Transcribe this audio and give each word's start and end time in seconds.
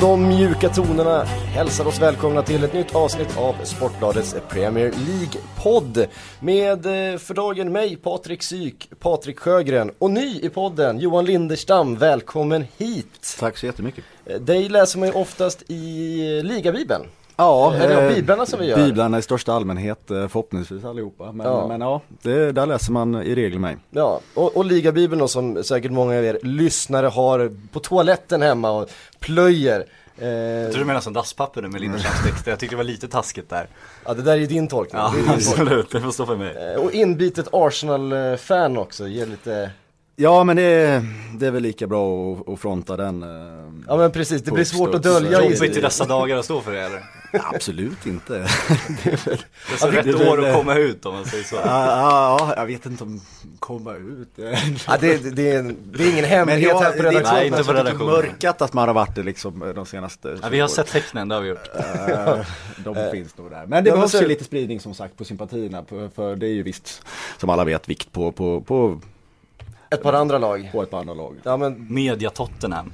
Och 0.00 0.06
de 0.06 0.28
mjuka 0.28 0.68
tonerna 0.68 1.24
hälsar 1.24 1.86
oss 1.86 2.00
välkomna 2.00 2.42
till 2.42 2.64
ett 2.64 2.72
nytt 2.72 2.94
avsnitt 2.94 3.36
av 3.36 3.54
Sportbladets 3.64 4.36
Premier 4.48 4.92
League-podd. 4.92 6.06
Med 6.40 6.86
eh, 6.86 7.18
för 7.18 7.34
dagen 7.34 7.72
mig, 7.72 7.96
Patrik 7.96 8.42
Syk, 8.42 8.90
Patrik 8.98 9.38
Sjögren 9.38 9.90
och 9.98 10.10
ny 10.10 10.40
i 10.40 10.48
podden, 10.48 11.00
Johan 11.00 11.24
Linderstam. 11.24 11.96
Välkommen 11.96 12.64
hit! 12.78 13.36
Tack 13.38 13.58
så 13.58 13.66
jättemycket. 13.66 14.04
Eh, 14.26 14.40
Dig 14.40 14.68
läser 14.68 14.98
man 14.98 15.08
ju 15.08 15.14
oftast 15.14 15.62
i 15.70 16.38
eh, 16.38 16.44
Ligabibeln. 16.44 17.06
Ja, 17.40 17.74
Eller 17.74 18.08
eh, 18.08 18.14
biblarna 18.14 18.46
som 18.46 18.60
vi 18.60 18.66
gör. 18.66 18.76
Biblarna 18.76 19.18
i 19.18 19.22
största 19.22 19.52
allmänhet, 19.52 20.10
eh, 20.10 20.16
förhoppningsvis 20.28 20.84
allihopa. 20.84 21.32
Men 21.32 21.46
Ja. 21.46 21.66
men 21.68 21.80
ja 21.80 22.00
det, 22.22 22.52
där 22.52 22.66
läser 22.66 22.92
man 22.92 23.22
i 23.22 23.34
regel 23.34 23.58
mig. 23.58 23.76
Ja, 23.90 24.20
och, 24.34 24.56
och 24.56 24.64
Ligabibeln 24.64 25.18
då 25.20 25.28
som 25.28 25.64
säkert 25.64 25.92
många 25.92 26.18
av 26.18 26.24
er 26.24 26.38
lyssnare 26.42 27.06
har 27.06 27.52
på 27.72 27.80
toaletten 27.80 28.42
hemma 28.42 28.70
och 28.70 28.88
plöjer. 29.20 29.84
Eh, 30.18 30.28
Jag 30.28 30.70
tror 30.72 30.80
du 30.80 30.84
menar 30.86 31.00
som 31.00 31.12
dasspapper 31.12 31.62
nu 31.62 31.68
med 31.68 31.80
Linderstams 31.80 32.22
texter, 32.26 32.50
jag 32.50 32.58
tyckte 32.60 32.72
det 32.72 32.76
var 32.76 32.84
lite 32.84 33.08
taskigt 33.08 33.50
där 33.50 33.66
ja, 34.04 34.14
det 34.14 34.22
där 34.22 34.32
är 34.32 34.36
ju 34.36 34.46
din 34.46 34.68
tolkning. 34.68 35.00
Ja 35.02 35.12
Det 35.14 35.18
är 35.18 35.22
din 35.22 35.44
tolkning. 35.44 35.62
absolut, 35.66 35.90
det 35.90 36.00
får 36.00 36.10
stå 36.10 36.26
för 36.26 36.36
mig 36.36 36.72
Eh, 36.74 36.80
Och 36.82 36.92
inbitet 36.92 37.48
Arsenal-fan 37.52 38.76
också, 38.76 39.08
ger 39.08 39.26
lite 39.26 39.70
Ja 40.22 40.44
men 40.44 40.56
det 40.56 40.62
är, 40.62 41.02
det 41.38 41.46
är 41.46 41.50
väl 41.50 41.62
lika 41.62 41.86
bra 41.86 42.32
att, 42.32 42.48
att 42.48 42.60
fronta 42.60 42.96
den. 42.96 43.22
eh, 43.22 43.28
Ja 43.88 43.96
men 43.96 44.12
precis, 44.12 44.42
det 44.42 44.50
blir 44.52 44.64
svårt 44.64 44.94
att 44.94 45.02
dölja 45.02 45.38
Så- 45.38 45.44
Jobbigt 45.44 45.76
i 45.76 45.80
dessa 45.80 46.04
dagar 46.04 46.36
att 46.36 46.44
stå 46.44 46.60
för 46.60 46.72
det 46.72 46.80
eller? 46.80 47.02
Absolut 47.54 48.06
inte. 48.06 48.32
Det 49.04 49.12
är 49.12 49.16
så 49.16 49.30
Ja, 49.86 49.90
det- 49.90 49.96
rätt 49.98 50.04
det- 50.04 50.18
det- 50.18 50.30
år 50.30 50.46
att 50.46 50.54
komma 50.56 50.74
ut 50.74 51.06
om 51.06 51.14
man 51.14 51.24
säger 51.24 51.44
så 51.44 51.54
Ja, 51.56 51.62
ja, 51.64 52.36
ja, 52.40 52.54
jag 52.56 52.66
vet 52.66 52.86
inte 52.86 53.04
om 53.04 53.20
komma 53.58 53.94
ut. 53.94 54.28
Ja, 54.86 54.96
det, 55.00 55.36
det, 55.36 55.50
är, 55.50 55.74
det 55.92 56.04
är 56.04 56.12
ingen 56.12 56.24
hemlighet 56.24 56.80
här 56.80 56.90
på 56.96 57.02
det 57.02 57.08
är 57.08 57.12
redaktionen. 57.12 57.34
Nej, 57.38 57.46
inte 57.46 57.58
på 57.58 57.64
så 57.64 57.72
redaktionen. 57.72 58.06
mörkat 58.14 58.62
att 58.62 58.72
man 58.72 58.88
har 58.88 58.94
varit 58.94 59.14
det 59.14 59.22
liksom 59.22 59.72
de 59.74 59.86
senaste 59.86 60.38
ja, 60.42 60.48
Vi 60.48 60.60
har 60.60 60.68
sett 60.68 60.86
tecknen, 60.86 61.28
det 61.28 61.34
har 61.34 61.42
vi 61.42 61.48
gjort 61.48 61.68
Eh, 61.74 62.46
De 62.76 63.10
finns 63.12 63.36
nog 63.38 63.50
där. 63.50 63.66
Men 63.66 63.84
det 63.84 63.90
Ja, 63.90 63.94
behövs 63.96 64.12
så- 64.12 64.22
ju 64.22 64.28
lite 64.28 64.44
spridning 64.44 64.80
som 64.80 64.94
sagt 64.94 65.16
på 65.16 65.24
sympatierna. 65.24 65.84
För, 65.88 66.08
för 66.08 66.36
det 66.36 66.46
är 66.46 66.52
ju 66.52 66.62
visst, 66.62 67.02
som 67.38 67.50
alla 67.50 67.64
vet, 67.64 67.88
vikt 67.88 68.12
på, 68.12 68.32
på, 68.32 68.60
på, 68.60 69.00
Ett 69.90 70.02
par 70.02 70.12
andra 70.12 70.38
lag. 70.38 70.68
på 70.72 70.82
ett 70.82 70.90
par 70.90 71.00
andra 71.00 71.14
lag. 71.14 71.36
Ja 71.42 71.56
men, 71.56 71.86
Media 71.94 72.30
Tottenham 72.30 72.92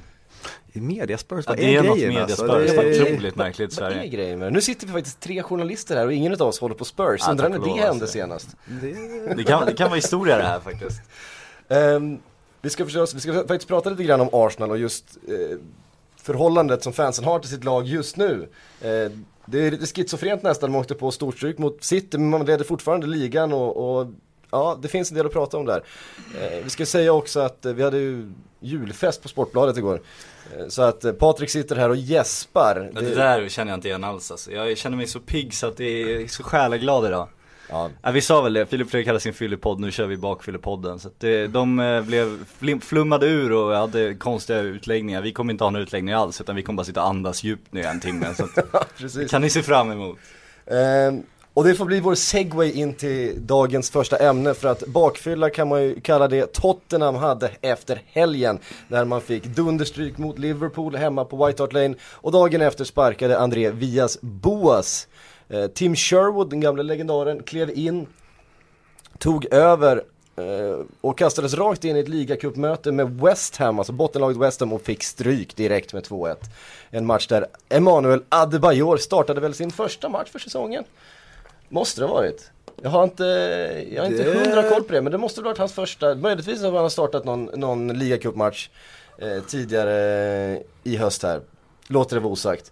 mediaspurs, 0.73 1.45
ja, 1.47 1.51
vad 1.51 1.57
Det 1.57 1.75
är 1.75 1.83
något 1.83 1.97
grejen, 1.97 2.13
mediaspurs, 2.13 2.49
alltså? 2.49 2.75
det 2.75 2.81
Det 2.81 2.97
är 2.97 3.01
är- 3.05 3.13
otroligt 3.13 3.35
märkligt 3.35 3.73
i 3.73 3.81
vad 3.81 3.89
är 3.89 3.93
Sverige 3.95 4.07
grejen 4.09 4.39
med? 4.39 4.53
Nu 4.53 4.61
sitter 4.61 4.87
vi 4.87 4.93
faktiskt 4.93 5.19
tre 5.19 5.43
journalister 5.43 5.95
här 5.95 6.05
och 6.05 6.13
ingen 6.13 6.33
av 6.33 6.41
oss 6.41 6.59
håller 6.59 6.75
på 6.75 6.85
Spurs. 6.85 7.21
Ja, 7.25 7.31
Undrar 7.31 7.49
när 7.49 7.59
det 7.59 7.65
lov, 7.65 7.77
hände 7.77 7.89
alltså. 7.89 8.07
senast. 8.07 8.47
det- 8.81 9.33
det 9.37 9.43
kan, 9.43 9.65
det 9.65 9.73
kan 9.73 9.87
vara 9.89 9.95
historia 9.95 10.37
det 10.37 10.43
här 10.43 10.59
faktiskt 10.59 11.01
Ehm, 11.69 12.19
vi, 12.61 12.69
ska 12.69 12.85
förstås, 12.85 13.13
vi 13.13 13.19
ska 13.19 13.33
faktiskt 13.33 13.67
prata 13.67 13.89
lite 13.89 14.03
grann 14.03 14.21
om 14.21 14.29
Arsenal 14.31 14.71
och 14.71 14.77
just 14.77 15.17
eh, 15.27 15.57
förhållandet 16.21 16.83
som 16.83 16.93
fansen 16.93 17.25
har 17.25 17.39
till 17.39 17.49
sitt 17.49 17.63
lag 17.63 17.85
just 17.87 18.17
nu. 18.17 18.49
Eh, 18.81 19.11
det 19.45 19.59
är 19.67 19.71
lite 19.71 19.85
schizofrent 19.85 20.43
nästan, 20.43 20.71
man 20.71 20.81
åkte 20.81 20.93
på 20.95 21.11
storstryk 21.11 21.57
mot 21.57 21.83
City 21.83 22.17
men 22.17 22.29
man 22.29 22.45
leder 22.45 22.63
fortfarande 22.65 23.07
ligan 23.07 23.53
och, 23.53 23.99
och 23.99 24.07
ja, 24.51 24.79
det 24.81 24.87
finns 24.87 25.11
en 25.11 25.17
del 25.17 25.25
att 25.25 25.33
prata 25.33 25.57
om 25.57 25.65
där. 25.65 25.83
Eh, 26.41 26.63
vi 26.63 26.69
ska 26.69 26.85
säga 26.85 27.13
också 27.13 27.39
att 27.39 27.65
eh, 27.65 27.73
vi 27.73 27.83
hade 27.83 27.97
ju 27.97 28.31
julfest 28.59 29.21
på 29.21 29.27
Sportbladet 29.27 29.77
igår. 29.77 30.01
Eh, 30.57 30.67
så 30.67 30.81
att 30.81 31.05
eh, 31.05 31.11
Patrik 31.11 31.49
sitter 31.49 31.75
här 31.75 31.89
och 31.89 31.95
gäspar. 31.95 32.91
ja, 32.95 33.01
Det 33.01 33.15
där 33.15 33.49
känner 33.49 33.71
jag 33.71 33.77
inte 33.77 33.87
igen 33.87 34.03
alls 34.03 34.31
alltså. 34.31 34.51
Jag 34.51 34.77
känner 34.77 34.97
mig 34.97 35.07
så 35.07 35.19
pigg 35.19 35.53
så 35.53 35.67
att 35.67 35.77
det 35.77 35.85
är 35.85 36.27
så 36.27 36.43
själaglad 36.43 37.05
idag 37.05 37.27
ja, 37.69 37.89
Ja, 38.01 38.11
vi 38.11 38.21
sa 38.21 38.41
väl 38.41 38.53
det, 38.53 38.65
Filip 38.65 38.89
Fredrik 38.89 39.07
hade 39.07 39.19
sin 39.19 39.33
fyllepodd, 39.33 39.79
nu 39.79 39.91
kör 39.91 40.05
vi 40.05 40.17
bakfyllepodden. 40.17 40.99
Så 40.99 41.07
att 41.07 41.19
det, 41.19 41.47
de 41.47 41.79
eh, 41.79 42.01
blev 42.01 42.45
flim, 42.45 42.81
flummade 42.81 43.27
ur 43.27 43.51
och 43.51 43.75
hade 43.75 44.15
konstiga 44.15 44.59
utläggningar. 44.59 45.21
Vi 45.21 45.33
kommer 45.33 45.53
inte 45.53 45.63
ha 45.63 45.71
några 45.71 45.83
utläggningar 45.83 46.17
alls, 46.17 46.41
utan 46.41 46.55
vi 46.55 46.61
kommer 46.61 46.77
bara 46.77 46.85
sitta 46.85 47.01
och 47.01 47.09
andas 47.09 47.43
djupt 47.43 47.73
nu 47.73 47.81
i 47.81 47.83
en 47.83 47.99
timme. 47.99 48.33
Så 48.33 48.43
att, 48.43 49.29
kan 49.29 49.41
ni 49.41 49.49
se 49.49 49.63
fram 49.63 49.91
emot. 49.91 50.17
Och 51.57 51.63
det 51.63 51.75
får 51.75 51.85
bli 51.85 51.99
vår 51.99 52.15
segway 52.15 52.71
in 52.71 52.93
till 52.93 53.45
dagens 53.47 53.89
första 53.89 54.17
ämne 54.17 54.53
för 54.53 54.67
att 54.67 54.87
bakfylla 54.87 55.49
kan 55.49 55.67
man 55.67 55.83
ju 55.83 55.99
kalla 56.01 56.27
det 56.27 56.53
Tottenham 56.53 57.15
hade 57.15 57.51
efter 57.61 58.01
helgen 58.05 58.59
när 58.87 59.05
man 59.05 59.21
fick 59.21 59.43
dunderstryk 59.43 60.17
mot 60.17 60.39
Liverpool 60.39 60.95
hemma 60.95 61.25
på 61.25 61.45
White 61.45 61.63
Hart 61.63 61.73
Lane 61.73 61.95
och 62.01 62.31
dagen 62.31 62.61
efter 62.61 62.83
sparkade 62.83 63.39
André 63.39 63.71
Vias 63.71 64.17
Boas. 64.21 65.07
Eh, 65.49 65.67
Tim 65.67 65.95
Sherwood, 65.95 66.49
den 66.49 66.59
gamla 66.59 66.83
legendaren, 66.83 67.43
klev 67.43 67.69
in, 67.77 68.07
tog 69.17 69.45
över 69.45 70.03
eh, 70.35 70.85
och 71.01 71.17
kastades 71.17 71.53
rakt 71.53 71.83
in 71.83 71.95
i 71.95 71.99
ett 71.99 72.09
ligacupmöte 72.09 72.91
med 72.91 73.19
West 73.21 73.57
Ham, 73.57 73.79
alltså 73.79 73.93
bottenlaget 73.93 74.37
West 74.37 74.59
Ham 74.59 74.73
och 74.73 74.81
fick 74.81 75.03
stryk 75.03 75.55
direkt 75.55 75.93
med 75.93 76.03
2-1. 76.03 76.35
En 76.89 77.05
match 77.05 77.27
där 77.27 77.45
Emanuel 77.69 78.23
Adebayor 78.29 78.97
startade 78.97 79.41
väl 79.41 79.53
sin 79.53 79.71
första 79.71 80.09
match 80.09 80.29
för 80.31 80.39
säsongen. 80.39 80.83
Måste 81.69 82.01
det 82.01 82.07
ha 82.07 82.13
varit. 82.13 82.51
Jag 82.81 82.89
har 82.89 83.03
inte, 83.03 83.23
jag 83.91 84.03
har 84.03 84.09
inte 84.11 84.23
Det- 84.23 84.39
hundra 84.39 84.69
koll 84.69 84.83
på 84.83 84.93
det 84.93 85.01
men 85.01 85.11
det 85.11 85.17
måste 85.17 85.41
ha 85.41 85.45
varit 85.45 85.57
hans 85.57 85.73
första, 85.73 86.15
möjligtvis 86.15 86.61
har 86.61 86.71
han 86.71 86.89
startat 86.89 87.25
någon, 87.25 87.45
någon 87.45 87.99
ligacupmatch 87.99 88.69
eh, 89.17 89.43
tidigare 89.47 90.59
i 90.83 90.97
höst 90.97 91.23
här. 91.23 91.41
Låter 91.87 92.15
det 92.15 92.19
vara 92.19 92.33
osagt. 92.33 92.71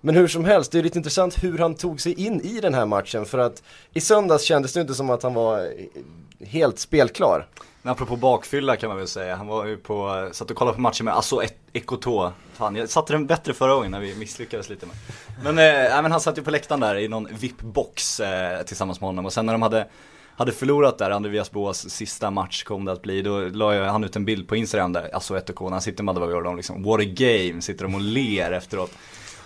Men 0.00 0.14
hur 0.16 0.28
som 0.28 0.44
helst, 0.44 0.72
det 0.72 0.78
är 0.78 0.82
lite 0.82 0.98
intressant 0.98 1.44
hur 1.44 1.58
han 1.58 1.74
tog 1.74 2.00
sig 2.00 2.26
in 2.26 2.40
i 2.40 2.60
den 2.60 2.74
här 2.74 2.86
matchen 2.86 3.24
för 3.24 3.38
att 3.38 3.62
i 3.92 4.00
söndags 4.00 4.42
kändes 4.44 4.72
det 4.72 4.80
inte 4.80 4.94
som 4.94 5.10
att 5.10 5.22
han 5.22 5.34
var 5.34 5.58
eh, 5.60 6.46
helt 6.46 6.78
spelklar. 6.78 7.46
Men 7.84 7.92
apropå 7.92 8.16
bakfylla 8.16 8.76
kan 8.76 8.88
man 8.88 8.98
väl 8.98 9.08
säga, 9.08 9.36
han 9.36 9.46
var 9.46 9.66
ju 9.66 9.76
på, 9.76 10.28
satt 10.32 10.50
och 10.50 10.56
kollade 10.56 10.74
på 10.74 10.80
matchen 10.80 11.04
med 11.04 11.16
Asso 11.16 11.42
Ekoto. 11.72 12.32
Fan, 12.52 12.76
jag 12.76 12.88
satte 12.88 13.12
den 13.12 13.26
bättre 13.26 13.54
förra 13.54 13.74
gången 13.74 13.90
när 13.90 14.00
vi 14.00 14.14
misslyckades 14.14 14.68
lite 14.68 14.86
med. 14.86 14.96
Men, 15.42 15.58
eh, 15.58 16.02
men 16.02 16.12
han 16.12 16.20
satt 16.20 16.38
ju 16.38 16.42
på 16.42 16.50
läktaren 16.50 16.80
där 16.80 16.96
i 16.96 17.08
någon 17.08 17.28
VIP-box 17.28 18.20
eh, 18.20 18.62
tillsammans 18.62 19.00
med 19.00 19.08
honom 19.08 19.26
och 19.26 19.32
sen 19.32 19.46
när 19.46 19.52
de 19.52 19.62
hade 19.62 19.88
hade 20.36 20.52
förlorat 20.52 20.98
där, 20.98 21.10
Andreas 21.10 21.50
Boas 21.50 21.90
sista 21.90 22.30
match 22.30 22.62
kom 22.62 22.84
det 22.84 22.92
att 22.92 23.02
bli, 23.02 23.22
då 23.22 23.40
la 23.40 23.74
jag 23.74 23.84
han 23.84 24.04
ut 24.04 24.16
en 24.16 24.24
bild 24.24 24.48
på 24.48 24.56
Instagram 24.56 24.92
där, 24.92 25.16
Asso 25.16 25.36
Ekotå, 25.36 25.64
när 25.64 25.70
han 25.70 25.82
sitter 25.82 26.04
med 26.04 26.12
Adebayor 26.12 26.36
och 26.36 26.44
de 26.44 26.56
liksom, 26.56 26.82
what 26.82 27.00
a 27.00 27.04
game, 27.04 27.62
sitter 27.62 27.84
de 27.84 27.94
och 27.94 28.00
ler 28.00 28.52
efteråt. 28.52 28.90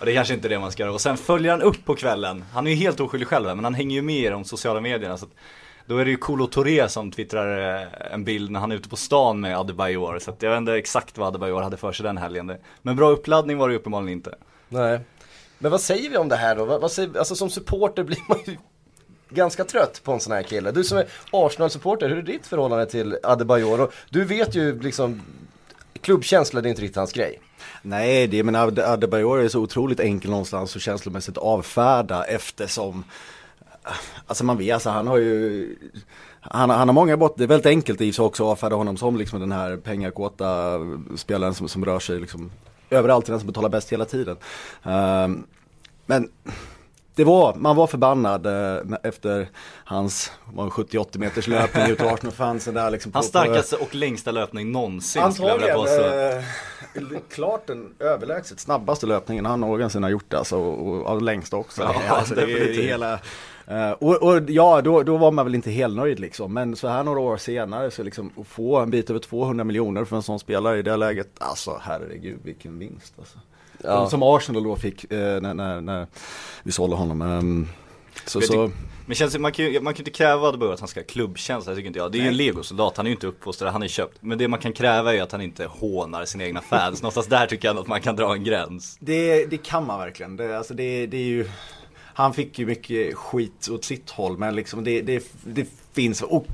Och 0.00 0.06
det 0.06 0.12
är 0.12 0.14
kanske 0.14 0.34
inte 0.34 0.48
är 0.48 0.50
det 0.50 0.58
man 0.58 0.72
ska 0.72 0.82
göra. 0.82 0.92
Och 0.92 1.00
sen 1.00 1.16
följer 1.16 1.50
han 1.50 1.62
upp 1.62 1.84
på 1.84 1.94
kvällen, 1.94 2.44
han 2.52 2.66
är 2.66 2.70
ju 2.70 2.76
helt 2.76 3.00
oskyldig 3.00 3.28
själv 3.28 3.48
här, 3.48 3.54
men 3.54 3.64
han 3.64 3.74
hänger 3.74 3.96
ju 3.96 4.02
med 4.02 4.24
i 4.24 4.28
de 4.28 4.44
sociala 4.44 4.80
medierna. 4.80 5.16
Så 5.18 5.24
att 5.24 5.32
då 5.88 5.98
är 5.98 6.04
det 6.04 6.10
ju 6.10 6.16
Kolo 6.16 6.46
Touré 6.46 6.88
som 6.88 7.10
twittrar 7.10 7.76
eh, 7.82 8.12
en 8.12 8.24
bild 8.24 8.50
när 8.50 8.60
han 8.60 8.72
är 8.72 8.76
ute 8.76 8.88
på 8.88 8.96
stan 8.96 9.40
med 9.40 9.58
Adebayor. 9.58 10.18
Så 10.18 10.30
att 10.30 10.42
jag 10.42 10.50
vet 10.50 10.58
inte 10.58 10.72
exakt 10.72 11.18
vad 11.18 11.28
Adebayor 11.28 11.62
hade 11.62 11.76
för 11.76 11.92
sig 11.92 12.04
den 12.04 12.16
helgen. 12.18 12.52
Men 12.82 12.96
bra 12.96 13.10
uppladdning 13.10 13.58
var 13.58 13.68
det 13.68 13.72
ju 13.72 13.78
uppenbarligen 13.78 14.12
inte. 14.12 14.34
Nej. 14.68 15.00
Men 15.58 15.70
vad 15.70 15.80
säger 15.80 16.10
vi 16.10 16.16
om 16.16 16.28
det 16.28 16.36
här 16.36 16.56
då? 16.56 16.64
Vad, 16.64 16.80
vad 16.80 16.92
säger, 16.92 17.18
alltså 17.18 17.34
som 17.34 17.50
supporter 17.50 18.04
blir 18.04 18.18
man 18.28 18.38
ju 18.46 18.56
ganska 19.30 19.64
trött 19.64 20.00
på 20.04 20.12
en 20.12 20.20
sån 20.20 20.32
här 20.32 20.42
kille. 20.42 20.70
Du 20.70 20.84
som 20.84 20.98
är 20.98 21.06
Arsenal-supporter, 21.32 22.08
hur 22.08 22.18
är 22.18 22.22
ditt 22.22 22.46
förhållande 22.46 22.86
till 22.86 23.18
Adebayor? 23.22 23.80
Och 23.80 23.92
du 24.10 24.24
vet 24.24 24.54
ju 24.54 24.80
liksom, 24.80 25.22
klubbkänsla 26.00 26.60
det 26.60 26.68
är 26.68 26.70
inte 26.70 26.82
riktigt 26.82 26.96
hans 26.96 27.12
grej. 27.12 27.40
Nej, 27.82 28.26
det 28.26 28.42
men 28.42 28.54
Ade- 28.54 28.88
Adebayor 28.88 29.38
är 29.38 29.48
så 29.48 29.60
otroligt 29.60 30.00
enkel 30.00 30.30
någonstans 30.30 30.74
och 30.74 30.80
känslomässigt 30.80 31.38
avfärda 31.38 32.24
eftersom 32.24 33.04
Alltså 34.26 34.44
man 34.44 34.58
vet, 34.58 34.74
alltså 34.74 34.90
han 34.90 35.06
har 35.06 35.16
ju 35.16 35.76
han, 36.40 36.70
han 36.70 36.88
har 36.88 36.92
många 36.92 37.16
brott, 37.16 37.34
det 37.36 37.44
är 37.44 37.48
väldigt 37.48 37.66
enkelt 37.66 38.00
i 38.00 38.12
sig 38.12 38.24
också 38.24 38.44
att 38.44 38.50
avfärda 38.50 38.76
honom 38.76 38.96
som 38.96 39.16
liksom 39.16 39.40
den 39.40 39.52
här 39.52 39.76
pengakåta 39.76 40.78
spelaren 41.16 41.54
som, 41.54 41.68
som 41.68 41.84
rör 41.84 41.98
sig 41.98 42.20
liksom 42.20 42.50
överallt, 42.90 43.26
den 43.26 43.38
som 43.40 43.46
betalar 43.46 43.68
bäst 43.68 43.92
hela 43.92 44.04
tiden. 44.04 44.36
Ehm, 44.82 45.46
men 46.06 46.28
det 47.18 47.24
var, 47.24 47.54
man 47.54 47.76
var 47.76 47.86
förbannad 47.86 48.46
eh, 48.46 48.96
efter 49.02 49.48
hans 49.84 50.32
var 50.52 50.64
det 50.64 50.70
70-80 50.70 51.18
meters 51.18 51.46
löpning 51.46 51.86
ut 51.90 52.00
Arsenal-fansen 52.00 52.74
där 52.74 52.90
liksom. 52.90 53.12
Hans 53.14 53.26
på- 53.26 53.38
starkaste 53.38 53.76
och 53.76 53.94
längsta 53.94 54.30
löpning 54.30 54.72
någonsin 54.72 55.32
skulle 55.32 55.48
jag 55.48 55.62
Antagligen 55.80 56.38
eh, 57.14 57.20
klart 57.30 57.66
den 57.66 57.94
överlägset 57.98 58.60
snabbaste 58.60 59.06
löpningen 59.06 59.46
han 59.46 59.60
någonsin 59.60 60.02
har 60.02 60.10
gjort 60.10 60.34
alltså, 60.34 60.56
och, 60.56 60.88
och, 60.88 61.14
och 61.14 61.22
längsta 61.22 61.56
också. 61.56 61.82
Ja, 61.82 61.94
alltså, 62.16 62.34
det 62.34 62.42
är 62.42 62.82
hela, 62.82 63.12
eh, 63.66 63.90
och, 63.90 64.22
och 64.22 64.50
ja, 64.50 64.82
då, 64.82 65.02
då 65.02 65.16
var 65.16 65.30
man 65.30 65.46
väl 65.46 65.54
inte 65.54 65.70
helt 65.70 65.96
nöjd 65.96 66.20
liksom. 66.20 66.54
Men 66.54 66.76
så 66.76 66.88
här 66.88 67.02
några 67.04 67.20
år 67.20 67.36
senare 67.36 67.90
så 67.90 68.02
liksom 68.02 68.32
få 68.48 68.76
en 68.76 68.90
bit 68.90 69.10
över 69.10 69.20
200 69.20 69.64
miljoner 69.64 70.04
för 70.04 70.16
en 70.16 70.22
sån 70.22 70.38
spelare 70.38 70.78
i 70.78 70.82
det 70.82 70.96
läget, 70.96 71.28
alltså 71.38 71.78
herregud 71.82 72.38
vilken 72.42 72.78
vinst 72.78 73.14
alltså. 73.18 73.38
Ja. 73.84 74.10
Som 74.10 74.22
Arsenal 74.22 74.64
då 74.64 74.76
fick 74.76 75.12
eh, 75.12 75.40
när, 75.40 75.54
när, 75.54 75.80
när 75.80 76.06
vi 76.62 76.72
sålde 76.72 76.96
honom. 76.96 77.22
ehm, 77.22 77.68
så, 78.26 78.40
så, 78.40 78.70
Men 79.06 79.14
känns, 79.14 79.38
man, 79.38 79.52
kan 79.52 79.64
ju, 79.64 79.80
man 79.80 79.94
kan 79.94 79.98
ju 79.98 80.00
inte 80.00 80.18
kräva 80.18 80.48
Adebayor 80.48 80.74
att 80.74 80.80
han 80.80 80.88
ska 80.88 81.00
ha 81.00 81.04
klubbkänsla, 81.04 81.74
tycker 81.74 81.86
inte 81.86 81.98
jag. 81.98 82.12
Det 82.12 82.18
är 82.18 82.22
ju 82.22 82.28
en 82.28 82.36
legosoldat, 82.36 82.96
han 82.96 83.06
är 83.06 83.10
ju 83.10 83.14
inte 83.14 83.26
uppfostrad, 83.26 83.72
han 83.72 83.82
är 83.82 83.88
köpt. 83.88 84.18
Men 84.20 84.38
det 84.38 84.48
man 84.48 84.60
kan 84.60 84.72
kräva 84.72 85.10
är 85.10 85.14
ju 85.14 85.20
att 85.20 85.32
han 85.32 85.40
inte 85.40 85.66
hånar 85.66 86.24
sina 86.24 86.44
egna 86.44 86.60
fans. 86.60 87.02
Någonstans 87.02 87.26
där 87.26 87.46
tycker 87.46 87.68
jag 87.68 87.78
att 87.78 87.86
man 87.86 88.00
kan 88.00 88.16
dra 88.16 88.32
en 88.32 88.44
gräns. 88.44 88.96
Det, 89.00 89.46
det 89.46 89.56
kan 89.56 89.86
man 89.86 89.98
verkligen. 89.98 90.36
Det, 90.36 90.58
alltså 90.58 90.74
det, 90.74 91.06
det 91.06 91.16
är 91.16 91.24
ju, 91.24 91.48
han 92.14 92.34
fick 92.34 92.58
ju 92.58 92.66
mycket 92.66 93.16
skit 93.16 93.68
åt 93.70 93.84
sitt 93.84 94.10
håll 94.10 94.38
men 94.38 94.56
liksom 94.56 94.84
det, 94.84 95.02
det, 95.02 95.32
det 95.44 95.66
finns, 95.92 96.22
och 96.22 96.46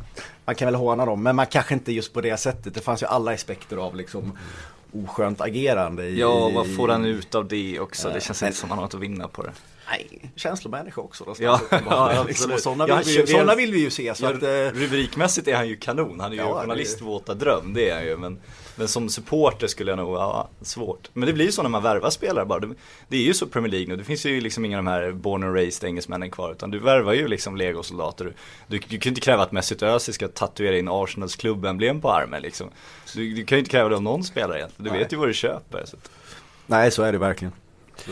man 0.44 0.54
kan 0.54 0.66
väl 0.66 0.74
håna 0.74 1.06
dem 1.06 1.22
men 1.22 1.36
man 1.36 1.46
kanske 1.46 1.74
inte 1.74 1.92
just 1.92 2.12
på 2.12 2.20
det 2.20 2.36
sättet. 2.36 2.74
Det 2.74 2.80
fanns 2.80 3.02
ju 3.02 3.06
alla 3.06 3.32
aspekter 3.32 3.76
av 3.76 3.96
liksom 3.96 4.38
oskönt 4.94 5.40
agerande. 5.40 6.04
I, 6.04 6.20
Ja, 6.20 6.48
vad 6.54 6.76
får 6.76 6.88
han 6.88 7.04
ut 7.04 7.34
av 7.34 7.48
det 7.48 7.80
också? 7.80 8.10
Det 8.14 8.20
känns 8.20 8.40
men- 8.42 8.48
inte 8.48 8.60
som 8.60 8.70
han 8.70 8.78
har 8.78 8.84
något 8.84 8.94
att 8.94 9.00
vinna 9.00 9.28
på 9.28 9.42
det. 9.42 9.52
Nej, 9.90 10.30
känslomänniska 10.36 11.00
också. 11.00 11.24
Då, 11.24 11.34
Ja, 11.38 11.60
ja, 11.70 12.24
liksom, 12.28 12.52
och 12.52 12.60
sådana, 12.60 12.88
Ja, 12.88 12.96
vill 12.96 13.04
vi, 13.06 13.20
ju- 13.20 13.26
sådana 13.26 13.54
vill 13.54 13.72
vi 13.72 13.80
ju 13.80 13.90
se. 13.90 14.14
Så 14.14 14.24
Ja, 14.24 14.28
att, 14.30 14.42
eh, 14.42 14.48
rubrikmässigt 14.80 15.48
är 15.48 15.54
han 15.56 15.68
ju 15.68 15.76
kanon, 15.76 16.20
han 16.20 16.32
är 16.32 16.36
ju 16.36 16.42
Ja, 16.42 16.48
det- 16.54 16.60
journalist 16.60 17.00
våta 17.00 17.34
dröm, 17.34 17.74
det 17.74 17.90
är 17.90 17.94
han 17.94 18.04
ju. 18.04 18.16
Men, 18.16 18.38
men 18.76 18.88
som 18.88 19.08
supporter 19.08 19.66
skulle 19.66 19.90
jag 19.90 19.98
nog, 19.98 20.16
ja, 20.16 20.48
svårt. 20.62 21.10
Men 21.12 21.26
det 21.26 21.32
blir 21.32 21.44
ju 21.44 21.52
så 21.52 21.62
när 21.62 21.70
man 21.70 21.82
värvar 21.82 22.10
spelare 22.10 22.44
bara. 22.44 22.60
Det, 23.08 23.16
är 23.16 23.22
ju 23.22 23.34
så 23.34 23.46
Premier 23.46 23.70
League 23.72 23.88
nu, 23.88 23.96
det 23.96 24.04
finns 24.04 24.26
ju 24.26 24.40
liksom 24.40 24.64
inga 24.64 24.76
de 24.76 24.86
här 24.86 25.12
born 25.12 25.42
and 25.42 25.54
raised 25.54 25.88
engelsmännen 25.88 26.30
kvar. 26.30 26.52
Utan 26.52 26.70
du 26.70 26.78
värvar 26.78 27.12
ju 27.12 27.28
liksom 27.28 27.56
legosoldater. 27.56 28.24
Du, 28.24 28.32
du, 28.66 28.78
du 28.78 28.98
kan 28.98 29.00
ju 29.00 29.08
inte 29.08 29.20
kräva 29.20 29.42
att 29.42 29.52
Mesut 29.52 29.82
Özil 29.82 30.14
ska 30.14 30.28
tatuera 30.28 30.78
in 30.78 30.88
Arsenals 30.88 31.36
klubbemblem 31.36 32.00
på 32.00 32.12
armen 32.12 32.42
liksom. 32.42 32.70
Du, 33.14 33.34
du 33.34 33.44
kan 33.44 33.56
ju 33.56 33.60
inte 33.60 33.70
kräva 33.70 33.88
det 33.88 33.96
av 33.96 34.02
någon 34.02 34.24
spelare 34.24 34.58
egentligen, 34.58 34.84
du 34.84 34.90
Nej. 34.90 34.98
vet 34.98 35.12
ju 35.12 35.16
vad 35.16 35.28
du 35.28 35.34
köper. 35.34 35.84
Så. 35.84 35.96
nej, 36.66 36.90
så 36.90 37.02
är 37.02 37.12
det 37.12 37.18
verkligen. 37.18 37.52
Så 37.96 38.10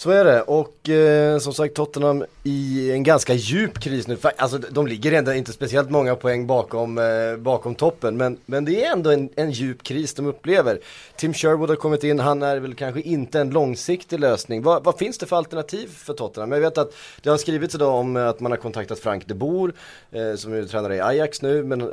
så 0.00 0.10
är 0.10 0.24
det 0.24 0.42
och 0.42 0.88
eh, 0.88 1.38
som 1.38 1.54
sagt 1.54 1.74
Tottenham 1.74 2.24
i 2.42 2.92
en 2.92 3.02
ganska 3.02 3.34
djup 3.34 3.80
kris 3.80 4.06
nu. 4.06 4.16
Alltså 4.36 4.58
de 4.58 4.86
ligger 4.86 5.12
ändå 5.12 5.32
inte 5.32 5.52
speciellt 5.52 5.90
många 5.90 6.16
poäng 6.16 6.46
bakom, 6.46 6.98
eh, 6.98 7.36
bakom 7.38 7.74
toppen 7.74 8.16
men, 8.16 8.38
men 8.46 8.64
det 8.64 8.84
är 8.84 8.92
ändå 8.92 9.10
en, 9.10 9.28
en 9.36 9.50
djup 9.50 9.82
kris 9.82 10.14
de 10.14 10.26
upplever. 10.26 10.80
Tim 11.16 11.34
Sherwood 11.34 11.68
har 11.68 11.76
kommit 11.76 12.04
in, 12.04 12.18
han 12.18 12.42
är 12.42 12.56
väl 12.56 12.74
kanske 12.74 13.00
inte 13.00 13.40
en 13.40 13.50
långsiktig 13.50 14.20
lösning. 14.20 14.62
Vad, 14.62 14.84
vad 14.84 14.98
finns 14.98 15.18
det 15.18 15.26
för 15.26 15.36
alternativ 15.36 15.86
för 15.86 16.14
Tottenham? 16.14 16.52
Jag 16.52 16.60
vet 16.60 16.78
att 16.78 16.94
det 17.22 17.30
har 17.30 17.36
skrivits 17.36 17.74
idag 17.74 17.94
om 17.94 18.16
att 18.16 18.40
man 18.40 18.52
har 18.52 18.56
kontaktat 18.56 18.98
Frank 18.98 19.26
de 19.26 19.34
Boer 19.34 19.72
eh, 20.10 20.34
som 20.36 20.52
är 20.52 20.64
tränare 20.64 20.96
i 20.96 21.00
Ajax 21.00 21.42
nu 21.42 21.62
men 21.62 21.80
eh, 21.80 21.88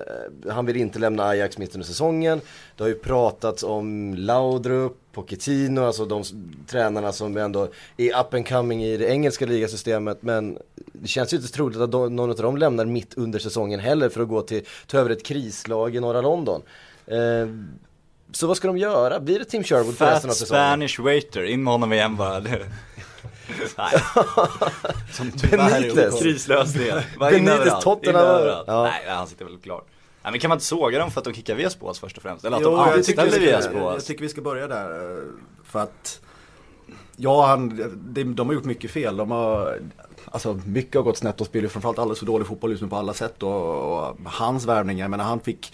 han 0.50 0.66
vill 0.66 0.78
inte 0.78 1.00
lämna 1.00 1.24
Ajax 1.24 1.58
mitt 1.58 1.76
under 1.76 1.88
säsongen. 1.88 2.42
Det 2.78 2.84
har 2.84 2.90
ju 2.90 3.00
pratats 3.00 3.64
om 3.64 4.16
Laudrup 4.18 4.98
Pochettino, 5.18 5.82
alltså 5.82 6.06
de 6.06 6.24
tränarna 6.68 7.12
som 7.12 7.38
ändå 7.38 7.70
är 7.98 8.20
up 8.20 8.34
and 8.34 8.48
coming 8.48 8.84
i 8.84 8.98
det 8.98 9.06
engelska 9.06 9.46
ligasystemet. 9.46 10.18
Men 10.22 10.58
det 10.94 11.08
känns 11.08 11.34
ju 11.34 11.38
inte 11.38 11.52
troligt 11.52 11.80
att 11.80 11.92
de, 11.92 12.16
någon 12.16 12.30
av 12.30 12.36
dem 12.36 12.58
lämnar 12.58 12.86
mitt 12.86 13.14
under 13.14 13.40
säsongen 13.40 13.80
heller 13.80 14.10
för 14.10 14.22
att 14.22 14.28
gå 14.28 14.42
till, 14.42 14.66
ta 14.88 14.98
över 14.98 15.10
ett 15.10 15.26
krislag 15.26 15.96
i 15.96 16.00
norra 16.00 16.22
London. 16.22 16.62
Eh, 17.08 17.18
så 18.32 18.48
vad 18.48 18.58
ska 18.58 18.68
de 18.68 18.78
göra? 18.78 19.20
Blir 19.20 19.40
det 19.40 19.46
Tim 19.46 19.64
Sherwood 19.64 19.98
för 19.98 20.06
resten 20.06 20.30
av 20.30 20.34
säsongen? 20.34 20.64
Spanish 20.64 21.00
waiter, 21.00 21.44
in 21.44 21.64
med 21.64 21.74
honom 21.74 21.94
igen 21.94 22.16
bara. 22.16 22.40
Nej. 22.40 24.02
Som. 25.12 25.32
Krislösningen. 26.20 27.00
Bara 27.20 27.32
Benitez, 27.32 27.56
in 27.56 27.62
överallt, 27.62 27.84
Tottenham. 27.84 28.24
Ja. 28.68 28.84
Nej, 28.84 29.02
nej, 29.06 29.16
han 29.16 29.28
sitter 29.28 29.46
väl 29.46 29.58
klar. 29.58 29.82
Nej 30.28 30.32
men 30.32 30.40
kan 30.40 30.50
man 30.50 30.56
inte 30.56 30.66
såga 30.66 31.00
dem 31.00 31.12
för 31.12 31.20
att 31.22 31.26
de 31.26 31.34
kickar 31.34 31.56
Vias 31.56 31.78
först 32.00 32.18
och 32.18 32.24
främst? 32.24 32.46
Eller 32.46 32.58
att 32.58 32.64
Jo, 32.64 32.70
de 32.72 32.78
jag, 32.78 33.06
tycker 33.06 33.22
anställer 33.22 33.26
vi 33.26 33.32
ska, 33.32 33.40
Vias 33.40 33.70
jag, 33.74 33.94
jag 33.94 34.06
tycker 34.06 34.22
vi 34.22 34.30
ska 34.30 34.42
börja 34.42 34.68
där. 34.68 35.12
eh, 35.18 35.24
För 35.64 35.80
att 35.80 36.22
Ja, 37.16 37.46
han, 37.46 37.82
de, 37.96 38.24
de 38.24 38.48
har 38.48 38.54
gjort 38.54 38.66
mycket 38.66 38.92
fel. 38.92 39.18
De 39.18 39.32
har, 39.32 39.80
alltså, 40.26 40.60
mycket 40.66 40.96
har 40.96 41.04
gått 41.04 41.18
snett 41.18 41.42
och 41.42 41.48
spelar 41.48 41.68
framförallt 41.70 42.00
alldeles 42.00 42.20
för 42.20 42.26
dålig 42.26 42.48
fotboll 42.48 42.72
just 42.72 42.84
nu 42.84 42.90
på 42.90 42.96
alla 42.96 43.14
sätt. 43.14 43.44
Och, 43.44 43.98
och 43.98 44.18
hans 44.26 44.66
värvningar, 44.66 45.08
menar 45.08 45.24
han 45.26 45.40
fick 45.40 45.74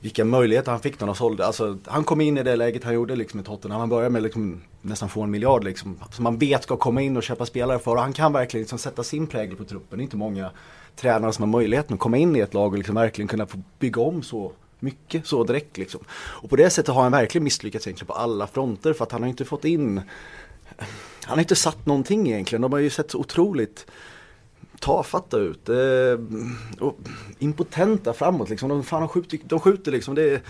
vilka 0.00 0.24
möjligheter 0.24 0.70
han 0.70 0.80
fick 0.80 1.00
när 1.00 1.06
de 1.06 1.16
sålde. 1.16 1.46
Alltså, 1.46 1.78
han 1.86 2.04
kom 2.04 2.20
in 2.20 2.38
i 2.38 2.42
det 2.42 2.56
läget 2.56 2.84
han 2.84 2.94
gjorde 2.94 3.16
liksom, 3.16 3.40
i 3.40 3.42
Tottenham. 3.42 3.80
Han 3.80 3.88
började 3.88 4.10
med 4.10 4.22
liksom, 4.22 4.62
nästan 4.82 5.08
få 5.08 5.22
en 5.22 5.30
miljard 5.30 5.64
liksom, 5.64 5.98
som 6.12 6.24
man 6.24 6.38
vet 6.38 6.62
ska 6.62 6.76
komma 6.76 7.02
in 7.02 7.16
och 7.16 7.22
köpa 7.22 7.46
spelare 7.46 7.78
för. 7.78 7.90
Och 7.90 8.02
han 8.02 8.12
kan 8.12 8.32
verkligen 8.32 8.62
liksom, 8.62 8.78
sätta 8.78 9.02
sin 9.02 9.26
prägel 9.26 9.56
på 9.56 9.64
truppen. 9.64 9.98
Det 9.98 10.02
är 10.02 10.04
inte 10.04 10.16
många 10.16 10.50
tränare 11.00 11.32
som 11.32 11.42
har 11.42 11.58
möjligheten 11.58 11.94
att 11.94 12.00
komma 12.00 12.16
in 12.16 12.36
i 12.36 12.38
ett 12.38 12.54
lag 12.54 12.72
och 12.72 12.78
liksom, 12.78 12.94
verkligen 12.94 13.28
kunna 13.28 13.46
få 13.46 13.58
bygga 13.78 14.02
om 14.02 14.22
så 14.22 14.52
mycket 14.78 15.26
så 15.26 15.44
direkt. 15.44 15.76
Liksom. 15.76 16.00
Och 16.12 16.50
på 16.50 16.56
det 16.56 16.70
sättet 16.70 16.94
har 16.94 17.02
han 17.02 17.12
verkligen 17.12 17.44
misslyckats 17.44 17.86
egentligen 17.86 18.06
på 18.06 18.12
alla 18.12 18.46
fronter 18.46 18.92
för 18.92 19.04
att 19.04 19.12
han 19.12 19.22
har 19.22 19.28
inte 19.28 19.44
fått 19.44 19.64
in 19.64 20.00
han 21.24 21.38
har 21.38 21.42
inte 21.42 21.56
satt 21.56 21.86
någonting 21.86 22.28
egentligen. 22.28 22.62
De 22.62 22.72
har 22.72 22.78
ju 22.78 22.90
sett 22.90 23.10
så 23.10 23.18
otroligt 23.18 23.86
tafatta 24.78 25.38
ut. 25.38 25.68
Eh, 25.68 25.76
och 26.80 26.98
impotenta 27.38 28.12
framåt 28.12 28.50
liksom. 28.50 28.68
De, 28.68 28.84
fan, 28.84 29.00
de, 29.00 29.08
skjuter, 29.08 29.38
de 29.44 29.60
skjuter 29.60 29.92
liksom. 29.92 30.14
Det 30.14 30.22
är, 30.22 30.40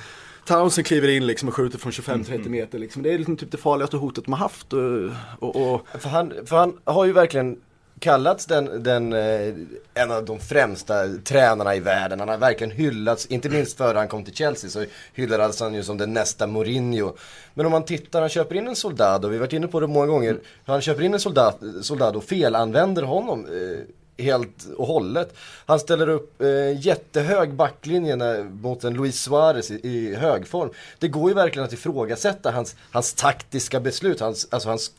Townsend 0.45 0.87
kliver 0.87 1.09
in 1.09 1.27
liksom 1.27 1.49
och 1.49 1.55
skjuter 1.55 1.79
från 1.79 1.93
25-30 1.93 2.49
meter 2.49 2.79
liksom. 2.79 3.03
Det 3.03 3.13
är 3.15 3.19
liksom 3.19 3.37
typ 3.37 3.51
det 3.51 3.59
farligaste 3.59 3.97
hotet 3.97 4.25
de 4.25 4.33
har 4.33 4.39
haft. 4.39 4.73
Och, 4.73 5.11
och, 5.39 5.75
och 5.75 5.87
För 6.01 6.09
han, 6.09 6.33
för 6.47 6.57
han 6.57 6.79
har 6.85 7.05
ju 7.05 7.13
verkligen 7.13 7.61
kallats 8.01 8.47
den, 8.47 8.83
den 8.83 9.13
eh, 9.13 9.55
en 9.95 10.11
av 10.11 10.25
de 10.25 10.41
främsta 10.41 11.09
tränarna 11.25 11.77
i 11.77 11.81
världen. 11.81 12.21
Han 12.21 12.29
har 12.29 12.39
verkligen 12.39 12.71
hyllats, 12.71 13.27
inte 13.27 13.49
minst 13.49 13.77
före 13.77 13.99
han 13.99 14.09
kom 14.09 14.25
till 14.25 14.35
Chelsea 14.35 14.71
så 14.71 14.85
hyllades 15.15 15.61
han 15.61 15.75
ju 15.75 15.83
som 15.83 15.99
den 15.99 16.13
nästa 16.13 16.47
Mourinho. 16.47 17.17
Men 17.55 17.67
om 17.67 17.73
man 17.73 17.85
tittar, 17.85 18.21
han 18.21 18.31
köper 18.31 18.55
in 18.55 18.69
en 18.69 18.77
Soldado, 18.77 19.29
vi 19.29 19.37
har 19.37 19.41
varit 19.41 19.53
inne 19.53 19.69
på 19.69 19.81
det 19.81 19.87
många 19.87 20.07
gånger. 20.07 20.41
Han 20.65 20.81
köper 20.81 21.03
in 21.03 21.15
en 21.15 21.21
Soldado, 21.21 21.83
Soldado 21.83 22.21
felanvänder 22.21 23.03
honom. 23.03 23.47
Eh, 23.47 23.85
helt 24.21 24.67
och 24.77 24.87
hållet. 24.87 25.35
Han 25.67 25.81
ställer 25.81 26.09
upp 26.09 26.43
eh, 26.43 26.87
jättehög 26.87 27.55
backlinje 27.55 28.43
mot 28.43 28.85
en 28.85 28.95
Luis 28.95 29.23
Suarez 29.23 29.71
i, 29.71 29.89
i 29.89 30.15
högform. 30.15 30.71
Det 30.99 31.09
går 31.09 31.31
ju 31.31 31.35
verkligen 31.35 31.67
att 31.67 31.73
ifrågasätta 31.73 32.51
hans, 32.51 32.77
hans 32.91 33.15
taktiska 33.15 33.81
beslut, 33.81 34.21
hans, 34.21 34.49
alltså 34.51 34.69
hans 34.69 34.91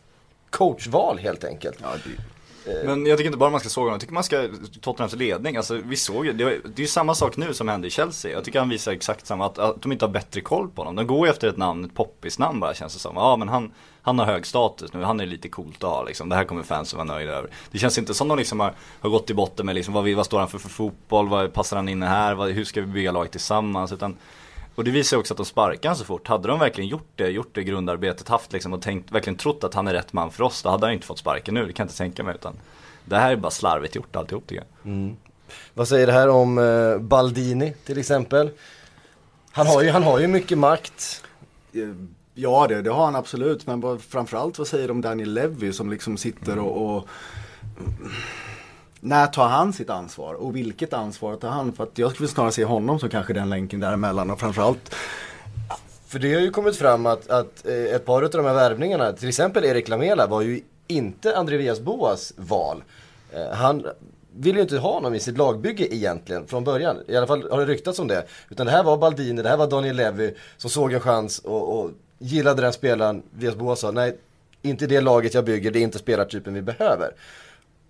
coachval 0.49 1.17
helt 1.17 1.43
enkelt. 1.43 1.77
ja, 1.81 1.93
det, 2.03 2.09
Eh, 2.79 2.85
men 2.85 3.05
jag 3.05 3.17
tycker 3.17 3.27
inte 3.27 3.37
bara 3.37 3.49
man 3.49 3.59
ska 3.59 3.69
såga 3.69 3.83
honom, 3.83 3.93
jag 3.93 4.01
tycker 4.01 4.13
man 4.13 4.23
ska, 4.23 4.47
Tottenhams 4.81 5.13
ledning, 5.15 5.57
alltså 5.57 5.75
vi 5.85 5.95
såg 5.95 6.25
ju, 6.25 6.33
det, 6.33 6.43
var- 6.43 6.51
det 6.51 6.79
är 6.79 6.81
ju 6.81 6.87
samma 6.87 7.15
sak 7.15 7.37
nu 7.37 7.53
som 7.53 7.67
hände 7.67 7.87
i 7.87 7.91
Chelsea. 7.91 8.31
Jag 8.31 8.43
tycker 8.43 8.59
han 8.59 8.69
visar 8.69 8.91
exakt 8.91 9.27
samma, 9.27 9.45
att, 9.45 9.57
att 9.59 9.81
de 9.81 9.91
inte 9.91 10.05
har 10.05 10.11
bättre 10.11 10.41
koll 10.41 10.69
på 10.69 10.81
honom. 10.81 10.95
De 10.95 11.07
går 11.07 11.27
ju 11.27 11.31
efter 11.31 11.47
ett 11.47 11.57
namn, 11.57 11.85
ett 11.85 11.93
poppis-namn 11.93 12.59
bara 12.59 12.73
känns 12.73 12.93
det 12.93 12.99
som. 12.99 13.15
Ja 13.15 13.35
men 13.37 13.49
han, 13.49 13.71
han 14.01 14.19
har 14.19 14.25
hög 14.25 14.45
status 14.45 14.93
nu, 14.93 15.03
han 15.03 15.19
är 15.19 15.25
lite 15.25 15.49
coolt 15.49 15.83
att 15.83 15.89
ha 15.89 16.03
liksom. 16.03 16.29
Det 16.29 16.35
här 16.35 16.43
kommer 16.43 16.63
fansen 16.63 16.97
vara 16.97 17.07
nöjda 17.17 17.31
över. 17.31 17.49
Det 17.71 17.77
känns 17.77 17.97
inte 17.97 18.13
som 18.13 18.27
de 18.27 18.37
liksom 18.37 18.59
har, 18.59 18.73
har 19.01 19.09
gått 19.09 19.29
i 19.29 19.33
botten 19.33 19.65
med 19.65 19.75
liksom, 19.75 19.93
vad, 19.93 20.09
vad 20.09 20.25
står 20.25 20.39
han 20.39 20.47
för 20.47 20.57
för 20.57 20.69
fotboll, 20.69 21.27
vad 21.27 21.53
passar 21.53 21.75
han 21.77 21.89
in 21.89 22.03
här, 22.03 22.33
vad, 22.35 22.49
hur 22.51 22.63
ska 22.65 22.81
vi 22.81 22.87
bygga 22.87 23.11
laget 23.11 23.31
tillsammans. 23.31 23.91
Utan, 23.91 24.17
och 24.75 24.83
det 24.83 24.91
visar 24.91 25.17
också 25.17 25.33
att 25.33 25.37
de 25.37 25.45
sparkar 25.45 25.89
han 25.89 25.95
så 25.95 26.05
fort. 26.05 26.27
Hade 26.27 26.47
de 26.47 26.59
verkligen 26.59 26.89
gjort 26.89 27.11
det, 27.15 27.27
gjort 27.27 27.49
det 27.55 27.63
grundarbetet, 27.63 28.27
haft 28.27 28.53
liksom 28.53 28.73
och 28.73 28.81
tänkt, 28.81 29.11
verkligen 29.11 29.37
trott 29.37 29.63
att 29.63 29.73
han 29.73 29.87
är 29.87 29.93
rätt 29.93 30.13
man 30.13 30.31
för 30.31 30.43
oss, 30.43 30.61
då 30.63 30.69
hade 30.69 30.85
han 30.85 30.93
inte 30.93 31.07
fått 31.07 31.19
sparken 31.19 31.53
nu, 31.53 31.65
det 31.65 31.73
kan 31.73 31.83
jag 31.83 31.85
inte 31.85 31.97
tänka 31.97 32.23
mig. 32.23 32.35
Utan 32.35 32.53
det 33.05 33.17
här 33.17 33.31
är 33.31 33.35
bara 33.35 33.51
slarvigt 33.51 33.95
gjort 33.95 34.15
alltihop 34.15 34.47
tycker 34.47 34.63
jag. 34.83 35.15
Vad 35.73 35.87
säger 35.87 36.07
det 36.07 36.13
här 36.13 36.29
om 36.29 36.57
eh, 36.57 36.97
Baldini 36.97 37.73
till 37.85 37.97
exempel? 37.97 38.49
Han 39.51 39.67
har 39.67 39.81
ju, 39.81 39.89
han 39.89 40.03
har 40.03 40.19
ju 40.19 40.27
mycket 40.27 40.57
makt. 40.57 41.23
Eh, 41.73 41.79
Ja 42.33 42.67
det, 42.67 42.81
det 42.81 42.91
har 42.91 43.05
han 43.05 43.15
absolut. 43.15 43.67
Men 43.67 43.99
framförallt 43.99 44.57
vad 44.57 44.67
säger 44.67 44.87
du 44.87 44.91
om 44.91 45.01
Daniel 45.01 45.33
Levy 45.33 45.73
som 45.73 45.89
liksom 45.89 46.17
sitter 46.17 46.59
och, 46.59 46.95
och 46.95 47.07
när 49.01 49.27
tar 49.27 49.47
han 49.47 49.73
sitt 49.73 49.89
ansvar 49.89 50.33
och 50.33 50.55
vilket 50.55 50.93
ansvar 50.93 51.35
tar 51.35 51.49
han? 51.49 51.73
För 51.73 51.83
att 51.83 51.97
jag 51.97 52.11
skulle 52.11 52.29
snarare 52.29 52.51
se 52.51 52.65
honom 52.65 52.99
som 52.99 53.09
kanske 53.09 53.33
den 53.33 53.49
länken 53.49 53.79
däremellan 53.79 54.29
och 54.31 54.39
framförallt 54.39 54.95
För 56.07 56.19
det 56.19 56.33
har 56.33 56.41
ju 56.41 56.51
kommit 56.51 56.75
fram 56.75 57.05
att, 57.05 57.29
att 57.29 57.65
eh, 57.67 57.95
ett 57.95 58.05
par 58.05 58.23
av 58.23 58.29
de 58.29 58.45
här 58.45 58.53
värvningarna, 58.53 59.13
till 59.13 59.29
exempel 59.29 59.65
Erik 59.65 59.87
Lamela 59.87 60.27
var 60.27 60.41
ju 60.41 60.61
inte 60.87 61.37
Andreas 61.37 61.79
Boas 61.79 62.33
val. 62.37 62.83
Eh, 63.33 63.51
han 63.51 63.85
vill 64.35 64.55
ju 64.55 64.61
inte 64.61 64.77
ha 64.77 64.93
honom 64.93 65.13
i 65.13 65.19
sitt 65.19 65.37
lagbygge 65.37 65.95
egentligen 65.95 66.47
från 66.47 66.63
början. 66.63 66.97
I 67.07 67.15
alla 67.15 67.27
fall 67.27 67.51
har 67.51 67.59
det 67.59 67.65
ryktats 67.65 67.99
om 67.99 68.07
det. 68.07 68.25
Utan 68.49 68.65
det 68.65 68.71
här 68.71 68.83
var 68.83 68.97
Baldini, 68.97 69.41
det 69.41 69.49
här 69.49 69.57
var 69.57 69.67
Daniel 69.67 69.95
Levy 69.95 70.33
som 70.57 70.69
såg 70.69 70.93
en 70.93 70.99
chans 70.99 71.39
och, 71.39 71.79
och 71.79 71.91
gillade 72.19 72.61
den 72.61 72.73
spelaren. 72.73 73.23
Vias 73.31 73.55
Boas 73.55 73.79
sa, 73.79 73.91
nej, 73.91 74.17
inte 74.61 74.87
det 74.87 75.01
laget 75.01 75.33
jag 75.33 75.45
bygger, 75.45 75.71
det 75.71 75.79
är 75.79 75.83
inte 75.83 75.99
spelartypen 75.99 76.53
vi 76.53 76.61
behöver. 76.61 77.11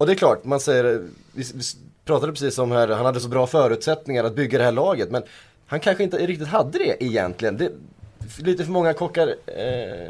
Och 0.01 0.07
det 0.07 0.13
är 0.13 0.15
klart, 0.15 0.45
man 0.45 0.59
säger, 0.59 1.07
vi, 1.33 1.43
vi 1.53 1.61
pratade 2.05 2.31
precis 2.31 2.57
om 2.57 2.71
här, 2.71 2.87
han 2.87 3.05
hade 3.05 3.19
så 3.19 3.27
bra 3.29 3.47
förutsättningar 3.47 4.23
att 4.23 4.35
bygga 4.35 4.57
det 4.57 4.63
här 4.63 4.71
laget. 4.71 5.11
Men 5.11 5.23
han 5.65 5.79
kanske 5.79 6.03
inte 6.03 6.17
riktigt 6.27 6.47
hade 6.47 6.77
det 6.77 7.03
egentligen. 7.03 7.57
Det, 7.57 7.71
lite 8.37 8.63
för 8.65 8.71
många 8.71 8.93
kockar. 8.93 9.27
Eh, 9.27 10.09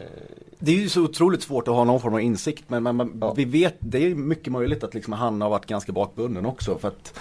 Det 0.59 0.71
är 0.71 0.75
ju 0.75 0.89
så 0.89 1.01
otroligt 1.01 1.43
svårt 1.43 1.67
att 1.67 1.73
ha 1.73 1.83
någon 1.83 2.01
form 2.01 2.13
av 2.13 2.21
insikt 2.21 2.63
men, 2.67 2.83
men, 2.83 3.17
Ja. 3.21 3.33
vi 3.33 3.45
vet, 3.45 3.75
det 3.79 4.05
är 4.05 4.15
mycket 4.15 4.53
möjligt 4.53 4.83
att 4.83 4.93
liksom 4.93 5.13
han 5.13 5.41
har 5.41 5.49
varit 5.49 5.65
ganska 5.65 5.91
bakbunden 5.91 6.45
också 6.45 6.77
för 6.77 6.87
att 6.87 7.13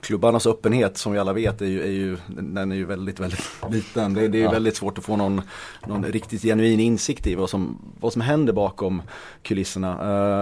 klubbarnas 0.00 0.46
öppenhet 0.46 0.96
som 0.98 1.12
vi 1.12 1.18
alla 1.18 1.32
vet 1.32 1.62
är 1.62 1.66
ju, 1.66 1.82
är 1.82 1.90
ju 1.90 2.16
den 2.28 2.72
är 2.72 2.76
ju 2.76 2.84
väldigt, 2.84 3.20
väldigt 3.20 3.40
liten. 3.70 4.14
Det, 4.14 4.28
det 4.28 4.38
är 4.38 4.42
Ja. 4.44 4.50
väldigt 4.50 4.76
svårt 4.76 4.98
att 4.98 5.04
få 5.04 5.16
någon, 5.16 5.42
någon 5.86 6.04
riktigt 6.04 6.42
genuin 6.42 6.80
insikt 6.80 7.26
i 7.26 7.34
vad 7.34 7.50
som, 7.50 7.78
vad 8.00 8.12
som 8.12 8.22
händer 8.22 8.52
bakom 8.52 9.02
kulisserna. 9.42 10.00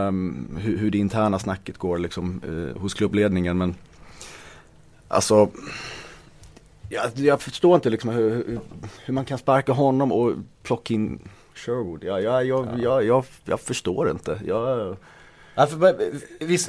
Ehm, 0.09 0.57
hur, 0.61 0.79
hur 0.79 0.91
det 0.91 0.99
interna 0.99 1.39
snacket 1.39 1.79
går 1.79 1.99
liksom 1.99 2.41
eh, 2.75 2.81
hos 2.81 2.95
klubbledningen 2.95 3.59
men 3.59 3.75
alltså 5.09 5.49
jag, 6.89 7.11
jag 7.15 7.41
förstår 7.41 7.75
inte 7.75 7.91
liksom 7.91 8.11
hur, 8.11 8.31
hur, 8.31 8.61
hur 9.05 9.15
man 9.15 9.25
kan 9.25 9.39
sparka 9.39 9.73
honom 9.73 10.13
och 10.13 10.33
plocka 10.63 10.95
in 10.95 11.19
Sherwood. 11.55 12.05
Ja, 12.05 12.21
ja, 12.21 12.43
jag, 12.43 12.69
jag, 12.81 13.05
jag, 13.05 13.25
jag 13.45 13.61
förstår 13.61 14.11
inte. 14.11 14.41
Jag, 14.47 14.97
Ja, 15.55 15.67
för, 15.67 15.97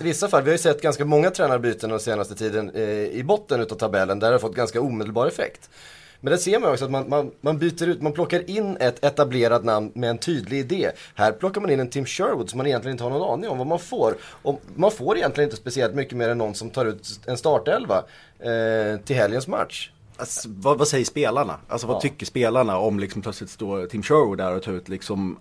vissa 0.04 0.28
fall, 0.28 0.44
vi 0.44 0.50
har 0.50 0.54
ju 0.54 0.58
sett 0.58 0.82
ganska 0.82 1.06
många 1.06 1.30
tränarbyten 1.30 1.90
den 1.90 2.00
senaste 2.00 2.36
tiden 2.36 2.72
eh, 2.76 2.84
i 3.06 3.24
botten 3.24 3.62
utav 3.62 3.76
tabellen 3.76 4.20
där 4.20 4.28
det 4.28 4.34
har 4.34 4.40
fått 4.40 4.56
ganska 4.56 4.82
omedelbar 4.82 5.28
effekt. 5.28 5.70
Men 6.24 6.32
det 6.32 6.38
ser 6.38 6.60
man 6.60 6.72
också 6.72 6.86
att 6.86 6.92
man, 6.92 7.10
man, 7.10 7.32
man 7.42 7.58
byter 7.58 7.88
ut, 7.88 8.02
man 8.02 8.14
plockar 8.14 8.50
in 8.50 8.78
ett 8.78 9.06
etablerat 9.06 9.64
namn 9.64 9.92
med 9.96 10.10
en 10.10 10.18
tydlig 10.18 10.60
idé. 10.60 10.92
Här 11.16 11.32
plockar 11.32 11.62
man 11.62 11.70
in 11.70 11.80
en 11.80 11.90
Tim 11.90 12.06
Sherwood 12.06 12.50
som 12.50 12.58
man 12.58 12.68
egentligen 12.68 12.94
inte 12.94 13.04
har 13.04 13.12
någon 13.12 13.34
aning 13.34 13.50
om 13.50 13.58
vad 13.58 13.68
man 13.68 13.80
får. 13.80 14.16
Och 14.24 14.62
man 14.76 14.92
får 14.92 15.18
egentligen 15.18 15.48
inte 15.48 15.58
speciellt 15.58 15.96
mycket 15.96 16.18
mer 16.18 16.30
än 16.30 16.38
någon 16.38 16.56
som 16.56 16.70
tar 16.70 16.86
ut 16.86 17.20
en 17.26 17.38
startelva 17.38 18.04
eh, 18.40 19.00
till 19.06 19.16
helgens 19.16 19.48
match. 19.48 19.92
Alltså, 20.18 20.50
vad, 20.52 20.78
vad, 20.78 20.88
säger 20.88 21.06
spelarna? 21.06 21.60
Alltså 21.68 21.88
vad 21.88 21.96
ja. 21.96 22.02
tycker 22.02 22.26
spelarna 22.26 22.78
om 22.78 23.00
liksom 23.00 23.22
plötsligt 23.22 23.50
står 23.50 23.86
Tim 23.86 24.04
Sherwood 24.04 24.38
där 24.38 24.56
och 24.56 24.64
tar 24.64 24.72
ut 24.72 24.90
liksom 24.90 25.40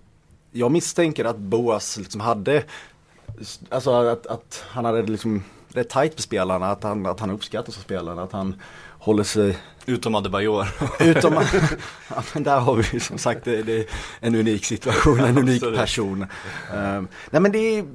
Jag 0.51 0.71
misstänker 0.71 1.25
att 1.25 1.37
Boas 1.37 1.97
liksom 1.97 2.21
hade 2.21 2.63
Alltså 3.69 3.91
att, 3.91 4.27
att 4.27 4.65
han 4.67 4.85
hade 4.85 5.01
liksom 5.01 5.43
rätt 5.73 5.89
tajt 5.89 6.13
med 6.13 6.21
spelarna, 6.21 6.71
att 6.71 6.83
han, 6.83 7.05
att 7.05 7.19
han 7.19 7.29
uppskattas 7.29 7.77
av 7.77 7.81
spelarna, 7.81 8.23
att 8.23 8.31
han 8.31 8.61
håller 8.99 9.23
sig 9.23 9.57
Utom 9.85 10.15
Adebayor. 10.15 10.67
Utom, 10.99 11.33
ja, 12.09 12.23
men 12.33 12.43
där 12.43 12.59
har 12.59 12.75
vi 12.75 12.99
som 12.99 13.17
sagt 13.17 13.45
det, 13.45 13.63
det 13.63 13.79
är 13.79 13.85
en 14.19 14.35
unik 14.35 14.65
situation, 14.65 15.19
en 15.19 15.37
unik 15.37 15.61
person. 15.75 16.21
Um, 16.73 17.07
nej 17.29 17.41
men 17.41 17.51
det 17.51 17.57
är 17.57 17.85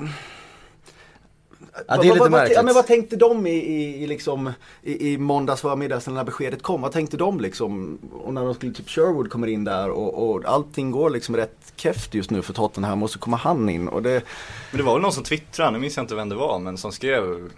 Ja, 1.86 1.96
det 2.02 2.08
är 2.08 2.14
lite 2.14 2.30
märkligt. 2.30 2.56
Ja, 2.56 2.62
men 2.62 2.74
vad 2.74 2.86
tänkte 2.86 3.16
de 3.16 3.46
i, 3.46 3.50
i, 3.50 4.02
i, 4.02 4.06
liksom, 4.06 4.52
i, 4.82 5.12
i 5.12 5.18
måndags 5.18 5.60
förmiddags 5.60 6.06
när 6.06 6.24
beskedet 6.24 6.62
kom? 6.62 6.82
Vad 6.82 6.92
tänkte 6.92 7.16
de 7.16 7.40
liksom? 7.40 7.98
Och 8.24 8.34
när 8.34 8.44
de 8.44 8.54
skulle, 8.54 8.72
typ 8.72 8.88
Sherwood 8.88 9.30
kommer 9.30 9.46
in 9.46 9.64
där 9.64 9.90
och, 9.90 10.30
och 10.30 10.44
allting 10.44 10.90
går 10.90 11.10
liksom 11.10 11.36
rätt 11.36 11.72
keft 11.76 12.14
just 12.14 12.30
nu 12.30 12.42
för 12.42 12.52
Tottenham 12.52 13.02
och 13.02 13.10
så 13.10 13.18
kommer 13.18 13.36
han 13.36 13.68
in 13.68 13.88
och 13.88 14.02
det 14.02 14.22
Men 14.70 14.78
det 14.78 14.82
var 14.82 14.92
väl 14.92 15.02
någon 15.02 15.12
som 15.12 15.24
twittrade, 15.24 15.70
nu 15.70 15.78
minns 15.78 15.96
jag 15.96 16.04
inte 16.04 16.14
vem 16.14 16.28
det 16.28 16.34
var, 16.34 16.58
men 16.58 16.78
som 16.78 16.92
skrev 16.92 17.50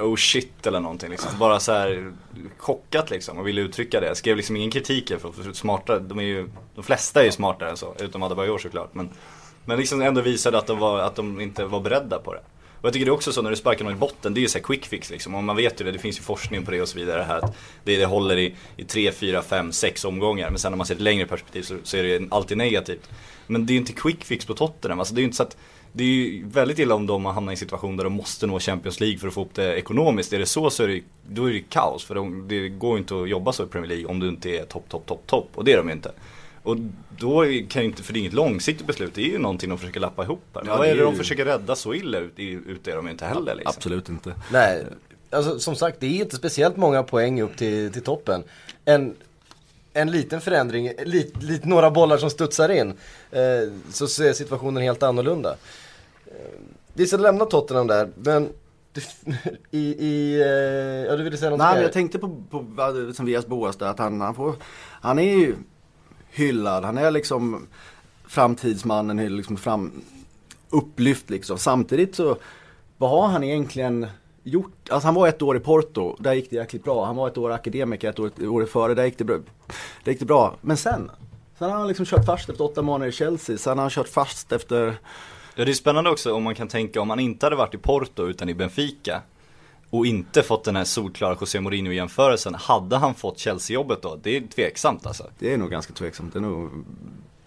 Oh 0.00 0.16
shit 0.16 0.66
eller 0.66 0.80
någonting 0.80 1.10
liksom. 1.10 1.38
Bara 1.38 1.60
så 1.60 1.72
här 1.72 2.12
chockat 2.56 3.10
liksom 3.10 3.38
och 3.38 3.46
ville 3.46 3.60
uttrycka 3.60 4.00
det. 4.00 4.14
Skrev 4.14 4.36
liksom 4.36 4.56
ingen 4.56 4.70
kritik 4.70 5.08
för, 5.08 5.32
för 5.32 5.52
smarta, 5.52 5.98
de 5.98 6.18
är 6.18 6.22
ju, 6.22 6.48
de 6.74 6.84
flesta 6.84 7.20
är 7.20 7.24
ju 7.24 7.32
smartare 7.32 7.70
än 7.70 7.76
så, 7.76 7.94
utom 7.98 8.22
Adebayor 8.22 8.58
såklart. 8.58 8.94
Men, 8.94 9.10
men 9.64 9.78
liksom 9.78 10.02
ändå 10.02 10.20
visade 10.20 10.58
att 10.58 10.66
de, 10.66 10.78
var, 10.78 10.98
att 10.98 11.14
de 11.14 11.40
inte 11.40 11.64
var 11.64 11.80
beredda 11.80 12.18
på 12.18 12.34
det. 12.34 12.42
Och 12.82 12.86
jag 12.86 12.92
tycker 12.92 13.06
det 13.06 13.10
är 13.10 13.14
också 13.14 13.32
så 13.32 13.42
när 13.42 13.50
du 13.50 13.56
sparkar 13.56 13.84
någon 13.84 13.94
i 13.94 13.96
botten, 13.96 14.34
det 14.34 14.40
är 14.40 14.42
ju 14.42 14.48
såhär 14.48 14.64
quick 14.64 14.86
fix 14.86 15.10
liksom. 15.10 15.34
Och 15.34 15.44
man 15.44 15.56
vet 15.56 15.80
ju 15.80 15.84
det, 15.84 15.92
det 15.92 15.98
finns 15.98 16.18
ju 16.18 16.22
forskning 16.22 16.64
på 16.64 16.70
det 16.70 16.82
och 16.82 16.88
så 16.88 16.98
vidare 16.98 17.22
här. 17.22 17.38
Att 17.38 17.56
det, 17.84 17.96
det 17.96 18.04
håller 18.04 18.36
i, 18.36 18.54
i 18.76 18.84
3, 18.84 19.12
4, 19.12 19.42
5, 19.42 19.72
6 19.72 20.04
omgångar. 20.04 20.50
Men 20.50 20.58
sen 20.58 20.72
när 20.72 20.76
man 20.76 20.86
ser 20.86 20.94
ett 20.94 21.00
längre 21.00 21.26
perspektiv 21.26 21.62
så, 21.62 21.76
så 21.82 21.96
är 21.96 22.02
det 22.02 22.28
alltid 22.30 22.58
negativt. 22.58 23.10
Men 23.46 23.66
det 23.66 23.70
är 23.70 23.74
ju 23.74 23.80
inte 23.80 23.92
quick 23.92 24.24
fix 24.24 24.44
på 24.44 24.54
Tottenham. 24.54 24.98
Alltså 24.98 25.14
det 25.14 25.18
är 25.18 25.22
ju 25.22 25.26
inte 25.26 25.36
så 25.36 25.42
att 25.42 25.56
det 25.92 26.04
är 26.04 26.08
ju 26.08 26.46
väldigt 26.46 26.78
illa 26.78 26.94
om 26.94 27.06
de 27.06 27.24
hamnar 27.24 27.52
i 27.52 27.54
en 27.54 27.56
situation 27.56 27.96
där 27.96 28.04
de 28.04 28.12
måste 28.12 28.46
nå 28.46 28.60
Champions 28.60 29.00
League 29.00 29.18
för 29.18 29.28
att 29.28 29.34
få 29.34 29.42
upp 29.42 29.54
det 29.54 29.74
ekonomiskt. 29.74 30.32
Är 30.32 30.38
det 30.38 30.46
så 30.46 30.70
så 30.70 30.82
är 30.82 30.88
det, 30.88 31.00
då 31.28 31.44
är 31.48 31.52
det 31.52 31.60
kaos. 31.60 32.04
För 32.04 32.14
de, 32.14 32.48
det 32.48 32.68
går 32.68 32.92
ju 32.92 32.98
inte 32.98 33.22
att 33.22 33.28
jobba 33.28 33.52
så 33.52 33.64
i 33.64 33.66
Premier 33.66 33.88
League 33.88 34.06
om 34.06 34.20
du 34.20 34.28
inte 34.28 34.50
är 34.50 34.64
topp, 34.64 34.84
topp, 34.88 35.06
topp, 35.06 35.26
topp. 35.26 35.48
Och 35.54 35.64
det 35.64 35.72
är 35.72 35.76
de 35.76 35.88
ju 35.88 35.92
inte. 35.92 36.12
Och 36.62 36.76
då 37.18 37.44
kan 37.68 37.82
ju 37.82 37.88
inte, 37.88 38.02
för 38.02 38.12
det 38.12 38.18
är 38.18 38.20
inget 38.20 38.32
långsiktigt 38.32 38.86
beslut, 38.86 39.14
det 39.14 39.20
är 39.20 39.28
ju 39.28 39.38
någonting 39.38 39.70
de 39.70 39.78
försöker 39.78 40.00
lappa 40.00 40.24
ihop 40.24 40.44
här. 40.54 40.62
Ja, 40.66 40.76
vad 40.76 40.88
är 40.88 40.96
det 40.96 41.02
de 41.02 41.16
försöker 41.16 41.44
rädda 41.44 41.76
så 41.76 41.94
illa 41.94 42.18
ut, 42.18 42.38
ut 42.38 42.88
är 42.88 42.96
de 42.96 43.08
inte 43.08 43.24
heller 43.24 43.54
liksom. 43.54 43.72
Absolut 43.76 44.08
inte. 44.08 44.34
Nej, 44.52 44.86
alltså 45.30 45.58
som 45.58 45.76
sagt 45.76 46.00
det 46.00 46.06
är 46.06 46.20
inte 46.20 46.36
speciellt 46.36 46.76
många 46.76 47.02
poäng 47.02 47.42
upp 47.42 47.56
till, 47.56 47.92
till 47.92 48.02
toppen. 48.02 48.44
En, 48.84 49.14
en 49.92 50.10
liten 50.10 50.40
förändring, 50.40 50.92
lit, 51.04 51.42
lit, 51.42 51.64
några 51.64 51.90
bollar 51.90 52.18
som 52.18 52.30
studsar 52.30 52.68
in, 52.68 52.94
eh, 53.30 53.42
så 53.90 54.06
ser 54.06 54.32
situationen 54.32 54.82
helt 54.82 55.02
annorlunda. 55.02 55.56
Eh, 56.26 56.32
vi 56.94 57.06
ska 57.06 57.16
lämna 57.16 57.44
Tottenham 57.44 57.86
där, 57.86 58.08
men 58.14 58.48
i, 59.70 59.78
i 59.78 60.40
eh, 60.40 61.10
ja 61.10 61.16
du 61.16 61.22
ville 61.22 61.36
säga 61.36 61.50
något 61.50 61.58
Nej 61.58 61.74
men 61.74 61.82
jag 61.82 61.92
tänkte 61.92 62.18
på, 62.18 62.42
på 62.50 62.64
som 63.14 63.26
Vias 63.26 63.46
Boas 63.46 63.76
där, 63.76 63.86
att 63.86 63.98
han, 63.98 64.20
han 64.20 64.34
får, 64.34 64.54
han 65.00 65.18
är 65.18 65.36
ju 65.36 65.54
hyllad. 66.32 66.84
Han 66.84 66.98
är 66.98 67.10
liksom 67.10 67.66
framtidsmannen, 68.26 69.36
liksom 69.36 69.56
fram, 69.56 70.02
upplyft 70.70 71.30
liksom. 71.30 71.58
Samtidigt 71.58 72.14
så, 72.14 72.36
vad 72.96 73.10
har 73.10 73.28
han 73.28 73.44
egentligen 73.44 74.06
gjort? 74.42 74.90
Alltså 74.90 75.06
han 75.06 75.14
var 75.14 75.28
ett 75.28 75.42
år 75.42 75.56
i 75.56 75.60
Porto, 75.60 76.16
där 76.18 76.32
gick 76.32 76.50
det 76.50 76.56
jäkligt 76.56 76.84
bra. 76.84 77.04
Han 77.04 77.16
var 77.16 77.28
ett 77.28 77.38
år 77.38 77.52
akademiker, 77.52 78.10
ett 78.10 78.18
år, 78.18 78.26
ett 78.26 78.42
år 78.42 78.64
före, 78.64 78.94
där 78.94 79.04
gick 79.04 79.18
det 79.18 79.24
bra. 79.24 79.38
där 80.04 80.12
gick 80.12 80.20
det 80.20 80.26
bra. 80.26 80.56
Men 80.60 80.76
sen, 80.76 81.10
sen 81.58 81.70
har 81.70 81.78
han 81.78 81.88
liksom 81.88 82.06
kört 82.06 82.26
fast 82.26 82.48
efter 82.48 82.64
åtta 82.64 82.82
månader 82.82 83.08
i 83.08 83.12
Chelsea. 83.12 83.58
Sen 83.58 83.78
har 83.78 83.82
han 83.82 83.90
kört 83.90 84.08
fast 84.08 84.52
efter 84.52 84.96
Ja 85.54 85.64
det 85.64 85.70
är 85.70 85.74
spännande 85.74 86.10
också 86.10 86.34
om 86.34 86.42
man 86.42 86.54
kan 86.54 86.68
tänka 86.68 87.00
om 87.00 87.10
han 87.10 87.20
inte 87.20 87.46
hade 87.46 87.56
varit 87.56 87.74
i 87.74 87.78
Porto 87.78 88.26
utan 88.26 88.48
i 88.48 88.54
Benfica 88.54 89.22
och 89.92 90.06
inte 90.06 90.42
fått 90.42 90.64
den 90.64 90.76
här 90.76 90.84
solklara 90.84 91.36
José 91.40 91.60
Mourinho-jämförelsen, 91.60 92.54
hade 92.54 92.96
han 92.96 93.14
fått 93.14 93.38
Chelsea-jobbet 93.38 94.02
då? 94.02 94.16
Det 94.22 94.36
är 94.36 94.40
tveksamt 94.40 95.06
alltså. 95.06 95.30
Det 95.38 95.52
är 95.52 95.58
nog 95.58 95.70
ganska 95.70 95.92
tveksamt. 95.92 96.32
Det 96.32 96.38
är 96.38 96.40
nog 96.40 96.84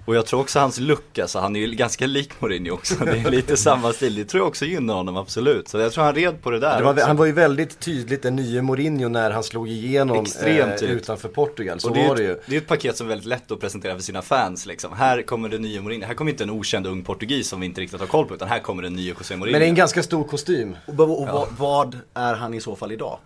och 0.06 0.16
jag 0.16 0.26
tror 0.26 0.40
också 0.40 0.60
hans 0.60 0.80
look, 0.80 1.20
alltså 1.20 1.40
han 1.40 1.56
är 1.56 1.60
ju 1.60 1.72
ganska 1.72 2.08
lik 2.08 2.42
Mourinho 2.42 2.74
också. 2.74 2.96
Det 3.06 3.12
är 3.12 3.32
lite 3.32 3.58
samma 3.58 3.94
stil. 3.94 4.16
Det 4.16 4.26
tror 4.26 4.42
jag 4.42 4.48
också 4.48 4.66
gynnar 4.66 4.94
honom 4.94 5.18
absolut. 5.18 5.68
Så 5.68 5.78
jag 5.78 5.92
tror 5.92 6.04
han 6.04 6.16
red 6.16 6.42
på 6.42 6.52
det 6.52 6.60
där 6.60 6.78
det 6.78 6.84
var, 6.84 7.02
Han 7.02 7.18
var 7.18 7.26
ju 7.26 7.32
väldigt 7.32 7.80
tydligt 7.80 8.24
den 8.24 8.36
nya 8.36 8.62
Mourinho 8.62 9.10
när 9.10 9.32
han 9.32 9.44
slog 9.44 9.70
igenom 9.70 10.26
Extremt 10.26 10.82
eh, 10.82 10.90
utanför 10.92 11.30
Portugal. 11.30 11.80
Så 11.80 11.90
och 11.90 11.96
det 11.96 12.08
var 12.08 12.16
det 12.16 12.24
ju. 12.24 12.40
Det 12.46 12.56
är 12.56 12.62
ett 12.62 12.68
paket 12.68 12.98
som 12.98 13.08
är 13.08 13.10
väldigt 13.10 13.28
lätt 13.28 13.52
att 13.52 13.60
presentera 13.60 13.96
för 13.96 14.04
sina 14.04 14.22
fans 14.22 14.66
liksom. 14.66 14.94
Här 14.94 15.22
kommer 15.22 15.50
det 15.50 15.58
nya 15.58 15.82
Mourinho. 15.82 16.08
Här 16.08 16.14
kommer 16.14 16.32
inte 16.32 16.44
en 16.44 16.50
okänd 16.50 16.88
ung 16.88 17.04
portugis 17.04 17.50
som 17.50 17.60
vi 17.60 17.66
inte 17.66 17.82
riktigt 17.82 18.00
har 18.00 18.08
koll 18.08 18.26
på. 18.26 18.36
Utan 18.36 18.48
här 18.48 18.60
kommer 18.60 18.84
den 18.84 18.94
nya 18.94 19.14
José 19.20 19.36
Mourinho. 19.36 19.52
Men 19.52 19.60
det 19.60 19.66
är 19.66 19.70
en 19.70 19.76
ganska 19.76 20.04
stor 20.04 20.24
kostym. 20.24 20.78
Och, 20.86 21.00
och, 21.00 21.42
och 21.42 21.48
vad 21.58 22.00
är 22.14 22.34
han 22.34 22.54
i 22.54 22.62
så 22.62 22.76
fall 22.76 22.92
idag? 22.92 23.20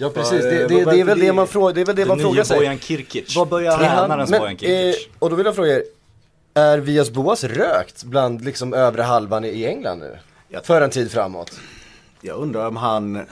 Ja 0.00 0.10
precis, 0.10 0.42
det, 0.42 0.68
det, 0.68 0.84
det, 0.84 1.00
är 1.00 1.04
väl 1.04 1.18
det 1.18 1.32
man, 1.32 1.46
frågar, 1.46 1.74
det 1.74 1.80
är 1.80 1.84
väl 1.84 1.96
det 1.96 2.06
man 2.06 2.18
frågar 2.18 2.44
sig. 2.44 2.60
Den 2.60 2.70
nya 2.70 2.78
Kirkic. 2.78 3.36
Vad 3.36 3.48
börjar 3.48 3.78
Tränarens 3.78 4.30
Bojan 4.30 4.56
Kirkic. 4.56 5.06
Eh, 5.06 5.12
och 5.18 5.30
då 5.30 5.36
vill 5.36 5.46
jag 5.46 5.54
fråga 5.54 5.76
er, 5.76 5.82
är 6.54 6.78
Vias 6.78 7.10
Boas 7.10 7.44
rökt 7.44 8.04
bland 8.04 8.44
liksom 8.44 8.74
övre 8.74 9.02
halvan 9.02 9.44
i 9.44 9.64
England 9.64 9.98
nu? 9.98 10.18
Jag, 10.48 10.64
för 10.66 10.80
en 10.80 10.90
tid 10.90 11.10
framåt. 11.10 11.52
Jag 12.20 12.36
undrar 12.36 12.68
om 12.68 12.76
han 12.76 13.26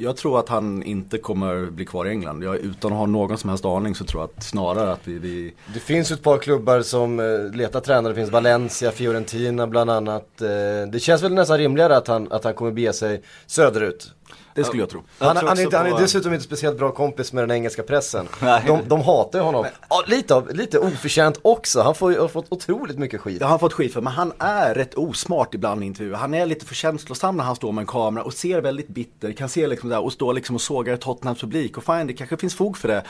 jag 0.00 0.16
tror 0.16 0.38
att 0.38 0.48
han 0.48 0.82
inte 0.82 1.18
kommer 1.18 1.70
bli 1.70 1.84
kvar 1.84 2.06
i 2.06 2.10
England. 2.10 2.44
Jag, 2.44 2.56
utan 2.56 2.92
att 2.92 2.98
ha 2.98 3.06
någon 3.06 3.38
som 3.38 3.50
helst 3.50 3.64
aning 3.64 3.94
så 3.94 4.04
tror 4.04 4.22
jag 4.22 4.30
att 4.36 4.44
snarare 4.44 4.92
att 4.92 5.08
vi, 5.08 5.18
vi... 5.18 5.54
Det 5.74 5.80
finns 5.80 6.10
ju 6.10 6.14
ett 6.14 6.22
par 6.22 6.38
klubbar 6.38 6.82
som 6.82 7.20
eh, 7.20 7.56
letar 7.56 7.80
tränare. 7.80 8.12
Det 8.12 8.14
finns 8.14 8.30
Valencia, 8.30 8.90
Fiorentina 8.90 9.66
bland 9.66 9.90
annat. 9.90 10.40
Eh, 10.40 10.48
det 10.92 11.00
känns 11.00 11.22
väl 11.22 11.34
nästan 11.34 11.58
rimligare 11.58 11.96
att 11.96 12.08
han, 12.08 12.32
att 12.32 12.44
han 12.44 12.54
kommer 12.54 12.70
bege 12.70 12.92
sig 12.92 13.22
söderut. 13.46 14.12
Det 14.58 14.64
skulle 14.64 14.82
jag 14.82 14.90
tro. 14.90 15.02
Han, 15.18 15.36
jag 15.36 15.42
han, 15.42 15.58
är, 15.58 15.76
han 15.76 15.86
är 15.86 16.00
dessutom 16.00 16.32
inte 16.32 16.44
speciellt 16.44 16.78
bra 16.78 16.90
kompis 16.90 17.32
med 17.32 17.42
den 17.42 17.50
engelska 17.50 17.82
pressen. 17.82 18.28
De, 18.66 18.80
de 18.86 19.02
hatar 19.02 19.38
ju 19.38 19.44
honom. 19.44 19.66
Ja, 19.88 20.04
lite, 20.06 20.42
lite 20.50 20.78
oförtjänt 20.78 21.38
också. 21.42 21.80
Han 21.80 21.94
får, 21.94 22.12
har 22.12 22.28
fått 22.28 22.46
otroligt 22.48 22.98
mycket 22.98 23.20
skit. 23.20 23.38
Det 23.38 23.44
har 23.44 23.50
han 23.50 23.58
fått 23.58 23.72
skit 23.72 23.92
för, 23.92 24.00
men 24.00 24.12
han 24.12 24.32
är 24.38 24.74
rätt 24.74 24.94
osmart 24.94 25.54
ibland 25.54 25.82
i 25.82 25.86
intervjuer. 25.86 26.16
Han 26.16 26.34
är 26.34 26.46
lite 26.46 26.66
för 26.66 26.74
känslosam 26.74 27.36
när 27.36 27.44
han 27.44 27.56
står 27.56 27.72
med 27.72 27.82
en 27.82 27.86
kamera 27.86 28.24
och 28.24 28.34
ser 28.34 28.60
väldigt 28.60 28.88
bitter. 28.88 29.32
Kan 29.32 29.48
se 29.48 29.66
liksom 29.66 29.88
där 29.88 30.04
och 30.04 30.12
stå 30.12 30.32
liksom 30.32 30.54
och 30.54 30.62
sågar 30.62 30.96
Tottenhams 30.96 31.40
publik. 31.40 31.76
Och 31.76 31.84
fine, 31.84 32.06
det 32.06 32.12
kanske 32.12 32.36
finns 32.36 32.54
fog 32.54 32.78
för 32.78 32.88
det 32.88 33.02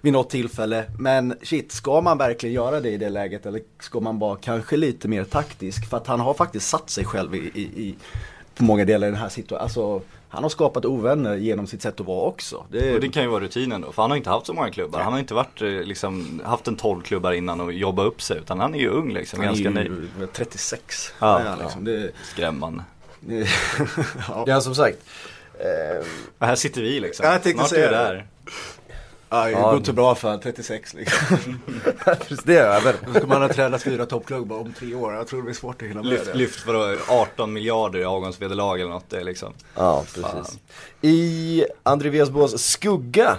vid 0.00 0.12
något 0.12 0.30
tillfälle. 0.30 0.84
Men 0.98 1.34
shit, 1.42 1.72
ska 1.72 2.00
man 2.00 2.18
verkligen 2.18 2.54
göra 2.54 2.80
det 2.80 2.90
i 2.90 2.96
det 2.96 3.08
läget? 3.08 3.46
Eller 3.46 3.60
ska 3.80 4.00
man 4.00 4.18
vara 4.18 4.36
kanske 4.36 4.76
lite 4.76 5.08
mer 5.08 5.24
taktisk? 5.24 5.88
För 5.90 5.96
att 5.96 6.06
han 6.06 6.20
har 6.20 6.34
faktiskt 6.34 6.68
satt 6.68 6.90
sig 6.90 7.04
själv 7.04 7.34
i, 7.34 7.38
i, 7.38 7.62
i 7.62 7.94
på 8.54 8.64
många 8.64 8.84
delar 8.84 9.06
i 9.06 9.10
den 9.10 9.20
här 9.20 9.28
situationen. 9.28 9.62
Alltså, 9.62 10.00
han 10.32 10.42
har 10.42 10.50
skapat 10.50 10.84
ovänner 10.84 11.36
genom 11.36 11.66
sitt 11.66 11.82
sätt 11.82 12.00
att 12.00 12.06
vara 12.06 12.26
också. 12.26 12.64
Det... 12.70 12.94
Och 12.94 13.00
det 13.00 13.08
kan 13.08 13.22
ju 13.22 13.28
vara 13.28 13.44
rutinen 13.44 13.80
då, 13.80 13.92
för 13.92 14.02
han 14.02 14.10
har 14.10 14.16
inte 14.16 14.30
haft 14.30 14.46
så 14.46 14.52
många 14.52 14.70
klubbar. 14.70 15.00
Han 15.00 15.12
har 15.12 15.20
inte 15.20 15.34
varit, 15.34 15.62
eh, 15.62 15.68
liksom, 15.68 16.42
haft 16.44 16.68
en 16.68 16.76
12 16.76 17.02
klubbar 17.02 17.32
innan 17.32 17.60
och 17.60 17.72
jobbat 17.72 18.06
upp 18.06 18.22
sig. 18.22 18.38
Utan 18.38 18.60
han 18.60 18.74
är 18.74 18.78
ju 18.78 18.88
ung 18.88 19.12
liksom, 19.12 19.38
han 19.38 19.46
ganska 19.46 19.80
är 19.80 19.84
ju 19.84 20.26
36. 20.32 21.12
Ja, 21.18 21.42
ja, 21.44 21.56
liksom. 21.62 21.84
det... 21.84 22.10
Skrämmande. 22.24 22.84
ja. 24.28 24.44
ja, 24.46 24.60
som 24.60 24.74
sagt. 24.74 24.98
Eh... 25.58 26.06
Här 26.46 26.56
sitter 26.56 26.82
vi 26.82 27.00
liksom. 27.00 27.26
Jag 27.26 27.42
Snart 27.42 27.72
är 27.72 27.76
vi 27.76 27.94
där. 27.94 28.26
Ja, 29.32 29.44
det 29.44 29.52
går 29.52 29.76
inte 29.76 29.86
så 29.86 29.92
bra 29.92 30.14
för 30.14 30.38
36 30.38 30.94
liksom. 30.94 31.58
Precis 32.04 32.42
det 32.44 32.58
är 32.58 32.66
över. 32.66 32.94
Då 33.06 33.14
ska 33.14 33.26
man 33.26 33.42
ha 33.42 33.48
tränat 33.48 33.82
fyra 33.82 34.06
toppklubbar 34.06 34.56
om 34.56 34.72
tre 34.72 34.94
år. 34.94 35.14
Jag 35.14 35.26
tror 35.26 35.38
det 35.40 35.44
blir 35.44 35.54
svårt 35.54 35.82
att 35.82 35.88
hinna 35.88 36.02
med 36.02 36.10
lyft, 36.10 36.26
det. 36.26 36.38
Lyft 36.38 36.60
för 36.60 36.98
18 37.08 37.52
miljarder 37.52 37.98
i 37.98 38.04
avgångsvederlag 38.04 38.80
eller 38.80 38.90
något. 38.90 39.10
Det 39.10 39.20
är 39.20 39.24
liksom. 39.24 39.52
Ja, 39.74 40.04
precis. 40.14 40.22
Fan. 40.22 40.44
I 41.00 41.64
André 41.82 42.08
Viasboas 42.10 42.62
skugga 42.62 43.38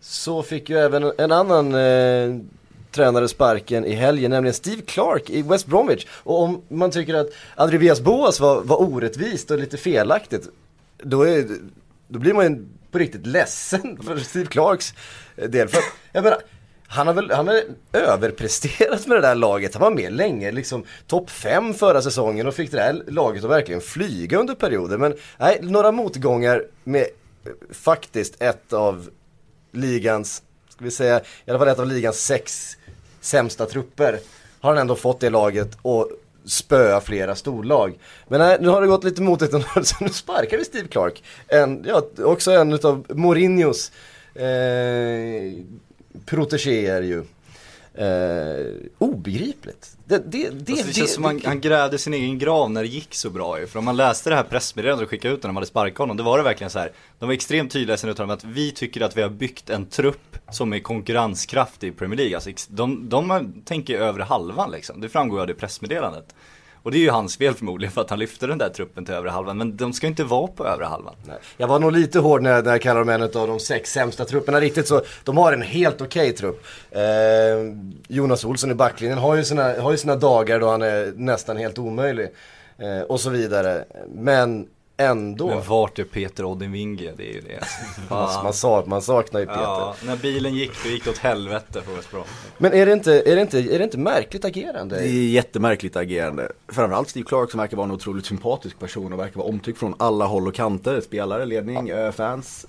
så 0.00 0.42
fick 0.42 0.70
ju 0.70 0.78
även 0.78 1.12
en 1.18 1.32
annan 1.32 1.74
eh, 1.74 2.40
tränare 2.90 3.28
sparken 3.28 3.84
i 3.84 3.92
helgen, 3.92 4.30
nämligen 4.30 4.54
Steve 4.54 4.82
Clark 4.82 5.30
i 5.30 5.42
West 5.42 5.66
Bromwich. 5.66 6.06
Och 6.10 6.42
om 6.42 6.62
man 6.68 6.90
tycker 6.90 7.14
att 7.14 7.28
André 7.54 7.78
Vias-Boas 7.78 8.40
var, 8.40 8.62
var 8.62 8.82
orättvist 8.82 9.50
och 9.50 9.58
lite 9.58 9.76
felaktigt, 9.76 10.48
då, 10.98 11.22
är, 11.22 11.46
då 12.08 12.18
blir 12.18 12.34
man 12.34 12.44
ju 12.44 12.66
på 12.94 12.98
riktigt 12.98 13.26
ledsen 13.26 13.98
för 14.06 14.18
Steve 14.18 14.46
Clarks 14.46 14.94
eh, 15.36 15.48
del. 15.48 15.68
För, 15.68 15.80
jag 16.12 16.24
menar, 16.24 16.38
han 16.86 17.06
har 17.06 17.14
väl 17.14 17.30
han 17.30 17.48
har 17.48 17.62
överpresterat 17.92 19.06
med 19.06 19.16
det 19.16 19.20
där 19.20 19.34
laget. 19.34 19.74
Han 19.74 19.82
var 19.82 19.90
med 19.90 20.12
länge, 20.12 20.52
liksom 20.52 20.84
topp 21.06 21.30
5 21.30 21.74
förra 21.74 22.02
säsongen 22.02 22.46
och 22.46 22.54
fick 22.54 22.70
det 22.70 22.76
där 22.76 23.02
laget 23.06 23.44
att 23.44 23.50
verkligen 23.50 23.80
flyga 23.80 24.38
under 24.38 24.54
perioder. 24.54 24.98
Men 24.98 25.14
nej, 25.38 25.58
några 25.62 25.92
motgångar 25.92 26.64
med 26.84 27.02
eh, 27.02 27.52
faktiskt 27.72 28.42
ett 28.42 28.72
av 28.72 29.10
ligans, 29.72 30.42
ska 30.68 30.84
vi 30.84 30.90
säga, 30.90 31.20
i 31.44 31.50
alla 31.50 31.58
fall 31.58 31.68
ett 31.68 31.78
av 31.78 31.86
ligans 31.86 32.20
sex 32.20 32.76
sämsta 33.20 33.66
trupper. 33.66 34.18
Har 34.60 34.70
han 34.70 34.78
ändå 34.78 34.96
fått 34.96 35.20
det 35.20 35.30
laget 35.30 35.78
och 35.82 36.10
spöa 36.44 37.00
flera 37.00 37.34
storlag. 37.34 37.98
Men 38.28 38.40
nej, 38.40 38.58
nu 38.60 38.68
har 38.68 38.80
det 38.80 38.86
gått 38.86 39.04
lite 39.04 39.22
motigt 39.22 39.52
så 39.84 40.04
nu 40.04 40.08
sparkar 40.08 40.58
vi 40.58 40.64
Steve 40.64 40.88
Clark. 40.88 41.22
En, 41.48 41.84
ja, 41.88 42.02
också 42.18 42.50
en 42.50 42.72
utav 42.72 43.06
Mourinhos 43.08 43.92
eh, 44.34 45.52
protegéer 46.26 47.02
ju. 47.02 47.22
Eh, 47.96 48.66
obegripligt. 48.98 49.96
Det, 50.04 50.18
det, 50.32 50.50
det, 50.50 50.72
alltså 50.72 50.86
det 50.86 50.92
känns 50.92 51.14
som 51.14 51.24
han, 51.24 51.40
han 51.44 51.60
grävde 51.60 51.98
sin 51.98 52.14
egen 52.14 52.38
grav 52.38 52.70
när 52.70 52.82
det 52.82 52.88
gick 52.88 53.14
så 53.14 53.30
bra 53.30 53.60
ju. 53.60 53.66
För 53.66 53.78
om 53.78 53.84
man 53.84 53.96
läste 53.96 54.30
det 54.30 54.36
här 54.36 54.42
pressmeddelandet 54.42 55.04
och 55.04 55.10
skickade 55.10 55.34
ut 55.34 55.42
när 55.42 55.48
de 55.48 55.56
hade 55.56 55.66
sparkat 55.66 55.98
honom, 55.98 56.16
då 56.16 56.24
var 56.24 56.38
det 56.38 56.44
verkligen 56.44 56.70
så 56.70 56.78
här. 56.78 56.92
De 57.18 57.26
var 57.26 57.32
extremt 57.34 57.72
tydliga 57.72 57.94
i 57.94 57.98
sin 57.98 58.10
uttalande 58.10 58.34
att 58.34 58.44
vi 58.44 58.70
tycker 58.70 59.00
att 59.00 59.16
vi 59.16 59.22
har 59.22 59.28
byggt 59.28 59.70
en 59.70 59.86
trupp 59.86 60.36
som 60.50 60.72
är 60.72 60.78
konkurrenskraftig 60.78 61.88
i 61.88 61.92
Premier 61.92 62.16
League. 62.16 62.36
Alltså, 62.36 62.50
de, 62.68 63.08
de 63.08 63.52
tänker 63.64 63.98
över 63.98 64.20
halvan 64.20 64.70
liksom. 64.70 65.00
Det 65.00 65.08
framgår 65.08 65.40
av 65.40 65.46
det 65.46 65.54
pressmeddelandet. 65.54 66.34
Och 66.84 66.90
det 66.90 66.98
är 66.98 67.00
ju 67.00 67.10
hans 67.10 67.36
fel 67.36 67.54
förmodligen 67.54 67.92
för 67.92 68.00
att 68.00 68.10
han 68.10 68.18
lyfte 68.18 68.46
den 68.46 68.58
där 68.58 68.68
truppen 68.68 69.04
till 69.04 69.14
övre 69.14 69.30
halvan. 69.30 69.58
Men 69.58 69.76
de 69.76 69.92
ska 69.92 70.06
inte 70.06 70.24
vara 70.24 70.46
på 70.46 70.66
övre 70.66 70.84
halvan. 70.84 71.14
Nej. 71.26 71.36
Jag 71.56 71.68
var 71.68 71.78
nog 71.78 71.92
lite 71.92 72.18
hård 72.18 72.42
när, 72.42 72.62
när 72.62 72.70
jag 72.70 72.82
kallade 72.82 73.00
dem 73.00 73.08
en 73.08 73.22
av 73.22 73.48
de 73.48 73.60
sex 73.60 73.92
sämsta 73.92 74.24
trupperna. 74.24 74.60
Riktigt 74.60 74.88
så, 74.88 75.02
de 75.24 75.36
har 75.36 75.52
en 75.52 75.62
helt 75.62 76.00
okej 76.00 76.22
okay 76.22 76.32
trupp. 76.32 76.64
Eh, 76.90 77.02
Jonas 78.08 78.44
Olsson 78.44 78.70
i 78.70 78.74
backlinjen 78.74 79.18
har 79.18 79.36
ju, 79.36 79.44
sina, 79.44 79.80
har 79.80 79.90
ju 79.90 79.98
sina 79.98 80.16
dagar 80.16 80.60
då 80.60 80.70
han 80.70 80.82
är 80.82 81.12
nästan 81.16 81.56
helt 81.56 81.78
omöjlig. 81.78 82.28
Eh, 82.78 83.00
och 83.00 83.20
så 83.20 83.30
vidare. 83.30 83.84
Men 84.08 84.66
ändå. 84.96 85.48
Men 85.48 85.62
vart 85.62 85.98
är 85.98 86.04
Peter 86.04 86.44
Odinvinge? 86.44 87.12
Det 87.16 87.30
är 87.30 87.34
ju 87.34 87.40
det. 87.40 87.64
man, 88.08 88.52
sak, 88.52 88.86
man 88.86 89.02
saknar 89.02 89.40
ju 89.40 89.46
Peter. 89.46 89.60
Ja, 89.60 89.94
när 90.04 90.16
bilen 90.16 90.54
gick, 90.54 90.70
då 90.84 90.90
gick 90.90 91.04
det 91.04 91.10
åt 91.10 91.18
helvete 91.18 91.82
för 91.82 91.94
West. 91.94 92.08
Men 92.58 92.72
är 92.72 92.86
det, 92.86 92.92
inte, 92.92 93.12
är, 93.12 93.36
det 93.36 93.42
inte, 93.42 93.58
är 93.58 93.78
det 93.78 93.84
inte 93.84 93.98
märkligt 93.98 94.44
agerande? 94.44 94.96
Det 94.96 95.08
är 95.08 95.28
jättemärkligt 95.28 95.96
agerande. 95.96 96.52
Framförallt 96.68 97.08
Steve 97.08 97.26
Clark 97.26 97.50
som 97.50 97.60
verkar 97.60 97.76
vara 97.76 97.84
en 97.84 97.92
otroligt 97.92 98.26
sympatisk 98.26 98.78
person 98.78 99.12
och 99.12 99.18
verkar 99.18 99.36
vara 99.36 99.48
omtyckt 99.48 99.78
från 99.78 99.94
alla 99.98 100.24
håll 100.24 100.48
och 100.48 100.54
kanter. 100.54 101.00
Spelare, 101.00 101.44
ledning, 101.44 101.86
ja. 101.86 102.12
fans. 102.12 102.66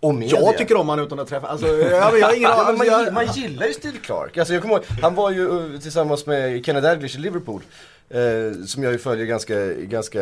Och 0.00 0.14
media. 0.14 0.40
Jag 0.40 0.58
tycker 0.58 0.76
om 0.76 0.88
honom 0.88 1.06
utan 1.06 1.20
att 1.20 1.28
träffa, 1.28 1.46
alltså 1.46 1.66
jag, 1.66 1.92
jag 1.92 2.26
har 2.26 2.36
ingen 2.36 2.50
aning. 2.50 2.82
Ja, 2.86 3.02
man, 3.02 3.14
man, 3.14 3.26
gillar 3.26 3.66
ju 3.66 3.72
Steve 3.72 3.98
Clark. 3.98 4.36
Alltså 4.36 4.54
jag 4.54 4.62
kommer 4.62 4.74
ihåg, 4.74 4.84
han 5.02 5.14
var 5.14 5.30
ju 5.30 5.48
uh, 5.48 5.80
tillsammans 5.80 6.26
med 6.26 6.64
Kenny 6.66 6.80
Dalglish 6.80 7.16
i 7.16 7.18
Liverpool. 7.20 7.62
Eh, 8.10 8.64
som 8.66 8.82
jag 8.82 8.92
ju 8.92 8.98
följer 8.98 9.26
ganska, 9.26 9.66
ganska 9.66 10.20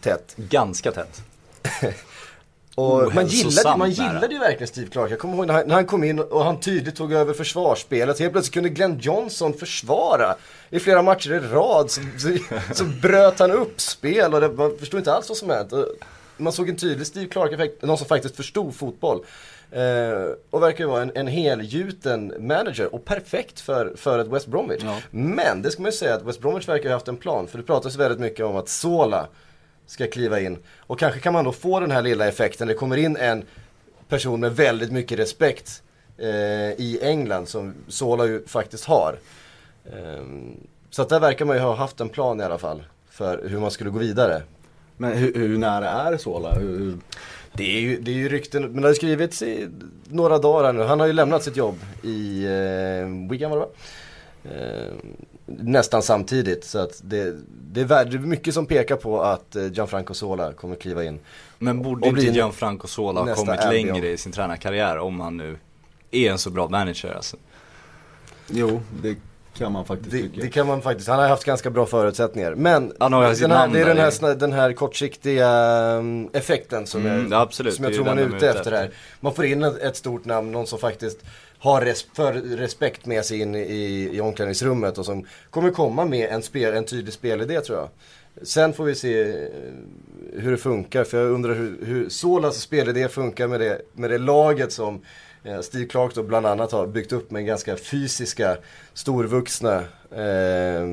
tätt. 0.00 0.34
Ganska 0.36 0.92
tätt. 0.92 1.22
och 2.74 3.14
man 3.14 3.26
gillade, 3.26 3.76
man 3.76 3.90
gillade 3.90 4.34
ju 4.34 4.38
verkligen 4.38 4.68
Steve 4.68 4.86
Clark. 4.90 5.10
Jag 5.10 5.18
kommer 5.18 5.34
ihåg 5.36 5.46
när 5.46 5.54
han, 5.54 5.68
när 5.68 5.74
han 5.74 5.86
kom 5.86 6.04
in 6.04 6.18
och 6.18 6.44
han 6.44 6.60
tydligt 6.60 6.96
tog 6.96 7.12
över 7.12 7.34
försvarsspelet. 7.34 8.18
Helt 8.18 8.32
plötsligt 8.32 8.54
kunde 8.54 8.68
Glenn 8.68 8.98
Johnson 8.98 9.54
försvara. 9.54 10.36
I 10.70 10.80
flera 10.80 11.02
matcher 11.02 11.32
i 11.32 11.38
rad 11.38 11.90
så, 11.90 12.00
så, 12.18 12.36
så 12.74 12.84
bröt 12.84 13.38
han 13.38 13.50
upp 13.50 13.80
spel 13.80 14.34
och 14.34 14.40
det, 14.40 14.48
man 14.48 14.78
förstod 14.78 14.98
inte 14.98 15.12
alls 15.14 15.28
vad 15.28 15.38
som 15.38 15.50
hände. 15.50 15.86
Man 16.36 16.52
såg 16.52 16.68
en 16.68 16.76
tydlig 16.76 17.06
Steve 17.06 17.26
Clark-effekt, 17.26 17.82
någon 17.82 17.98
som 17.98 18.06
faktiskt 18.06 18.36
förstod 18.36 18.74
fotboll. 18.74 19.24
Eh, 19.72 20.34
och 20.50 20.62
verkar 20.62 20.84
ju 20.84 20.90
vara 20.90 21.02
en, 21.02 21.12
en 21.14 21.26
helgjuten 21.26 22.34
manager 22.38 22.94
och 22.94 23.04
perfekt 23.04 23.60
för, 23.60 23.92
för 23.96 24.18
ett 24.18 24.28
West 24.28 24.46
Bromwich. 24.46 24.82
Ja. 24.84 24.98
Men 25.10 25.62
det 25.62 25.70
ska 25.70 25.82
man 25.82 25.90
ju 25.90 25.96
säga 25.96 26.14
att 26.14 26.22
West 26.22 26.40
Bromwich 26.40 26.68
verkar 26.68 26.88
ha 26.88 26.96
haft 26.96 27.08
en 27.08 27.16
plan. 27.16 27.46
För 27.46 27.58
det 27.58 27.64
pratas 27.64 27.96
väldigt 27.96 28.20
mycket 28.20 28.46
om 28.46 28.56
att 28.56 28.68
Sola 28.68 29.28
ska 29.86 30.06
kliva 30.06 30.40
in. 30.40 30.58
Och 30.78 30.98
kanske 30.98 31.20
kan 31.20 31.32
man 31.32 31.44
då 31.44 31.52
få 31.52 31.80
den 31.80 31.90
här 31.90 32.02
lilla 32.02 32.28
effekten. 32.28 32.68
Det 32.68 32.74
kommer 32.74 32.96
in 32.96 33.16
en 33.16 33.44
person 34.08 34.40
med 34.40 34.56
väldigt 34.56 34.92
mycket 34.92 35.18
respekt 35.18 35.82
eh, 36.18 36.28
i 36.72 36.98
England 37.02 37.48
som 37.48 37.74
Sola 37.88 38.26
ju 38.26 38.46
faktiskt 38.46 38.84
har. 38.84 39.18
Eh, 39.84 40.24
så 40.90 41.02
att 41.02 41.08
där 41.08 41.20
verkar 41.20 41.44
man 41.44 41.56
ju 41.56 41.62
ha 41.62 41.74
haft 41.74 42.00
en 42.00 42.08
plan 42.08 42.40
i 42.40 42.44
alla 42.44 42.58
fall 42.58 42.82
för 43.10 43.48
hur 43.48 43.60
man 43.60 43.70
skulle 43.70 43.90
gå 43.90 43.98
vidare. 43.98 44.42
Men 44.96 45.12
hur, 45.12 45.34
hur 45.34 45.58
nära 45.58 45.88
är 45.88 46.16
Sola? 46.16 46.54
Hur... 46.54 46.98
Det 47.54 47.76
är 47.76 47.80
ju, 47.80 48.00
det 48.00 48.10
är 48.10 48.14
ju 48.14 48.28
rykten, 48.28 48.62
men 48.62 48.82
det 48.82 48.88
har 48.88 48.94
skrivits 48.94 49.42
i 49.42 49.68
några 50.08 50.38
dagar 50.38 50.64
här 50.64 50.72
nu. 50.72 50.82
Han 50.82 51.00
har 51.00 51.06
ju 51.06 51.12
lämnat 51.12 51.42
sitt 51.42 51.56
jobb 51.56 51.78
i 52.02 52.44
eh, 52.44 53.30
Wigan 53.30 53.50
var 53.50 53.58
det 53.58 53.64
va? 53.64 53.68
Eh, 54.44 54.92
nästan 55.46 56.02
samtidigt. 56.02 56.64
Så 56.64 56.78
att 56.78 57.00
det, 57.04 57.36
det, 57.72 57.80
är, 57.80 58.04
det 58.04 58.16
är 58.16 58.18
mycket 58.18 58.54
som 58.54 58.66
pekar 58.66 58.96
på 58.96 59.22
att 59.22 59.56
eh, 59.56 59.72
Gianfranco 59.72 60.14
Sola 60.14 60.52
kommer 60.52 60.76
kliva 60.76 61.04
in. 61.04 61.18
Men 61.58 61.82
borde 61.82 62.08
inte 62.08 62.22
Gianfranco 62.22 62.86
Sola 62.86 63.20
ha 63.20 63.34
kommit 63.34 63.64
längre 63.64 64.08
i 64.08 64.16
sin 64.16 64.32
tränarkarriär 64.32 64.98
om 64.98 65.20
han 65.20 65.36
nu 65.36 65.58
är 66.10 66.30
en 66.30 66.38
så 66.38 66.50
bra 66.50 66.68
manager 66.68 67.14
alltså? 67.14 67.36
Jo, 68.48 68.82
det 69.02 69.16
kan 69.58 69.72
man 69.72 69.84
faktiskt 69.84 70.10
det. 70.10 70.42
Det 70.42 70.48
kan 70.48 70.66
man 70.66 70.82
faktiskt. 70.82 71.08
Han 71.08 71.18
har 71.18 71.28
haft 71.28 71.44
ganska 71.44 71.70
bra 71.70 71.86
förutsättningar. 71.86 72.54
Men 72.54 72.88
den 72.88 73.12
här, 73.12 73.68
det 73.68 73.80
är 73.80 73.86
den 73.86 73.98
här, 73.98 74.34
den 74.34 74.52
här 74.52 74.72
kortsiktiga 74.72 75.48
mm, 75.48 76.30
effekten 76.32 76.86
som, 76.86 77.06
mm, 77.06 77.32
jag, 77.32 77.42
absolut, 77.42 77.74
som 77.74 77.84
jag 77.84 77.94
tror 77.94 78.04
man 78.04 78.18
är 78.18 78.36
ute 78.36 78.48
efter 78.48 78.72
här. 78.72 78.90
Man 79.20 79.34
får 79.34 79.44
in 79.44 79.62
ett, 79.62 79.96
stort 79.96 80.24
namn, 80.24 80.52
någon 80.52 80.66
som 80.66 80.78
faktiskt 80.78 81.18
har 81.58 81.80
res, 81.80 82.06
för 82.14 82.32
respekt 82.32 83.06
med 83.06 83.24
sig 83.24 83.40
in 83.40 83.54
i, 83.54 84.10
i 84.12 84.20
omklädningsrummet 84.20 84.98
och 84.98 85.06
som 85.06 85.26
kommer 85.50 85.70
komma 85.70 86.04
med 86.04 86.30
en, 86.30 86.42
spel, 86.42 86.74
en 86.74 86.84
tydlig 86.84 87.14
spelidé 87.14 87.60
tror 87.60 87.78
jag. 87.78 87.88
Sen 88.42 88.72
får 88.72 88.84
vi 88.84 88.94
se 88.94 89.20
eh, 89.20 89.48
hur 90.32 90.50
det 90.50 90.56
funkar, 90.56 91.04
för 91.04 91.18
jag 91.18 91.30
undrar 91.30 91.54
hur, 91.54 91.78
hur 91.86 92.08
Solas 92.08 92.60
spelidé 92.60 93.08
funkar 93.08 93.48
med 93.48 93.60
det, 93.60 93.80
med 93.92 94.10
det 94.10 94.18
laget 94.18 94.72
som 94.72 95.02
Steve 95.62 95.86
Clark 95.86 96.14
då 96.14 96.22
bland 96.22 96.46
annat 96.46 96.72
har 96.72 96.86
byggt 96.86 97.12
upp 97.12 97.30
med 97.30 97.46
ganska 97.46 97.76
fysiska, 97.76 98.56
storvuxna 98.94 99.84
eh, 100.10 100.86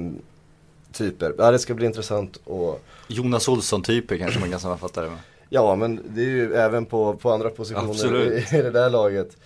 typer. 0.91 1.33
Ja, 1.37 1.51
det 1.51 1.59
ska 1.59 1.73
bli 1.73 1.85
intressant 1.85 2.37
att... 2.47 2.81
Jonas 3.07 3.47
Olsson-typer 3.47 4.17
kanske 4.17 4.39
man 4.39 4.51
kan 4.51 4.59
sammanfatta 4.59 5.01
det 5.01 5.09
med. 5.09 5.19
Ja, 5.49 5.75
men 5.75 6.01
det 6.07 6.21
är 6.21 6.25
ju 6.25 6.53
även 6.53 6.85
på, 6.85 7.13
på 7.13 7.31
andra 7.31 7.49
positioner 7.49 8.31
i, 8.31 8.57
i, 8.57 8.61
det 8.61 8.71
där 8.71 8.89
laget. 8.89 9.37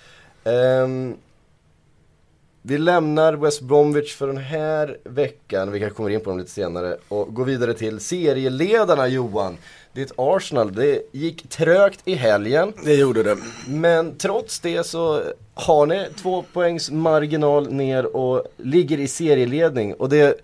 Um, 0.43 1.17
vi 2.61 2.77
lämnar 2.77 3.33
West 3.33 3.61
Bromwich 3.61 4.15
för 4.15 4.27
den 4.27 4.37
här 4.37 4.97
veckan, 5.03 5.71
vi 5.71 5.79
kanske 5.79 5.95
kommer 5.95 6.09
in 6.09 6.21
på 6.21 6.29
dem 6.29 6.39
lite 6.39 6.51
senare, 6.51 6.97
och 7.07 7.33
går 7.33 7.45
vidare 7.45 7.73
till 7.73 7.99
serieledarna 7.99 9.07
Johan. 9.07 9.57
Ditt 9.93 10.11
Arsenal, 10.17 10.73
det 10.73 11.01
gick 11.11 11.49
trögt 11.49 11.99
i 12.05 12.15
helgen. 12.15 12.73
Det 12.85 12.95
gjorde 12.95 13.23
det. 13.23 13.37
Men 13.67 14.17
trots 14.17 14.59
det 14.59 14.83
så 14.83 15.23
har 15.53 15.85
ni 15.85 16.07
två 16.15 16.43
poängs 16.53 16.91
marginal 16.91 17.73
ner 17.73 18.15
och 18.15 18.43
ligger 18.57 18.99
i 18.99 19.07
serieledning. 19.07 19.93
Och 19.93 20.09
det 20.09 20.41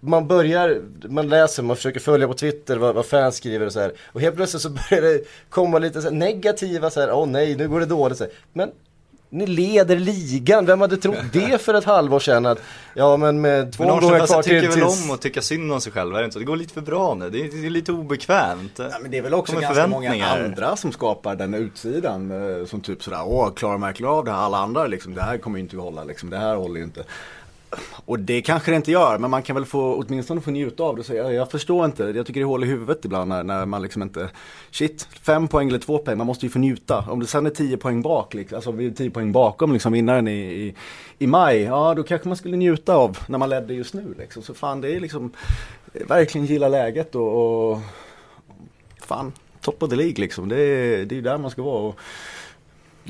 man 0.00 0.26
börjar, 0.26 0.82
man 1.08 1.28
läser, 1.28 1.62
man 1.62 1.76
försöker 1.76 2.00
följa 2.00 2.28
på 2.28 2.34
Twitter 2.34 2.76
vad, 2.76 2.94
vad 2.94 3.06
fans 3.06 3.36
skriver 3.36 3.66
och 3.66 3.72
så 3.72 3.80
här. 3.80 3.92
Och 4.04 4.20
helt 4.20 4.36
plötsligt 4.36 4.62
så 4.62 4.70
börjar 4.70 5.02
det 5.02 5.24
komma 5.48 5.78
lite 5.78 6.02
så 6.02 6.10
negativa 6.10 6.90
så 6.90 7.00
här, 7.00 7.12
åh 7.12 7.26
nej, 7.26 7.56
nu 7.56 7.68
går 7.68 7.80
det 7.80 7.86
dåligt. 7.86 8.18
Så 8.18 8.24
här. 8.24 8.32
Men 8.52 8.70
ni 9.30 9.46
leder 9.46 9.96
ligan, 9.96 10.66
vem 10.66 10.80
hade 10.80 10.96
trott 10.96 11.16
det 11.32 11.62
för 11.62 11.74
ett 11.74 11.84
halvår 11.84 12.20
sedan? 12.20 12.46
Att, 12.46 12.58
ja 12.94 13.16
men 13.16 13.40
med 13.40 13.72
två 13.72 13.84
men 13.84 14.00
gånger 14.00 14.26
kvar 14.26 14.42
till... 14.42 14.60
Tycker 14.60 14.74
väl 14.74 14.82
om 14.82 15.10
att 15.10 15.20
tycka 15.20 15.42
synd 15.42 15.72
om 15.72 15.80
sig 15.80 15.92
själv, 15.92 16.14
är 16.14 16.18
det 16.18 16.24
inte 16.24 16.32
så? 16.32 16.38
Det 16.38 16.44
går 16.44 16.56
lite 16.56 16.74
för 16.74 16.80
bra 16.80 17.14
nu, 17.14 17.30
det 17.30 17.40
är, 17.40 17.48
det 17.62 17.66
är 17.66 17.70
lite 17.70 17.92
obekvämt. 17.92 18.72
Ja, 18.76 18.98
men 19.02 19.10
det 19.10 19.18
är 19.18 19.22
väl 19.22 19.34
också 19.34 19.60
ganska 19.60 19.86
många 19.86 20.26
andra 20.26 20.76
som 20.76 20.92
skapar 20.92 21.34
den 21.34 21.54
utsidan. 21.54 22.30
Eh, 22.60 22.66
som 22.66 22.80
typ 22.80 23.02
sådär, 23.02 23.22
åh, 23.24 23.54
klarar 23.54 23.78
verkligen 23.78 24.12
av 24.12 24.24
det 24.24 24.30
här? 24.30 24.38
Alla 24.38 24.58
andra 24.58 24.86
liksom, 24.86 25.14
det 25.14 25.22
här 25.22 25.38
kommer 25.38 25.58
ju 25.58 25.62
inte 25.62 25.76
att 25.76 25.82
hålla 25.82 26.04
liksom, 26.04 26.30
det 26.30 26.38
här 26.38 26.56
håller 26.56 26.78
ju 26.78 26.84
inte. 26.84 27.04
Och 28.04 28.18
det 28.18 28.42
kanske 28.42 28.70
det 28.70 28.76
inte 28.76 28.90
gör, 28.90 29.18
men 29.18 29.30
man 29.30 29.42
kan 29.42 29.56
väl 29.56 29.64
få, 29.64 29.94
åtminstone 29.94 30.40
få 30.40 30.50
njuta 30.50 30.82
av 30.82 30.96
det. 30.96 31.04
Så 31.04 31.14
jag, 31.14 31.34
jag 31.34 31.50
förstår 31.50 31.84
inte, 31.84 32.02
jag 32.04 32.26
tycker 32.26 32.40
det 32.40 32.44
är 32.44 32.46
hål 32.46 32.64
i 32.64 32.66
huvudet 32.66 33.04
ibland 33.04 33.28
när, 33.28 33.42
när, 33.42 33.66
man 33.66 33.82
liksom 33.82 34.02
inte, 34.02 34.30
shit, 34.70 35.08
fem 35.22 35.48
poäng 35.48 35.68
eller 35.68 35.78
två 35.78 35.98
poäng, 35.98 36.18
man 36.18 36.26
måste 36.26 36.46
ju 36.46 36.50
få 36.50 36.58
njuta. 36.58 37.04
Om 37.10 37.20
det 37.20 37.26
sen 37.26 37.46
är 37.46 37.50
tio 37.50 37.76
poäng 37.76 38.02
bak, 38.02 38.34
liksom, 38.34 38.56
alltså 38.56 38.70
vi 38.72 38.86
är 38.86 38.90
tio 38.90 39.10
poäng 39.10 39.32
bakom 39.32 39.72
liksom 39.72 39.92
vinnaren 39.92 40.28
i, 40.28 40.40
i, 40.40 40.74
i, 41.18 41.26
maj, 41.26 41.62
ja 41.62 41.94
då 41.94 42.02
kanske 42.02 42.28
man 42.28 42.36
skulle 42.36 42.56
njuta 42.56 42.94
av 42.94 43.18
när 43.26 43.38
man 43.38 43.50
ledde 43.50 43.74
just 43.74 43.94
nu. 43.94 44.14
Liksom. 44.18 44.42
Så 44.42 44.54
fan 44.54 44.80
det 44.80 44.96
är 44.96 45.00
liksom, 45.00 45.32
verkligen 45.92 46.46
gilla 46.46 46.68
läget 46.68 47.14
och, 47.14 47.72
och 47.72 47.80
fan, 49.00 49.32
top 49.60 49.82
of 49.82 49.90
the 49.90 49.96
League 49.96 50.16
liksom. 50.16 50.48
Det 50.48 50.60
är, 50.60 51.12
ju 51.12 51.20
där 51.20 51.38
man 51.38 51.50
ska 51.50 51.62
vara. 51.62 51.82
Och, 51.82 52.00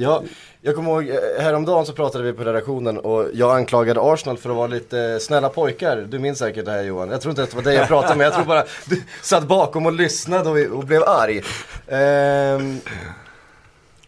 Ja, 0.01 0.23
jag 0.69 0.75
kommer 0.75 0.91
ihåg 0.91 1.09
eh, 1.09 1.43
häromdagen 1.43 1.87
så 1.87 1.93
pratade 1.93 2.25
vi 2.25 2.33
på 2.33 2.45
redaktionen 2.45 2.99
och 2.99 3.27
jag 3.33 3.57
anklagade 3.57 4.01
Arsenal 4.03 4.39
för 4.39 4.51
att 4.51 4.57
vara 4.57 4.67
lite 4.67 5.21
snälla 5.21 5.49
pojkar. 5.49 5.97
Du 6.09 6.19
minns 6.19 6.39
säkert 6.39 6.65
det 6.65 6.71
här 6.71 6.83
Johan. 6.83 7.11
Jag 7.11 7.21
tror 7.21 7.31
inte 7.31 7.43
att 7.43 7.51
det 7.51 7.57
var 7.57 7.63
dig 7.63 7.75
jag 7.75 7.89
pratade 7.89 8.17
med. 8.17 8.27
Jag 8.27 8.35
tror 8.35 8.45
bara 8.45 8.65
du 8.85 9.03
satt 9.23 9.45
bakom 9.45 9.87
och 9.87 9.93
lyssnade 9.93 10.51
och, 10.51 10.79
och 10.79 10.85
blev 10.85 11.03
arg. 11.03 11.43
Ehm, 11.89 12.81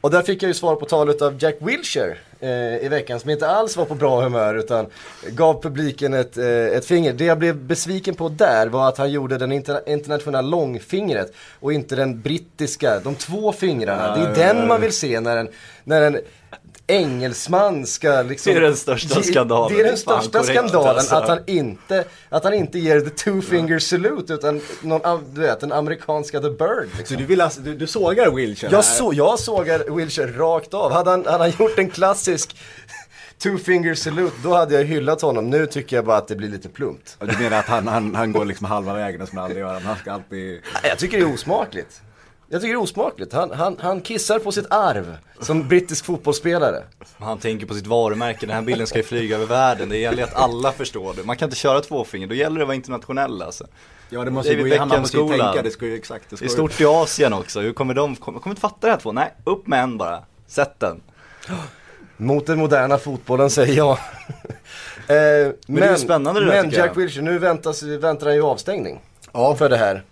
och 0.00 0.10
där 0.10 0.22
fick 0.22 0.42
jag 0.42 0.48
ju 0.48 0.54
svar 0.54 0.76
på 0.76 0.86
talet 0.86 1.22
av 1.22 1.36
Jack 1.42 1.56
Wilshere. 1.58 2.16
eh, 2.40 2.84
i 2.84 2.88
veckan 2.90 3.20
som 3.20 3.30
inte 3.30 3.48
alls 3.48 3.76
var 3.76 3.84
på 3.84 3.94
bra 3.94 4.22
humör 4.22 4.54
utan 4.54 4.86
gav 5.28 5.62
publiken 5.62 6.14
ett, 6.14 6.36
eh, 6.36 6.46
ett 6.46 6.84
finger. 6.84 7.12
Det 7.12 7.24
jag 7.24 7.38
blev 7.38 7.56
besviken 7.56 8.14
på 8.14 8.28
där 8.28 8.66
var 8.66 8.88
att 8.88 8.98
han 8.98 9.10
gjorde 9.10 9.38
den 9.38 9.52
interna 9.52 9.80
internationella 9.86 10.48
långfingret 10.48 11.32
och 11.60 11.72
inte 11.72 11.96
den 11.96 12.20
brittiska, 12.20 13.00
de 13.00 13.14
två 13.14 13.52
fingrarna. 13.52 14.16
Det 14.16 14.22
är 14.22 14.54
den 14.54 14.68
man 14.68 14.80
vill 14.80 14.92
se 14.92 15.20
när 15.20 15.36
en, 15.36 15.48
när 15.84 16.02
en 16.02 16.20
engelsman 16.90 17.86
ska 17.86 18.22
liksom... 18.22 18.52
Det 18.52 18.58
är 18.58 18.62
den 18.62 18.76
största 18.76 19.22
skandalen. 19.22 19.76
Det 19.76 19.82
är 19.82 19.86
den 19.86 19.96
Fan, 19.96 20.22
största 20.22 20.38
korrekt, 20.38 20.58
skandalen 20.58 20.96
alltså. 20.96 21.14
att 21.14 21.28
han 21.28 21.38
inte, 21.46 22.04
att 22.28 22.44
han 22.44 22.54
inte 22.54 22.78
ger 22.78 23.00
the 23.00 23.10
two 23.10 23.40
finger 23.40 23.78
salute 23.78 24.34
utan 24.34 24.60
någon, 24.82 25.34
du 25.34 25.40
vet, 25.40 25.60
den 25.60 25.72
amerikanska 25.72 26.40
the 26.40 26.50
bird. 26.50 26.88
Så 26.92 26.98
Liksom. 26.98 27.16
du 27.16 27.24
vill 27.24 27.40
alltså, 27.40 27.60
du, 27.60 27.74
du 27.74 27.86
sågar 27.86 28.30
Wilshire? 28.30 28.72
Jag, 28.72 28.84
så, 28.84 29.12
jag 29.14 29.38
sågar 29.38 29.96
Wilshire 29.96 30.32
rakt 30.32 30.74
av. 30.74 30.92
Hade 30.92 31.10
han, 31.10 31.26
hade 31.26 31.44
han 31.44 31.52
gjort 31.58 31.78
en 31.78 31.90
klassisk 31.90 32.56
two 33.42 33.56
finger 33.58 33.94
salute, 33.94 34.36
då 34.42 34.54
hade 34.54 34.74
jag 34.74 34.84
hyllat 34.84 35.22
honom. 35.22 35.50
Nu 35.50 35.66
tycker 35.66 35.96
jag 35.96 36.04
bara 36.04 36.16
att 36.16 36.28
det 36.28 36.36
blir 36.36 36.48
lite 36.48 36.68
plumpt. 36.68 37.16
Du 37.20 37.38
menar 37.38 37.58
att 37.58 37.66
han, 37.66 37.88
han, 37.88 38.14
han 38.14 38.32
går 38.32 38.44
liksom 38.44 38.66
halva 38.66 38.94
vägen 38.94 39.26
som 39.26 39.38
han 39.38 39.44
aldrig 39.44 39.62
gör? 39.62 39.80
Han 39.80 39.96
ska 39.96 40.12
alltid... 40.12 40.60
Jag 40.82 40.98
tycker 40.98 41.18
det 41.18 41.24
är 41.24 41.34
osmakligt. 41.34 42.00
Jag 42.52 42.60
tycker 42.60 42.74
det 42.74 42.78
är 42.78 42.82
osmakligt. 42.82 43.32
Han, 43.32 43.50
han, 43.50 43.76
han 43.80 44.00
kissar 44.00 44.38
på 44.38 44.52
sitt 44.52 44.66
arv 44.70 45.16
som 45.40 45.68
brittisk 45.68 46.04
fotbollsspelare. 46.04 46.82
Han 47.18 47.38
tänker 47.38 47.66
på 47.66 47.74
sitt 47.74 47.86
varumärke, 47.86 48.46
den 48.46 48.54
här 48.54 48.62
bilden 48.62 48.86
ska 48.86 48.98
ju 48.98 49.04
flyga 49.04 49.36
över 49.36 49.46
världen. 49.46 49.88
Det 49.88 49.96
gäller 49.96 50.22
att 50.22 50.34
alla 50.34 50.72
förstår 50.72 51.14
det. 51.14 51.24
Man 51.24 51.36
kan 51.36 51.46
inte 51.46 51.56
köra 51.56 51.80
tvåfinger, 51.80 52.26
då 52.26 52.34
gäller 52.34 52.56
det 52.56 52.62
att 52.62 52.66
vara 52.68 52.74
internationell 52.74 53.42
alltså. 53.42 53.66
Ja 54.08 54.24
det 54.24 54.30
måste 54.30 54.50
ju 54.50 54.56
David 54.56 54.70
gå 54.70 54.74
i, 54.74 54.78
han 54.78 54.88
måste 54.88 55.16
ju 55.16 55.28
tänka, 55.28 55.62
det 55.62 55.70
ska 55.70 55.86
ju 55.86 55.94
exakt, 55.94 56.30
det 56.30 56.36
ska 56.36 56.44
är 56.44 56.48
ju- 56.48 56.52
stort 56.52 56.80
i 56.80 56.84
Asien 56.84 57.32
också, 57.32 57.60
hur 57.60 57.72
kommer 57.72 57.94
de, 57.94 58.16
kommer, 58.16 58.38
kommer 58.38 58.52
inte 58.52 58.60
fatta 58.60 58.86
det 58.86 58.92
här 58.92 59.00
två? 59.00 59.12
Nej, 59.12 59.34
upp 59.44 59.66
med 59.66 59.82
en 59.82 59.98
bara. 59.98 60.22
Sätt 60.46 60.74
den. 60.80 61.00
Mot 62.16 62.46
den 62.46 62.58
moderna 62.58 62.98
fotbollen 62.98 63.50
säger 63.50 63.76
jag. 63.76 63.90
eh, 63.96 63.96
men 65.06 65.54
det 65.66 65.86
är 65.86 65.90
ju 65.90 65.96
spännande 65.96 66.40
det 66.40 66.46
där, 66.46 66.62
Men. 66.62 66.70
Jack 66.70 66.96
Wilshere, 66.96 67.24
nu 67.24 67.38
väntas, 67.38 67.82
väntar 67.82 68.26
han 68.26 68.34
ju 68.34 68.42
avstängning. 68.42 69.00
Ja. 69.32 69.54
För 69.54 69.68
det 69.68 69.76
här. 69.76 70.04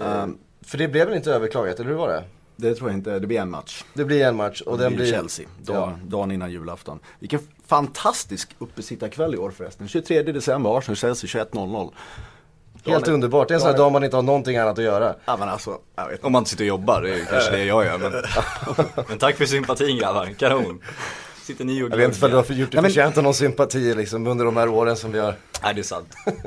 Ehm, 0.00 0.38
För 0.66 0.78
det 0.78 0.88
blev 0.88 1.06
väl 1.06 1.16
inte 1.16 1.32
överklagat, 1.32 1.80
eller 1.80 1.90
hur 1.90 1.96
var 1.96 2.08
det? 2.08 2.24
det 2.56 2.74
tror 2.74 2.90
jag 2.90 2.98
inte, 2.98 3.18
det 3.18 3.26
blir 3.26 3.40
en 3.40 3.50
match. 3.50 3.84
Det 3.94 4.04
blir 4.04 4.24
en 4.24 4.36
match 4.36 4.60
och 4.60 4.78
det 4.78 4.84
den 4.84 4.96
blir. 4.96 5.10
Chelsea, 5.12 5.46
dag, 5.62 5.76
Ja. 5.76 5.98
dagen 6.06 6.30
innan 6.32 6.50
julafton. 6.50 6.98
Vilken 7.18 7.40
fantastisk 7.66 8.50
uppesittarkväll 8.58 9.34
i 9.34 9.38
år 9.38 9.50
förresten. 9.50 9.88
23 9.88 10.22
december, 10.22 10.78
Arsenal-Chelsea 10.78 11.28
21.00. 11.28 11.92
Helt 12.86 13.04
Dagen- 13.04 13.14
underbart, 13.14 13.48
det 13.48 13.52
är 13.52 13.56
en 13.56 13.60
sån 13.60 13.66
här 13.70 13.72
dagen- 13.78 13.84
dag 13.84 13.92
man 13.92 14.04
inte 14.04 14.16
har 14.16 14.22
någonting 14.22 14.56
annat 14.56 14.78
att 14.78 14.84
göra. 14.84 15.14
Ja 15.24 15.36
men 15.36 15.48
alltså, 15.48 15.78
jag 15.96 16.04
vet 16.04 16.12
inte. 16.12 16.26
Om 16.26 16.32
man 16.32 16.40
inte 16.40 16.50
sitter 16.50 16.64
och 16.64 16.68
jobbar, 16.68 17.02
det 17.02 17.10
är 17.10 17.16
ju 17.16 17.24
kanske 17.24 17.50
det 17.50 17.64
jag 17.64 17.84
gör 17.84 17.98
men, 17.98 18.12
men 19.08 19.18
tack 19.18 19.36
för 19.36 19.46
sympatin 19.46 19.98
grabbar, 19.98 20.26
kanon. 20.38 20.80
Sitter 21.42 21.64
ni 21.64 21.82
och 21.82 21.90
Jag 21.92 21.96
vet 21.96 22.14
inte 22.14 22.24
om 22.24 22.30
du 22.30 22.36
har 22.36 22.44
gjort 22.52 22.72
dig 22.72 22.82
förtjänt 22.82 23.16
av 23.16 23.22
någon 23.24 23.34
sympati 23.34 23.94
liksom 23.94 24.26
under 24.26 24.44
de 24.44 24.56
här 24.56 24.68
åren 24.68 24.96
som 24.96 25.12
vi 25.12 25.18
har. 25.18 25.34
Nej 25.62 25.74
det 25.74 25.80
är 25.80 25.82
sant. 25.82 26.14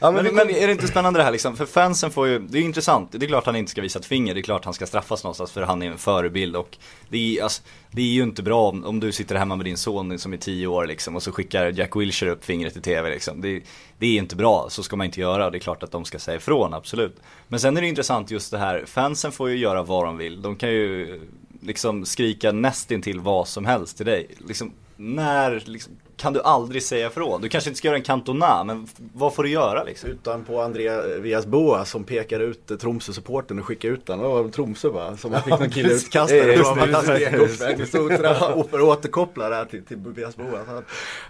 Ja, 0.00 0.10
Men, 0.10 0.24
men 0.24 0.36
kom- 0.36 0.50
är 0.50 0.66
det 0.66 0.72
inte 0.72 0.86
spännande 0.88 1.18
det 1.20 1.24
här 1.24 1.30
liksom? 1.30 1.56
För 1.56 1.66
fansen 1.66 2.10
får 2.10 2.26
ju, 2.26 2.38
det 2.38 2.58
är 2.58 2.60
ju 2.60 2.66
intressant. 2.66 3.12
Det 3.12 3.26
är 3.26 3.28
klart 3.28 3.46
han 3.46 3.56
inte 3.56 3.70
ska 3.70 3.82
visa 3.82 3.98
ett 3.98 4.06
finger, 4.06 4.34
det 4.34 4.40
är 4.40 4.42
klart 4.42 4.64
han 4.64 4.74
ska 4.74 4.86
straffas 4.86 5.24
någonstans 5.24 5.52
för 5.52 5.62
han 5.62 5.82
är 5.82 5.90
en 5.90 5.98
förebild 5.98 6.56
och 6.56 6.76
det 7.08 7.38
är, 7.38 7.42
alltså, 7.42 7.62
det 7.90 8.02
är 8.02 8.06
ju 8.06 8.22
inte 8.22 8.42
bra 8.42 8.68
om, 8.68 8.84
om 8.84 9.00
du 9.00 9.12
sitter 9.12 9.34
hemma 9.34 9.56
med 9.56 9.66
din 9.66 9.76
son 9.76 10.18
som 10.18 10.32
är 10.32 10.36
10 10.36 10.66
år 10.66 10.86
liksom 10.86 11.16
och 11.16 11.22
så 11.22 11.32
skickar 11.32 11.72
Jack 11.72 11.96
Wilshere 11.96 12.30
upp 12.30 12.44
fingret 12.44 12.76
i 12.76 12.80
TV 12.80 13.10
liksom. 13.10 13.40
Det, 13.40 13.62
det 13.98 14.06
är 14.06 14.18
inte 14.18 14.36
bra, 14.36 14.66
så 14.70 14.82
ska 14.82 14.96
man 14.96 15.04
inte 15.04 15.20
göra 15.20 15.46
och 15.46 15.52
det 15.52 15.58
är 15.58 15.60
klart 15.60 15.82
att 15.82 15.90
de 15.92 16.04
ska 16.04 16.18
säga 16.18 16.36
ifrån, 16.36 16.74
absolut. 16.74 17.16
Men 17.48 17.60
sen 17.60 17.76
är 17.76 17.80
det 17.80 17.88
intressant 17.88 18.30
just 18.30 18.50
det 18.50 18.58
här, 18.58 18.84
fansen 18.86 19.32
får 19.32 19.50
ju 19.50 19.56
göra 19.56 19.82
vad 19.82 20.04
de 20.04 20.16
vill. 20.16 20.42
De 20.42 20.56
kan 20.56 20.70
ju 20.70 21.20
liksom 21.62 22.04
skrika 22.06 22.52
nästintill 22.52 23.20
vad 23.20 23.48
som 23.48 23.66
helst 23.66 23.96
till 23.96 24.06
dig. 24.06 24.26
Liksom, 24.48 24.72
när 25.00 25.62
liksom, 25.66 25.92
kan 26.16 26.32
du 26.32 26.40
aldrig 26.42 26.82
säga 26.82 27.06
ifrån? 27.06 27.40
Du 27.42 27.48
kanske 27.48 27.70
inte 27.70 27.78
ska 27.78 27.88
göra 27.88 27.96
en 27.96 28.02
kantona, 28.02 28.64
men 28.64 28.86
vad 29.12 29.34
får 29.34 29.42
du 29.42 29.48
göra 29.50 29.84
liksom? 29.84 30.10
Utan 30.10 30.44
på 30.44 30.60
Andreas 30.62 31.46
Boa 31.46 31.84
som 31.84 32.04
pekar 32.04 32.40
ut 32.40 32.80
Tromsö-supporten 32.80 33.58
och 33.58 33.64
skickar 33.66 33.88
ut 33.88 34.06
den. 34.06 34.18
Det 34.18 34.28
var 34.28 34.48
Tromsö 34.48 34.88
va? 34.88 35.16
Som 35.16 35.32
han 35.32 35.42
fick 35.42 35.58
någon 35.58 35.70
kille 35.70 35.92
utkastad. 35.92 36.34
Det 36.34 36.56
var 36.62 36.76
fantastiskt. 36.76 37.90
För 37.90 38.24
att 38.24 38.74
återkoppla 38.74 39.48
det 39.48 39.54
här 39.56 39.64
till, 39.64 39.84
till 39.84 39.96
Andreas 40.06 40.36
Boa. 40.36 40.58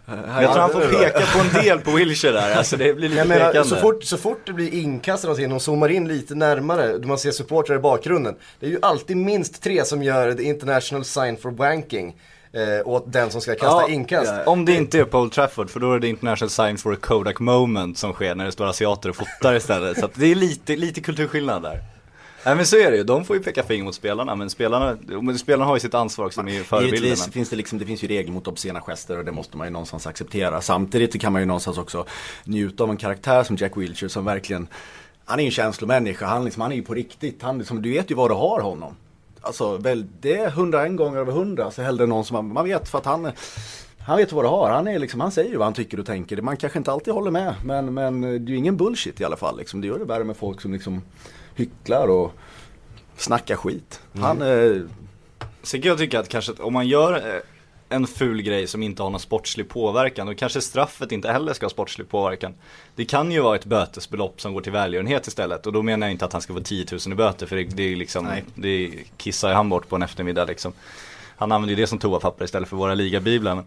Han- 0.06 0.42
jag 0.42 0.52
tror 0.52 0.60
han 0.62 0.70
får 0.70 0.80
peka 0.80 1.20
på 1.20 1.38
en 1.58 1.64
del 1.64 1.78
på 1.80 1.90
Wilshire 1.90 2.32
där, 2.32 2.56
alltså 2.56 2.76
det 2.76 2.94
blir 2.94 3.08
lite 3.08 3.24
menar, 3.24 3.46
pekande. 3.46 3.68
så 3.68 3.76
fort, 3.76 4.04
så 4.04 4.16
fort 4.16 4.40
det 4.46 4.52
blir 4.52 4.74
inkastat 4.74 5.28
någonting 5.28 5.52
och 5.52 5.62
zoomar 5.62 5.88
in 5.88 6.08
lite 6.08 6.34
närmare, 6.34 6.98
då 6.98 7.08
man 7.08 7.18
ser 7.18 7.30
supportrar 7.30 7.76
i 7.76 7.78
bakgrunden. 7.78 8.36
Det 8.60 8.66
är 8.66 8.70
ju 8.70 8.78
alltid 8.82 9.16
minst 9.16 9.62
tre 9.62 9.84
som 9.84 10.02
gör 10.02 10.32
the 10.34 10.42
international 10.42 11.04
sign 11.04 11.36
for 11.36 11.50
wanking 11.50 12.16
eh, 12.58 12.88
åt 12.88 13.12
den 13.12 13.30
som 13.30 13.40
ska 13.40 13.52
kasta 13.54 13.66
Ja, 13.66 13.88
inkast. 13.88 14.32
ja. 14.36 14.50
Om 14.52 14.64
det 14.64 14.74
inte 14.74 14.98
är 14.98 15.04
på 15.04 15.18
Old 15.18 15.32
Trafford, 15.32 15.70
för 15.70 15.80
då 15.80 15.92
är 15.92 15.98
det 15.98 16.08
international 16.08 16.50
sign 16.50 16.78
for 16.78 16.92
a 16.92 16.96
Kodak 17.00 17.40
moment 17.40 17.98
som 17.98 18.12
sker 18.12 18.34
när 18.34 18.44
det 18.44 18.52
står 18.52 18.66
asiater 18.66 19.08
och 19.08 19.16
fotar 19.16 19.54
istället. 19.54 19.98
Så 19.98 20.04
att 20.04 20.14
det 20.14 20.26
är 20.26 20.34
lite, 20.34 20.76
lite 20.76 21.00
kulturskillnad 21.00 21.62
där. 21.62 21.82
Nej 22.44 22.56
men 22.56 22.66
så 22.66 22.76
är 22.76 22.90
det 22.90 22.96
ju, 22.96 23.04
de 23.04 23.24
får 23.24 23.36
ju 23.36 23.42
peka 23.42 23.62
finger 23.62 23.84
mot 23.84 23.94
spelarna, 23.94 24.34
men 24.34 24.50
spelarna, 24.50 24.96
men 25.22 25.38
spelarna 25.38 25.64
har 25.64 25.76
ju 25.76 25.80
sitt 25.80 25.94
ansvar 25.94 26.26
också, 26.26 26.42
de 26.42 26.50
är 26.52 26.56
ju 26.56 26.64
förebilderna. 26.64 27.16
Finns 27.16 27.50
det, 27.50 27.56
liksom, 27.56 27.78
det 27.78 27.86
finns 27.86 28.04
ju 28.04 28.08
regler 28.08 28.32
mot 28.32 28.48
obscena 28.48 28.80
gester 28.80 29.18
och 29.18 29.24
det 29.24 29.32
måste 29.32 29.56
man 29.56 29.66
ju 29.66 29.70
någonstans 29.70 30.06
acceptera. 30.06 30.60
Samtidigt 30.60 31.20
kan 31.20 31.32
man 31.32 31.42
ju 31.42 31.46
någonstans 31.46 31.78
också 31.78 32.04
njuta 32.44 32.84
av 32.84 32.90
en 32.90 32.96
karaktär 32.96 33.42
som 33.44 33.56
Jack 33.56 33.76
Wilshere 33.76 34.08
som 34.08 34.24
verkligen 34.24 34.68
Han 35.24 35.38
är 35.38 35.42
ju 35.42 35.46
en 35.46 35.52
känslomänniska, 35.52 36.26
han, 36.26 36.44
liksom, 36.44 36.60
han 36.62 36.72
är 36.72 36.76
ju 36.76 36.82
på 36.82 36.94
riktigt. 36.94 37.42
Han, 37.42 37.58
liksom, 37.58 37.82
du 37.82 37.90
vet 37.90 38.10
ju 38.10 38.14
vad 38.14 38.30
du 38.30 38.34
har 38.34 38.60
honom. 38.60 38.96
Alltså 39.40 39.76
väl, 39.76 40.06
det 40.20 40.36
är 40.36 40.48
101 40.48 40.96
gånger 40.96 41.18
över 41.18 41.32
100 41.32 41.70
så 41.70 41.82
hellre 41.82 42.06
någon 42.06 42.24
som 42.24 42.34
man, 42.34 42.52
man 42.52 42.64
vet 42.64 42.88
för 42.88 42.98
att 42.98 43.04
han 43.04 43.32
han 44.00 44.16
vet 44.16 44.32
vad 44.32 44.44
du 44.44 44.48
har, 44.48 44.70
han, 44.70 44.88
är 44.88 44.98
liksom, 44.98 45.20
han 45.20 45.30
säger 45.30 45.50
ju 45.50 45.56
vad 45.56 45.66
han 45.66 45.74
tycker 45.74 46.00
och 46.00 46.06
tänker. 46.06 46.42
Man 46.42 46.56
kanske 46.56 46.78
inte 46.78 46.92
alltid 46.92 47.14
håller 47.14 47.30
med 47.30 47.54
men, 47.64 47.94
men 47.94 48.20
det 48.20 48.28
är 48.28 48.38
ju 48.38 48.56
ingen 48.56 48.76
bullshit 48.76 49.20
i 49.20 49.24
alla 49.24 49.36
fall. 49.36 49.58
Liksom. 49.58 49.80
Det 49.80 49.86
gör 49.86 49.98
det 49.98 50.04
värre 50.04 50.24
med 50.24 50.36
folk 50.36 50.60
som 50.60 50.72
liksom 50.72 51.02
hycklar 51.54 52.08
och 52.08 52.32
snackar 53.16 53.56
skit. 53.56 54.00
Han, 54.20 54.42
eh, 54.42 54.82
Sen 55.62 55.82
kan 55.82 55.88
jag 55.88 55.98
tycka 55.98 56.20
att 56.20 56.28
kanske 56.28 56.52
om 56.52 56.72
man 56.72 56.88
gör 56.88 57.12
eh, 57.16 57.40
en 57.88 58.06
ful 58.06 58.42
grej 58.42 58.66
som 58.66 58.82
inte 58.82 59.02
har 59.02 59.10
någon 59.10 59.20
sportslig 59.20 59.68
påverkan, 59.68 60.26
då 60.26 60.34
kanske 60.34 60.60
straffet 60.60 61.12
inte 61.12 61.32
heller 61.32 61.52
ska 61.52 61.66
ha 61.66 61.70
sportslig 61.70 62.08
påverkan. 62.08 62.54
Det 62.94 63.04
kan 63.04 63.32
ju 63.32 63.40
vara 63.40 63.56
ett 63.56 63.64
bötesbelopp 63.64 64.40
som 64.40 64.54
går 64.54 64.60
till 64.60 64.72
välgörenhet 64.72 65.26
istället 65.26 65.66
och 65.66 65.72
då 65.72 65.82
menar 65.82 66.06
jag 66.06 66.12
inte 66.12 66.24
att 66.24 66.32
han 66.32 66.42
ska 66.42 66.54
få 66.54 66.60
10 66.60 66.86
000 66.92 67.00
i 67.12 67.14
böter 67.14 67.46
för 67.46 67.56
det, 67.56 67.64
det 67.64 67.82
är 67.82 67.96
liksom, 67.96 68.24
Nej. 68.24 68.44
det 68.54 68.92
kissar 69.16 69.48
ju 69.48 69.54
han 69.54 69.68
bort 69.68 69.88
på 69.88 69.96
en 69.96 70.02
eftermiddag 70.02 70.44
liksom. 70.44 70.72
Han 71.36 71.52
använder 71.52 71.76
ju 71.76 71.82
det 71.82 71.86
som 71.86 71.98
toapapper 71.98 72.44
istället 72.44 72.68
för 72.68 72.76
våra 72.76 72.94
ligabiblar. 72.94 73.54
Men, 73.54 73.64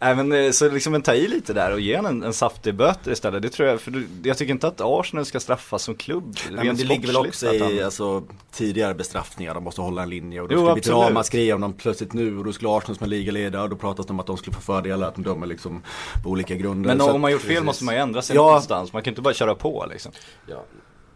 även, 0.00 0.32
eh, 0.32 0.50
så 0.50 0.68
liksom 0.70 0.94
en 0.94 1.02
ta 1.02 1.14
i 1.14 1.28
lite 1.28 1.52
där 1.52 1.72
och 1.72 1.80
ge 1.80 1.94
en, 1.94 2.22
en 2.22 2.32
saftig 2.32 2.74
böter 2.74 3.10
istället. 3.12 3.42
Det 3.42 3.48
tror 3.48 3.68
jag, 3.68 3.80
för 3.80 3.90
du- 3.90 4.08
jag 4.24 4.38
tycker 4.38 4.52
inte 4.52 4.66
att 4.66 4.80
Arsenal 4.80 5.24
ska 5.24 5.40
straffas 5.40 5.82
som 5.82 5.94
klubb. 5.94 6.36
Nej, 6.50 6.64
men 6.66 6.76
det 6.76 6.84
ligger 6.84 7.06
väl 7.06 7.16
också 7.16 7.46
att 7.48 7.54
i 7.54 7.58
han- 7.58 7.84
alltså, 7.84 8.22
tidigare 8.52 8.94
bestraffningar, 8.94 9.54
de 9.54 9.64
måste 9.64 9.80
hålla 9.80 10.02
en 10.02 10.10
linje 10.10 10.40
och 10.40 10.48
då 10.48 10.54
Jo, 10.54 10.60
skulle 10.60 10.74
det 10.74 10.80
bli 10.80 10.92
ramaskri 10.92 11.52
om 11.52 11.60
de 11.60 11.72
plötsligt 11.72 12.12
nu 12.12 12.38
och 12.38 12.44
då 12.44 12.52
skulle 12.52 12.70
Arsenal 12.70 12.96
som 12.96 13.04
är 13.04 13.08
ligaledare 13.08 13.62
och 13.62 13.68
då 13.70 13.76
pratas 13.76 14.06
det 14.06 14.12
om 14.12 14.20
att 14.20 14.26
de 14.26 14.36
skulle 14.36 14.54
få 14.54 14.60
fördelar, 14.62 15.08
att 15.08 15.14
de 15.14 15.24
dömer 15.24 15.46
liksom 15.46 15.82
på 16.22 16.30
olika 16.30 16.54
grunder. 16.54 16.88
Men 16.96 17.00
om 17.00 17.20
man 17.20 17.32
gjort 17.32 17.40
fel 17.40 17.48
precis. 17.50 17.64
måste 17.64 17.84
man 17.84 17.94
ju 17.94 18.00
ändra 18.00 18.22
sig 18.22 18.36
Ja. 18.36 18.42
någonstans. 18.46 18.92
Man 18.92 19.02
kan 19.02 19.10
inte 19.10 19.22
bara 19.22 19.34
köra 19.34 19.54
på 19.54 19.86
liksom. 19.90 20.12
Ja. 20.46 20.64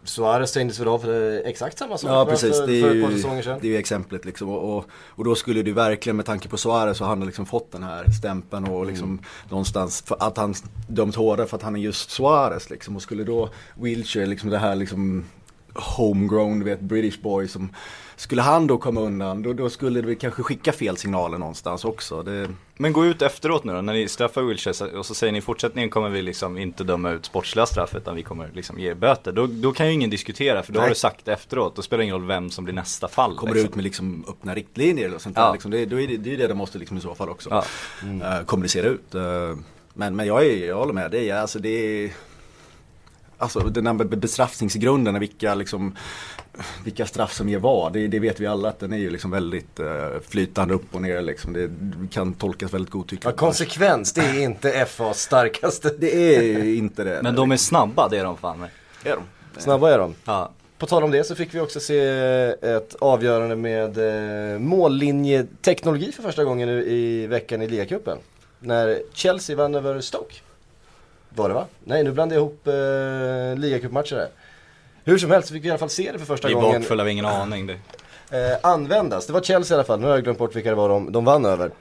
Suarez 0.07 0.49
stängdes 0.49 0.79
väl 0.79 0.87
av 0.87 0.99
för 0.99 1.41
exakt 1.45 1.77
samma 1.77 1.97
sak 1.97 2.11
Ja 2.11 2.25
precis, 2.25 2.57
för, 2.57 2.67
det 2.67 2.81
för 2.81 2.89
är, 2.89 2.95
ett 2.95 3.03
par 3.03 3.11
ju, 3.11 3.17
säsonger 3.17 3.41
sedan. 3.41 3.59
det 3.61 3.67
är 3.67 3.71
ju 3.71 3.77
exemplet 3.77 4.25
liksom. 4.25 4.49
Och, 4.49 4.77
och, 4.77 4.85
och 4.91 5.23
då 5.23 5.35
skulle 5.35 5.61
du 5.61 5.73
verkligen 5.73 6.15
med 6.15 6.25
tanke 6.25 6.47
på 6.49 6.57
Suarez 6.57 6.97
så 6.97 7.03
har 7.03 7.09
han 7.09 7.25
liksom 7.25 7.45
fått 7.45 7.71
den 7.71 7.83
här 7.83 8.11
stämpeln 8.19 8.67
och 8.67 8.85
liksom 8.85 9.07
Mm. 9.09 9.23
någonstans 9.49 10.01
för 10.01 10.17
att 10.19 10.37
han 10.37 10.53
dömt 10.87 11.15
hårdare 11.15 11.47
för 11.47 11.57
att 11.57 11.63
han 11.63 11.75
är 11.75 11.79
just 11.79 12.09
Suarez 12.09 12.69
liksom. 12.69 12.95
Och 12.95 13.01
skulle 13.01 13.23
då 13.23 13.49
Wilshire 13.75 14.25
liksom 14.25 14.49
det 14.49 14.57
här 14.57 14.75
liksom 14.75 15.25
homegrown, 15.97 16.59
du 16.59 16.65
vet, 16.65 16.79
British 16.79 17.21
boy 17.21 17.47
som 17.47 17.69
Skulle 18.19 18.41
han 18.41 18.67
då 18.67 18.77
komma 18.77 19.01
undan, 19.01 19.41
då, 19.41 19.53
då 19.53 19.69
skulle 19.69 20.01
det 20.01 20.15
kanske 20.15 20.43
skicka 20.43 20.71
fel 20.71 20.97
signaler 20.97 21.37
någonstans 21.37 21.85
också. 21.85 22.23
Det, 22.23 22.49
Men 22.77 22.93
gå 22.93 23.05
ut 23.05 23.21
efteråt 23.21 23.63
nu 23.63 23.73
då, 23.73 23.81
när 23.81 23.93
ni 23.93 24.07
straffar 24.07 24.41
Wilshire 24.41 24.97
och 24.97 25.05
så 25.05 25.13
säger 25.13 25.33
ni 25.33 25.39
i 25.39 25.41
fortsättningen 25.41 25.89
kommer 25.89 26.09
vi 26.09 26.21
liksom 26.21 26.57
inte 26.57 26.83
döma 26.83 27.11
ut 27.11 27.25
sportsliga 27.25 27.65
straff 27.65 27.95
utan 27.95 28.15
vi 28.15 28.23
kommer 28.23 28.49
liksom 28.53 28.79
ge 28.79 28.89
er 28.89 28.93
böter. 28.93 29.31
Då, 29.31 29.47
då 29.47 29.71
kan 29.71 29.87
ju 29.87 29.93
ingen 29.93 30.09
diskutera 30.09 30.63
för 30.63 30.73
då 30.73 30.79
har 30.79 30.85
Nej. 30.85 30.91
du 30.91 30.99
sagt 30.99 31.27
efteråt. 31.27 31.75
Då 31.75 31.81
spelar 31.81 31.97
det 31.97 32.03
ingen 32.03 32.15
roll 32.15 32.27
vem 32.27 32.49
som 32.49 32.63
blir 32.63 32.75
nästa 32.75 33.07
fall. 33.07 33.35
kommer 33.35 33.53
liksom. 33.53 33.69
ut 33.69 33.75
med 33.75 33.83
liksom 33.83 34.25
öppna 34.27 34.55
riktlinjer 34.55 35.15
och 35.15 35.21
sånt 35.21 35.35
där. 35.35 35.41
Ja. 35.41 35.53
Liksom. 35.53 35.71
Det, 35.71 35.85
då 35.85 35.99
är 36.01 36.07
det, 36.07 36.17
det 36.17 36.33
är 36.33 36.37
det 36.37 36.47
de 36.47 36.57
måste 36.57 36.77
liksom 36.77 36.97
i 36.97 37.01
så 37.01 37.15
fall 37.15 37.29
också 37.29 37.49
Ja. 37.49 37.63
eh, 38.37 38.45
kommunicera 38.45 38.87
ut. 38.87 39.15
Eh, 39.15 39.21
men, 39.93 40.15
men 40.15 40.27
jag, 40.27 40.45
är, 40.45 40.67
jag 40.67 40.75
håller 40.75 40.93
med 40.93 41.11
dig, 41.11 41.31
alltså 41.31 41.59
det 41.59 41.69
är 41.69 42.11
Alltså 43.37 43.59
den 43.59 43.87
här 43.87 43.93
be- 43.93 44.15
bestraffningsgrunden, 44.17 45.19
vilka, 45.19 45.55
liksom, 45.55 45.95
vilka 46.83 47.05
straff 47.05 47.33
som 47.33 47.49
ger 47.49 47.59
vad, 47.59 47.93
det, 47.93 48.07
det 48.07 48.19
vet 48.19 48.39
vi 48.39 48.47
alla 48.47 48.69
att 48.69 48.79
den 48.79 48.93
är 48.93 48.97
ju 48.97 49.09
liksom 49.09 49.31
väldigt 49.31 49.79
eh, 49.79 49.85
flytande 50.29 50.73
upp 50.73 50.95
och 50.95 51.01
ner. 51.01 51.21
Liksom. 51.21 51.53
Det 51.53 51.69
kan 52.11 52.33
tolkas 52.33 52.73
väldigt 52.73 52.93
Ja, 52.93 52.97
godtyckligt. 52.99 53.37
konsekvens, 53.37 54.13
det 54.13 54.21
är 54.21 54.39
inte 54.43 54.85
FAs 54.85 55.21
starkaste. 55.21 55.89
det 55.99 56.35
är 56.35 56.63
inte 56.75 57.03
det. 57.03 57.19
Men 57.23 57.35
de 57.35 57.51
är 57.51 57.57
snabba, 57.57 58.07
det 58.09 58.17
är 58.17 58.23
de 58.23 58.37
fan 58.37 58.59
med. 58.59 58.69
är 59.03 59.15
de. 59.15 59.23
Snabba 59.61 59.91
är 59.93 59.97
de. 59.99 60.15
Ja. 60.25 60.51
på 60.77 60.85
tal 60.85 61.03
om 61.03 61.11
det 61.11 61.23
så 61.23 61.35
fick 61.35 61.53
vi 61.55 61.59
också 61.59 61.79
se 61.79 61.99
ett 62.61 62.95
avgörande 62.99 63.55
med 63.55 63.97
eh, 64.53 64.59
mållinjeteknologi 64.59 66.11
för 66.11 66.23
första 66.23 66.43
gången 66.43 66.67
nu 66.67 66.83
i 66.85 67.27
veckan 67.27 67.61
i 67.61 67.67
ligacupen. 67.67 68.17
När 68.59 69.01
Chelsea 69.13 69.55
vann 69.55 69.75
över 69.75 70.01
Stoke. 70.01 70.35
Var 71.37 71.49
det 71.49 71.55
va? 71.55 71.65
Nej, 71.83 72.03
nu 72.03 72.11
blandade 72.11 72.41
jag 72.41 72.41
ihop 72.41 72.67
eh, 72.67 73.59
ligacupmatcher 73.59 74.15
här. 74.15 74.29
Hur 75.03 75.17
som 75.17 75.31
helst 75.31 75.49
fick 75.49 75.63
vi 75.63 75.67
i 75.67 75.71
alla 75.71 75.77
fall 75.79 75.89
se 75.89 76.11
det 76.11 76.19
för 76.19 76.25
första 76.25 76.47
Vi 76.47 76.53
är 76.53 76.59
gången. 76.61 76.81
bakfulla, 76.81 77.03
vi 77.03 77.09
har 77.09 77.11
ingen 77.11 77.25
aning. 77.25 77.67
Det. 77.67 77.77
Eh, 78.31 78.57
användas. 78.63 79.25
Det 79.27 79.33
var 79.33 79.41
Chelsea 79.41 79.75
i 79.75 79.77
alla 79.77 79.85
fall, 79.85 79.99
nu 79.99 80.07
har 80.07 80.13
jag 80.13 80.23
glömt 80.23 80.39
bort 80.39 80.55
vilka 80.55 80.69
det 80.69 80.75
var 80.75 80.89
de, 80.89 81.11
de 81.11 81.25
vann 81.25 81.45
över. 81.45 81.71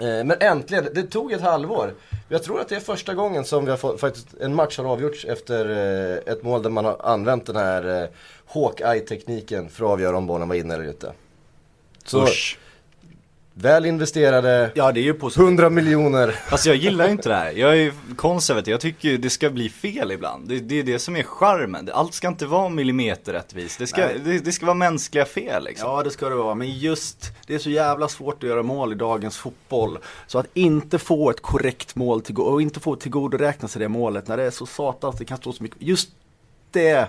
Eh, 0.00 0.06
men 0.06 0.32
äntligen, 0.40 0.88
det 0.94 1.02
tog 1.02 1.32
ett 1.32 1.40
halvår. 1.40 1.94
Jag 2.28 2.42
tror 2.42 2.60
att 2.60 2.68
det 2.68 2.76
är 2.76 2.80
första 2.80 3.14
gången 3.14 3.44
som 3.44 3.64
vi 3.64 3.70
har 3.70 3.78
fått, 3.78 4.00
faktiskt 4.00 4.26
en 4.40 4.54
match 4.54 4.78
har 4.78 4.84
avgjorts 4.84 5.24
efter 5.24 5.68
eh, 5.70 6.32
ett 6.32 6.42
mål 6.42 6.62
där 6.62 6.70
man 6.70 6.84
har 6.84 6.96
använt 7.00 7.46
den 7.46 7.56
här 7.56 8.02
eh, 8.02 8.08
Hawkeye-tekniken 8.46 9.68
för 9.68 9.84
att 9.84 9.90
avgöra 9.90 10.16
om 10.16 10.26
bollen 10.26 10.48
var 10.48 10.56
inne 10.56 10.74
eller 10.74 10.88
inte. 10.88 11.12
Så 12.04 12.22
Usch. 12.22 12.58
Väl 13.60 13.86
investerade 13.86 14.70
Ja 14.74 14.92
det 14.92 15.00
är 15.00 15.02
ju 15.02 15.14
positivt. 15.14 15.44
100 15.44 15.70
miljoner. 15.70 16.34
Alltså 16.50 16.68
jag 16.68 16.76
gillar 16.76 17.08
inte 17.08 17.28
det 17.28 17.34
här. 17.34 17.52
Jag 17.52 17.78
är 17.78 17.92
konservativ. 18.16 18.72
Jag 18.72 18.80
tycker 18.80 19.18
det 19.18 19.30
ska 19.30 19.50
bli 19.50 19.68
fel 19.68 20.12
ibland. 20.12 20.48
Det, 20.48 20.58
det 20.58 20.78
är 20.78 20.82
det 20.82 20.98
som 20.98 21.16
är 21.16 21.22
charmen. 21.22 21.90
Allt 21.92 22.14
ska 22.14 22.28
inte 22.28 22.46
vara 22.46 22.68
millimeterrättvist. 22.68 23.78
Det 23.78 23.86
ska, 23.86 24.08
det, 24.24 24.38
det 24.38 24.52
ska 24.52 24.66
vara 24.66 24.74
mänskliga 24.74 25.24
fel 25.24 25.64
liksom. 25.64 25.90
Ja 25.90 26.02
det 26.02 26.10
ska 26.10 26.28
det 26.28 26.34
vara, 26.34 26.54
men 26.54 26.70
just 26.78 27.32
det 27.46 27.54
är 27.54 27.58
så 27.58 27.70
jävla 27.70 28.08
svårt 28.08 28.42
att 28.42 28.48
göra 28.48 28.62
mål 28.62 28.92
i 28.92 28.94
dagens 28.94 29.36
fotboll. 29.36 29.98
Så 30.26 30.38
att 30.38 30.46
inte 30.54 30.98
få 30.98 31.30
ett 31.30 31.42
korrekt 31.42 31.96
mål 31.96 32.22
till, 32.22 32.36
och 32.36 32.62
inte 32.62 32.80
få 32.80 32.96
tillgodoräkna 32.96 33.68
sig 33.68 33.80
det 33.80 33.88
målet 33.88 34.28
när 34.28 34.36
det 34.36 34.42
är 34.42 34.50
så 34.50 34.66
satans, 34.66 35.18
det 35.18 35.24
kan 35.24 35.38
stå 35.38 35.52
så 35.52 35.62
mycket. 35.62 35.82
Just 35.82 36.10
det, 36.70 37.08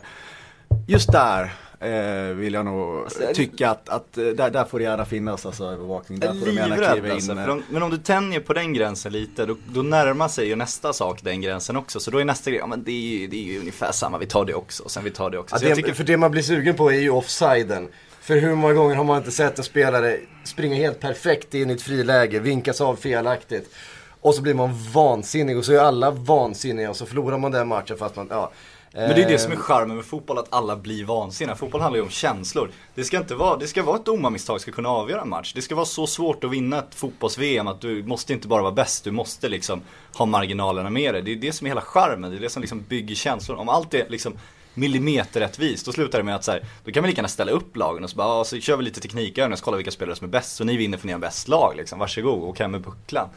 just 0.87 1.11
där 1.11 1.51
eh, 1.81 2.35
vill 2.35 2.53
jag 2.53 2.65
nog 2.65 3.07
tycka 3.33 3.69
att, 3.69 3.89
att 3.89 4.17
eh, 4.17 4.25
där, 4.25 4.49
där 4.49 4.65
får 4.65 4.79
det 4.79 4.85
gärna 4.85 5.05
finnas 5.05 5.45
alltså 5.45 5.65
övervakning. 5.65 6.19
Där 6.19 6.33
får 6.33 6.45
de 6.45 6.51
gärna 6.51 6.75
kliva 6.75 7.07
in. 7.07 7.13
alltså. 7.13 7.31
eh. 7.31 7.37
För 7.37 7.49
om, 7.49 7.63
men 7.69 7.83
om 7.83 7.91
du 7.91 7.97
tänjer 7.97 8.39
på 8.39 8.53
den 8.53 8.73
gränsen 8.73 9.11
lite, 9.11 9.45
då, 9.45 9.55
då 9.67 9.81
närmar 9.81 10.27
sig 10.27 10.47
ju 10.47 10.55
nästa 10.55 10.93
sak 10.93 11.19
den 11.23 11.41
gränsen 11.41 11.75
också. 11.75 11.99
Så 11.99 12.11
då 12.11 12.17
är 12.17 12.25
nästa 12.25 12.49
grej, 12.49 12.59
ja 12.59 12.67
men 12.67 12.83
det 12.83 12.91
är 12.91 13.19
ju, 13.19 13.27
det 13.27 13.35
är 13.35 13.53
ju 13.53 13.59
ungefär 13.59 13.91
samma, 13.91 14.17
vi 14.17 14.25
tar 14.25 14.45
det 14.45 14.53
också, 14.53 14.83
och 14.83 14.91
sen 14.91 15.03
vi 15.03 15.11
tar 15.11 15.29
det 15.29 15.37
också. 15.37 15.55
Ja, 15.55 15.69
det, 15.69 15.75
tycker, 15.75 15.93
För 15.93 16.03
det 16.03 16.17
man 16.17 16.31
blir 16.31 16.41
sugen 16.41 16.75
på 16.75 16.91
är 16.91 16.99
ju 16.99 17.09
offsiden. 17.09 17.87
För 18.21 18.35
hur 18.35 18.55
många 18.55 18.73
gånger 18.73 18.95
har 18.95 19.03
man 19.03 19.17
inte 19.17 19.31
sett 19.31 19.57
en 19.57 19.63
spelare 19.63 20.17
springa 20.43 20.75
helt 20.75 20.99
perfekt 20.99 21.53
in 21.53 21.69
i 21.69 21.73
ett 21.73 21.81
friläge, 21.81 22.39
vinkas 22.39 22.81
av 22.81 22.95
felaktigt. 22.95 23.73
Och 24.21 24.35
så 24.35 24.41
blir 24.41 24.53
man 24.53 24.73
vansinnig 24.93 25.57
och 25.57 25.65
så 25.65 25.73
är 25.73 25.79
alla 25.79 26.11
vansinniga 26.11 26.89
och 26.89 26.95
så 26.95 27.05
förlorar 27.05 27.37
man 27.37 27.51
den 27.51 27.67
matchen 27.67 27.97
fast 27.97 28.15
man, 28.15 28.27
ja. 28.29 28.51
Men 28.93 29.09
det 29.09 29.23
är 29.23 29.27
det 29.27 29.33
Eh, 29.33 29.37
som 29.37 29.51
är 29.51 29.55
charmen 29.55 29.95
med 29.95 30.05
fotboll, 30.05 30.37
att 30.37 30.53
alla 30.53 30.75
blir 30.75 31.05
vansinniga. 31.05 31.55
Fotboll 31.55 31.81
handlar 31.81 31.97
ju 31.97 32.03
om 32.03 32.09
känslor. 32.09 32.71
Det 32.95 33.03
ska 33.03 33.17
inte 33.17 33.35
vara, 33.35 33.57
det 33.57 33.67
ska 33.67 33.83
vara 33.83 33.95
ett 33.95 34.05
domarmisstag 34.05 34.61
ska 34.61 34.71
kunna 34.71 34.89
avgöra 34.89 35.21
en 35.21 35.29
match. 35.29 35.53
Det 35.55 35.61
ska 35.61 35.75
vara 35.75 35.85
så 35.85 36.07
svårt 36.07 36.43
att 36.43 36.51
vinna 36.51 36.79
ett 36.79 36.95
fotbolls-VM 36.95 37.67
att 37.67 37.81
du 37.81 38.03
måste 38.03 38.33
inte 38.33 38.47
bara 38.47 38.61
vara 38.61 38.71
bäst, 38.71 39.03
du 39.03 39.11
måste 39.11 39.49
liksom 39.49 39.81
ha 40.15 40.25
marginalerna 40.25 40.89
med 40.89 41.13
dig. 41.13 41.21
Det 41.21 41.31
är 41.31 41.35
det 41.35 41.51
som 41.51 41.67
är 41.67 41.71
hela 41.71 41.81
charmen, 41.81 42.31
det 42.31 42.37
är 42.37 42.41
det 42.41 42.49
som 42.49 42.61
liksom 42.61 42.83
bygger 42.87 43.15
känslor. 43.15 43.57
Om 43.57 43.69
allt 43.69 43.93
är 43.93 44.09
liksom 44.09 44.33
millimeterrättvist, 44.73 45.85
då 45.85 45.91
slutar 45.91 46.17
det 46.17 46.23
med 46.23 46.35
att 46.35 46.43
så 46.43 46.51
här, 46.51 46.65
då 46.85 46.91
kan 46.91 47.03
vi 47.03 47.09
lika 47.09 47.19
gärna 47.19 47.27
ställa 47.27 47.51
upp 47.51 47.75
lagen 47.75 48.03
och 48.03 48.09
så 48.09 48.15
bara, 48.15 48.27
ja, 48.27 48.43
så 48.43 48.59
kör 48.59 48.77
vi 48.77 48.83
lite 48.83 49.01
teknikövningar 49.01 49.53
och 49.53 49.59
så 49.59 49.65
kollar 49.65 49.77
vi 49.77 49.83
vilka 49.83 49.91
spelare 49.91 50.15
som 50.15 50.27
är 50.27 50.31
bäst. 50.31 50.55
Så 50.55 50.63
ni 50.63 50.77
vinner 50.77 50.97
för 50.97 51.07
ni 51.07 51.13
har 51.13 51.19
bäst 51.19 51.47
lag 51.47 51.73
liksom, 51.77 51.99
varsågod, 51.99 52.43
och 52.43 52.59
hem 52.59 52.71
med 52.71 52.81
bucklan. 52.81 53.29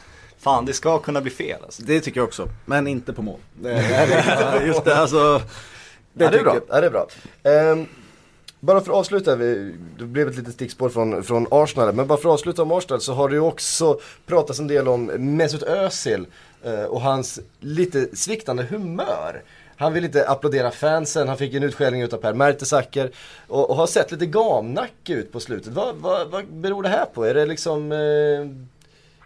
Fan, 0.45 0.65
det 0.65 0.73
ska 0.73 0.99
kunna 0.99 1.21
bli 1.21 1.31
fel 1.31 1.59
alltså. 1.63 1.83
Det 1.83 2.01
tycker 2.01 2.19
jag 2.19 2.27
också, 2.27 2.49
men 2.65 2.87
inte 2.87 3.13
på 3.13 3.21
mål. 3.21 3.39
Det, 3.61 3.69
det, 4.59 4.65
just 4.65 4.85
det, 4.85 4.95
alltså. 4.95 5.37
Det, 5.37 5.43
det 6.13 6.25
är 6.25 6.31
tycker 6.31 6.43
bra. 6.43 6.59
Ja, 6.69 6.81
det 6.81 6.87
är 6.87 6.91
bra. 6.91 7.07
Ehm, 7.43 7.87
bara 8.59 8.81
för 8.81 8.91
att 8.91 8.97
avsluta, 8.97 9.35
vi, 9.35 9.75
det 9.99 10.03
blev 10.03 10.27
ett 10.27 10.35
litet 10.35 10.53
stickspår 10.53 10.89
från, 10.89 11.23
från 11.23 11.47
Arsenal. 11.51 11.93
Men 11.93 12.07
bara 12.07 12.17
för 12.17 12.29
att 12.29 12.33
avsluta 12.33 12.61
om 12.61 12.71
Arsenal 12.71 13.01
så 13.01 13.13
har 13.13 13.29
det 13.29 13.35
ju 13.35 13.41
också 13.41 13.99
pratats 14.25 14.59
en 14.59 14.67
del 14.67 14.87
om 14.87 15.05
Mesut 15.05 15.63
Özil 15.63 16.27
eh, 16.63 16.83
och 16.83 17.01
hans 17.01 17.39
lite 17.59 18.15
sviktande 18.15 18.63
humör. 18.63 19.43
Han 19.77 19.93
vill 19.93 20.05
inte 20.05 20.27
applådera 20.27 20.71
fansen, 20.71 21.27
han 21.27 21.37
fick 21.37 21.53
en 21.53 21.63
utskällning 21.63 22.01
utav 22.01 22.17
Per 22.17 22.33
Mertesacker 22.33 23.11
och, 23.47 23.69
och 23.69 23.75
har 23.75 23.87
sett 23.87 24.11
lite 24.11 24.25
gamnack 24.25 25.09
ut 25.09 25.31
på 25.31 25.39
slutet. 25.39 25.73
Vad, 25.73 25.95
vad, 25.95 26.27
vad 26.27 26.45
beror 26.45 26.83
det 26.83 26.89
här 26.89 27.05
på? 27.05 27.23
Är 27.23 27.33
det 27.33 27.45
liksom 27.45 27.91
eh, 27.91 28.74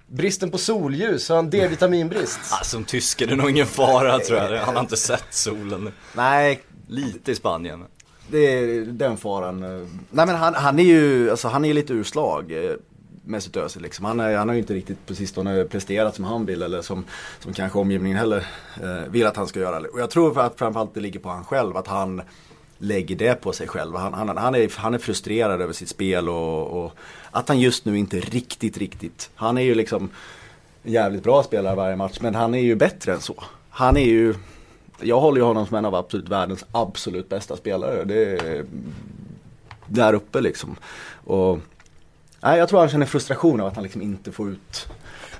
bristen 0.10 0.52
på 0.52 0.58
solljus? 0.58 1.30
Har 1.30 1.36
han 1.36 1.50
D-vitaminbrist? 1.50 2.40
Ah, 2.52 2.64
som 2.64 2.84
tysk 2.84 3.22
är 3.22 3.28
det 3.28 3.36
nog 3.36 3.50
ingen 3.50 3.66
fara 3.66 4.20
tror 4.20 4.40
jag. 4.40 4.62
Han 4.62 4.76
har 4.76 4.82
inte 4.84 4.98
sett 4.98 5.26
solen. 5.30 5.92
Nej, 6.14 6.62
Lite 6.88 7.32
i 7.32 7.36
Spanien. 7.36 7.84
Det 8.32 8.38
är 8.38 8.86
den 8.86 9.18
faran. 9.18 9.60
Nej 10.12 10.26
men 10.26 10.36
han, 10.36 10.54
han 10.54 10.80
är 10.80 10.84
ju, 10.84 11.32
alltså 11.32 11.48
han 11.48 11.66
är 11.66 11.74
lite 11.74 11.94
urslag. 11.94 12.52
eh, 12.52 12.72
Mesut 13.26 13.58
Özil 13.58 13.82
liksom. 13.82 14.06
Han, 14.06 14.20
är, 14.20 14.38
han 14.38 14.48
har 14.48 14.56
ju 14.56 14.62
inte 14.62 14.74
riktigt 14.74 15.06
på 15.06 15.16
sistone 15.16 15.64
presterat 15.64 16.16
som 16.16 16.26
han 16.26 16.46
vill 16.46 16.62
eller 16.62 16.82
som, 16.82 17.06
som 17.40 17.54
kanske 17.54 17.80
omgivningen 17.80 18.18
heller 18.18 18.46
eh, 18.82 19.12
vill 19.12 19.26
att 19.26 19.36
han 19.38 19.48
ska 19.48 19.60
göra. 19.60 19.78
Och 19.94 20.00
jag 20.00 20.10
tror 20.10 20.34
för 20.34 20.42
att 20.42 20.58
framförallt 20.60 20.94
det 20.94 21.00
ligger 21.00 21.20
på 21.20 21.30
han 21.30 21.46
själv, 21.46 21.78
att 21.78 21.88
han 21.88 22.22
lägger 22.80 23.16
det 23.16 23.42
på 23.42 23.54
sig 23.54 23.68
själv. 23.68 23.96
Han, 23.96 24.14
han, 24.14 24.38
han, 24.38 24.56
är, 24.56 24.78
han 24.78 24.94
är 24.94 24.98
frustrerad 24.98 25.62
över 25.62 25.74
sitt 25.74 25.90
spel 25.90 26.30
och, 26.30 26.84
och 26.84 26.94
att 27.32 27.48
han 27.48 27.60
just 27.60 27.86
nu 27.86 27.98
inte 27.98 28.20
riktigt, 28.20 28.78
riktigt, 28.78 29.30
han 29.36 29.58
är 29.58 29.62
ju 29.62 29.76
liksom 29.76 30.10
en 30.84 30.92
jävligt 30.92 31.24
bra 31.24 31.44
spelare 31.44 31.76
varje 31.76 31.96
match 31.96 32.18
men 32.22 32.36
han 32.36 32.54
är 32.54 32.60
ju 32.60 32.76
bättre 32.76 33.14
än 33.14 33.22
så. 33.22 33.44
Han 33.70 33.98
är 33.98 34.06
ju 34.06 34.36
jag 35.02 35.20
håller 35.20 35.42
ju 35.42 35.46
honom 35.46 35.68
som 35.68 35.78
en 35.78 35.86
av 35.86 35.96
absolut 35.96 36.30
världens 36.30 36.66
absolut 36.72 37.30
bästa 37.30 37.58
spelare. 37.58 38.04
Det 38.04 38.24
är 38.24 38.66
där 39.88 40.14
uppe 40.14 40.42
liksom. 40.42 40.76
Och, 41.24 41.60
nej, 42.42 42.60
jag 42.60 42.70
tror 42.70 42.80
han 42.80 42.90
känner 42.90 43.06
frustration 43.06 43.62
av 43.62 43.68
att 43.68 43.76
han 43.76 43.84
liksom 43.84 44.02
inte 44.02 44.32
får 44.32 44.50
ut 44.50 44.88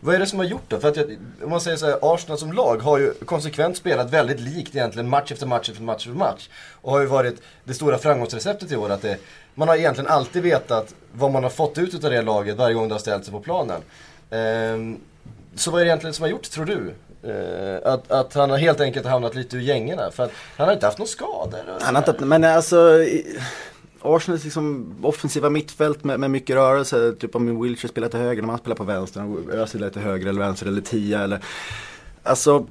vad 0.02 0.16
är 0.16 0.20
det 0.20 0.26
som 0.26 0.40
har 0.40 0.46
gjort 0.46 0.70
det? 0.70 0.80
För 0.80 0.88
att 0.90 0.98
jag, 0.98 1.18
om 1.44 1.50
man 1.50 1.62
säger 1.62 1.78
så 1.78 1.86
här, 1.86 2.00
Arsenal 2.02 2.38
som 2.38 2.54
lag 2.54 2.78
har 2.78 2.98
ju 2.98 3.14
konsekvent 3.14 3.78
spelat 3.78 4.10
väldigt 4.14 4.40
likt 4.40 4.76
egentligen 4.76 5.10
match 5.10 5.32
efter 5.32 5.46
match 5.48 5.70
efter 5.70 5.84
match 5.84 6.08
efter 6.08 6.18
match. 6.18 6.50
Och 6.82 6.92
har 6.92 7.00
ju 7.00 7.06
varit 7.06 7.42
det 7.64 7.74
stora 7.74 7.98
framgångsreceptet 7.98 8.72
i 8.72 8.76
år. 8.76 8.90
Att 8.90 9.02
det, 9.02 9.18
man 9.56 9.68
har 9.68 9.76
egentligen 9.76 10.10
alltid 10.12 10.44
vetat 10.44 10.94
vad 11.12 11.32
man 11.32 11.44
har 11.44 11.50
fått 11.50 11.78
ut 11.78 12.04
av 12.04 12.12
det 12.12 12.22
laget 12.22 12.58
varje 12.58 12.74
gång 12.76 12.88
det 12.88 12.94
har 12.94 13.00
ställt 13.00 13.24
sig 13.26 13.32
på 13.34 13.40
planen. 13.40 13.82
Ehm, 14.30 14.98
så 15.56 15.72
vad 15.72 15.82
är 15.82 15.86
det 15.86 15.90
egentligen 15.90 16.14
som 16.14 16.24
har 16.24 16.30
gjort, 16.30 16.44
tror 16.52 16.66
du? 16.66 16.94
Eh, 17.24 17.92
att, 17.94 18.12
att 18.12 18.34
han 18.34 18.50
har 18.50 18.58
helt 18.58 18.82
enkelt 18.82 19.06
hamnat 19.06 19.36
lite 19.36 19.56
ur 19.58 19.62
gängorna. 19.62 20.12
För 20.12 20.24
att 20.24 20.32
han 20.58 20.68
har 20.68 20.74
inte 20.74 20.86
haft 20.86 20.98
någon 20.98 21.08
skada. 21.08 21.58
eller? 21.60 21.78
Han 21.82 21.96
har 21.96 22.10
inte, 22.12 22.26
men 22.26 22.44
alltså 22.44 23.04
i- 23.04 23.40
Arsenals 24.02 24.44
liksom 24.44 24.96
offensiva 25.02 25.50
mittfält 25.50 26.04
med, 26.04 26.20
med 26.20 26.32
mycket 26.32 26.56
rörelse. 26.56 27.16
Typ 27.20 27.36
om 27.36 27.62
Wilshire 27.62 27.90
spelar 27.90 28.08
till 28.08 28.20
höger, 28.20 28.42
när 28.42 28.48
man 28.48 28.58
spelar 28.58 28.76
på 28.76 28.84
vänster. 28.84 29.52
Özil 29.52 29.84
är 29.84 29.90
till 29.90 30.02
höger 30.02 30.28
eller 30.28 30.40
vänster 30.40 30.68
eller 30.68 30.82
tia 30.82 31.24
eller 31.24 31.44
Alltså 32.24 32.68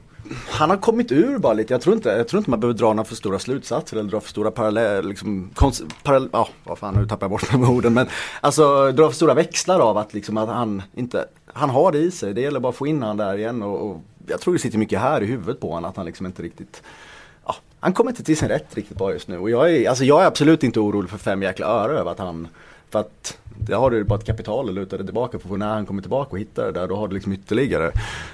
han 0.46 0.70
har 0.70 0.76
kommit 0.76 1.12
ur 1.12 1.38
bara 1.38 1.52
lite. 1.52 1.74
Jag 1.74 1.80
tror 1.80 1.96
inte, 1.96 2.08
jag 2.08 2.28
tror 2.28 2.38
inte 2.38 2.50
man 2.50 2.60
behöver 2.60 2.78
dra 2.78 2.92
några 2.92 3.04
för 3.04 3.14
stora 3.14 3.38
slutsatser 3.38 3.96
eller 3.96 4.10
dra 4.10 4.20
för 4.20 4.28
stora 4.28 4.50
paralleller. 4.50 5.02
Liksom, 5.02 5.50
parallell, 6.02 6.28
ja, 6.32 6.48
vad 6.64 6.78
fan 6.78 6.94
nu 6.94 7.06
tappar 7.06 7.24
jag 7.24 7.30
bort 7.30 7.52
mig 7.52 7.60
med 7.60 7.70
orden. 7.70 7.94
Men 7.94 8.06
alltså 8.40 8.92
dra 8.92 9.08
för 9.08 9.14
stora 9.14 9.34
växlar 9.34 9.80
av 9.80 9.98
att, 9.98 10.14
liksom, 10.14 10.36
att 10.36 10.48
han 10.48 10.82
inte, 10.94 11.26
han 11.46 11.70
har 11.70 11.92
det 11.92 11.98
i 11.98 12.10
sig. 12.10 12.34
Det 12.34 12.40
gäller 12.40 12.60
bara 12.60 12.70
att 12.70 12.76
få 12.76 12.86
in 12.86 13.02
han 13.02 13.16
där 13.16 13.38
igen. 13.38 13.62
Och, 13.62 13.90
och 13.90 14.00
jag 14.26 14.40
tror 14.40 14.54
det 14.54 14.60
sitter 14.60 14.78
mycket 14.78 15.00
här 15.00 15.22
i 15.22 15.26
huvudet 15.26 15.60
på 15.60 15.72
honom 15.72 15.90
att 15.90 15.96
han 15.96 16.06
liksom 16.06 16.26
inte 16.26 16.42
riktigt 16.42 16.82
han 17.80 17.92
kommer 17.92 18.10
inte 18.10 18.22
till 18.22 18.36
sin 18.36 18.48
rätt 18.48 18.76
riktigt 18.76 18.98
bra 18.98 19.12
just 19.12 19.28
nu. 19.28 19.38
Och 19.38 19.50
jag 19.50 19.72
är, 19.72 19.88
alltså 19.88 20.04
jag 20.04 20.22
är 20.22 20.26
absolut 20.26 20.62
inte 20.62 20.80
orolig 20.80 21.10
för 21.10 21.18
fem 21.18 21.42
jäkla 21.42 21.66
öre 21.66 21.98
över 21.98 22.10
att 22.10 22.18
han, 22.18 22.48
för 22.90 23.00
att 23.00 23.38
det 23.60 23.74
har 23.74 23.90
du 23.90 24.04
bara 24.04 24.18
ett 24.18 24.26
kapital 24.26 24.68
att 24.68 24.74
luta 24.74 24.96
dig 24.96 25.06
tillbaka 25.06 25.38
på. 25.38 25.48
För 25.48 25.56
när 25.56 25.68
han 25.68 25.86
kommer 25.86 26.02
tillbaka 26.02 26.30
och 26.30 26.38
hittar 26.38 26.64
det 26.64 26.72
där, 26.72 26.86
då 26.88 26.96
har 26.96 27.08
du 27.08 27.14
liksom 27.14 27.32
ytterligare, 27.32 27.92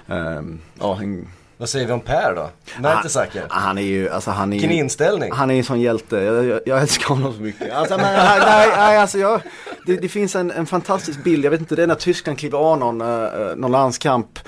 ehm, 0.09 0.61
ja, 0.81 0.99
en, 1.03 1.29
Vad 1.57 1.69
säger 1.69 1.87
vi 1.87 1.93
om 1.93 2.01
Per 2.01 2.35
då? 2.35 2.51
Mertesacker? 2.81 3.47
han, 3.49 3.63
han 3.63 3.79
är 3.79 3.83
ju, 3.83 4.09
alltså 4.09 4.31
han 4.31 4.53
är 4.53 4.57
Vilken 4.57 4.71
ju, 4.71 4.77
inställning. 4.77 5.33
han 5.33 5.51
är 5.51 5.55
en 5.55 5.65
sån 5.65 5.81
hjälte, 5.81 6.17
jag, 6.17 6.45
jag, 6.45 6.61
jag 6.67 6.81
älskar 6.81 7.09
honom 7.09 7.33
så 7.33 7.41
mycket. 7.41 7.73
Alltså, 7.73 7.97
men, 7.97 8.13
nej, 8.13 8.41
nej, 8.41 8.69
nej, 8.77 8.99
alltså 8.99 9.19
jag, 9.19 9.41
det, 9.87 9.97
det 9.97 10.09
finns 10.09 10.37
en, 10.37 10.51
en 10.51 10.67
fantastisk 10.67 11.25
bild, 11.25 11.45
jag 11.45 11.51
vet 11.51 11.61
inte, 11.61 11.77
det 11.77 11.83
är 11.83 11.87
när 11.87 11.95
Tyskland 11.95 12.39
kliver 12.39 12.59
av 12.59 12.79
någon, 12.79 13.03
uh, 13.03 13.57
någon 13.57 13.73
landskamp. 13.73 14.39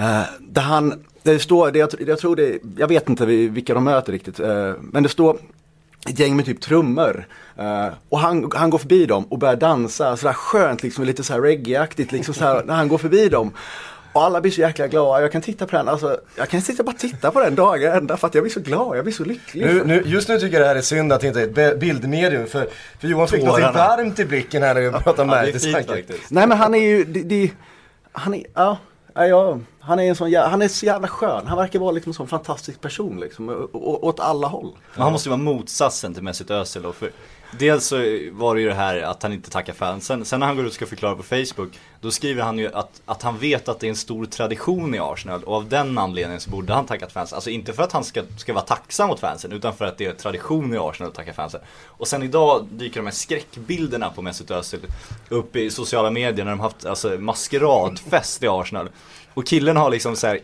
Uh, 0.00 0.22
där 0.40 0.62
han, 0.62 1.04
det 1.22 1.38
står, 1.38 1.70
det, 1.70 1.78
jag, 1.78 1.90
jag 2.06 2.18
tror 2.18 2.36
det, 2.36 2.58
jag 2.76 2.88
vet 2.88 3.08
inte 3.08 3.26
vilka 3.26 3.74
de 3.74 3.84
möter 3.84 4.12
riktigt, 4.12 4.40
uh, 4.40 4.72
men 4.80 5.02
det 5.02 5.08
står 5.08 5.38
ett 6.08 6.18
gäng 6.18 6.36
med 6.36 6.44
typ 6.44 6.60
trummor. 6.60 7.26
Uh, 7.58 7.88
och 8.08 8.18
han, 8.18 8.50
han 8.54 8.70
går 8.70 8.78
förbi 8.78 9.06
dem 9.06 9.24
och 9.24 9.38
börjar 9.38 9.56
dansa 9.56 10.16
sådär 10.16 10.32
skönt, 10.32 10.82
liksom 10.82 11.04
lite 11.04 11.24
såhär 11.24 11.40
reggae-aktigt 11.40 12.12
liksom 12.12 12.34
såhär, 12.34 12.62
när 12.64 12.74
han 12.74 12.88
går 12.88 12.98
förbi 12.98 13.28
dem. 13.28 13.52
Och 14.12 14.24
alla 14.24 14.40
blir 14.40 14.52
så 14.52 14.60
jäkla 14.60 14.86
glada. 14.86 15.20
Jag 15.20 15.32
kan 15.32 15.42
titta 15.42 15.66
på 15.66 15.76
den, 15.76 15.88
alltså, 15.88 16.20
jag 16.36 16.48
kan 16.48 16.60
sitta 16.62 16.82
bara 16.82 16.96
titta 16.96 17.30
på 17.30 17.40
den 17.40 17.54
dagen 17.54 17.92
ända 17.92 18.16
för 18.16 18.26
att 18.26 18.34
jag 18.34 18.44
blir 18.44 18.52
så 18.52 18.60
glad, 18.60 18.96
jag 18.96 19.04
blir 19.04 19.14
så 19.14 19.24
lycklig. 19.24 19.66
Nu, 19.66 19.84
nu, 19.84 20.02
just 20.06 20.28
nu 20.28 20.38
tycker 20.38 20.52
jag 20.52 20.62
det 20.62 20.68
här 20.68 20.76
är 20.76 20.80
synd 20.80 21.12
att 21.12 21.20
det 21.20 21.26
inte 21.26 21.40
är 21.40 21.70
ett 21.70 21.80
bildmedium 21.80 22.46
för, 22.46 22.68
för 23.00 23.08
Johan 23.08 23.28
fick 23.28 23.44
något 23.44 23.60
varmt 23.60 24.18
i 24.18 24.24
blicken 24.24 24.62
här 24.62 24.74
när 24.74 24.80
vi 24.80 24.86
Ja, 24.86 24.92
är 24.96 25.02
fint 25.14 25.28
Mertesacker. 25.28 25.96
faktiskt. 25.96 26.30
Nej 26.30 26.46
men 26.46 26.58
han 26.58 26.74
är 26.74 26.78
ju, 26.78 27.04
det, 27.04 27.22
det, 27.22 27.50
han 28.12 28.34
är, 28.34 28.44
ja, 28.54 28.78
ja, 29.14 29.58
Han 29.80 29.98
är, 29.98 30.08
en 30.08 30.16
sån, 30.16 30.34
han 30.34 30.62
är 30.62 30.68
så 30.68 30.86
jävla 30.86 31.08
skön. 31.08 31.46
Han 31.46 31.58
verkar 31.58 31.78
vara 31.78 31.90
liksom 31.90 32.10
en 32.10 32.14
sån 32.14 32.28
fantastisk 32.28 32.80
person 32.80 33.20
liksom. 33.20 33.68
Åt 33.72 34.20
alla 34.20 34.46
håll. 34.46 34.76
Men 34.94 35.02
han 35.02 35.12
måste 35.12 35.28
ju 35.28 35.30
vara 35.30 35.42
motsatsen 35.42 36.14
till 36.14 36.22
Mesut 36.22 36.50
Özil 36.50 36.82
då, 36.82 36.92
för 36.92 37.10
Dels 37.50 37.86
så 37.86 37.96
var 38.32 38.54
det 38.54 38.60
ju 38.60 38.68
det 38.68 38.74
här 38.74 39.02
att 39.02 39.22
han 39.22 39.32
inte 39.32 39.50
tackar 39.50 39.72
fansen. 39.72 40.24
Sen 40.24 40.40
när 40.40 40.46
han 40.46 40.56
går 40.56 40.64
ut 40.64 40.70
och 40.70 40.74
ska 40.74 40.86
förklara 40.86 41.14
på 41.14 41.22
Facebook 41.22 41.78
Då 42.00 42.10
skriver 42.10 42.42
han 42.42 42.58
ju 42.58 42.74
att, 42.74 43.02
att 43.04 43.22
han 43.22 43.38
vet 43.38 43.68
att 43.68 43.80
det 43.80 43.86
är 43.86 43.88
en 43.88 43.96
stor 43.96 44.26
tradition 44.26 44.94
i 44.94 44.98
Arsenal 44.98 45.44
och 45.44 45.54
av 45.54 45.68
den 45.68 45.98
anledningen 45.98 46.40
så 46.40 46.50
borde 46.50 46.72
han 46.72 46.86
tackat 46.86 47.12
fansen. 47.12 47.36
Alltså 47.36 47.50
inte 47.50 47.72
för 47.72 47.82
att 47.82 47.92
han 47.92 48.04
ska, 48.04 48.22
ska 48.36 48.52
vara 48.52 48.64
tacksam 48.64 49.08
mot 49.08 49.20
fansen 49.20 49.52
utan 49.52 49.76
för 49.76 49.84
att 49.84 49.98
det 49.98 50.04
är 50.04 50.12
tradition 50.12 50.74
i 50.74 50.78
Arsenal 50.78 51.10
att 51.10 51.16
tacka 51.16 51.32
fansen. 51.32 51.60
Och 51.86 52.08
sen 52.08 52.22
idag 52.22 52.66
dyker 52.70 53.00
de 53.00 53.06
här 53.06 53.12
skräckbilderna 53.12 54.10
på 54.10 54.22
Mesut 54.22 54.50
Özil 54.50 54.80
upp 55.28 55.56
i 55.56 55.70
sociala 55.70 56.10
medier 56.10 56.44
när 56.44 56.52
de 56.52 56.60
haft 56.60 56.86
alltså, 56.86 57.08
maskeradfest 57.08 58.42
i 58.42 58.48
Arsenal. 58.48 58.88
Och 59.34 59.46
killen 59.46 59.76
har 59.76 59.90
liksom 59.90 60.16
så 60.16 60.26
här 60.26 60.40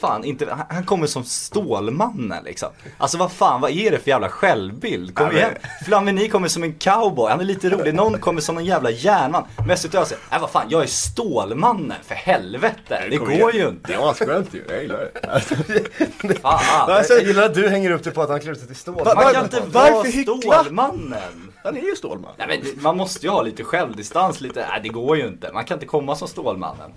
Fan, 0.00 0.24
inte, 0.24 0.56
han- 0.68 0.84
kommer 0.84 1.06
som 1.06 1.24
Stålmannen 1.24 2.44
liksom. 2.44 2.68
Alltså 2.98 3.18
vad 3.18 3.32
fan, 3.32 3.60
vad 3.60 3.70
är 3.70 3.90
det 3.90 3.98
för 3.98 4.08
jävla 4.10 4.28
självbild? 4.28 5.14
Kom 5.14 5.30
igen. 5.32 5.50
Flamini 5.86 6.28
kommer 6.28 6.48
som 6.48 6.62
en 6.62 6.72
cowboy, 6.74 7.30
han 7.30 7.40
är 7.40 7.44
lite 7.44 7.68
rolig. 7.70 7.94
Någon 7.94 8.18
kommer 8.18 8.40
som 8.40 8.58
en 8.58 8.64
jävla 8.64 8.90
järnman. 8.90 9.44
Mesut 9.66 9.94
Özil, 9.94 10.18
nej 10.30 10.40
vad 10.40 10.50
fan, 10.50 10.66
jag 10.68 10.82
är 10.82 10.86
Stålmannen, 10.86 11.96
för 12.02 12.14
helvete. 12.14 13.02
Det 13.10 13.16
går 13.16 13.54
ju 13.54 13.68
inte. 13.68 13.92
Det 13.92 13.94
är 13.94 14.10
asgrönt 14.10 14.48
ju, 14.54 14.64
jag 14.68 14.82
gillar 14.82 14.98
det. 14.98 16.38
Fan. 16.40 17.04
Jag 17.08 17.22
gillar 17.22 17.42
att 17.42 17.54
du 17.54 17.68
hänger 17.68 17.90
upp 17.90 18.04
dig 18.04 18.12
på 18.12 18.22
att 18.22 18.28
han 18.28 18.40
klär 18.40 18.52
ut 18.52 18.58
sig 18.58 18.66
till 18.66 18.76
stål. 18.76 18.94
Va- 19.04 19.12
Man 19.14 19.32
kan 19.34 19.44
inte 19.44 19.62
Varför 19.72 19.92
vara? 19.92 20.52
Stålmannen. 20.62 21.52
Han 21.64 21.76
är 21.76 21.80
ju 21.82 21.96
Stålman. 21.96 22.32
Nej 22.38 22.46
men 22.48 22.82
man 22.82 22.96
måste 22.96 23.26
ju 23.26 23.32
ha 23.32 23.42
lite 23.42 23.64
självdistans, 23.64 24.40
lite, 24.40 24.66
nej 24.70 24.80
det 24.82 24.88
går 24.88 25.16
ju 25.16 25.26
inte. 25.26 25.52
Man 25.52 25.64
kan 25.64 25.74
inte 25.76 25.86
komma 25.86 26.16
som 26.16 26.28
Stålmannen. 26.28 26.90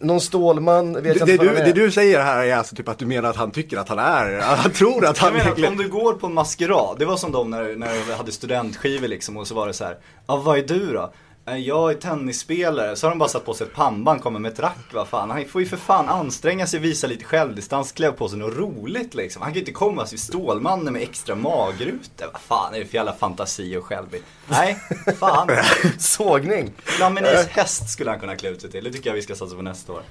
Någon 0.00 0.20
Stålman 0.20 0.92
vet 0.92 1.02
Det, 1.02 1.08
jag 1.08 1.28
det, 1.28 1.32
inte 1.32 1.44
du, 1.44 1.48
vad 1.48 1.56
han 1.58 1.66
det 1.74 1.80
du 1.80 1.90
säger 1.90 2.20
här 2.20 2.44
är 2.44 2.56
alltså 2.56 2.76
typ 2.76 2.88
att 2.88 2.98
du 2.98 3.06
menar 3.06 3.30
att 3.30 3.36
han 3.36 3.50
tycker 3.50 3.76
att 3.76 3.88
han 3.88 3.98
är, 3.98 4.40
han 4.40 4.70
tror 4.72 5.06
att 5.06 5.16
Jag 5.16 5.24
han 5.24 5.32
menar, 5.32 5.44
egentligen... 5.44 5.72
om 5.72 5.78
du 5.78 5.88
går 5.88 6.12
på 6.12 6.26
en 6.26 6.34
maskerad, 6.34 6.98
det 6.98 7.04
var 7.04 7.16
som 7.16 7.32
de 7.32 7.50
när, 7.50 7.76
när 7.76 8.06
vi 8.06 8.12
hade 8.12 8.32
studentskivor 8.32 9.08
liksom 9.08 9.36
och 9.36 9.46
så 9.46 9.54
var 9.54 9.66
det 9.66 9.72
så 9.72 9.84
här. 9.84 9.96
Ja 10.26 10.36
vad 10.36 10.58
är 10.58 10.62
du 10.62 10.92
då? 10.92 11.12
"Eh, 11.50 11.56
Jag 11.56 11.90
är 11.90 11.94
tennisspelare, 11.94 12.96
så 12.96 13.06
har 13.06 13.10
de 13.10 13.18
bara 13.18 13.28
satt 13.28 13.44
på 13.44 13.54
sig 13.54 13.66
ett 13.66 13.74
pannband, 13.74 14.22
kommer 14.22 14.38
med 14.40 14.52
ett 14.52 14.58
rack, 14.60 14.78
vad 14.92 15.08
fan. 15.08 15.30
Han 15.30 15.44
får 15.44 15.60
ju 15.60 15.66
för 15.66 15.76
fan 15.76 16.08
anstränga 16.08 16.66
sig, 16.66 16.80
visa 16.80 17.06
lite 17.06 17.24
självdistans, 17.24 17.92
klä 17.92 18.12
på 18.12 18.28
sig 18.28 18.38
något 18.38 18.56
roligt 18.56 19.14
liksom. 19.14 19.42
Han 19.42 19.50
kan 19.50 19.54
ju 19.54 19.60
inte 19.60 19.72
komma 19.72 20.06
som 20.06 20.18
Stålmannen 20.18 20.92
med 20.92 21.02
extra 21.02 21.34
magrutor. 21.34 22.26
Vad 22.32 22.40
fan 22.40 22.74
är 22.74 22.78
det 22.78 22.86
för 22.86 22.94
jävla 22.94 23.12
fantasi 23.12 23.76
och 23.76 23.84
självbild? 23.84 24.24
Nej, 24.48 24.78
fan. 25.18 25.48
Sågning. 25.98 26.72
Flaminis 26.84 27.46
häst 27.48 27.90
skulle 27.90 28.10
han 28.10 28.20
kunna 28.20 28.36
klä 28.36 28.48
ut 28.50 28.60
sig 28.60 28.70
till, 28.70 28.84
det 28.84 28.92
tycker 28.92 29.10
jag 29.10 29.14
vi 29.14 29.22
ska 29.22 29.34
satsa 29.34 29.56
på 29.56 29.62
nästa 29.62 29.92
år. 29.92 30.02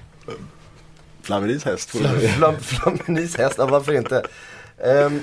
Flammeris 1.22 1.64
häst. 1.64 1.90
Flam, 2.36 2.56
Flaminis 2.60 3.36
häst, 3.36 3.54
ja, 3.58 3.66
varför 3.66 3.92
inte? 3.92 4.22
Ehm, 4.84 5.20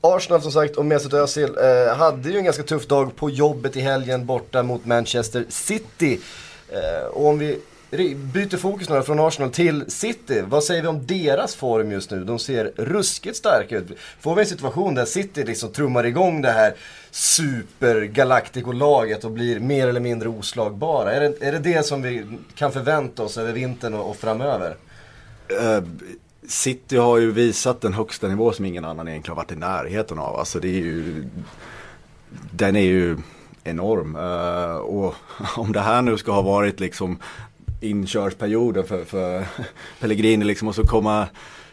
Arsenal 0.00 0.42
som 0.42 0.52
sagt 0.52 0.76
och 0.76 0.84
Mesut 0.84 1.12
Özil 1.12 1.56
eh, 1.58 1.96
hade 1.96 2.30
ju 2.30 2.38
en 2.38 2.44
ganska 2.44 2.62
tuff 2.62 2.86
dag 2.86 3.16
på 3.16 3.30
jobbet 3.30 3.76
i 3.76 3.80
helgen 3.80 4.26
borta 4.26 4.62
mot 4.62 4.86
Manchester 4.86 5.44
City. 5.48 6.20
Eh, 6.68 7.06
och 7.06 7.26
om 7.26 7.38
vi 7.38 7.58
byter 8.14 8.56
fokus 8.56 8.88
nu 8.88 9.02
från 9.02 9.20
Arsenal 9.20 9.50
till 9.50 9.90
City, 9.90 10.42
vad 10.46 10.64
säger 10.64 10.82
vi 10.82 10.88
om 10.88 11.06
deras 11.06 11.54
form 11.54 11.92
just 11.92 12.10
nu? 12.10 12.24
De 12.24 12.38
ser 12.38 12.72
ruskigt 12.76 13.36
starka 13.36 13.76
ut. 13.76 13.98
Får 14.20 14.34
vi 14.34 14.40
en 14.40 14.46
situation 14.46 14.94
där 14.94 15.04
City 15.04 15.44
liksom 15.44 15.72
trummar 15.72 16.06
igång 16.06 16.42
det 16.42 16.50
här 16.50 16.74
super 17.10 18.00
Galactico-laget 18.00 19.24
och 19.24 19.30
blir 19.30 19.60
mer 19.60 19.88
eller 19.88 20.00
mindre 20.00 20.28
oslagbara? 20.28 21.12
Är 21.12 21.20
det, 21.20 21.46
är 21.46 21.52
det 21.52 21.58
det 21.58 21.86
som 21.86 22.02
vi 22.02 22.26
kan 22.54 22.72
förvänta 22.72 23.22
oss 23.22 23.38
över 23.38 23.52
vintern 23.52 23.94
och, 23.94 24.10
och 24.10 24.16
framöver? 24.16 24.76
Uh, 25.62 25.82
City 26.50 26.96
har 26.96 27.18
ju 27.18 27.30
visat 27.30 27.84
en 27.84 27.94
högsta 27.94 28.28
nivå 28.28 28.52
som 28.52 28.64
ingen 28.64 28.84
annan 28.84 29.08
egentligen 29.08 29.36
har 29.36 29.42
varit 29.42 29.52
i 29.52 29.56
närheten 29.56 30.18
av. 30.18 30.36
Alltså 30.36 30.60
det 30.60 30.68
är 30.68 30.80
ju, 30.80 31.24
den 32.50 32.76
är 32.76 32.80
ju 32.80 33.16
enorm. 33.64 34.16
Eh, 34.16 34.76
och 34.76 35.14
om 35.56 35.72
det 35.72 35.80
här 35.80 36.02
nu 36.02 36.16
ska 36.16 36.32
ha 36.32 36.42
varit 36.42 36.80
liksom 36.80 37.18
inkörsperioden 37.80 38.84
för, 38.86 39.04
för 39.04 39.44
Pellegrini 40.00 40.44
liksom 40.44 40.68
och 40.68 40.74
så 40.74 40.86
komma 40.86 41.26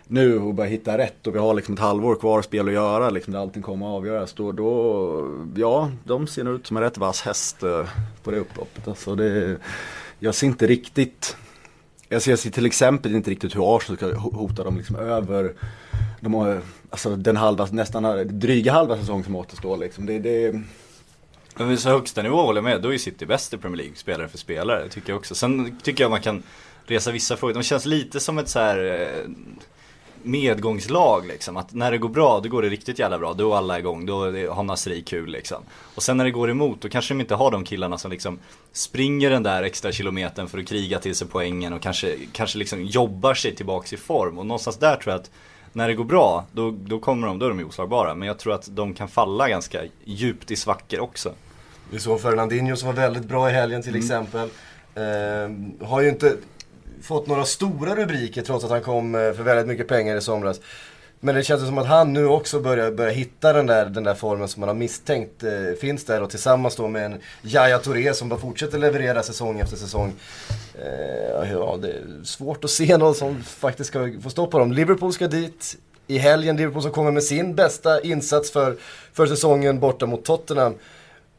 nu 0.07 0.39
och 0.39 0.53
börja 0.53 0.69
hitta 0.69 0.97
rätt 0.97 1.27
och 1.27 1.35
vi 1.35 1.39
har 1.39 1.53
liksom 1.53 1.73
ett 1.73 1.79
halvår 1.79 2.15
kvar 2.15 2.41
spel 2.41 2.67
att 2.67 2.73
göra 2.73 3.09
liksom 3.09 3.33
där 3.33 3.39
allting 3.39 3.63
kommer 3.63 3.85
att 3.85 3.97
avgöras. 3.97 4.33
Då, 4.33 4.51
då, 4.51 5.37
ja, 5.55 5.91
de 6.03 6.27
ser 6.27 6.43
nog 6.43 6.55
ut 6.55 6.67
som 6.67 6.77
en 6.77 6.83
rätt 6.83 6.97
vass 6.97 7.21
häst 7.21 7.63
eh, 7.63 7.85
på 8.23 8.31
det 8.31 8.37
upploppet. 8.37 8.87
Alltså 8.87 9.15
det, 9.15 9.57
jag 10.19 10.35
ser 10.35 10.47
inte 10.47 10.67
riktigt 10.67 11.37
jag 12.09 12.21
ser, 12.21 12.31
jag 12.31 12.39
ser 12.39 12.49
till 12.49 12.65
exempel 12.65 13.15
inte 13.15 13.31
riktigt 13.31 13.55
hur 13.55 13.75
Arsenal 13.75 13.97
ska 13.97 14.13
hota 14.17 14.63
dem 14.63 14.77
liksom 14.77 14.95
över 14.95 15.53
de 16.19 16.33
har, 16.33 16.61
alltså 16.89 17.15
den 17.15 17.37
halva, 17.37 17.67
nästan 17.71 18.27
dryga 18.39 18.71
halva 18.71 18.97
säsong 18.97 19.23
som 19.23 19.35
återstår 19.35 19.77
liksom. 19.77 20.05
Det, 20.05 20.19
det, 20.19 20.61
Men 21.55 21.69
vid 21.69 21.79
så 21.79 21.89
högsta 21.89 22.21
nivå 22.21 22.41
håller 22.41 22.57
jag 22.57 22.63
med, 22.63 22.81
då 22.81 22.93
är 22.93 22.97
City 22.97 23.25
bäst 23.25 23.53
i 23.53 23.57
Premier 23.57 23.77
League, 23.77 23.95
spelare 23.95 24.27
för 24.27 24.37
spelare, 24.37 24.89
tycker 24.89 25.09
jag 25.09 25.17
också. 25.17 25.35
Sen 25.35 25.79
tycker 25.83 26.03
jag 26.03 26.11
man 26.11 26.21
kan 26.21 26.43
resa 26.85 27.11
vissa 27.11 27.37
frågor, 27.37 27.53
de 27.53 27.63
känns 27.63 27.85
lite 27.85 28.19
som 28.19 28.37
ett 28.37 28.49
så 28.49 28.59
här 28.59 29.01
eh, 29.01 29.29
medgångslag 30.27 31.27
liksom. 31.27 31.57
Att 31.57 31.73
när 31.73 31.91
det 31.91 31.97
går 31.97 32.09
bra, 32.09 32.39
då 32.39 32.49
går 32.49 32.61
det 32.61 32.69
riktigt 32.69 32.99
jävla 32.99 33.19
bra, 33.19 33.33
då 33.33 33.53
är 33.53 33.57
alla 33.57 33.79
igång, 33.79 34.05
då 34.05 34.19
har 34.49 34.63
Nasri 34.63 35.01
kul 35.01 35.29
liksom. 35.29 35.63
Och 35.95 36.03
sen 36.03 36.17
när 36.17 36.25
det 36.25 36.31
går 36.31 36.49
emot, 36.49 36.81
då 36.81 36.89
kanske 36.89 37.13
de 37.13 37.21
inte 37.21 37.35
har 37.35 37.51
de 37.51 37.63
killarna 37.63 37.97
som 37.97 38.11
liksom 38.11 38.39
springer 38.71 39.29
den 39.29 39.43
där 39.43 39.63
extra 39.63 39.91
kilometern 39.91 40.47
för 40.47 40.59
att 40.59 40.67
kriga 40.67 40.99
till 40.99 41.15
sig 41.15 41.27
poängen 41.27 41.73
och 41.73 41.81
kanske, 41.81 42.15
kanske 42.31 42.57
liksom 42.57 42.83
jobbar 42.83 43.33
sig 43.33 43.55
tillbaks 43.55 43.93
i 43.93 43.97
form. 43.97 44.37
Och 44.39 44.45
någonstans 44.45 44.77
där 44.77 44.95
tror 44.95 45.13
jag 45.13 45.21
att 45.21 45.31
när 45.73 45.87
det 45.87 45.93
går 45.93 46.03
bra, 46.03 46.45
då, 46.51 46.71
då 46.71 46.99
kommer 46.99 47.27
de, 47.27 47.39
då 47.39 47.45
är 47.45 47.49
de 47.49 47.63
oslagbara. 47.63 48.15
Men 48.15 48.27
jag 48.27 48.39
tror 48.39 48.53
att 48.53 48.75
de 48.75 48.93
kan 48.93 49.07
falla 49.07 49.49
ganska 49.49 49.81
djupt 50.03 50.51
i 50.51 50.55
svackor 50.55 50.99
också. 50.99 51.31
Vi 51.91 51.99
såg 51.99 52.21
Fernandinho 52.21 52.75
som 52.75 52.87
var 52.87 52.95
väldigt 52.95 53.25
bra 53.25 53.49
i 53.49 53.53
helgen 53.53 53.83
till 53.83 53.95
exempel. 53.95 54.49
Eh, 54.95 55.87
har 55.87 56.01
ju 56.01 56.09
inte 56.09 56.37
fått 57.07 57.27
några 57.27 57.45
stora 57.45 57.95
rubriker 57.95 58.41
trots 58.41 58.65
att 58.65 58.71
han 58.71 58.81
kom 58.81 59.15
eh, 59.15 59.33
för 59.33 59.43
väldigt 59.43 59.67
mycket 59.67 59.87
pengar 59.87 60.15
i 60.15 60.21
somras. 60.21 60.59
Men 61.19 61.35
det 61.35 61.43
känns 61.43 61.65
som 61.65 61.77
att 61.77 61.87
han 61.87 62.13
nu 62.13 62.25
också 62.27 62.59
börjar, 62.59 62.91
börjar 62.91 63.11
hitta 63.11 63.53
den 63.53 63.65
där, 63.65 63.85
den 63.85 64.03
där 64.03 64.13
formen 64.13 64.47
som 64.47 64.59
man 64.59 64.69
har 64.69 64.75
misstänkt 64.75 65.43
eh, 65.43 65.79
finns 65.81 66.05
där 66.05 66.21
och 66.21 66.29
tillsammans 66.29 66.75
då 66.75 66.87
med 66.87 67.05
en 67.05 67.19
Yahya 67.41 67.79
Touré 67.79 68.13
som 68.13 68.29
bara 68.29 68.39
fortsätter 68.39 68.77
leverera 68.77 69.23
säsong 69.23 69.59
efter 69.59 69.77
säsong. 69.77 70.13
Eh, 70.73 71.51
ja, 71.51 71.77
det 71.81 71.87
är 71.87 72.23
svårt 72.23 72.63
att 72.63 72.69
se 72.69 72.97
någon 72.97 73.15
som 73.15 73.43
faktiskt 73.43 73.87
ska 73.87 74.11
få 74.23 74.29
stopp 74.29 74.51
på 74.51 74.59
dem. 74.59 74.71
Liverpool 74.71 75.13
ska 75.13 75.27
dit 75.27 75.77
i 76.07 76.17
helgen. 76.17 76.57
Liverpool 76.57 76.81
som 76.81 76.91
kommer 76.91 77.11
med 77.11 77.23
sin 77.23 77.55
bästa 77.55 78.01
insats 78.01 78.51
för, 78.51 78.77
för 79.13 79.27
säsongen 79.27 79.79
borta 79.79 80.05
mot 80.05 80.25
Tottenham. 80.25 80.73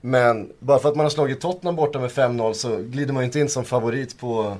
Men 0.00 0.52
bara 0.58 0.78
för 0.78 0.88
att 0.88 0.96
man 0.96 1.04
har 1.04 1.10
slagit 1.10 1.40
Tottenham 1.40 1.76
borta 1.76 1.98
med 1.98 2.10
5-0 2.10 2.52
så 2.52 2.76
glider 2.76 3.12
man 3.12 3.22
ju 3.22 3.24
inte 3.24 3.40
in 3.40 3.48
som 3.48 3.64
favorit 3.64 4.18
på, 4.18 4.56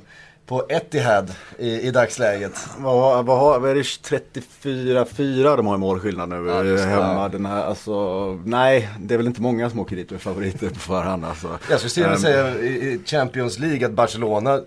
på 0.49 0.67
Etihad 0.69 1.35
i, 1.59 1.81
i 1.81 1.91
dagsläget. 1.91 2.69
vad, 2.79 3.27
vad, 3.27 3.39
har, 3.39 3.61
vad 3.61 3.71
är 3.71 3.75
det 3.75 3.83
34-4 3.83 5.57
de 5.57 5.67
har 5.67 5.75
i 5.75 5.79
målskillnad 5.79 6.29
nu 6.29 6.47
Ja, 6.49 6.77
hemma. 6.87 7.29
Den 7.29 7.47
här, 7.47 7.65
alltså, 7.65 8.33
nej, 8.45 8.89
det 9.01 9.15
är 9.15 9.19
väl 9.19 9.27
inte 9.27 9.43
många 9.43 9.71
som 9.71 9.81
åker 9.81 9.97
dit 9.97 10.11
med 10.11 10.21
favoriter 10.21 10.69
på 10.69 10.79
förhand 10.79 11.25
alltså. 11.25 11.59
Jag 11.71 11.79
skulle 11.81 11.91
till 11.91 12.05
och 12.05 12.09
med 12.09 12.17
Ehm, 12.17 12.23
säga 12.23 12.59
i 12.61 12.69
i 12.69 13.01
Champions 13.05 13.59
League 13.59 13.87
att 13.87 13.93
Barcelona 13.93 14.61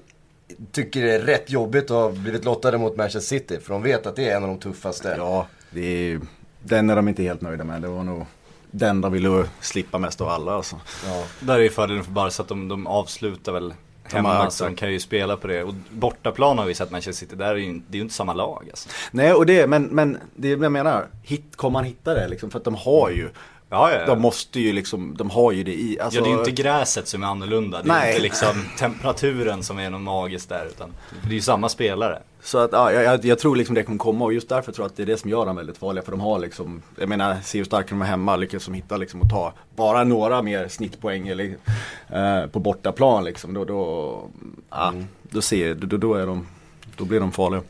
tycker 0.72 1.02
det 1.02 1.14
är 1.14 1.20
rätt 1.20 1.50
jobbigt 1.50 1.84
att 1.84 1.90
ha 1.90 2.12
blivit 2.12 2.46
lottade 2.46 2.78
mot 2.78 2.98
Manchester 2.98 3.38
City. 3.38 3.60
För 3.60 3.74
de 3.74 3.84
vet 3.84 4.06
att 4.06 4.16
det 4.16 4.30
är 4.30 4.38
en 4.38 4.44
av 4.44 4.50
de 4.50 4.60
tuffaste. 4.60 5.16
Ja, 5.18 5.48
det 5.72 5.82
är, 5.82 6.20
den 6.64 6.90
är 6.90 6.96
de 6.96 7.08
inte 7.08 7.24
helt 7.24 7.42
nöjda 7.42 7.64
med. 7.64 7.82
Det 7.82 7.88
var 7.88 8.04
nog 8.04 8.26
den 8.72 9.02
de 9.02 9.12
ville 9.12 9.46
slippa 9.60 9.98
mest 9.98 10.22
av 10.22 10.28
alla 10.30 10.54
alltså. 10.54 10.80
Ja. 11.06 11.24
Där 11.40 11.56
är 11.56 11.60
ju 11.60 11.70
fördelen 11.70 12.04
för 12.04 12.12
Barca 12.12 12.42
att 12.42 12.48
de, 12.50 12.68
de 12.68 12.88
avslutar 12.88 13.52
väl 13.52 13.74
hemma, 14.04 14.34
har- 14.34 14.50
så 14.50 14.64
de 14.64 14.76
kan 14.76 14.92
ju 14.92 15.00
spela 15.00 15.38
på 15.38 15.48
det. 15.48 15.64
Och 15.64 15.74
bortaplan 15.92 16.58
har 16.58 16.66
vi 16.66 16.74
sett 16.74 16.92
Manchester 16.92 17.26
City, 17.26 17.36
där 17.36 17.46
är 17.52 17.56
ju, 17.56 17.74
det 17.74 17.94
är 17.94 17.96
ju 17.98 18.02
inte 18.02 18.14
samma 18.14 18.34
lag 18.34 18.68
alltså. 18.70 18.90
Nej, 19.12 19.34
och 19.34 19.46
det, 19.46 19.68
men, 19.68 19.84
men 19.84 20.18
det 20.36 20.52
är 20.52 20.58
det 20.58 20.64
jag 20.64 20.72
menar. 20.72 21.08
Hit, 21.24 21.56
kommer 21.56 21.74
man 21.74 21.84
hitta 21.84 22.14
det 22.14 22.28
liksom? 22.28 22.52
För 22.52 22.58
att 22.60 22.66
de 22.66 22.76
har 22.76 23.10
ju, 23.10 23.30
Ja, 23.74 23.92
ja, 23.92 24.00
ja. 24.00 24.06
de 24.06 24.22
måste 24.22 24.60
ju 24.60 24.74
liksom, 24.74 25.16
de 25.18 25.30
har 25.30 25.52
ju 25.52 25.64
det 25.64 25.74
i. 25.74 26.00
Alltså, 26.00 26.20
Ja, 26.20 26.24
det 26.24 26.30
är 26.30 26.34
ju 26.34 26.40
inte 26.40 26.52
gräset 26.52 27.08
som 27.08 27.24
är 27.24 27.28
annorlunda. 27.28 27.82
Det 27.84 27.90
är 27.90 27.94
Nej. 27.94 28.10
inte 28.10 28.22
liksom 28.22 28.66
temperaturen 28.78 29.64
som 29.64 29.80
är 29.80 29.90
något 29.90 30.02
magiskt 30.02 30.50
där. 30.50 30.66
Utan 30.66 30.94
det 31.24 31.30
är 31.30 31.34
ju 31.34 31.42
samma 31.42 31.70
spelare. 31.70 32.20
Så 32.44 32.58
att, 32.58 32.72
ja, 32.72 32.92
jag, 32.92 33.26
jag 33.26 33.40
tror 33.40 33.56
liksom 33.56 33.76
det 33.76 33.84
kommer 33.84 33.98
komma 33.98 34.26
och 34.26 34.34
just 34.34 34.50
därför 34.50 34.72
tror 34.72 34.84
jag 34.84 34.90
att 34.90 34.98
det 34.98 35.04
är 35.04 35.08
det 35.08 35.18
som 35.18 35.30
gör 35.30 35.46
dem 35.46 35.56
väldigt 35.56 35.78
farliga. 35.78 36.04
För 36.04 36.12
de 36.12 36.20
har 36.22 36.40
liksom, 36.40 36.82
jag 37.00 37.10
menar, 37.10 37.38
se 37.44 37.58
hur 37.58 37.66
starka 37.66 37.90
de 37.90 38.02
är 38.02 38.06
hemma, 38.06 38.36
lyckas 38.36 38.66
de 38.66 38.74
hitta 38.74 38.98
liksom 38.98 39.22
och 39.22 39.30
ta 39.30 39.54
bara 39.76 40.04
några 40.04 40.42
mer 40.42 40.68
snittpoäng 40.68 41.28
eller, 41.28 41.58
eh, 42.10 42.48
på 42.52 42.60
bortaplan 42.60 43.24
liksom. 43.24 43.54
Då, 43.54 43.66
då, 43.66 44.22
ja, 44.70 44.94
då, 45.22 45.42
ser, 45.42 45.74
då, 45.74 45.98
då, 45.98 46.14
är 46.14 46.28
de, 46.28 46.48
då 46.98 47.06
blir 47.06 47.20
de 47.20 47.32
farliga. 47.32 47.62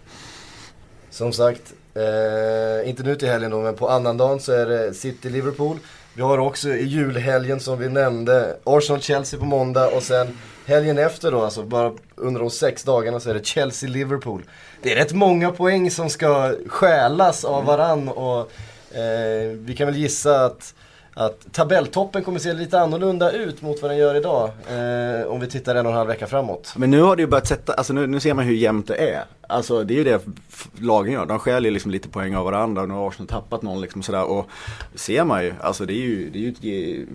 Som 1.09 1.34
sagt, 1.34 1.74
Eh, 1.93 2.89
inte 2.89 3.03
nu 3.03 3.15
till 3.15 3.28
helgen 3.28 3.51
då, 3.51 3.61
men 3.61 3.76
på 3.76 3.89
annandagen 3.89 4.39
så 4.39 4.51
är 4.51 4.65
det 4.65 4.93
City-Liverpool. 4.93 5.78
Vi 6.14 6.22
har 6.22 6.38
också 6.38 6.70
i 6.70 6.86
julhelgen 6.86 7.59
som 7.59 7.80
vi 7.80 7.89
nämnde 7.89 8.57
Arsenal-Chelsea 8.64 9.39
på 9.39 9.45
måndag 9.45 9.88
och 9.88 10.03
sen 10.03 10.38
helgen 10.66 10.97
efter 10.97 11.32
då, 11.32 11.43
alltså 11.43 11.64
bara 11.64 11.93
under 12.16 12.39
de 12.41 12.49
sex 12.49 12.84
dagarna 12.84 13.20
så 13.20 13.30
är 13.30 13.34
det 13.34 13.45
Chelsea-Liverpool. 13.45 14.41
Det 14.82 14.91
är 14.91 14.95
rätt 14.95 15.14
många 15.14 15.51
poäng 15.51 15.91
som 15.91 16.09
ska 16.09 16.55
stjälas 16.68 17.45
av 17.45 17.66
varann 17.66 18.07
och 18.07 18.39
eh, 18.97 19.51
vi 19.51 19.76
kan 19.78 19.88
väl 19.88 19.95
gissa 19.95 20.45
att 20.45 20.74
att 21.14 21.53
tabelltoppen 21.53 22.24
kommer 22.24 22.39
se 22.39 22.53
lite 22.53 22.80
annorlunda 22.80 23.32
ut 23.32 23.62
mot 23.62 23.82
vad 23.82 23.91
den 23.91 23.97
gör 23.97 24.16
idag. 24.16 24.49
Eh, 24.70 25.28
om 25.28 25.39
vi 25.39 25.47
tittar 25.47 25.76
en 25.76 25.86
och 25.86 25.91
en 25.91 25.97
halv 25.97 26.07
vecka 26.07 26.28
framåt. 26.28 26.74
Men 26.78 26.91
nu 26.91 27.01
har 27.01 27.16
det 27.16 27.22
ju 27.22 27.28
börjat 27.28 27.47
sätta, 27.47 27.74
alltså 27.74 27.93
nu, 27.93 28.07
nu 28.07 28.20
ser 28.20 28.34
man 28.34 28.45
hur 28.45 28.53
jämnt 28.53 28.88
det 28.88 28.95
är. 28.95 29.24
Alltså 29.47 29.84
det 29.84 29.93
är 29.93 29.95
ju 29.95 30.03
det 30.03 30.22
lagen 30.80 31.14
gör. 31.14 31.26
De 31.26 31.39
stjäl 31.39 31.66
ju 31.66 31.72
liksom 31.72 31.91
lite 31.91 32.09
poäng 32.09 32.36
av 32.36 32.45
varandra. 32.45 32.86
Nu 32.86 32.93
har 32.93 33.07
Arsenal 33.07 33.28
tappat 33.28 33.62
någon 33.62 33.82
liksom 33.82 34.03
sådär. 34.03 34.24
Och 34.24 34.49
ser 34.95 35.24
man 35.24 35.43
ju, 35.43 35.53
alltså 35.62 35.86
det 35.86 35.93
är 35.93 36.01
ju, 36.01 36.30
det 36.30 36.39
är 36.39 36.41
ju 36.41 36.49
ett 36.49 37.09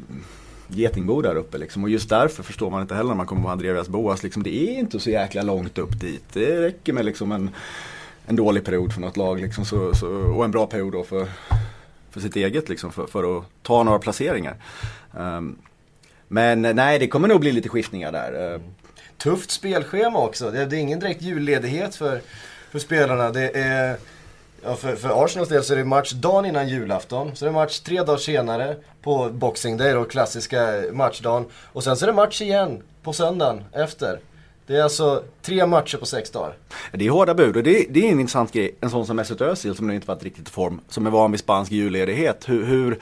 getingbo 0.68 1.22
där 1.22 1.34
uppe 1.34 1.58
liksom. 1.58 1.84
Och 1.84 1.90
just 1.90 2.08
därför 2.08 2.42
förstår 2.42 2.70
man 2.70 2.82
inte 2.82 2.94
heller 2.94 3.08
när 3.08 3.16
man 3.16 3.26
kommer 3.26 3.42
på 3.42 3.48
Andreas 3.48 3.88
Boas. 3.88 4.22
Liksom, 4.22 4.42
det 4.42 4.56
är 4.56 4.78
inte 4.78 5.00
så 5.00 5.10
jäkla 5.10 5.42
långt 5.42 5.78
upp 5.78 6.00
dit. 6.00 6.24
Det 6.32 6.60
räcker 6.60 6.92
med 6.92 7.04
liksom 7.04 7.32
en, 7.32 7.50
en 8.26 8.36
dålig 8.36 8.64
period 8.64 8.92
för 8.92 9.00
något 9.00 9.16
lag 9.16 9.40
liksom, 9.40 9.64
så, 9.64 9.94
så, 9.94 10.08
och 10.08 10.44
en 10.44 10.50
bra 10.50 10.66
period 10.66 10.92
då 10.92 11.04
för 11.04 11.28
för 12.16 12.20
sitt 12.20 12.36
eget 12.36 12.68
liksom 12.68 12.92
för, 12.92 13.06
för 13.06 13.38
att 13.38 13.44
ta 13.62 13.82
några 13.82 13.98
placeringar. 13.98 14.56
Um, 15.18 15.58
men 16.28 16.62
nej, 16.62 16.98
det 16.98 17.08
kommer 17.08 17.28
nog 17.28 17.40
bli 17.40 17.52
lite 17.52 17.68
skiftningar 17.68 18.12
där. 18.12 18.54
Eh, 18.54 18.60
Tufft 19.18 19.50
spelschema 19.50 20.18
också. 20.18 20.50
Det 20.50 20.62
är, 20.62 20.66
det 20.66 20.76
är 20.76 20.80
ingen 20.80 20.98
direkt 20.98 21.22
julledighet 21.22 21.94
för, 21.94 22.20
för 22.70 22.78
spelarna. 22.78 23.30
Det 23.30 23.50
är, 23.56 23.96
ja, 24.64 24.76
för, 24.76 24.96
för 24.96 25.24
Arsenals 25.24 25.48
del 25.48 25.64
så 25.64 25.72
är 25.72 25.78
det 25.78 25.84
match 25.84 26.12
dagen 26.12 26.44
innan 26.44 26.68
julafton. 26.68 27.36
Så 27.36 27.44
det 27.44 27.50
är 27.50 27.52
match 27.52 27.80
tre 27.80 28.02
dagar 28.02 28.16
senare 28.18 28.76
på 29.02 29.30
Boxing 29.30 29.76
Day 29.76 29.92
då, 29.92 30.04
klassiska 30.04 30.82
matchdagen. 30.92 31.44
Och 31.72 31.84
sen 31.84 31.96
så 31.96 32.04
är 32.04 32.06
det 32.06 32.12
match 32.12 32.42
igen 32.42 32.82
på 33.02 33.12
söndagen 33.12 33.64
efter. 33.72 34.20
Det 34.66 34.76
är 34.76 34.82
alltså 34.82 35.22
tre 35.42 35.66
matcher 35.66 35.98
på 35.98 36.06
sex 36.06 36.30
dagar. 36.30 36.56
Det 36.92 37.06
är 37.06 37.10
hårda 37.10 37.34
bud 37.34 37.56
och 37.56 37.62
det, 37.62 37.86
det 37.90 38.08
är 38.08 38.12
en 38.12 38.20
intressant 38.20 38.52
grej. 38.52 38.76
En 38.80 38.90
sån 38.90 39.06
som 39.06 39.16
Mesut 39.16 39.40
Özil 39.40 39.74
som 39.74 39.86
nu 39.86 39.94
inte 39.94 40.06
varit 40.06 40.22
riktigt 40.22 40.48
i 40.48 40.50
form. 40.50 40.80
Som 40.88 41.06
är 41.06 41.10
van 41.10 41.30
vid 41.30 41.40
spansk 41.40 41.72
julledighet. 41.72 42.48
Hur, 42.48 42.64
hur 42.64 42.98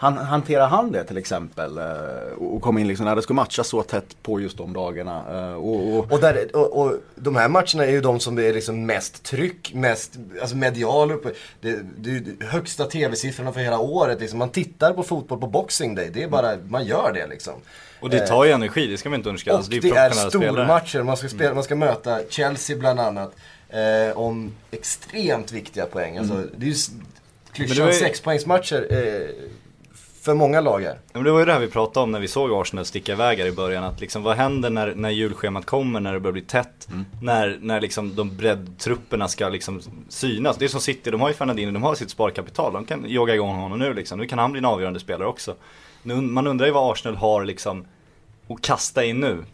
han, 0.00 0.16
hanterar 0.18 0.68
han 0.68 0.92
det 0.92 1.04
till 1.04 1.16
exempel? 1.16 1.78
Eh, 1.78 1.84
och 2.38 2.62
kom 2.62 2.78
in 2.78 2.88
liksom 2.88 3.06
när 3.06 3.16
det 3.16 3.22
ska 3.22 3.34
matchas 3.34 3.68
så 3.68 3.82
tätt 3.82 4.22
på 4.22 4.40
just 4.40 4.58
de 4.58 4.72
dagarna. 4.72 5.24
Eh, 5.30 5.54
och, 5.54 5.98
och... 5.98 6.12
och, 6.12 6.20
där, 6.20 6.56
och, 6.56 6.80
och 6.80 6.96
de 7.14 7.36
här 7.36 7.48
matcherna 7.48 7.86
är 7.86 7.90
ju 7.90 8.00
de 8.00 8.20
som 8.20 8.34
det 8.34 8.46
är 8.46 8.54
liksom 8.54 8.86
mest 8.86 9.22
tryck, 9.22 9.74
mest 9.74 10.18
alltså 10.40 10.56
medial 10.56 11.10
uppe. 11.10 11.32
Det, 11.60 11.78
det 11.96 12.10
är 12.10 12.46
högsta 12.46 12.84
tv-siffrorna 12.84 13.52
för 13.52 13.60
hela 13.60 13.78
året. 13.78 14.20
Liksom. 14.20 14.38
Man 14.38 14.48
tittar 14.48 14.92
på 14.92 15.02
fotboll 15.02 15.40
på 15.40 15.46
Boxing 15.46 15.94
Day. 15.94 16.10
Det 16.14 16.22
är 16.22 16.28
bara, 16.28 16.56
man 16.68 16.84
gör 16.84 17.12
det 17.12 17.26
liksom. 17.26 17.54
Och 18.00 18.10
det 18.10 18.26
tar 18.26 18.44
ju 18.44 18.50
energi, 18.50 18.86
det 18.86 18.98
ska 18.98 19.08
man 19.08 19.16
inte 19.20 19.28
underskatta. 19.28 19.58
Och 19.58 19.64
det 19.70 19.76
är, 19.76 20.06
är 20.06 20.10
stormatcher. 20.10 21.02
Man 21.02 21.16
ska, 21.16 21.28
spela, 21.28 21.54
man 21.54 21.64
ska 21.64 21.76
möta 21.76 22.20
Chelsea 22.28 22.76
bland 22.76 23.00
annat. 23.00 23.32
Eh, 23.68 24.18
om 24.18 24.52
extremt 24.70 25.52
viktiga 25.52 25.86
poäng. 25.86 26.18
Alltså, 26.18 26.34
mm. 26.34 26.50
Det 26.56 26.66
är 26.66 26.70
ju 26.70 26.74
klyschan 27.52 27.92
sexpoängsmatcher 27.92 28.86
eh, 28.90 29.30
för 30.28 30.34
många 30.34 30.60
lag 30.60 30.80
här. 30.82 30.98
Men 31.12 31.24
det 31.24 31.30
var 31.30 31.38
ju 31.38 31.44
det 31.44 31.52
här 31.52 31.60
vi 31.60 31.68
pratade 31.68 32.04
om 32.04 32.12
när 32.12 32.20
vi 32.20 32.28
såg 32.28 32.52
Arsenal 32.52 32.84
sticka 32.84 33.12
iväg 33.12 33.38
här 33.38 33.46
i 33.46 33.52
början. 33.52 33.84
Att 33.84 34.00
liksom, 34.00 34.22
vad 34.22 34.36
händer 34.36 34.70
när, 34.70 34.94
när 34.94 35.10
julschemat 35.10 35.66
kommer, 35.66 36.00
när 36.00 36.12
det 36.12 36.20
börjar 36.20 36.32
bli 36.32 36.42
tätt? 36.42 36.88
Mm. 36.88 37.04
När, 37.22 37.58
när 37.60 37.80
liksom 37.80 38.14
de 38.14 38.36
breddtrupperna 38.36 39.28
ska 39.28 39.48
liksom 39.48 39.80
synas. 40.08 40.56
Det 40.56 40.64
är 40.64 40.68
som 40.68 40.80
City, 40.80 41.10
de 41.10 41.20
har 41.20 41.28
ju 41.28 41.34
Fernandino, 41.34 41.72
de 41.72 41.82
har 41.82 41.94
sitt 41.94 42.10
sparkapital. 42.10 42.72
De 42.72 42.84
kan 42.84 43.04
jogga 43.08 43.34
igång 43.34 43.56
honom 43.56 43.78
nu 43.78 43.94
liksom. 43.94 44.18
Nu 44.18 44.26
kan 44.26 44.38
han 44.38 44.52
bli 44.52 44.58
en 44.58 44.64
avgörande 44.64 45.00
spelare 45.00 45.28
också. 45.28 45.54
Man 46.02 46.46
undrar 46.46 46.66
ju 46.66 46.72
vad 46.72 46.92
Arsenal 46.92 47.16
har 47.16 47.44
liksom 47.44 47.86
att 48.48 48.62
kasta 48.62 49.04
in 49.04 49.20
nu. 49.20 49.44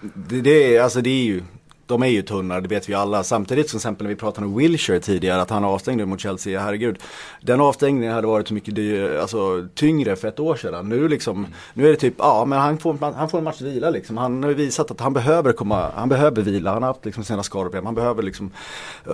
Det, 0.00 0.40
det, 0.40 0.76
är, 0.76 0.82
alltså 0.82 1.00
det 1.00 1.10
är 1.10 1.24
ju, 1.24 1.42
de 1.86 2.02
är 2.02 2.06
ju 2.06 2.22
tunna, 2.22 2.60
det 2.60 2.68
vet 2.68 2.88
vi 2.88 2.94
alla. 2.94 3.24
Samtidigt 3.24 3.70
som 3.70 3.76
exempel 3.76 4.04
när 4.04 4.08
vi 4.08 4.16
pratade 4.16 4.46
om 4.46 4.56
Wilshire 4.56 5.00
tidigare, 5.00 5.42
att 5.42 5.50
han 5.50 5.64
avstängde 5.64 6.06
mot 6.06 6.20
Chelsea, 6.20 6.60
herregud. 6.60 6.98
Den 7.40 7.60
avstängningen 7.60 8.12
hade 8.12 8.26
varit 8.26 8.48
så 8.48 8.54
mycket 8.54 8.74
dy, 8.74 9.16
alltså, 9.16 9.68
tyngre 9.74 10.16
för 10.16 10.28
ett 10.28 10.40
år 10.40 10.56
sedan. 10.56 10.88
Nu, 10.88 11.08
liksom, 11.08 11.46
nu 11.74 11.86
är 11.86 11.90
det 11.90 11.96
typ, 11.96 12.14
ja 12.18 12.44
men 12.44 12.58
han 12.58 12.78
får, 12.78 13.12
han 13.14 13.28
får 13.28 13.38
en 13.38 13.44
match 13.44 13.60
vila 13.60 13.90
liksom. 13.90 14.16
Han 14.16 14.42
har 14.42 14.50
ju 14.50 14.56
visat 14.56 14.90
att 14.90 15.00
han 15.00 15.12
behöver 15.12 15.52
komma, 15.52 15.90
han 15.94 16.08
behöver 16.08 16.42
vila, 16.42 16.72
han 16.72 16.82
har 16.82 16.88
haft 16.88 17.04
liksom 17.04 17.24
sina 17.24 17.42
skadeproblem, 17.42 17.86
han 17.86 17.94
behöver 17.94 18.22
liksom 18.22 18.50
eh, 19.06 19.12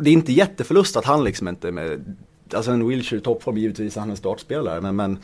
Det 0.00 0.10
är 0.10 0.14
inte 0.14 0.32
jätteförlust 0.32 0.96
att 0.96 1.04
han 1.04 1.24
liksom 1.24 1.48
inte 1.48 1.68
är 1.68 1.72
med, 1.72 2.16
alltså 2.54 2.70
en 2.70 2.88
Wilshire 2.88 3.18
i 3.20 3.22
toppform, 3.22 3.56
givetvis 3.56 3.96
är 3.96 4.00
han 4.00 4.10
en 4.10 4.16
startspelare, 4.16 4.80
men, 4.80 4.96
men 4.96 5.18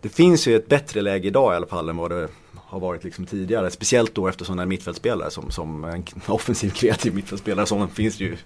det 0.00 0.08
finns 0.08 0.48
ju 0.48 0.56
ett 0.56 0.68
bättre 0.68 1.00
läge 1.00 1.28
idag 1.28 1.52
i 1.52 1.56
alla 1.56 1.66
fall 1.66 1.88
än 1.88 1.96
vad 1.96 2.10
det 2.10 2.28
har 2.66 2.80
varit 2.80 3.04
liksom 3.04 3.26
tidigare. 3.26 3.70
Speciellt 3.70 4.14
då 4.14 4.28
eftersom 4.28 4.58
en 4.58 4.68
mittfältspelare 4.68 5.30
som, 5.30 5.50
som 5.50 5.84
en 5.84 6.04
offensiv 6.26 6.70
kreativ 6.70 7.14
mittfältspelare 7.14 7.66
som 7.66 7.88
finns 7.88 8.20
ju 8.20 8.36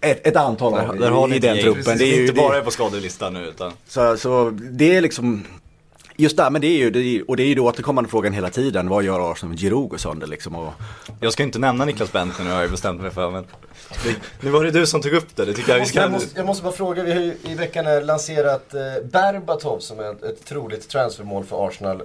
ett, 0.00 0.26
ett 0.26 0.36
antal 0.36 0.72
där, 0.72 0.92
där 0.92 1.10
har 1.10 1.32
i, 1.32 1.36
i 1.36 1.38
den 1.38 1.58
truppen. 1.58 1.98
Det 1.98 2.04
är 2.04 2.16
ju 2.16 2.20
inte 2.20 2.32
bara 2.32 2.60
på 2.60 2.70
skadelistan 2.70 3.34
nu 3.34 3.46
utan. 3.46 3.72
Så, 3.86 4.16
så 4.16 4.50
det 4.50 4.96
är 4.96 5.00
liksom 5.00 5.44
Just 6.20 6.36
det, 6.36 6.50
men 6.50 6.60
det 6.60 6.66
är 6.66 6.78
ju, 6.78 6.90
det 6.90 7.00
är, 7.00 7.30
och 7.30 7.36
det 7.36 7.42
är 7.42 7.46
ju 7.46 7.54
då 7.54 7.64
återkommande 7.64 8.10
frågan 8.10 8.32
hela 8.32 8.50
tiden. 8.50 8.88
Vad 8.88 9.04
gör 9.04 9.32
Arsenal 9.32 9.50
med 9.50 9.60
Giroud 9.60 9.92
och 9.92 10.00
sönder 10.00 10.26
liksom? 10.26 10.54
Och... 10.56 10.72
Jag 11.20 11.32
ska 11.32 11.42
inte 11.42 11.58
nämna 11.58 11.84
Niklas 11.84 12.12
Bentner 12.12 12.44
nu 12.44 12.50
har 12.50 12.60
jag 12.60 12.70
bestämt 12.70 13.00
mig 13.00 13.10
för. 13.10 13.30
Men 13.30 13.44
det, 14.04 14.16
nu 14.40 14.50
var 14.50 14.64
det 14.64 14.70
du 14.70 14.86
som 14.86 15.02
tog 15.02 15.12
upp 15.12 15.36
det, 15.36 15.44
det 15.44 15.54
tycker 15.54 15.72
jag 15.72 15.80
vi 15.80 15.86
ska... 15.86 16.00
Jag 16.00 16.10
måste, 16.10 16.38
jag 16.38 16.46
måste 16.46 16.62
bara 16.62 16.72
fråga, 16.72 17.02
vi 17.02 17.12
har 17.12 17.20
ju 17.20 17.36
i 17.42 17.54
veckan 17.54 18.06
lanserat 18.06 18.74
eh, 18.74 18.80
Berbatov 19.04 19.78
som 19.78 19.98
är 19.98 20.12
ett, 20.12 20.22
ett 20.22 20.44
troligt 20.44 20.88
transfermål 20.88 21.44
för 21.44 21.68
Arsenal 21.68 22.00
eh, 22.00 22.04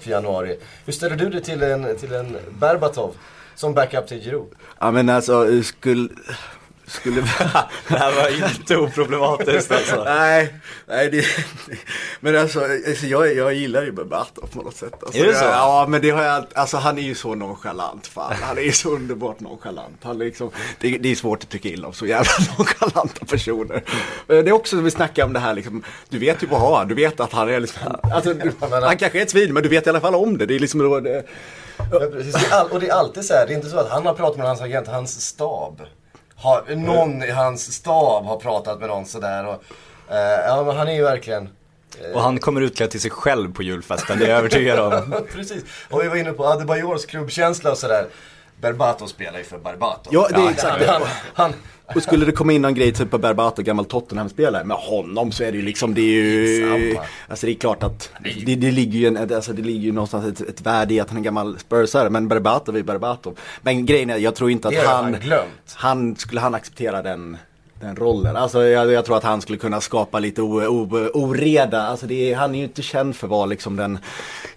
för 0.00 0.10
januari. 0.10 0.58
Hur 0.84 0.92
ställer 0.92 1.16
du 1.16 1.28
dig 1.28 1.42
till 1.42 1.62
en, 1.62 1.96
till 1.96 2.12
en 2.12 2.36
Berbatov 2.60 3.14
som 3.54 3.74
backup 3.74 4.06
till 4.08 4.20
Giroud? 4.20 4.48
Ja 4.78 4.90
men 4.90 5.08
alltså, 5.08 5.62
skulle 5.62 6.08
skulle... 6.86 7.20
det 7.88 7.98
här 7.98 8.16
var 8.16 8.50
inte 8.58 8.76
oproblematiskt 8.76 9.72
alltså. 9.72 10.04
nej, 10.04 10.54
nej 10.86 11.10
det, 11.10 11.24
men 12.20 12.36
alltså, 12.36 12.60
alltså 12.88 13.06
jag, 13.06 13.34
jag 13.34 13.54
gillar 13.54 13.82
ju 13.82 13.92
Berbatov 13.92 14.46
på 14.46 14.62
något 14.62 14.76
sätt. 14.76 14.94
Alltså, 15.02 15.18
är 15.18 15.26
det 15.26 15.34
så? 15.34 15.44
Jag, 15.44 15.52
ja, 15.52 15.86
men 15.88 16.02
det 16.02 16.10
har 16.10 16.22
jag, 16.22 16.44
alltså 16.54 16.76
han 16.76 16.98
är 16.98 17.02
ju 17.02 17.14
så 17.14 17.34
nonchalant 17.34 18.06
fan. 18.06 18.36
Han 18.42 18.58
är 18.58 18.62
ju 18.62 18.72
så 18.72 18.90
underbart 18.90 19.40
nonchalant. 19.40 19.98
Han 20.02 20.18
liksom, 20.18 20.50
det, 20.78 20.98
det 20.98 21.10
är 21.10 21.14
svårt 21.14 21.42
att 21.42 21.50
tycka 21.50 21.68
illa 21.68 21.86
om 21.86 21.94
så 21.94 22.06
jävla 22.06 22.32
nonchalanta 22.58 23.24
personer. 23.26 23.82
Det 24.26 24.38
är 24.38 24.52
också 24.52 24.76
som 24.76 24.84
vi 24.84 24.90
snackar 24.90 25.24
om 25.24 25.32
det 25.32 25.40
här 25.40 25.54
liksom, 25.54 25.84
du 26.08 26.18
vet 26.18 26.42
ju 26.42 26.46
vad 26.46 26.78
han 26.78 26.88
du 26.88 26.94
vet 26.94 27.20
att 27.20 27.32
han 27.32 27.48
är 27.48 27.60
liksom, 27.60 27.82
alltså, 28.02 28.34
du, 28.34 28.52
han 28.60 28.96
kanske 28.96 29.18
är 29.18 29.22
ett 29.22 29.30
svin 29.30 29.52
men 29.52 29.62
du 29.62 29.68
vet 29.68 29.86
i 29.86 29.90
alla 29.90 30.00
fall 30.00 30.14
om 30.14 30.38
det. 30.38 30.46
Det 30.46 30.54
är 30.54 30.58
liksom 30.58 30.80
då, 30.80 31.00
det, 31.00 31.24
Ja, 31.90 31.98
precis. 32.12 32.34
Och 32.70 32.80
det 32.80 32.88
är 32.88 32.92
alltid 32.92 33.24
så 33.24 33.34
här, 33.34 33.46
det 33.46 33.52
är 33.52 33.56
inte 33.56 33.68
så 33.68 33.78
att 33.78 33.90
han 33.90 34.06
har 34.06 34.14
pratat 34.14 34.38
med 34.38 34.46
hans 34.46 34.60
agent, 34.60 34.88
hans 34.88 35.20
stab 35.20 35.82
har, 36.42 36.74
någon 36.76 37.22
i 37.22 37.30
hans 37.30 37.72
stab 37.72 38.24
har 38.24 38.36
pratat 38.36 38.80
med 38.80 38.88
någon 38.88 39.06
sådär. 39.06 39.46
Och, 39.46 39.62
uh, 40.10 40.16
ja, 40.46 40.62
men 40.66 40.76
han 40.76 40.88
är 40.88 40.94
ju 40.94 41.02
verkligen 41.02 41.48
och 42.14 42.22
han 42.22 42.38
kommer 42.38 42.60
utklädd 42.60 42.90
till 42.90 43.00
sig 43.00 43.10
själv 43.10 43.54
på 43.54 43.62
julfesten, 43.62 44.18
det 44.18 44.24
är 44.24 44.28
jag 44.28 44.38
övertygad 44.38 44.78
om. 44.78 45.14
Precis, 45.32 45.64
och 45.90 46.02
vi 46.02 46.08
var 46.08 46.16
inne 46.16 46.32
på 46.32 46.46
Adebayors 46.46 47.06
klubbkänsla 47.06 47.70
och 47.70 47.78
sådär. 47.78 48.06
Berbato 48.60 49.08
spelar 49.08 49.38
ju 49.38 49.44
för 49.44 49.58
Barbato. 49.58 50.10
Ja, 50.12 50.28
det 50.28 50.34
är 50.34 50.40
ja, 50.40 50.50
exakt. 50.50 50.86
Han, 50.86 51.02
han, 51.34 51.54
och 51.94 52.02
skulle 52.02 52.26
det 52.26 52.32
komma 52.32 52.52
in 52.52 52.62
någon 52.62 52.74
grej 52.74 52.92
typ 52.92 53.10
på 53.10 53.18
Berbato, 53.18 53.62
gammal 53.62 53.84
Tottenham-spelare, 53.84 54.64
med 54.64 54.76
honom 54.76 55.32
så 55.32 55.44
är 55.44 55.52
det 55.52 55.58
ju 55.58 55.64
liksom, 55.64 55.94
det 55.94 56.00
är 56.00 56.04
ju... 56.04 56.96
Alltså 57.28 57.46
det 57.46 57.52
är 57.52 57.54
klart 57.54 57.82
att 57.82 58.10
det, 58.46 58.54
det 58.54 58.70
ligger 58.70 58.98
ju 58.98 59.06
en, 59.06 59.34
alltså 59.34 59.52
det 59.52 59.62
ligger 59.62 59.80
ju 59.80 59.92
någonstans 59.92 60.26
ett, 60.26 60.48
ett 60.48 60.60
värde 60.60 60.94
i 60.94 61.00
att 61.00 61.08
han 61.08 61.16
är 61.16 61.20
en 61.20 61.24
gammal 61.24 61.58
Spursare, 61.58 62.10
men 62.10 62.28
Berbato 62.28 62.76
är 62.76 62.82
Berbato. 62.82 63.34
Men 63.62 63.86
grejen 63.86 64.10
är, 64.10 64.16
jag 64.16 64.34
tror 64.34 64.50
inte 64.50 64.68
att 64.68 64.86
han, 64.86 65.14
han, 65.14 65.44
han, 65.74 66.16
skulle 66.16 66.40
han 66.40 66.54
acceptera 66.54 67.02
den 67.02 67.36
den 67.82 67.96
rollen. 67.96 68.36
Alltså 68.36 68.64
jag, 68.64 68.92
jag, 68.92 69.04
tror 69.04 69.16
att 69.16 69.22
han 69.24 69.40
skulle 69.40 69.58
kunna 69.58 69.80
skapa 69.80 70.18
lite 70.18 70.42
o, 70.42 70.66
o, 70.66 71.10
oreda. 71.14 71.82
Alltså 71.82 72.10
är, 72.10 72.36
han 72.36 72.54
är 72.54 72.58
ju 72.58 72.64
inte 72.64 72.82
känd 72.82 73.16
för 73.16 73.26
att 73.26 73.30
vara 73.30 73.46
liksom 73.46 73.76
den 73.76 73.98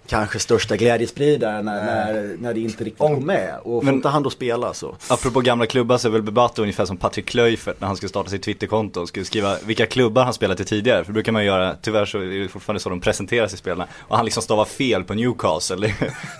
kanske 0.06 0.38
största 0.38 0.76
glädjespridaren 0.76 1.64
när, 1.64 1.84
när, 1.84 2.36
när 2.38 2.54
det 2.54 2.60
inte 2.60 2.84
riktigt 2.84 2.98
går 2.98 3.20
med. 3.20 3.54
Och 3.62 3.84
får 3.84 3.94
inte 3.94 4.08
han 4.08 4.22
då 4.22 4.30
spela 4.30 4.74
så. 4.74 4.96
Apropå 5.08 5.40
gamla 5.40 5.66
klubbar 5.66 5.98
så 5.98 6.08
är 6.08 6.12
väl 6.12 6.22
Bebato 6.22 6.62
ungefär 6.62 6.84
som 6.84 6.96
Patrik 6.96 7.26
Klöifert 7.26 7.80
när 7.80 7.86
han 7.86 7.96
skulle 7.96 8.08
starta 8.08 8.30
sitt 8.30 8.42
Twitterkonto 8.42 9.00
och 9.00 9.08
skulle 9.08 9.24
skriva 9.24 9.56
vilka 9.64 9.86
klubbar 9.86 10.24
han 10.24 10.34
spelat 10.34 10.60
i 10.60 10.64
tidigare. 10.64 11.04
För 11.04 11.12
det 11.12 11.14
brukar 11.14 11.32
man 11.32 11.44
göra, 11.44 11.76
tyvärr 11.82 12.06
så 12.06 12.18
är 12.18 12.26
det 12.26 12.48
fortfarande 12.48 12.80
så 12.80 12.88
de 12.88 13.00
presenterar 13.00 13.48
sig 13.48 13.58
spelarna. 13.58 13.86
Och 13.98 14.16
han 14.16 14.24
liksom 14.24 14.42
stavar 14.42 14.64
fel 14.64 15.04
på 15.04 15.14
Newcastle. 15.14 15.94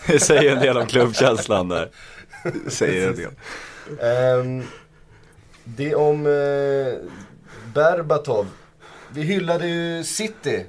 Det 0.07 0.19
säger 0.21 0.57
en 0.57 0.63
del 0.63 0.77
om 0.77 0.87
klubbkänslan 0.87 1.69
där. 1.69 1.89
säger 2.69 3.09
en 3.09 3.17
del. 3.17 3.31
Um, 4.41 4.63
det 5.67 5.95
om 5.95 6.27
eh, 6.27 7.11
Berbatov. 7.75 8.47
Vi 9.13 9.23
hyllade 9.23 9.69
ju 9.69 10.05
City 10.05 10.65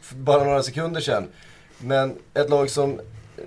för 0.00 0.14
bara 0.14 0.44
några 0.44 0.62
sekunder 0.62 1.00
sedan. 1.00 1.28
Men 1.78 2.16
ett 2.34 2.50
lag 2.50 2.70
som 2.70 3.00
eh, 3.36 3.44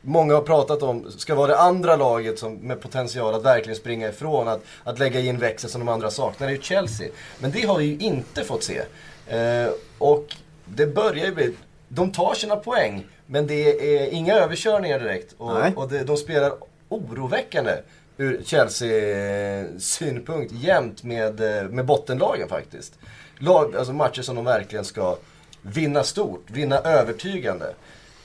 många 0.00 0.34
har 0.34 0.42
pratat 0.42 0.82
om 0.82 1.10
ska 1.10 1.34
vara 1.34 1.46
det 1.46 1.58
andra 1.58 1.96
laget 1.96 2.38
som 2.38 2.54
med 2.54 2.80
potential 2.80 3.34
att 3.34 3.44
verkligen 3.44 3.76
springa 3.76 4.08
ifrån, 4.08 4.48
att, 4.48 4.60
att 4.84 4.98
lägga 4.98 5.20
in 5.20 5.38
växel 5.38 5.70
som 5.70 5.80
de 5.80 5.88
andra 5.88 6.10
saknar, 6.10 6.46
det 6.46 6.52
är 6.52 6.56
ju 6.56 6.62
Chelsea. 6.62 7.08
Men 7.38 7.50
det 7.50 7.66
har 7.66 7.78
vi 7.78 7.84
ju 7.84 7.98
inte 7.98 8.44
fått 8.44 8.62
se. 8.62 8.82
Eh, 9.26 9.70
och 9.98 10.36
det 10.64 10.86
börjar 10.86 11.26
ju 11.26 11.34
bli, 11.34 11.54
de 11.88 12.12
tar 12.12 12.34
sina 12.34 12.56
poäng, 12.56 13.06
men 13.26 13.46
det 13.46 13.96
är 13.96 14.10
inga 14.10 14.34
överkörningar 14.34 14.98
direkt. 15.00 15.34
Och, 15.38 15.76
och 15.76 15.88
det, 15.88 16.04
de 16.04 16.16
spelar 16.16 16.52
oroväckande 16.88 17.72
ur 18.18 18.42
Chelsea-synpunkt 18.44 20.52
jämt 20.52 21.02
med, 21.02 21.40
eh, 21.40 21.62
med 21.68 21.84
bottenlagen 21.84 22.48
faktiskt. 22.48 22.98
Lag, 23.38 23.76
alltså 23.76 23.92
matcher 23.92 24.22
som 24.22 24.36
de 24.36 24.44
verkligen 24.44 24.84
ska 24.84 25.16
vinna 25.62 26.02
stort, 26.02 26.44
vinna 26.46 26.78
övertygande. 26.78 27.74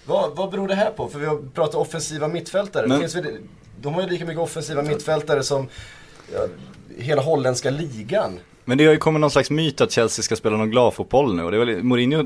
Vad, 0.05 0.35
vad 0.35 0.51
beror 0.51 0.67
det 0.67 0.75
här 0.75 0.91
på? 0.91 1.09
För 1.09 1.19
vi 1.19 1.25
har 1.25 1.37
pratat 1.53 1.75
offensiva 1.75 2.27
mittfältare. 2.27 2.87
Men... 2.87 2.99
Finns 2.99 3.15
väl, 3.15 3.37
de 3.81 3.93
har 3.93 4.01
ju 4.01 4.09
lika 4.09 4.25
mycket 4.25 4.41
offensiva 4.41 4.81
mittfältare 4.81 5.43
som 5.43 5.67
ja, 6.33 6.47
hela 6.97 7.21
holländska 7.21 7.69
ligan. 7.69 8.39
Men 8.65 8.77
det 8.77 8.85
har 8.85 8.93
ju 8.93 8.97
kommit 8.97 9.21
någon 9.21 9.31
slags 9.31 9.49
myt 9.49 9.81
att 9.81 9.91
Chelsea 9.91 10.23
ska 10.23 10.35
spela 10.35 10.57
någon 10.57 10.71
glad 10.71 10.93
fotboll 10.93 11.35
nu 11.35 11.43
och 11.43 11.51
det 11.51 11.57
väl, 11.57 11.83
Mourinho, 11.83 12.23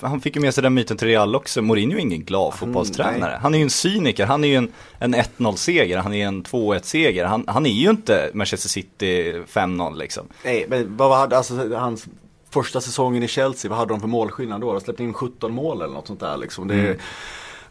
han 0.00 0.20
fick 0.20 0.36
ju 0.36 0.42
med 0.42 0.54
sig 0.54 0.62
den 0.62 0.74
myten 0.74 0.96
till 0.96 1.08
Real 1.08 1.36
också. 1.36 1.62
Mourinho 1.62 1.96
är 1.96 2.00
ingen 2.00 2.24
glad 2.24 2.54
fotbollstränare. 2.54 3.38
Han 3.42 3.54
är 3.54 3.58
ju 3.58 3.64
en 3.64 3.70
cyniker, 3.70 4.26
han 4.26 4.44
är 4.44 4.48
ju 4.48 4.54
en, 4.54 4.72
en 4.98 5.14
1-0 5.14 5.56
seger, 5.56 5.98
han 5.98 6.14
är 6.14 6.26
en 6.26 6.42
2-1 6.42 6.80
seger. 6.82 7.24
Han, 7.24 7.44
han 7.46 7.66
är 7.66 7.70
ju 7.70 7.90
inte 7.90 8.30
Manchester 8.34 8.68
City 8.68 9.32
5-0 9.32 9.96
liksom. 9.96 10.26
Nej, 10.44 10.66
men 10.68 10.96
vad 10.96 11.08
var 11.08 11.36
alltså 11.36 11.74
hans 11.74 12.06
första 12.50 12.80
säsongen 12.80 13.22
i 13.22 13.28
Chelsea, 13.28 13.68
vad 13.68 13.78
hade 13.78 13.92
de 13.92 14.00
för 14.00 14.08
målskillnad 14.08 14.60
då? 14.60 14.72
De 14.72 14.80
släppte 14.80 15.02
in 15.02 15.14
17 15.14 15.52
mål 15.52 15.82
eller 15.82 15.94
något 15.94 16.06
sånt 16.06 16.20
där 16.20 16.36
liksom. 16.36 16.68
Det, 16.68 16.74
mm. 16.74 16.96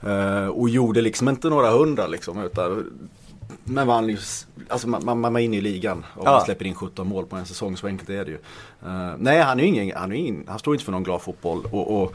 Uh, 0.06 0.48
och 0.48 0.70
gjorde 0.70 1.02
liksom 1.02 1.30
inte 1.30 1.50
några 1.50 1.72
hundra 1.72 2.08
liksom. 2.08 2.44
Utan, 2.44 2.92
men 3.64 3.88
vann 3.88 4.10
ju, 4.10 4.18
alltså 4.70 4.88
man, 4.90 5.06
man, 5.06 5.20
man 5.20 5.34
var 5.34 5.40
inne 5.40 5.58
i 5.58 5.62
ligan 5.62 6.06
och 6.16 6.28
ja. 6.28 6.32
man 6.32 6.46
släpper 6.46 6.66
in 6.66 6.76
17 6.76 7.08
mål 7.08 7.26
på 7.26 7.36
en 7.36 7.46
säsong, 7.46 7.78
så 7.78 7.88
enkelt 7.88 8.10
är 8.10 8.26
det 8.26 8.32
ju. 8.32 8.38
Uh, 8.86 9.16
nej, 9.18 9.42
han 9.42 9.60
är 9.60 9.64
ingen, 9.64 9.98
han, 9.98 10.12
är 10.12 10.16
ingen, 10.16 10.44
han 10.48 10.60
står 10.60 10.74
inte 10.74 10.86
för 10.86 10.92
någon 10.92 11.04
glad 11.04 11.22
fotboll. 11.22 11.66
Och, 11.72 12.02
och, 12.02 12.14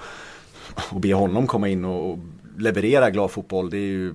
och 0.90 1.00
be 1.00 1.14
honom 1.14 1.46
komma 1.46 1.68
in 1.68 1.84
och, 1.84 2.10
och 2.10 2.18
leverera 2.58 3.10
glad 3.10 3.30
fotboll, 3.30 3.70
det 3.70 3.76
är 3.76 3.80
ju 3.80 4.14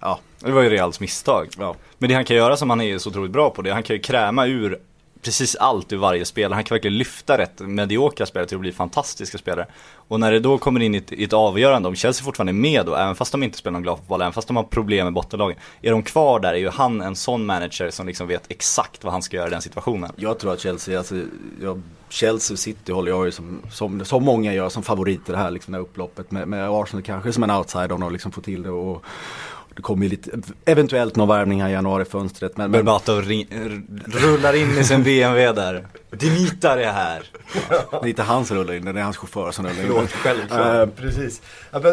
Ja. 0.00 0.18
Det 0.40 0.50
var 0.50 0.62
ju 0.62 0.70
Reals 0.70 1.00
misstag. 1.00 1.48
Ja. 1.58 1.74
Men 1.98 2.08
det 2.08 2.14
han 2.14 2.24
kan 2.24 2.36
göra 2.36 2.56
som 2.56 2.70
han 2.70 2.80
är 2.80 2.98
så 2.98 3.10
otroligt 3.10 3.32
bra 3.32 3.50
på, 3.50 3.62
det 3.62 3.72
han 3.72 3.82
kan 3.82 3.96
ju 3.96 4.02
kräma 4.02 4.46
ur 4.46 4.78
precis 5.22 5.56
allt 5.56 5.92
ur 5.92 5.96
varje 5.96 6.24
spelare. 6.24 6.54
Han 6.54 6.64
kan 6.64 6.74
verkligen 6.74 6.98
lyfta 6.98 7.38
rätt 7.38 7.60
mediokra 7.60 8.26
spelare 8.26 8.48
till 8.48 8.56
att 8.56 8.60
bli 8.60 8.72
fantastiska 8.72 9.38
spelare. 9.38 9.66
Och 9.94 10.20
när 10.20 10.32
det 10.32 10.40
då 10.40 10.58
kommer 10.58 10.80
in 10.80 10.94
i 10.94 10.98
ett, 10.98 11.12
i 11.12 11.24
ett 11.24 11.32
avgörande, 11.32 11.88
om 11.88 11.94
Chelsea 11.94 12.24
fortfarande 12.24 12.50
är 12.50 12.54
med 12.54 12.86
då, 12.86 12.94
även 12.94 13.14
fast 13.14 13.32
de 13.32 13.42
inte 13.42 13.58
spelar 13.58 13.72
någon 13.72 13.82
glad 13.82 13.98
fotboll, 13.98 14.20
även 14.20 14.32
fast 14.32 14.48
de 14.48 14.56
har 14.56 14.64
problem 14.64 15.06
med 15.06 15.12
bottenlagen. 15.12 15.56
Är 15.82 15.90
de 15.90 16.02
kvar 16.02 16.40
där 16.40 16.52
är 16.52 16.58
ju 16.58 16.68
han 16.68 17.00
en 17.00 17.16
sån 17.16 17.46
manager 17.46 17.90
som 17.90 18.06
liksom 18.06 18.28
vet 18.28 18.44
exakt 18.48 19.04
vad 19.04 19.12
han 19.12 19.22
ska 19.22 19.36
göra 19.36 19.46
i 19.46 19.50
den 19.50 19.62
situationen. 19.62 20.12
Jag 20.16 20.38
tror 20.38 20.52
att 20.52 20.60
Chelsea, 20.60 20.98
alltså, 20.98 21.14
jag, 21.62 21.82
Chelsea 22.08 22.54
och 22.54 22.58
City 22.58 22.92
håller 22.92 23.10
jag 23.10 23.24
ju 23.24 23.32
som, 23.32 23.62
som, 23.70 24.04
som 24.04 24.24
många 24.24 24.54
gör 24.54 24.68
som 24.68 24.82
favoriter 24.82 25.34
här 25.34 25.50
liksom, 25.50 25.72
det 25.72 25.78
här 25.78 25.82
upploppet. 25.82 26.30
Med, 26.30 26.48
med 26.48 26.68
Arsenal 26.70 27.02
kanske 27.02 27.32
som 27.32 27.42
en 27.42 27.50
outsider 27.50 27.92
om 27.92 28.00
de 28.00 28.12
liksom 28.12 28.32
får 28.32 28.42
till 28.42 28.62
det. 28.62 28.70
Och, 28.70 29.04
det 29.78 29.82
kommer 29.82 30.04
ju 30.04 30.10
lite, 30.10 30.30
eventuellt 30.64 31.16
någon 31.16 31.28
värvning 31.28 31.62
här 31.62 31.68
i 31.68 31.72
januari-fönstret. 31.72 32.56
Men, 32.56 32.70
men... 32.70 32.84
Berbato 32.84 33.12
rullar 34.06 34.54
in 34.54 34.78
i 34.78 34.84
sin 34.84 35.02
BMW 35.02 35.52
där. 35.52 35.86
Dimitar 36.10 36.78
är 36.78 36.92
här. 36.92 37.30
det 37.90 37.96
är 37.96 38.06
inte 38.06 38.22
han 38.22 38.44
som 38.44 38.56
rullar 38.56 38.74
in, 38.74 38.84
det 38.84 39.00
är 39.00 39.04
hans 39.04 39.16
chaufför 39.16 39.50
som 39.50 39.66
rullar 39.66 39.82
in. 39.82 39.88
Förlåt, 39.88 40.10
självklart. 40.10 40.88
Uh, 40.88 40.94
precis. 40.94 41.42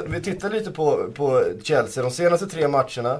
vi 0.08 0.22
tittar 0.22 0.50
lite 0.50 0.72
på, 0.72 1.12
på 1.14 1.44
Chelsea, 1.64 2.04
de 2.04 2.12
senaste 2.12 2.48
tre 2.48 2.68
matcherna. 2.68 3.20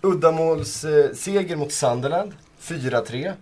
Uddamålsseger 0.00 1.52
eh, 1.52 1.58
mot 1.58 1.72
Sunderland, 1.72 2.32
4-3. 2.62 3.32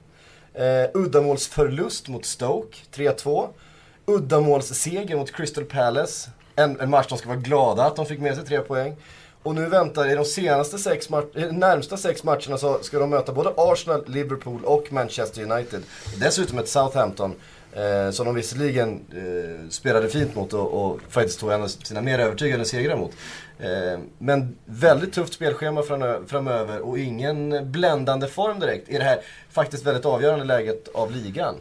Eh, 0.55 0.91
uddamålsförlust 0.95 2.09
mot 2.09 2.25
Stoke, 2.25 2.79
3-2. 2.95 3.49
Uddamålsseger 4.07 5.17
mot 5.17 5.33
Crystal 5.33 5.65
Palace. 5.65 6.31
En, 6.57 6.81
en 6.81 6.91
match 6.91 7.07
de 7.09 7.19
ska 7.19 7.29
vara 7.29 7.39
glada 7.39 7.85
att 7.85 7.97
de 7.97 8.07
fick 8.07 8.21
med 8.21 8.35
sig 8.35 8.45
tre 8.45 8.61
poäng. 8.61 8.97
Och 9.43 9.55
nu 9.55 9.69
väntar, 9.69 10.11
i 10.11 10.15
de 10.15 10.25
senaste 10.25 10.79
sex 10.79 11.09
närmsta 11.51 11.97
sex 11.97 12.25
matcherna 12.25 12.59
så 12.59 12.79
ska 12.83 12.99
de 12.99 13.11
möta 13.11 13.33
både 13.33 13.53
Arsenal, 13.57 14.05
Liverpool 14.07 14.65
och 14.65 14.93
Manchester 14.93 15.53
United. 15.53 15.83
Dessutom 16.21 16.59
ett 16.59 16.69
Southampton 16.69 17.35
eh, 17.73 18.11
som 18.11 18.27
de 18.27 18.35
visserligen 18.35 19.01
eh, 19.13 19.69
spelade 19.69 20.09
fint 20.09 20.35
mot 20.35 20.53
och, 20.53 20.85
och 20.85 21.01
faktiskt 21.09 21.41
tog 21.41 21.53
en 21.53 21.63
av 21.63 21.67
sina 21.69 22.01
mer 22.01 22.19
övertygande 22.19 22.65
segrar 22.65 22.97
mot. 22.97 23.13
Eh, 23.59 24.01
men 24.19 24.57
väldigt 24.65 25.13
tufft 25.13 25.33
spelschema 25.33 25.83
framöver 26.27 26.81
och 26.81 26.99
ingen 26.99 27.73
bländande 27.73 28.27
form 28.27 28.61
direkt 28.61 28.89
i 28.89 28.99
det 28.99 29.05
här 29.05 29.21
faktiskt 29.51 29.87
väldigt 29.87 30.05
avgörande 30.05 30.45
läget 30.45 30.89
av 30.95 31.11
ligan. 31.11 31.55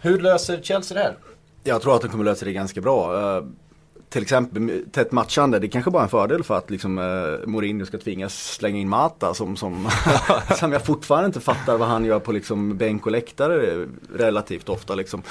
Hur 0.00 0.18
löser 0.18 0.60
Chelsea 0.62 0.98
det 0.98 1.04
här? 1.04 1.16
Jag 1.64 1.82
tror 1.82 1.96
att 1.96 2.02
de 2.02 2.08
kommer 2.08 2.24
lösa 2.24 2.44
det 2.44 2.52
ganska 2.52 2.80
bra. 2.80 3.36
Eh, 3.36 3.44
till 4.08 4.22
exempel 4.22 4.84
tätt 4.92 5.12
matchande, 5.12 5.58
det 5.58 5.68
kanske 5.68 5.90
bara 5.90 6.02
är 6.02 6.04
en 6.04 6.10
fördel 6.10 6.44
för 6.44 6.58
att 6.58 6.70
liksom, 6.70 6.98
eh, 6.98 7.48
Mourinho 7.48 7.86
ska 7.86 7.98
tvingas 7.98 8.54
slänga 8.54 8.78
in 8.78 8.88
Mata 8.88 9.34
som, 9.34 9.56
som, 9.56 9.90
som 10.58 10.72
jag 10.72 10.84
fortfarande 10.84 11.26
inte 11.26 11.40
fattar 11.40 11.76
vad 11.76 11.88
han 11.88 12.04
gör 12.04 12.18
på 12.18 12.32
liksom, 12.32 12.76
bänk 12.76 13.06
och 13.06 13.12
läktare 13.12 13.86
relativt 14.14 14.68
ofta. 14.68 14.94
Liksom. 14.94 15.22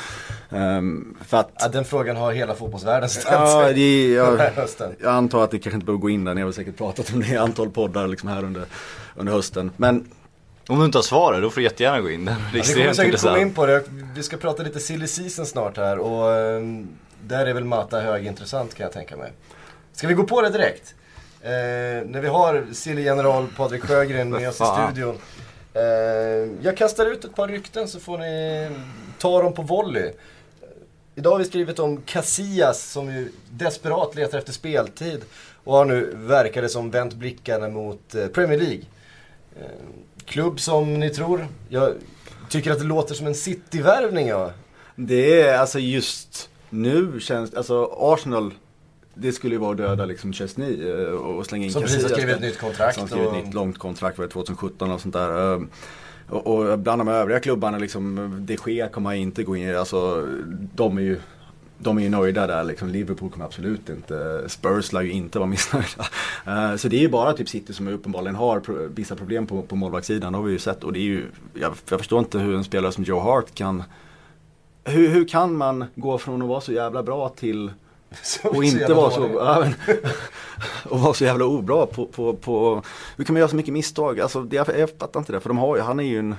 Um, 0.49 1.17
för 1.28 1.38
att, 1.38 1.51
ja, 1.59 1.67
den 1.67 1.86
frågan 1.86 2.15
har 2.15 2.32
hela 2.32 2.55
fotbollsvärlden 2.55 3.09
ställt 3.09 3.28
ja, 3.32 3.63
sig 3.65 3.73
det, 3.73 4.07
jag, 4.13 4.39
jag 4.99 5.13
antar 5.13 5.43
att 5.43 5.51
det 5.51 5.59
kanske 5.59 5.75
inte 5.75 5.86
behöver 5.86 6.01
gå 6.01 6.09
in 6.09 6.23
där, 6.23 6.34
ni 6.34 6.41
har 6.41 6.51
säkert 6.51 6.78
pratat 6.78 7.13
om 7.13 7.19
det 7.19 7.28
i 7.28 7.38
antal 7.38 7.69
poddar 7.69 8.07
liksom, 8.07 8.30
här 8.30 8.43
under, 8.43 8.63
under 9.15 9.34
hösten. 9.34 9.71
Men 9.78 10.11
om 10.67 10.80
du 10.80 10.86
inte 10.86 10.97
har 10.97 11.03
svaret, 11.03 11.41
då 11.41 11.49
får 11.49 11.61
du 11.61 11.63
jättegärna 11.63 12.01
gå 12.01 12.09
in. 12.09 12.25
Det 12.25 12.32
är 12.32 12.36
ja, 12.53 12.63
vi 12.67 12.73
kommer 12.73 12.93
säkert 12.93 13.21
komma 13.21 13.39
in 13.39 13.53
på 13.53 13.65
det. 13.65 13.84
Vi 14.15 14.23
ska 14.23 14.38
prata 14.38 14.63
lite 14.63 14.80
silly 14.80 15.07
season 15.07 15.45
snart 15.45 15.78
här. 15.78 15.97
Och, 15.97 16.28
um, 16.57 16.88
där 17.28 17.45
är 17.45 17.53
väl 17.53 17.63
Mata 17.63 17.99
högintressant 17.99 18.75
kan 18.75 18.84
jag 18.84 18.93
tänka 18.93 19.17
mig. 19.17 19.32
Ska 19.93 20.07
vi 20.07 20.13
gå 20.13 20.23
på 20.23 20.41
det 20.41 20.49
direkt? 20.49 20.95
Eh, 21.41 21.49
när 22.05 22.21
vi 22.21 22.28
har 22.28 22.65
Silly 22.73 23.01
General 23.01 23.47
Patrik 23.57 23.84
Sjögren 23.84 24.30
med 24.30 24.49
oss 24.49 24.61
i 24.61 24.63
studion. 24.91 25.17
Eh, 25.73 25.84
jag 26.61 26.78
kastar 26.78 27.05
ut 27.05 27.25
ett 27.25 27.36
par 27.36 27.47
rykten 27.47 27.88
så 27.88 27.99
får 27.99 28.17
ni 28.17 28.69
ta 29.19 29.41
dem 29.41 29.53
på 29.53 29.61
volley. 29.61 30.11
Idag 31.15 31.32
har 31.32 31.38
vi 31.38 31.45
skrivit 31.45 31.80
om 31.80 32.01
Casillas 32.01 32.91
som 32.91 33.13
ju 33.15 33.32
desperat 33.49 34.15
letar 34.15 34.38
efter 34.38 34.53
speltid 34.53 35.21
och 35.63 35.73
har 35.73 35.86
nu, 35.86 36.13
verkar 36.15 36.61
det 36.61 36.69
som, 36.69 36.91
vänt 36.91 37.13
blickarna 37.13 37.69
mot 37.69 38.15
eh, 38.15 38.28
Premier 38.28 38.59
League. 38.59 38.82
Eh, 39.59 39.65
klubb 40.25 40.59
som 40.59 40.99
ni 40.99 41.09
tror, 41.09 41.47
jag 41.69 41.93
tycker 42.49 42.71
att 42.71 42.80
det 42.80 42.86
låter 42.86 43.15
som 43.15 43.28
en 43.28 43.36
City-värvning 43.36 44.28
ja. 44.28 44.51
Det 44.95 45.41
är 45.41 45.57
alltså 45.57 45.80
just 45.80 46.49
nu 46.70 47.20
känns, 47.20 47.53
alltså 47.53 47.89
Arsenal 47.99 48.53
det 49.13 49.32
skulle 49.32 49.55
ju 49.55 49.59
vara 49.59 49.72
att 49.72 49.78
döda 49.78 50.05
liksom 50.05 50.34
Chesney 50.34 50.89
eh, 50.89 51.09
och 51.09 51.45
slänga 51.45 51.65
in 51.65 51.72
Som 51.72 51.82
precis 51.82 52.03
har 52.03 52.09
skrivit 52.09 52.36
ett 52.36 52.41
nytt 52.41 52.59
kontrakt. 52.59 52.99
Som 52.99 53.07
skrivit 53.07 53.28
ett 53.28 53.45
nytt 53.45 53.53
långt 53.53 53.78
kontrakt, 53.78 54.18
var 54.18 54.28
2017 54.28 54.91
och 54.91 55.01
sånt 55.01 55.13
där. 55.13 55.53
Eh, 55.53 55.61
och, 56.30 56.47
och 56.47 56.80
bland 56.80 57.01
de 57.01 57.07
övriga 57.07 57.39
klubbarna, 57.39 57.78
liksom, 57.78 58.32
de 58.39 58.57
Gea 58.65 58.89
kommer 58.89 59.13
inte 59.13 59.43
gå 59.43 59.55
in 59.55 59.76
alltså 59.76 60.28
de 60.76 60.97
är 60.97 61.01
ju 61.01 61.20
de 61.80 61.97
är 61.97 62.01
ju 62.01 62.09
nöjda 62.09 62.47
där 62.47 62.63
liksom. 62.63 62.89
Liverpool 62.89 63.30
kommer 63.30 63.45
absolut 63.45 63.89
inte, 63.89 64.43
Spurs 64.47 64.93
lär 64.93 65.01
ju 65.01 65.11
inte 65.11 65.39
vara 65.39 65.49
missnöjda. 65.49 66.05
Uh, 66.47 66.76
så 66.76 66.88
det 66.88 66.95
är 66.95 67.01
ju 67.01 67.09
bara 67.09 67.34
typ 67.34 67.49
City 67.49 67.74
som 67.74 67.88
uppenbarligen 67.88 68.36
har 68.36 68.88
vissa 68.88 69.15
problem 69.15 69.47
på, 69.47 69.61
på 69.61 69.76
målvaktssidan, 69.76 70.34
det 70.34 70.39
har 70.39 70.45
vi 70.45 70.51
ju 70.51 70.59
sett. 70.59 70.84
Och 70.84 70.93
det 70.93 70.99
är 70.99 71.03
ju, 71.03 71.26
jag, 71.53 71.74
jag 71.89 71.99
förstår 71.99 72.20
inte 72.20 72.39
hur 72.39 72.55
en 72.55 72.63
spelare 72.63 72.91
som 72.91 73.03
Joe 73.03 73.20
Hart 73.20 73.55
kan 73.55 73.84
hur, 74.88 75.09
hur 75.09 75.27
kan 75.27 75.55
man 75.55 75.85
gå 75.95 76.17
från 76.17 76.41
att 76.41 76.47
vara 76.47 76.61
så 76.61 76.71
jävla 76.71 77.03
bra 77.03 77.29
till 77.29 77.71
och 78.43 78.63
inte 78.63 78.93
vara 78.93 79.11
så, 79.11 79.29
ja, 79.33 79.67
och 80.89 80.99
vara 80.99 81.13
så 81.13 81.23
jävla 81.23 81.45
obra 81.45 81.85
på, 81.85 82.05
på, 82.05 82.33
på, 82.33 82.83
hur 83.17 83.25
kan 83.25 83.33
man 83.33 83.39
göra 83.39 83.49
så 83.49 83.55
mycket 83.55 83.73
misstag? 83.73 84.19
Alltså, 84.19 84.41
det, 84.41 84.55
jag, 84.55 84.67
jag 84.79 84.89
fattar 84.89 85.19
inte 85.19 85.31
det, 85.31 85.39
för 85.39 85.49
de 85.49 85.57
har, 85.57 85.79
han 85.79 85.99
är 85.99 86.03
ju 86.03 86.19
en 86.19 86.35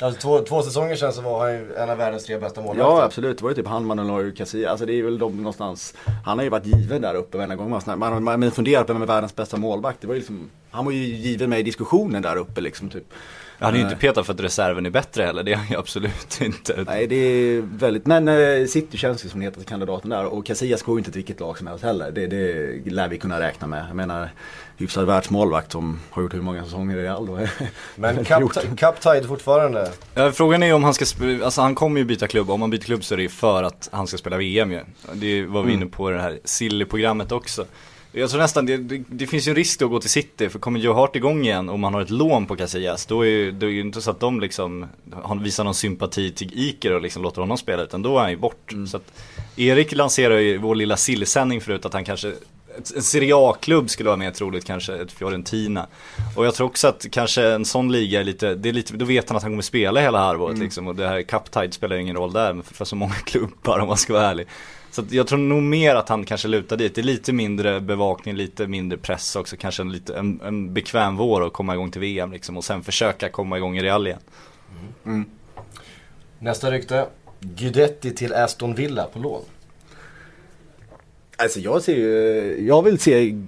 Alltså 0.00 0.20
två, 0.20 0.38
två 0.38 0.62
säsonger 0.62 0.96
sedan 0.96 1.12
så 1.12 1.20
var 1.20 1.40
han 1.40 1.52
ju 1.52 1.74
en 1.74 1.90
av 1.90 1.98
världens 1.98 2.24
tre 2.24 2.38
bästa 2.38 2.60
målvakter. 2.60 2.94
Ja 2.94 3.02
absolut, 3.02 3.38
det 3.38 3.42
var 3.44 3.50
ju 3.50 3.56
typ 3.56 3.66
han, 3.66 3.84
Manolo 3.84 4.28
och 4.28 4.36
Casilla. 4.36 4.70
Alltså 4.70 4.86
det 4.86 4.98
är 4.98 5.02
väl 5.02 5.18
de 5.18 5.36
någonstans. 5.36 5.94
Han 6.24 6.38
har 6.38 6.44
ju 6.44 6.50
varit 6.50 6.66
given 6.66 7.02
där 7.02 7.14
uppe 7.14 7.36
varenda 7.36 7.56
gång. 7.56 7.70
Man, 7.70 7.98
man, 7.98 8.24
man 8.24 8.50
funderar 8.50 8.84
på 8.84 8.92
vem 8.92 9.02
är 9.02 9.06
världens 9.06 9.36
bästa 9.36 9.56
målvakt. 9.56 10.00
Det 10.00 10.06
var 10.06 10.14
ju 10.14 10.20
liksom, 10.20 10.50
han 10.70 10.84
var 10.84 10.92
ju 10.92 10.98
given 10.98 11.50
med 11.50 11.60
i 11.60 11.62
diskussionen 11.62 12.22
där 12.22 12.36
uppe 12.36 12.60
liksom. 12.60 12.90
Typ. 12.90 13.12
Han 13.64 13.74
är 13.74 13.78
ju 13.78 13.84
inte 13.84 13.96
petad 13.96 14.24
för 14.24 14.32
att 14.32 14.40
reserven 14.40 14.86
är 14.86 14.90
bättre 14.90 15.22
heller, 15.22 15.42
det 15.42 15.52
är 15.52 15.56
han 15.56 15.66
ju 15.70 15.76
absolut 15.76 16.40
inte. 16.40 16.84
Nej 16.86 17.06
det 17.06 17.16
är 17.16 17.60
väldigt, 17.60 18.06
men 18.06 18.28
äh, 18.28 18.66
City 18.66 18.96
känns 18.96 19.24
ju 19.24 19.28
som 19.28 19.40
den 19.40 19.46
hetaste 19.46 19.68
kandidaten 19.68 20.10
där 20.10 20.24
och 20.24 20.46
Casillas 20.46 20.82
går 20.82 20.94
ju 20.94 20.98
inte 20.98 21.10
till 21.10 21.18
vilket 21.18 21.40
lag 21.40 21.58
som 21.58 21.66
helst 21.66 21.84
heller. 21.84 22.10
Det, 22.10 22.26
det 22.26 22.90
lär 22.90 23.08
vi 23.08 23.18
kunna 23.18 23.40
räkna 23.40 23.66
med. 23.66 23.84
Jag 23.88 23.96
menar 23.96 24.28
hyfsad 24.76 25.06
världsmålvakt 25.06 25.72
som 25.72 26.00
har 26.10 26.22
gjort 26.22 26.34
hur 26.34 26.40
många 26.40 26.64
säsonger 26.64 26.96
i 26.96 27.02
Real 27.02 27.26
då. 27.26 27.38
Men 27.96 28.24
cup 28.76 29.00
tide 29.00 29.28
fortfarande? 29.28 29.92
Ja, 30.14 30.32
frågan 30.32 30.62
är 30.62 30.66
ju 30.66 30.72
om 30.72 30.84
han 30.84 30.94
ska, 30.94 31.04
alltså 31.44 31.60
han 31.60 31.74
kommer 31.74 32.00
ju 32.00 32.04
byta 32.04 32.26
klubb, 32.26 32.50
om 32.50 32.60
han 32.60 32.70
byter 32.70 32.80
klubb 32.80 33.04
så 33.04 33.14
är 33.14 33.16
det 33.16 33.22
ju 33.22 33.28
för 33.28 33.62
att 33.62 33.88
han 33.92 34.06
ska 34.06 34.16
spela 34.16 34.36
VM 34.36 34.72
ju. 34.72 34.80
Det 35.12 35.46
var 35.46 35.62
vi 35.62 35.72
mm. 35.72 35.82
inne 35.82 35.90
på 35.90 36.10
i 36.10 36.14
det 36.14 36.20
här 36.20 36.38
Silly-programmet 36.44 37.32
också. 37.32 37.66
Jag 38.16 38.30
tror 38.30 38.40
nästan, 38.40 38.66
det, 38.66 38.76
det, 38.76 39.04
det 39.08 39.26
finns 39.26 39.48
ju 39.48 39.50
en 39.50 39.56
risk 39.56 39.78
då 39.78 39.84
att 39.84 39.90
gå 39.90 40.00
till 40.00 40.10
City, 40.10 40.48
för 40.48 40.58
kommer 40.58 40.80
Joe 40.80 40.92
Hart 40.92 41.16
igång 41.16 41.44
igen 41.44 41.68
och 41.68 41.78
man 41.78 41.94
har 41.94 42.00
ett 42.00 42.10
lån 42.10 42.46
på 42.46 42.56
Casillas, 42.56 43.06
då 43.06 43.22
är 43.22 43.28
ju, 43.28 43.52
det 43.52 43.66
är 43.66 43.70
ju 43.70 43.80
inte 43.80 44.00
så 44.00 44.10
att 44.10 44.20
de 44.20 44.40
liksom 44.40 44.86
visar 45.42 45.64
någon 45.64 45.74
sympati 45.74 46.32
till 46.32 46.50
Iker 46.54 46.92
och 46.92 47.00
liksom 47.00 47.22
låter 47.22 47.40
honom 47.40 47.58
spela, 47.58 47.82
utan 47.82 48.02
då 48.02 48.18
är 48.18 48.22
han 48.22 48.30
ju 48.30 48.36
bort. 48.36 48.72
Mm. 48.72 48.86
Så 48.86 48.96
att 48.96 49.12
Erik 49.56 49.92
lanserar 49.92 50.38
ju 50.38 50.58
vår 50.58 50.74
lilla 50.74 50.96
sillsändning 50.96 51.60
förut 51.60 51.86
att 51.86 51.92
han 51.92 52.04
kanske 52.04 52.32
en 52.96 53.02
Serie 53.02 53.34
A-klubb 53.36 53.90
skulle 53.90 54.08
vara 54.08 54.16
mer 54.16 54.30
troligt 54.30 54.64
kanske, 54.64 54.94
ett 54.94 55.12
Fiorentina. 55.12 55.86
Och 56.36 56.46
jag 56.46 56.54
tror 56.54 56.66
också 56.66 56.88
att 56.88 57.06
kanske 57.10 57.46
en 57.46 57.64
sån 57.64 57.92
liga 57.92 58.20
är 58.20 58.24
lite, 58.24 58.54
det 58.54 58.68
är 58.68 58.72
lite 58.72 58.96
då 58.96 59.04
vet 59.04 59.28
han 59.28 59.36
att 59.36 59.42
han 59.42 59.52
kommer 59.52 59.62
spela 59.62 60.00
hela 60.00 60.18
halvåret 60.18 60.54
mm. 60.54 60.64
liksom. 60.64 60.88
Och 60.88 60.96
det 60.96 61.08
här 61.08 61.22
Cup 61.22 61.50
Tide 61.50 61.72
spelar 61.72 61.96
ingen 61.96 62.16
roll 62.16 62.32
där 62.32 62.62
för, 62.62 62.74
för 62.74 62.84
så 62.84 62.96
många 62.96 63.14
klubbar 63.26 63.78
om 63.78 63.88
man 63.88 63.96
ska 63.96 64.12
vara 64.12 64.26
ärlig. 64.26 64.46
Så 64.94 65.04
jag 65.10 65.26
tror 65.26 65.38
nog 65.38 65.62
mer 65.62 65.94
att 65.94 66.08
han 66.08 66.24
kanske 66.24 66.48
lutar 66.48 66.76
dit. 66.76 66.94
Det 66.94 67.00
är 67.00 67.02
lite 67.02 67.32
mindre 67.32 67.80
bevakning, 67.80 68.34
lite 68.34 68.66
mindre 68.66 68.98
press 68.98 69.36
också. 69.36 69.56
Kanske 69.56 69.82
en, 69.82 69.92
lite, 69.92 70.16
en, 70.16 70.40
en 70.44 70.74
bekväm 70.74 71.16
vår 71.16 71.40
och 71.40 71.52
komma 71.52 71.74
igång 71.74 71.90
till 71.90 72.00
VM 72.00 72.32
liksom. 72.32 72.56
Och 72.56 72.64
sen 72.64 72.82
försöka 72.82 73.28
komma 73.28 73.56
igång 73.56 73.76
i 73.76 73.82
Real 73.82 74.06
igen. 74.06 74.18
Mm. 74.70 75.16
Mm. 75.16 75.30
Nästa 76.38 76.70
rykte. 76.70 77.06
Gudetti 77.40 78.14
till 78.14 78.34
Aston 78.34 78.74
Villa 78.74 79.04
på 79.04 79.18
lån. 79.18 79.42
Alltså 81.36 81.60
jag 81.60 81.82
ser 81.82 81.96
ju, 81.96 82.66
jag 82.66 82.82
vill 82.82 82.98
se 82.98 83.46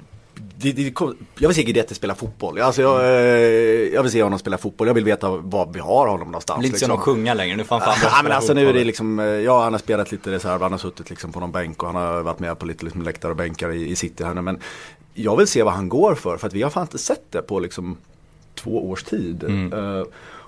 det, 0.56 0.72
det, 0.72 0.94
jag 1.38 1.48
vill 1.48 1.54
se 1.54 1.62
Guidetti 1.62 1.94
spela 1.94 2.14
fotboll. 2.14 2.60
Alltså 2.60 2.82
jag, 2.82 3.00
eh, 3.00 3.94
jag 3.94 4.02
vill 4.02 4.12
se 4.12 4.22
honom 4.22 4.38
spela 4.38 4.58
fotboll. 4.58 4.86
Jag 4.86 4.94
vill 4.94 5.04
veta 5.04 5.30
var 5.30 5.68
vi 5.72 5.80
har 5.80 6.06
honom 6.08 6.28
någonstans. 6.28 6.62
Lite 6.62 6.72
liksom. 6.72 6.88
som 6.88 6.98
att 6.98 7.04
sjunga 7.04 7.34
längre. 7.34 7.56
Nu 7.56 7.64
fan 7.64 7.80
fan 7.80 7.96
Ja 8.02 8.20
men 8.22 8.32
alltså 8.32 8.54
nu 8.54 8.68
är 8.68 8.72
det 8.72 8.84
liksom, 8.84 9.18
eh, 9.18 9.26
ja 9.26 9.62
han 9.62 9.72
har 9.72 9.80
spelat 9.80 10.12
lite 10.12 10.30
reserv. 10.30 10.62
Han 10.62 10.72
har 10.72 10.78
suttit 10.78 11.10
liksom 11.10 11.32
på 11.32 11.40
någon 11.40 11.52
bänk 11.52 11.82
och 11.82 11.92
han 11.92 12.02
har 12.02 12.22
varit 12.22 12.38
med 12.38 12.58
på 12.58 12.66
lite 12.66 12.84
liksom 12.84 13.02
läktare 13.02 13.30
och 13.30 13.36
bänkar 13.36 13.72
i, 13.72 13.88
i 13.88 13.96
city 13.96 14.24
här 14.24 14.34
nu. 14.34 14.42
Men 14.42 14.60
jag 15.14 15.36
vill 15.36 15.46
se 15.46 15.62
vad 15.62 15.72
han 15.72 15.88
går 15.88 16.14
för. 16.14 16.36
För 16.36 16.46
att 16.46 16.52
vi 16.52 16.62
har 16.62 16.70
fan 16.70 16.82
inte 16.82 16.98
sett 16.98 17.32
det 17.32 17.42
på 17.42 17.60
liksom 17.60 17.96
två 18.54 18.90
års 18.90 19.04
tid. 19.04 19.44
Mm. 19.44 19.72
Uh, 19.72 20.06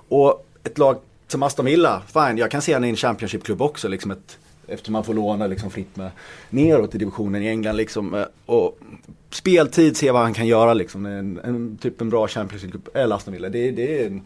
och 0.09 0.45
ett 0.63 0.77
lag 0.77 0.97
som 1.27 1.43
Aston 1.43 1.65
Villa, 1.65 2.01
fine, 2.13 2.37
jag 2.37 2.51
kan 2.51 2.61
se 2.61 2.73
honom 2.73 2.87
i 2.87 2.89
en 2.89 2.95
Championship-klubb 2.95 3.61
också. 3.61 3.87
Liksom 3.87 4.11
ett, 4.11 4.37
Eftersom 4.71 4.93
man 4.93 5.03
får 5.03 5.13
låna 5.13 5.47
liksom 5.47 5.71
fritt 5.71 5.95
med 5.95 6.11
neråt 6.49 6.95
i 6.95 6.97
divisionen 6.97 7.43
i 7.43 7.47
England 7.47 7.75
liksom. 7.75 8.13
Eh, 8.13 8.25
och 8.45 8.79
speltid, 9.29 9.97
se 9.97 10.11
vad 10.11 10.21
han 10.21 10.33
kan 10.33 10.47
göra 10.47 10.73
liksom. 10.73 11.05
En, 11.05 11.39
en 11.43 11.77
typ 11.77 12.01
en 12.01 12.09
bra 12.09 12.27
Champions 12.27 12.63
League 12.63 12.81
eller 12.93 13.15
Aston 13.15 13.33
Villa. 13.33 13.49
Det, 13.49 13.71
det 13.71 14.01
är 14.01 14.07
en, 14.07 14.25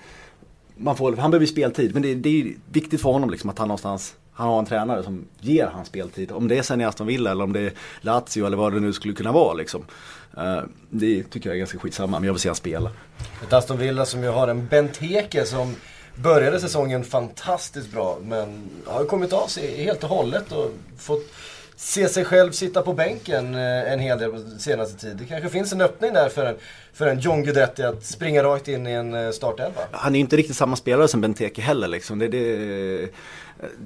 man 0.75 0.95
får, 0.95 1.15
han 1.15 1.31
behöver 1.31 1.45
speltid 1.45 1.93
men 1.93 2.01
det, 2.01 2.15
det, 2.15 2.41
är 2.41 2.53
viktigt 2.71 3.01
för 3.01 3.09
honom 3.09 3.29
liksom 3.29 3.49
att 3.49 3.59
han 3.59 3.67
någonstans 3.67 4.15
han 4.35 4.47
har 4.47 4.59
en 4.59 4.65
tränare 4.65 5.03
som 5.03 5.25
ger 5.39 5.67
han 5.67 5.85
speltid. 5.85 6.31
Om 6.31 6.47
det 6.47 6.57
är 6.57 6.61
sen 6.61 6.81
i 6.81 6.85
Aston 6.85 7.07
Villa 7.07 7.31
eller 7.31 7.43
om 7.43 7.53
det 7.53 7.59
är 7.59 7.73
Lazio 8.01 8.45
eller 8.45 8.57
vad 8.57 8.73
det 8.73 8.79
nu 8.79 8.93
skulle 8.93 9.13
kunna 9.13 9.31
vara 9.31 9.53
liksom. 9.53 9.85
Eh, 10.37 10.61
det 10.89 11.23
tycker 11.23 11.49
jag 11.49 11.55
är 11.55 11.59
ganska 11.59 11.79
skitsamma, 11.79 12.19
men 12.19 12.27
jag 12.27 12.33
vill 12.33 12.41
se 12.41 12.49
han 12.49 12.55
spela. 12.55 12.91
Ett 13.43 13.53
Aston 13.53 13.77
Villa 13.77 14.05
som 14.05 14.23
ju 14.23 14.29
har 14.29 14.47
en 14.47 14.67
Benteke 14.67 15.45
som 15.45 15.75
började 16.15 16.59
säsongen 16.59 17.03
fantastiskt 17.03 17.91
bra 17.91 18.17
men 18.21 18.69
har 18.85 19.05
kommit 19.05 19.33
av 19.33 19.47
sig 19.47 19.83
helt 19.83 20.03
och 20.03 20.09
hållet 20.09 20.51
och 20.51 20.71
fått 20.97 21.25
se 21.83 22.09
sig 22.09 22.25
själv 22.25 22.51
sitta 22.51 22.81
på 22.81 22.93
bänken 22.93 23.55
eh, 23.55 23.93
en 23.93 23.99
hel 23.99 24.19
del 24.19 24.31
på 24.31 24.39
senaste 24.59 24.97
tid. 24.97 25.17
Det 25.17 25.25
kanske 25.25 25.49
finns 25.49 25.73
en 25.73 25.81
öppning 25.81 26.13
där 26.13 26.29
för 26.29 26.45
en, 26.45 26.55
för 26.93 27.07
en 27.07 27.19
John 27.19 27.43
Guidetti 27.43 27.83
att 27.83 28.05
springa 28.05 28.43
rakt 28.43 28.67
in 28.67 28.87
i 28.87 28.91
en 28.91 29.13
eh, 29.13 29.31
startelva. 29.31 29.81
Han 29.91 30.13
är 30.13 30.17
ju 30.17 30.21
inte 30.21 30.35
riktigt 30.35 30.55
samma 30.55 30.75
spelare 30.75 31.07
som 31.07 31.21
Benteke 31.21 31.61
heller 31.61 31.87
liksom. 31.87 32.19
Det, 32.19 32.27
det, 32.27 33.09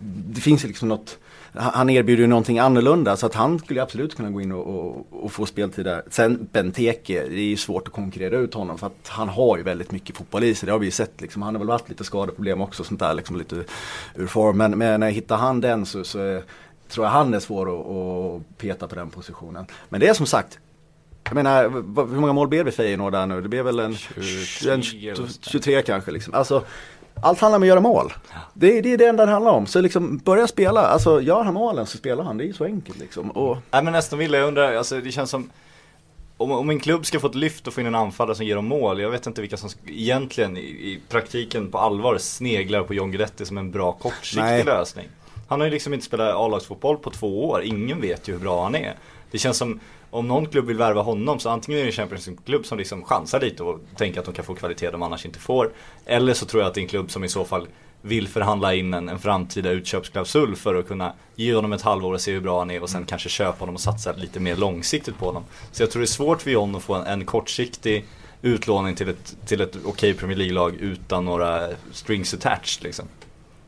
det 0.03 0.41
finns 0.41 0.63
ju 0.63 0.67
liksom 0.67 0.89
något 0.89 1.17
han 1.59 1.89
erbjuder 1.89 2.21
ju 2.21 2.27
någonting 2.27 2.59
annorlunda 2.59 3.17
så 3.17 3.25
att 3.25 3.33
han 3.33 3.59
skulle 3.59 3.81
absolut 3.81 4.15
kunna 4.15 4.29
gå 4.29 4.41
in 4.41 4.51
och, 4.51 4.67
och, 4.67 5.07
och 5.11 5.31
få 5.31 5.45
speltid 5.45 5.85
där. 5.85 6.03
Sen 6.09 6.47
Benteke, 6.51 7.23
det 7.29 7.39
är 7.39 7.49
ju 7.49 7.57
svårt 7.57 7.87
att 7.87 7.93
konkurrera 7.93 8.37
ut 8.37 8.53
honom 8.53 8.77
för 8.77 8.87
att 8.87 9.07
han 9.07 9.29
har 9.29 9.57
ju 9.57 9.63
väldigt 9.63 9.91
mycket 9.91 10.17
fotboll 10.17 10.43
i 10.43 10.55
sig. 10.55 10.65
Det 10.65 10.71
har 10.71 10.79
vi 10.79 10.85
ju 10.85 10.91
sett 10.91 11.21
liksom. 11.21 11.41
Han 11.41 11.55
har 11.55 11.59
väl 11.59 11.67
varit 11.67 11.89
lite 11.89 12.03
skadeproblem 12.03 12.61
också 12.61 12.83
sånt 12.83 12.99
där 12.99 13.13
liksom 13.13 13.37
lite 13.37 13.63
ur 14.15 14.27
form. 14.27 14.57
Men, 14.57 14.77
men 14.77 14.99
när 14.99 15.07
jag 15.07 15.13
hittar 15.13 15.37
han 15.37 15.61
den 15.61 15.85
så, 15.85 16.03
så 16.03 16.19
är, 16.19 16.43
tror 16.89 17.05
jag 17.05 17.11
han 17.11 17.33
är 17.33 17.39
svår 17.39 17.79
att, 17.79 17.87
att 17.87 18.57
peta 18.57 18.87
på 18.87 18.95
den 18.95 19.09
positionen. 19.09 19.65
Men 19.89 19.99
det 19.99 20.07
är 20.07 20.13
som 20.13 20.25
sagt 20.25 20.59
jag 21.23 21.35
menar, 21.35 21.63
hur 22.13 22.19
många 22.19 22.33
mål 22.33 22.47
blev 22.47 22.65
vi 22.65 22.71
Feyenoord 22.71 23.11
där 23.11 23.25
nu? 23.25 23.41
Det 23.41 23.49
blev 23.49 23.65
väl 23.65 23.79
en 23.79 23.95
23, 23.95 24.71
en 24.71 24.81
23 25.41 25.81
kanske 25.81 26.11
liksom. 26.11 26.33
Alltså, 26.33 26.63
allt 27.21 27.39
handlar 27.39 27.57
om 27.57 27.63
att 27.63 27.67
göra 27.67 27.79
mål. 27.79 28.13
Det, 28.53 28.81
det 28.81 28.93
är 28.93 28.97
det 28.97 29.05
enda 29.05 29.25
det 29.25 29.31
handlar 29.31 29.51
om. 29.51 29.65
Så 29.65 29.81
liksom 29.81 30.17
börja 30.17 30.47
spela, 30.47 30.81
alltså 30.81 31.21
gör 31.21 31.43
han 31.43 31.53
målen 31.53 31.85
så 31.85 31.97
spelar 31.97 32.23
han. 32.23 32.37
Det 32.37 32.43
är 32.43 32.45
ju 32.45 32.53
så 32.53 32.63
enkelt 32.63 32.99
liksom. 32.99 33.31
Och... 33.31 33.57
Nej 33.71 33.83
men 33.83 33.93
nästan 33.93 34.19
vill 34.19 34.33
jag 34.33 34.47
undrar, 34.47 34.75
alltså 34.75 35.01
det 35.01 35.11
känns 35.11 35.29
som 35.29 35.49
om, 36.37 36.51
om 36.51 36.69
en 36.69 36.79
klubb 36.79 37.05
ska 37.05 37.19
få 37.19 37.27
ett 37.27 37.35
lyft 37.35 37.67
och 37.67 37.73
få 37.73 37.81
in 37.81 37.87
en 37.87 37.95
anfallare 37.95 38.35
som 38.35 38.45
ger 38.45 38.55
dem 38.55 38.65
mål, 38.67 38.99
jag 38.99 39.09
vet 39.09 39.27
inte 39.27 39.41
vilka 39.41 39.57
som 39.57 39.69
egentligen 39.87 40.57
i, 40.57 40.61
i 40.61 41.01
praktiken 41.09 41.71
på 41.71 41.77
allvar 41.77 42.17
sneglar 42.17 42.83
på 42.83 42.93
John 42.93 43.11
Guidetti 43.11 43.45
som 43.45 43.57
en 43.57 43.71
bra 43.71 43.91
kortsiktig 43.91 44.41
Nej. 44.41 44.63
lösning. 44.63 45.07
Han 45.47 45.59
har 45.59 45.67
ju 45.67 45.71
liksom 45.71 45.93
inte 45.93 46.05
spelat 46.05 46.35
A-lagsfotboll 46.35 46.97
på 46.97 47.11
två 47.11 47.49
år, 47.49 47.63
ingen 47.63 48.01
vet 48.01 48.27
ju 48.27 48.33
hur 48.33 48.39
bra 48.39 48.63
han 48.63 48.75
är. 48.75 48.95
Det 49.31 49.37
känns 49.37 49.57
som, 49.57 49.79
om 50.09 50.27
någon 50.27 50.45
klubb 50.45 50.65
vill 50.65 50.77
värva 50.77 51.01
honom 51.01 51.39
så 51.39 51.49
antingen 51.49 51.79
är 51.79 51.83
det 51.83 51.89
en 51.89 51.93
Champions 51.93 52.27
League-klubb 52.27 52.65
som 52.65 52.77
liksom 52.77 53.03
chansar 53.03 53.39
lite 53.39 53.63
och 53.63 53.79
tänker 53.95 54.19
att 54.19 54.25
de 54.25 54.33
kan 54.33 54.45
få 54.45 54.55
kvalitet 54.55 54.91
de 54.91 55.03
annars 55.03 55.25
inte 55.25 55.39
får. 55.39 55.71
Eller 56.05 56.33
så 56.33 56.45
tror 56.45 56.61
jag 56.61 56.67
att 56.67 56.73
det 56.73 56.79
är 56.79 56.83
en 56.83 56.87
klubb 56.87 57.11
som 57.11 57.23
i 57.23 57.29
så 57.29 57.45
fall 57.45 57.67
vill 58.01 58.27
förhandla 58.27 58.73
in 58.73 58.93
en, 58.93 59.09
en 59.09 59.19
framtida 59.19 59.69
utköpsklausul 59.69 60.55
för 60.55 60.75
att 60.75 60.87
kunna 60.87 61.13
ge 61.35 61.55
honom 61.55 61.73
ett 61.73 61.81
halvår 61.81 62.13
och 62.13 62.21
se 62.21 62.31
hur 62.31 62.41
bra 62.41 62.59
han 62.59 62.71
är 62.71 62.83
och 62.83 62.89
sen 62.89 62.97
mm. 62.97 63.07
kanske 63.07 63.29
köpa 63.29 63.59
honom 63.59 63.75
och 63.75 63.81
satsa 63.81 64.11
lite 64.11 64.39
mer 64.39 64.55
långsiktigt 64.55 65.17
på 65.17 65.25
honom. 65.25 65.43
Så 65.71 65.83
jag 65.83 65.91
tror 65.91 65.99
det 65.99 66.05
är 66.05 66.07
svårt 66.07 66.41
för 66.41 66.51
John 66.51 66.75
att 66.75 66.83
få 66.83 66.93
en, 66.93 67.05
en 67.05 67.25
kortsiktig 67.25 68.05
utlåning 68.41 68.95
till 68.95 69.09
ett, 69.09 69.37
till 69.45 69.61
ett 69.61 69.75
okej 69.75 69.89
okay 69.89 70.13
Premier 70.13 70.37
League-lag 70.37 70.75
utan 70.75 71.25
några 71.25 71.69
strings 71.91 72.33
attached 72.33 72.83
liksom. 72.83 73.05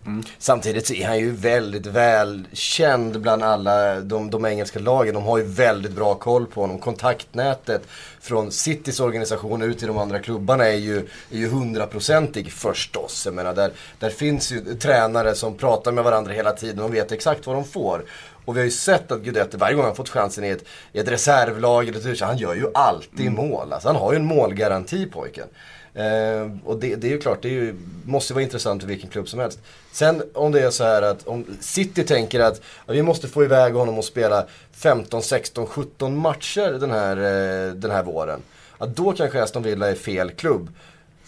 Mm. 0.10 0.24
Samtidigt 0.38 0.88
så 0.88 0.94
är 0.94 1.08
han 1.08 1.20
ju 1.20 1.32
väldigt 1.32 1.86
välkänd 1.86 3.22
bland 3.22 3.44
alla 3.44 4.02
de, 4.02 4.30
de, 4.30 4.46
engelska 4.46 4.80
lagen. 4.80 5.14
De 5.14 5.24
har 5.24 5.38
ju 5.38 5.44
väldigt 5.44 5.92
bra 5.92 6.16
koll 6.16 6.46
på 6.46 6.62
honom. 6.62 6.80
Kontaktnätet 6.80 7.82
från 8.20 8.52
Citys 8.52 9.00
organisation 9.00 9.62
ut 9.62 9.80
till 9.80 9.88
de 9.88 9.98
andra 9.98 10.20
klubbarna 10.20 10.66
är 10.66 10.78
ju, 10.78 10.98
är 11.32 11.38
ju 11.38 11.50
hundraprocentig 11.50 12.52
förstås. 12.52 13.26
Jag 13.26 13.34
menar, 13.34 13.54
där, 13.54 13.72
där 14.00 14.10
finns 14.10 14.52
ju 14.52 14.62
tränare 14.76 15.36
som 15.36 15.58
pratar 15.58 15.92
med 15.92 16.04
varandra 16.04 16.34
hela 16.34 16.52
tiden 16.52 16.80
och 16.80 16.94
vet 16.94 17.12
exakt 17.12 17.48
vad 17.48 17.56
de 17.56 17.66
får. 17.66 18.04
Och 18.46 18.56
vi 18.56 18.60
har 18.60 18.66
ju 18.66 18.72
sett 18.72 19.12
att 19.12 19.22
Guidetti 19.22 19.58
varje 19.58 19.76
gång 19.76 19.86
han 19.86 19.96
fått 19.96 20.10
chansen 20.10 20.44
i 20.44 20.50
ett, 20.50 20.64
i 20.94 21.00
ett 21.00 21.08
reservlag, 21.08 21.88
eller 21.88 22.26
han 22.26 22.38
gör 22.38 22.56
ju 22.56 22.66
alltid 22.74 23.28
mm. 23.28 23.34
mål. 23.34 23.74
Alltså, 23.74 23.90
han 23.90 23.96
har 23.96 24.14
ju 24.14 24.16
en 24.16 24.26
målgaranti 24.26 25.06
pojken. 25.06 25.48
Eh, 25.94 26.52
och 26.66 26.80
det, 26.80 26.96
det, 26.96 27.08
är 27.08 27.12
ju 27.12 27.20
klart, 27.20 27.42
det 27.42 27.48
är 27.48 27.54
ju, 27.54 27.76
måste 28.06 28.34
vara 28.34 28.44
intressant 28.44 28.82
för 28.82 28.88
vilken 28.88 29.10
klubb 29.10 29.30
som 29.30 29.40
helst. 29.40 29.60
Sen 29.92 30.24
om 30.34 30.52
det 30.52 30.62
är 30.62 30.70
så 30.70 30.84
här 30.84 31.02
att 31.02 31.28
om 31.28 31.46
City 31.60 32.04
tänker 32.04 32.40
att 32.40 32.62
ja, 32.86 32.94
vi 32.94 33.02
måste 33.02 33.28
få 33.28 33.44
iväg 33.44 33.74
honom 33.74 33.98
och 33.98 34.06
spela 34.06 34.46
15, 34.72 35.24
16, 35.24 35.66
17 35.66 36.18
matcher 36.18 36.80
den 36.80 36.92
här, 36.92 37.18
eh, 37.18 37.74
den 37.74 37.92
här 37.92 38.04
våren. 38.04 38.42
Ja, 38.80 38.86
då 38.86 39.14
kanske 39.14 39.44
Aston 39.44 39.64
Villa 39.64 39.90
är 39.90 39.96
fel 39.96 40.32
klubb. 40.32 40.70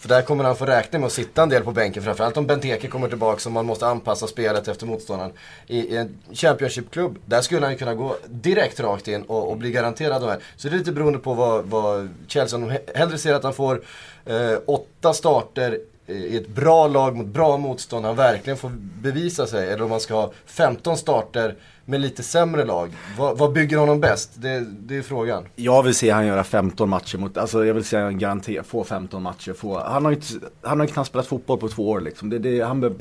För 0.02 0.08
där 0.08 0.22
kommer 0.22 0.44
han 0.44 0.56
få 0.56 0.66
räkna 0.66 0.98
med 0.98 1.06
att 1.06 1.12
sitta 1.12 1.42
en 1.42 1.48
del 1.48 1.64
på 1.64 1.72
bänken, 1.72 2.02
framförallt 2.02 2.36
om 2.36 2.46
Benteke 2.46 2.88
kommer 2.88 3.08
tillbaka 3.08 3.48
och 3.48 3.52
man 3.52 3.66
måste 3.66 3.86
anpassa 3.86 4.26
spelet 4.26 4.68
efter 4.68 4.86
motståndaren. 4.86 5.32
I, 5.66 5.78
i 5.78 5.96
en 5.96 6.18
Championship-klubb, 6.32 7.18
där 7.26 7.40
skulle 7.40 7.66
han 7.66 7.72
ju 7.72 7.78
kunna 7.78 7.94
gå 7.94 8.16
direkt 8.26 8.80
rakt 8.80 9.08
in 9.08 9.22
och, 9.22 9.50
och 9.50 9.56
bli 9.56 9.70
garanterad 9.70 10.22
de 10.22 10.28
här. 10.28 10.38
Så 10.56 10.68
det 10.68 10.74
är 10.74 10.78
lite 10.78 10.92
beroende 10.92 11.18
på 11.18 11.34
vad, 11.34 11.64
vad 11.64 12.08
Chelsea, 12.26 12.58
om 12.58 12.68
de 12.68 12.78
hellre 12.94 13.18
ser 13.18 13.34
att 13.34 13.42
han 13.42 13.54
får 13.54 13.82
eh, 14.24 14.58
åtta 14.66 15.12
starter 15.12 15.78
i 16.12 16.36
ett 16.36 16.48
bra 16.48 16.88
lag 16.88 17.16
mot 17.16 17.26
bra 17.26 17.56
motstånd, 17.56 18.04
han 18.04 18.16
verkligen 18.16 18.56
får 18.56 18.70
bevisa 19.02 19.46
sig. 19.46 19.72
Eller 19.72 19.82
om 19.82 19.90
man 19.90 20.00
ska 20.00 20.14
ha 20.14 20.32
15 20.46 20.96
starter 20.96 21.56
med 21.84 22.00
lite 22.00 22.22
sämre 22.22 22.64
lag. 22.64 22.90
Vad, 23.18 23.38
vad 23.38 23.52
bygger 23.52 23.76
honom 23.76 24.00
bäst? 24.00 24.30
Det, 24.34 24.60
det, 24.60 24.96
är 24.96 25.02
frågan. 25.02 25.44
Jag 25.56 25.82
vill 25.82 25.94
se 25.94 26.10
han 26.10 26.26
göra 26.26 26.44
15 26.44 26.88
matcher 26.88 27.18
mot, 27.18 27.36
alltså 27.36 27.64
jag 27.64 27.74
vill 27.74 27.84
se 27.84 27.96
han 27.96 28.18
garanterat 28.18 28.66
få 28.66 28.84
15 28.84 29.22
matcher. 29.22 29.52
Få, 29.52 29.78
han 29.78 30.04
har 30.04 30.12
ju 30.12 30.16
inte, 30.16 30.46
han 30.62 30.80
har 30.80 30.86
knappt 30.86 31.08
spelat 31.08 31.26
fotboll 31.26 31.58
på 31.58 31.68
två 31.68 31.90
år 31.90 32.00
liksom. 32.00 32.30
Det, 32.30 32.38
det, 32.38 32.60
han 32.60 32.80
behöver, 32.80 33.00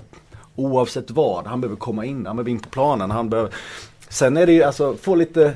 oavsett 0.55 1.12
vad, 1.12 1.47
han 1.47 1.62
behöver 1.62 1.78
komma 1.78 2.05
in, 2.05 2.26
han 2.26 2.36
behöver 2.36 2.51
in 2.51 2.59
på 2.59 2.70
planen. 2.70 3.12
Han 3.12 3.30
behöver, 3.30 3.51
sen 4.09 4.38
är 4.38 4.45
det 4.45 4.53
ju 4.53 4.64
alltså, 4.64 4.95
få 5.01 5.16
lite 5.16 5.53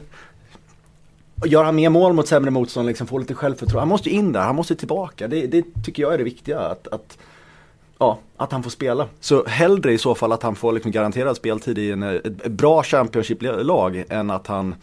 Gör 1.45 1.64
han 1.64 1.76
mer 1.76 1.89
mål 1.89 2.14
mot 2.14 2.28
sämre 2.28 2.51
motstånd, 2.51 2.88
liksom, 2.88 3.08
få 3.08 3.18
lite 3.18 3.34
självförtroende. 3.34 3.80
Han 3.80 3.88
måste 3.88 4.10
in 4.10 4.32
där, 4.32 4.39
han 4.39 4.56
måste 4.56 4.76
tillbaka. 4.76 5.28
Det, 5.28 5.47
det 5.47 5.66
tycker 5.84 6.03
jag 6.03 6.14
är 6.14 6.18
det 6.18 6.24
viktiga. 6.24 6.60
Att, 6.60 6.88
att, 6.88 7.18
ja, 7.98 8.20
att 8.38 8.52
han 8.52 8.64
får 8.64 8.70
spela. 8.70 9.08
Så 9.20 9.46
hellre 9.46 9.93
i 9.93 9.98
så 9.98 10.16
fall 10.16 10.32
att 10.32 10.43
han 10.43 10.56
får 10.56 10.74
liksom 10.74 10.91
garanterad 10.91 11.38
speltid 11.38 11.78
i 11.78 11.91
en, 11.91 12.04
ett 12.04 12.48
bra 12.48 12.84
Championship-lag 12.84 14.04
än 14.10 14.30
att 14.30 14.48
han 14.48 14.76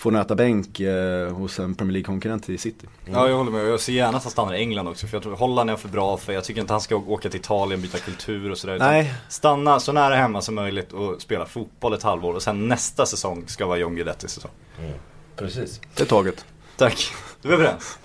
får 0.00 0.10
nöta 0.10 0.34
bänk 0.34 0.80
eh, 0.80 1.32
hos 1.32 1.58
en 1.58 1.74
Premier 1.74 1.92
League-konkurrent 1.92 2.48
i 2.48 2.58
City. 2.58 2.86
Mm. 3.06 3.20
Ja 3.20 3.28
jag 3.28 3.36
håller 3.36 3.50
med, 3.50 3.68
jag 3.68 3.80
ser 3.80 3.92
gärna 3.92 4.16
att 4.16 4.24
han 4.24 4.32
stannar 4.32 4.54
i 4.54 4.58
England 4.58 4.88
också 4.88 5.06
för 5.06 5.16
jag 5.16 5.22
tror 5.22 5.36
Holland 5.36 5.70
är 5.70 5.76
för 5.76 5.88
bra 5.88 6.16
för 6.16 6.32
jag 6.32 6.44
tycker 6.44 6.60
inte 6.60 6.72
han 6.72 6.80
ska 6.80 6.96
åka 6.96 7.30
till 7.30 7.40
Italien, 7.40 7.82
byta 7.82 7.98
kultur 7.98 8.50
och 8.50 8.58
sådär. 8.58 8.78
Nej. 8.78 9.14
Stanna 9.28 9.80
så 9.80 9.92
nära 9.92 10.14
hemma 10.14 10.40
som 10.40 10.54
möjligt 10.54 10.92
och 10.92 11.22
spela 11.22 11.46
fotboll 11.46 11.92
ett 11.94 12.02
halvår 12.02 12.34
och 12.34 12.42
sen 12.42 12.68
nästa 12.68 13.06
säsong 13.06 13.44
ska 13.46 13.66
vara 13.66 13.78
John 13.78 13.96
Guidettis 13.96 14.30
säsong. 14.30 14.50
Mm. 14.78 14.92
Precis. 15.36 15.80
Det 15.94 16.02
är 16.02 16.06
taget. 16.06 16.44
Tack, 16.76 17.12
du 17.42 17.48
är 17.48 17.52
överens. 17.52 17.98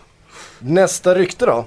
Nästa 0.60 1.16
rykte 1.16 1.46
då. 1.46 1.66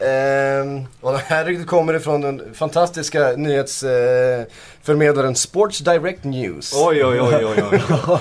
Ehm, 0.00 0.86
och 1.00 1.12
det 1.12 1.18
här 1.18 1.44
ryktet 1.44 1.66
kommer 1.66 1.94
ifrån 1.94 2.20
den 2.20 2.54
fantastiska 2.54 3.32
nyhetsförmedlaren 3.36 5.34
Sports 5.34 5.78
Direct 5.78 6.24
News. 6.24 6.72
Oj, 6.76 7.04
oj, 7.04 7.20
oj, 7.20 7.44
oj, 7.46 7.62
oj. 7.70 8.18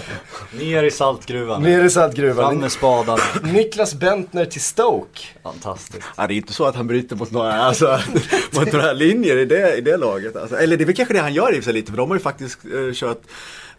Ner 0.59 0.83
i 0.83 0.91
saltgruvan. 0.91 1.61
Nere 1.61 1.73
i 1.73 1.79
Fram 1.79 1.89
saltgruvan. 1.89 2.57
med 2.57 2.71
spadarna. 2.71 3.23
Niklas 3.43 3.93
Bentner 3.93 4.45
till 4.45 4.61
Stoke. 4.61 5.21
Fantastiskt. 5.43 6.07
Ja, 6.17 6.27
det 6.27 6.33
är 6.33 6.35
inte 6.35 6.53
så 6.53 6.65
att 6.65 6.75
han 6.75 6.87
bryter 6.87 7.15
mot 7.15 7.31
några, 7.31 7.53
alltså, 7.53 7.99
mot 8.51 8.73
några 8.73 8.93
linjer 8.93 9.37
i 9.37 9.45
det, 9.45 9.75
i 9.77 9.81
det 9.81 9.97
laget. 9.97 10.35
Alltså. 10.35 10.57
Eller 10.57 10.77
det 10.77 10.83
är 10.83 10.85
väl 10.85 10.95
kanske 10.95 11.13
det 11.13 11.19
han 11.21 11.33
gör 11.33 11.55
i 11.55 11.61
sig 11.61 11.73
lite, 11.73 11.91
för 11.91 11.97
de 11.97 12.09
har 12.09 12.17
ju 12.17 12.21
faktiskt 12.23 12.59
eh, 12.65 12.93
kört 12.93 13.21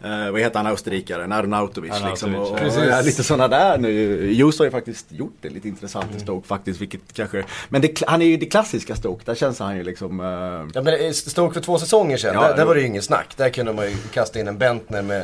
Eh, 0.03 0.31
vad 0.31 0.41
heter 0.41 0.59
han 0.59 0.73
österrikaren? 0.73 1.31
Arnautovic 1.31 1.93
liksom. 2.09 2.35
Och, 2.35 2.51
och, 2.51 3.03
lite 3.03 3.23
sådana 3.23 3.47
där 3.47 3.77
nu. 3.77 3.91
Just 4.31 4.59
har 4.59 4.65
ju 4.65 4.71
faktiskt 4.71 5.05
gjort 5.11 5.35
det 5.41 5.49
lite 5.49 5.67
intressant 5.67 6.15
i 6.17 6.19
Stoke 6.19 6.47
faktiskt. 6.47 6.81
Vilket 6.81 7.13
kanske, 7.13 7.43
men 7.69 7.81
det, 7.81 8.01
han 8.07 8.21
är 8.21 8.25
ju 8.25 8.37
det 8.37 8.45
klassiska 8.45 8.95
Stoke. 8.95 9.23
Där 9.25 9.35
känns 9.35 9.59
han 9.59 9.77
ju 9.77 9.83
liksom. 9.83 10.19
eh, 10.19 10.25
Ja 10.73 10.81
men 10.81 10.87
eh, 10.87 11.11
Stoke 11.11 11.53
för 11.53 11.61
två 11.61 11.79
säsonger 11.79 12.17
sedan, 12.17 12.33
Ja, 12.33 12.47
där, 12.47 12.55
där 12.55 12.65
var 12.65 12.75
det 12.75 12.81
ju 12.81 12.87
ingen 12.87 13.01
snack. 13.01 13.27
Där 13.37 13.49
kunde 13.49 13.73
man 13.73 13.85
ju 13.89 13.97
kasta 14.13 14.39
in 14.39 14.47
en 14.47 14.57
Bentner 14.57 15.01
med, 15.01 15.21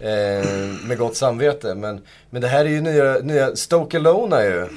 eh, 0.00 0.46
med 0.86 0.98
gott 0.98 1.16
samvete. 1.16 1.74
Men, 1.74 2.00
men 2.30 2.42
det 2.42 2.48
här 2.48 2.64
är 2.64 2.68
ju 2.68 2.80
nya, 2.80 3.14
nya 3.18 3.56
Stoke 3.56 3.96
Alona 3.96 4.44
ju. 4.44 4.68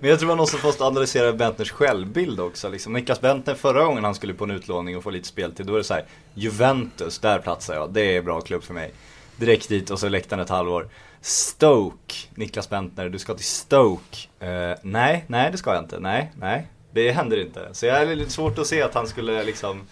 Men 0.00 0.10
jag 0.10 0.18
tror 0.18 0.28
man 0.28 0.40
också 0.40 0.56
måste 0.64 0.84
analysera 0.84 1.32
Bentners 1.32 1.70
självbild 1.70 2.40
också. 2.40 2.68
Liksom. 2.68 2.92
Niklas 2.92 3.20
Bentner 3.20 3.54
förra 3.54 3.84
gången 3.84 4.04
han 4.04 4.14
skulle 4.14 4.34
på 4.34 4.44
en 4.44 4.50
utlåning 4.50 4.96
och 4.96 5.02
få 5.02 5.10
lite 5.10 5.28
speltid, 5.28 5.66
då 5.66 5.74
är 5.74 5.78
det 5.78 5.84
så 5.84 5.94
här, 5.94 6.04
Juventus, 6.34 7.18
där 7.18 7.38
platsar 7.38 7.74
jag, 7.74 7.92
det 7.92 8.16
är 8.16 8.22
bra 8.22 8.40
klubb 8.40 8.62
för 8.62 8.74
mig. 8.74 8.92
Direkt 9.36 9.68
dit 9.68 9.90
och 9.90 9.98
så 9.98 10.08
läktaren 10.08 10.42
ett 10.42 10.48
halvår. 10.48 10.88
Stoke, 11.20 12.14
Niklas 12.34 12.70
Bentner, 12.70 13.08
du 13.08 13.18
ska 13.18 13.34
till 13.34 13.44
Stoke. 13.44 14.28
Eh, 14.40 14.78
nej, 14.82 15.24
nej 15.26 15.50
det 15.50 15.58
ska 15.58 15.74
jag 15.74 15.82
inte, 15.82 16.00
nej, 16.00 16.32
nej. 16.40 16.68
Det 16.92 17.10
händer 17.10 17.40
inte. 17.40 17.68
Så 17.72 17.86
jag 17.86 18.02
är 18.02 18.16
lite 18.16 18.30
svårt 18.30 18.58
att 18.58 18.66
se 18.66 18.82
att 18.82 18.94
han 18.94 19.06
skulle 19.06 19.44
liksom 19.44 19.86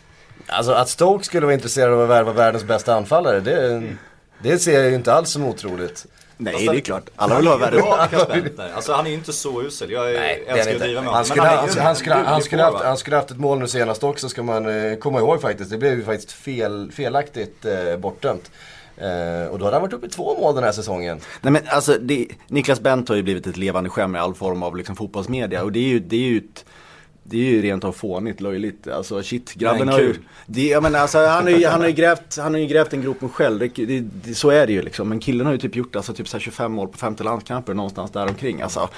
Alltså 0.46 0.72
att 0.72 0.88
Stoke 0.88 1.24
skulle 1.24 1.46
vara 1.46 1.54
intresserad 1.54 1.92
av 1.92 2.02
att 2.02 2.08
värva 2.08 2.32
världens 2.32 2.64
bästa 2.64 2.94
anfallare, 2.94 3.40
det, 3.40 3.82
det 4.42 4.58
ser 4.58 4.80
jag 4.80 4.90
ju 4.90 4.94
inte 4.94 5.12
alls 5.12 5.30
som 5.30 5.44
otroligt. 5.44 6.06
Nej, 6.36 6.66
det 6.66 6.76
är 6.76 6.80
klart. 6.80 7.10
Alla 7.16 7.36
vill 7.36 7.46
ha 7.48 7.58
Bentner. 8.28 8.72
Alltså 8.74 8.92
han 8.92 9.06
är 9.06 9.10
ju 9.10 9.16
inte 9.16 9.32
så 9.32 9.62
usel. 9.62 9.90
Jag 9.90 10.04
Nej, 10.04 10.44
älskar 10.46 10.64
han 10.64 10.74
att 10.74 10.80
driva 10.82 11.00
med 11.02 11.12
Han 11.12 11.24
honom. 11.24 11.24
skulle, 11.68 11.82
han, 11.82 11.96
skulle, 11.96 12.14
han, 12.14 12.24
duglig 12.24 12.44
skulle 12.44 12.62
haft, 12.62 12.72
forward. 12.72 12.86
han 12.86 12.96
skulle 12.96 13.16
haft 13.16 13.30
ett 13.30 13.38
mål 13.38 13.58
nu 13.58 13.68
senast 13.68 14.04
också 14.04 14.28
ska 14.28 14.42
man 14.42 14.90
eh, 14.90 14.96
komma 14.98 15.18
ihåg 15.18 15.40
faktiskt. 15.40 15.70
Det 15.70 15.78
blev 15.78 15.94
ju 15.94 16.04
faktiskt 16.04 16.32
fel, 16.32 16.92
felaktigt 16.92 17.64
eh, 17.64 17.96
bortdömt. 17.96 18.50
Eh, 18.96 19.46
och 19.50 19.58
då 19.58 19.64
hade 19.64 19.76
han 19.76 19.82
varit 19.82 19.92
uppe 19.92 20.06
i 20.06 20.10
två 20.10 20.38
mål 20.38 20.54
den 20.54 20.64
här 20.64 20.72
säsongen. 20.72 21.20
Nej 21.40 21.52
men 21.52 21.62
alltså, 21.68 21.96
det, 22.00 22.26
Niklas 22.48 22.80
Bent 22.80 23.08
har 23.08 23.16
ju 23.16 23.22
blivit 23.22 23.46
ett 23.46 23.56
levande 23.56 23.90
skämt 23.90 24.16
i 24.16 24.18
all 24.18 24.34
form 24.34 24.62
av 24.62 24.76
liksom, 24.76 24.96
fotbollsmedia. 24.96 25.62
Och 25.62 25.72
det 25.72 25.78
är 25.78 25.88
ju, 25.88 25.98
det 26.00 26.16
är 26.16 26.20
ju 26.20 26.38
ett, 26.38 26.64
det 27.22 27.36
är 27.36 27.50
ju 27.50 27.62
rent 27.62 27.84
av 27.84 27.92
fånigt, 27.92 28.40
löjligt. 28.40 28.88
Alltså 28.88 29.22
shit, 29.22 29.54
grabben 29.54 29.88
har 29.88 29.98
ju... 30.00 30.14
Det, 30.46 30.66
jag 30.68 30.82
menar, 30.82 30.98
alltså, 30.98 31.18
han, 31.26 31.42
har 31.42 31.50
ju, 31.50 31.66
han, 31.66 31.80
har 31.80 31.88
ju 31.88 31.94
grävt, 31.94 32.36
han 32.38 32.54
har 32.54 32.60
ju 32.60 32.66
grävt 32.66 32.92
en 32.92 33.02
grop 33.02 33.32
själv, 33.32 33.58
det, 33.58 33.86
det, 33.86 34.00
det, 34.00 34.34
så 34.34 34.50
är 34.50 34.66
det 34.66 34.72
ju 34.72 34.82
liksom. 34.82 35.08
Men 35.08 35.20
killen 35.20 35.46
har 35.46 35.52
ju 35.52 35.58
typ 35.58 35.76
gjort 35.76 35.96
alltså, 35.96 36.14
typ, 36.14 36.28
så 36.28 36.36
här 36.36 36.42
25 36.42 36.72
mål 36.72 36.88
på 36.88 36.98
50 36.98 37.22
landskamper 37.24 37.74
någonstans 37.74 38.10
där 38.10 38.28
omkring. 38.28 38.62
Alltså, 38.62 38.88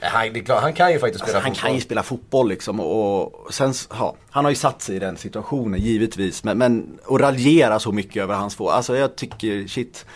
Eh, 0.00 0.08
Han, 0.08 0.32
det 0.32 0.40
är 0.40 0.44
klart, 0.44 0.62
han 0.62 0.72
kan 0.72 0.92
ju 0.92 0.98
faktiskt 0.98 1.24
spela 1.24 1.36
Alltså, 1.38 1.46
han 1.48 1.54
fotboll. 1.54 1.68
kan 1.68 1.74
ju 1.74 1.80
spela 1.80 2.02
fotboll 2.02 2.48
liksom 2.48 2.80
och 2.80 3.46
sen, 3.54 3.72
ja, 3.90 4.16
han 4.30 4.44
har 4.44 4.50
ju 4.50 4.54
satt 4.56 4.82
sig 4.82 4.96
i 4.96 4.98
den 4.98 5.16
situationen 5.16 5.80
givetvis. 5.80 6.44
Men, 6.44 6.58
men 6.58 6.98
att 7.08 7.20
raljera 7.20 7.78
så 7.78 7.92
mycket 7.92 8.22
över 8.22 8.34
hans 8.34 8.54
få, 8.54 8.68
alltså 8.70 8.96
jag 8.96 9.16
tycker 9.16 9.66
shit. 9.68 10.06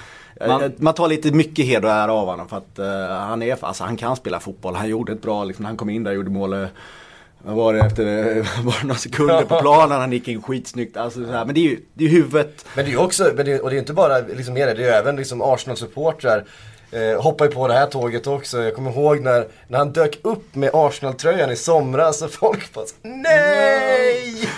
Man- 0.40 0.48
Man, 0.60 0.72
man 0.78 0.94
tar 0.94 1.08
lite 1.08 1.32
mycket 1.32 1.64
heder 1.66 1.84
och 1.84 1.90
ära 1.94 2.12
av 2.12 2.26
honom 2.26 2.48
för 2.48 2.56
att 2.56 2.78
eh, 2.78 3.16
han 3.16 3.42
är, 3.42 3.64
alltså 3.64 3.84
han 3.84 3.96
kan 3.96 4.16
spela 4.16 4.40
fotboll. 4.40 4.74
Han 4.74 4.88
gjorde 4.88 5.12
ett 5.12 5.22
bra, 5.22 5.44
liksom, 5.44 5.64
han 5.64 5.76
kom 5.76 5.90
in 5.90 6.04
där 6.04 6.12
gjorde 6.12 6.30
mål 6.30 6.52
eh, 6.52 6.68
vad 7.44 7.56
var 7.56 7.74
det 7.74 7.80
efter 7.80 8.62
bara 8.62 8.74
några 8.82 8.94
sekunder 8.94 9.44
på 9.44 9.60
planen, 9.60 10.00
han 10.00 10.12
gick 10.12 10.28
in 10.28 10.42
skitsnyggt. 10.42 10.96
Alltså, 10.96 11.24
så 11.26 11.32
här. 11.32 11.44
Men 11.44 11.54
det 11.54 11.60
är 11.60 11.70
ju 11.70 11.80
det 11.94 12.04
är 12.04 12.08
huvudet. 12.08 12.64
Men 12.74 12.84
det 12.84 12.88
är 12.90 12.92
ju 12.92 12.98
också, 12.98 13.30
men 13.36 13.46
det, 13.46 13.60
och 13.60 13.70
det 13.70 13.76
är 13.76 13.78
inte 13.78 13.92
bara 13.92 14.18
liksom 14.18 14.54
med 14.54 14.68
det, 14.68 14.72
är 14.72 14.76
ju 14.76 14.84
även 14.84 15.16
liksom 15.16 15.42
Arsenal-supportrar. 15.42 16.44
Eh, 16.92 17.22
hoppar 17.22 17.44
ju 17.44 17.50
på 17.50 17.68
det 17.68 17.74
här 17.74 17.86
tåget 17.86 18.26
också. 18.26 18.62
Jag 18.62 18.74
kommer 18.74 18.90
ihåg 18.90 19.20
när, 19.20 19.46
när 19.68 19.78
han 19.78 19.92
dök 19.92 20.18
upp 20.22 20.54
med 20.54 20.70
Arsenal-tröjan 20.72 21.50
i 21.50 21.56
somras 21.56 22.22
och 22.22 22.30
folk 22.30 22.72
bara 22.74 22.86
så, 22.86 22.94
Nej! 23.02 24.34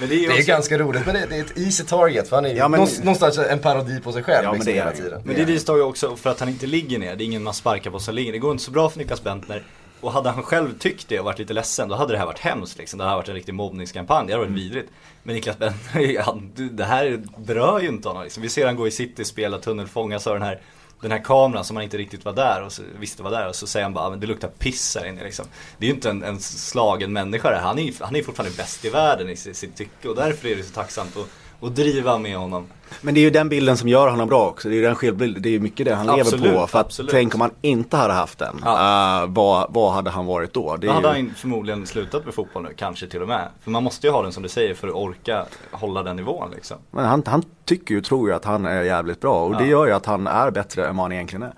Men 0.00 0.08
det 0.08 0.14
är 0.14 0.18
ju 0.18 0.26
Det 0.26 0.32
är 0.32 0.36
också- 0.36 0.46
ganska 0.46 0.78
roligt 0.78 1.06
men 1.06 1.14
det, 1.14 1.26
det 1.30 1.36
är 1.36 1.40
ett 1.40 1.58
easy 1.58 1.84
target 1.84 2.28
för 2.28 2.36
han 2.36 2.46
är 2.46 2.54
Ja, 2.54 2.68
men- 2.68 2.80
någonstans, 3.02 3.38
en 3.38 3.58
parodi 3.58 4.00
på 4.00 4.12
sig 4.12 4.22
själv 4.22 4.44
Ja, 4.44 4.50
men 4.50 4.54
liksom, 4.54 4.72
det 4.72 4.78
är 4.78 4.84
hela 4.84 4.96
tiden. 4.96 5.22
Men 5.24 5.36
det 5.36 5.44
visar 5.44 5.76
ju 5.76 5.82
också 5.82 6.16
för 6.16 6.30
att 6.30 6.40
han 6.40 6.48
inte 6.48 6.66
ligger 6.66 6.98
ner. 6.98 7.16
Det 7.16 7.24
är 7.24 7.26
ingen 7.26 7.42
man 7.42 7.54
sparkar 7.54 7.90
på 7.90 7.98
som 7.98 8.14
ligger. 8.14 8.32
Det 8.32 8.38
går 8.38 8.52
inte 8.52 8.64
så 8.64 8.70
bra 8.70 8.90
för 8.90 8.98
Niklas 8.98 9.22
Bentner. 9.24 9.62
Och 10.00 10.12
hade 10.12 10.30
han 10.30 10.42
själv 10.42 10.78
tyckt 10.78 11.08
det 11.08 11.18
och 11.18 11.24
varit 11.24 11.38
lite 11.38 11.52
ledsen, 11.52 11.88
då 11.88 11.94
hade 11.94 12.12
det 12.12 12.18
här 12.18 12.26
varit 12.26 12.38
hemskt 12.38 12.78
liksom. 12.78 12.98
Det 12.98 13.04
hade 13.04 13.16
varit 13.16 13.28
en 13.28 13.34
riktig 13.34 13.54
mobbningskampanj, 13.54 14.26
det 14.26 14.32
hade 14.32 14.44
varit 14.44 14.56
vidrigt. 14.58 14.90
Men 15.22 15.34
Niklas 15.34 15.58
Bentner, 15.58 16.22
han, 16.24 16.52
det 16.72 16.84
här 16.84 17.22
berör 17.36 17.80
ju 17.80 17.88
inte 17.88 18.08
honom 18.08 18.22
liksom. 18.22 18.42
Vi 18.42 18.48
ser 18.48 18.66
han 18.66 18.76
gå 18.76 18.86
i 18.86 18.90
city, 18.90 19.24
spela 19.24 19.58
tunnel, 19.58 19.86
fångas 19.86 20.26
av 20.26 20.34
den 20.34 20.42
här 20.42 20.60
den 21.00 21.12
här 21.12 21.24
kameran 21.24 21.64
som 21.64 21.76
han 21.76 21.82
inte 21.84 21.98
riktigt 21.98 22.24
var 22.24 22.32
där 22.32 22.62
och 22.62 22.72
så, 22.72 22.82
visste 22.98 23.22
var 23.22 23.30
där 23.30 23.48
och 23.48 23.54
så 23.54 23.66
säger 23.66 23.84
han 23.84 23.94
bara 23.94 24.04
"Ah, 24.06 24.16
det 24.16 24.26
luktar 24.26 24.48
piss 24.48 24.96
här 25.00 25.06
inne 25.08 25.24
liksom. 25.24 25.46
Det 25.78 25.86
är 25.86 25.88
ju 25.88 25.94
inte 25.94 26.10
en, 26.10 26.22
en 26.22 26.40
slagen 26.40 27.12
människa 27.12 27.50
det 27.50 27.56
här. 27.56 27.62
Han 27.62 27.78
är 27.78 27.82
ju 27.82 27.92
han 28.00 28.14
är 28.14 28.18
ju 28.18 28.24
fortfarande 28.24 28.56
bäst 28.56 28.84
i 28.84 28.90
världen 28.90 29.28
i 29.28 29.36
sitt, 29.36 29.56
sitt 29.56 29.76
tycke 29.76 30.08
och 30.08 30.16
därför 30.16 30.48
är 30.48 30.56
det 30.56 30.62
så 30.62 30.74
tacksamt 30.74 31.16
att, 31.16 31.26
att 31.68 31.76
driva 31.76 32.18
med 32.18 32.36
honom. 32.36 32.68
Men 33.00 33.14
det 33.14 33.20
är 33.20 33.22
ju 33.22 33.30
den 33.30 33.48
bilden 33.48 33.76
som 33.76 33.88
gör 33.88 34.08
honom 34.08 34.28
bra 34.28 34.46
också. 34.48 34.68
Det 34.68 34.74
är 34.74 34.76
ju 34.76 34.82
den 34.82 34.94
självbilden, 34.94 35.42
det 35.42 35.48
är 35.48 35.50
ju 35.50 35.60
mycket 35.60 35.86
det 35.86 35.94
han 35.94 36.10
Absolut, 36.10 36.44
lever 36.44 36.60
på. 36.60 36.66
För 36.66 36.78
att 36.78 36.86
absolut. 36.86 37.10
tänk 37.10 37.34
om 37.34 37.40
han 37.40 37.50
inte 37.62 37.96
hade 37.96 38.12
haft 38.12 38.38
den, 38.38 38.60
Ja. 38.64 39.22
eh, 39.22 39.28
vad, 39.28 39.66
vad 39.74 39.92
hade 39.92 40.10
han 40.10 40.26
varit 40.26 40.52
då? 40.54 40.76
Det 40.76 40.86
Då 40.86 40.92
hade 40.92 41.08
ju... 41.08 41.14
han 41.26 41.34
förmodligen 41.36 41.86
slutat 41.86 42.24
med 42.24 42.34
fotboll 42.34 42.62
nu, 42.62 42.74
kanske 42.76 43.06
till 43.06 43.22
och 43.22 43.28
med. 43.28 43.48
För 43.64 43.70
man 43.70 43.82
måste 43.84 44.06
ju 44.06 44.12
ha 44.12 44.22
den 44.22 44.32
som 44.32 44.42
du 44.42 44.48
säger 44.48 44.74
för 44.74 44.88
att 44.88 44.94
orka 44.94 45.46
hålla 45.70 46.02
den 46.02 46.16
nivån 46.16 46.50
liksom. 46.50 46.76
Men 46.90 47.04
han, 47.04 47.22
han 47.26 47.42
tycker 47.64 47.94
ju 47.94 48.00
tror 48.00 48.28
ju 48.28 48.34
att 48.34 48.44
han 48.44 48.66
är 48.66 48.82
jävligt 48.82 49.20
bra 49.20 49.44
och 49.44 49.52
det 49.56 49.64
Ja. 49.64 49.70
gör 49.70 49.86
ju 49.86 49.92
att 49.92 50.06
han 50.06 50.26
är 50.26 50.50
bättre 50.50 50.86
än 50.88 50.96
vad 50.96 51.04
han 51.04 51.12
egentligen 51.12 51.42
är. 51.42 51.52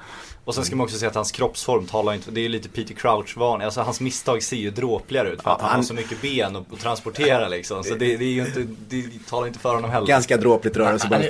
Och 0.45 0.55
sen 0.55 0.65
ska 0.65 0.77
man 0.77 0.85
också 0.85 0.99
säga 0.99 1.09
att 1.09 1.15
hans 1.15 1.33
kroppsform 1.33 1.87
talar 1.87 2.13
inte, 2.15 2.31
det 2.31 2.41
är 2.41 2.43
ju 2.43 2.49
lite 2.49 2.69
Peter 2.69 2.95
Crouch-varning. 2.95 3.65
Alltså 3.65 3.81
hans 3.81 4.01
misstag 4.01 4.43
ser 4.43 4.57
ju 4.57 4.71
dråpligare 4.71 5.29
ut 5.29 5.43
för 5.43 5.51
Ja, 5.51 5.55
att 5.55 5.61
han, 5.61 5.71
han- 5.71 5.79
har 5.79 5.85
så 5.85 5.95
mycket 5.95 6.23
ben 6.23 6.57
att, 6.57 6.81
transportera 6.81 7.49
liksom. 7.49 7.85
Så 7.85 7.95
det, 7.95 8.17
det 8.17 8.25
är 8.25 8.29
ju 8.33 8.41
inte, 8.47 8.67
det 8.89 9.05
talar 9.29 9.47
inte 9.47 9.59
för 9.59 9.75
honom 9.75 9.91
heller. 9.91 10.07
Ganska 10.07 10.37
dråpligt 10.37 10.77
är, 10.77 10.81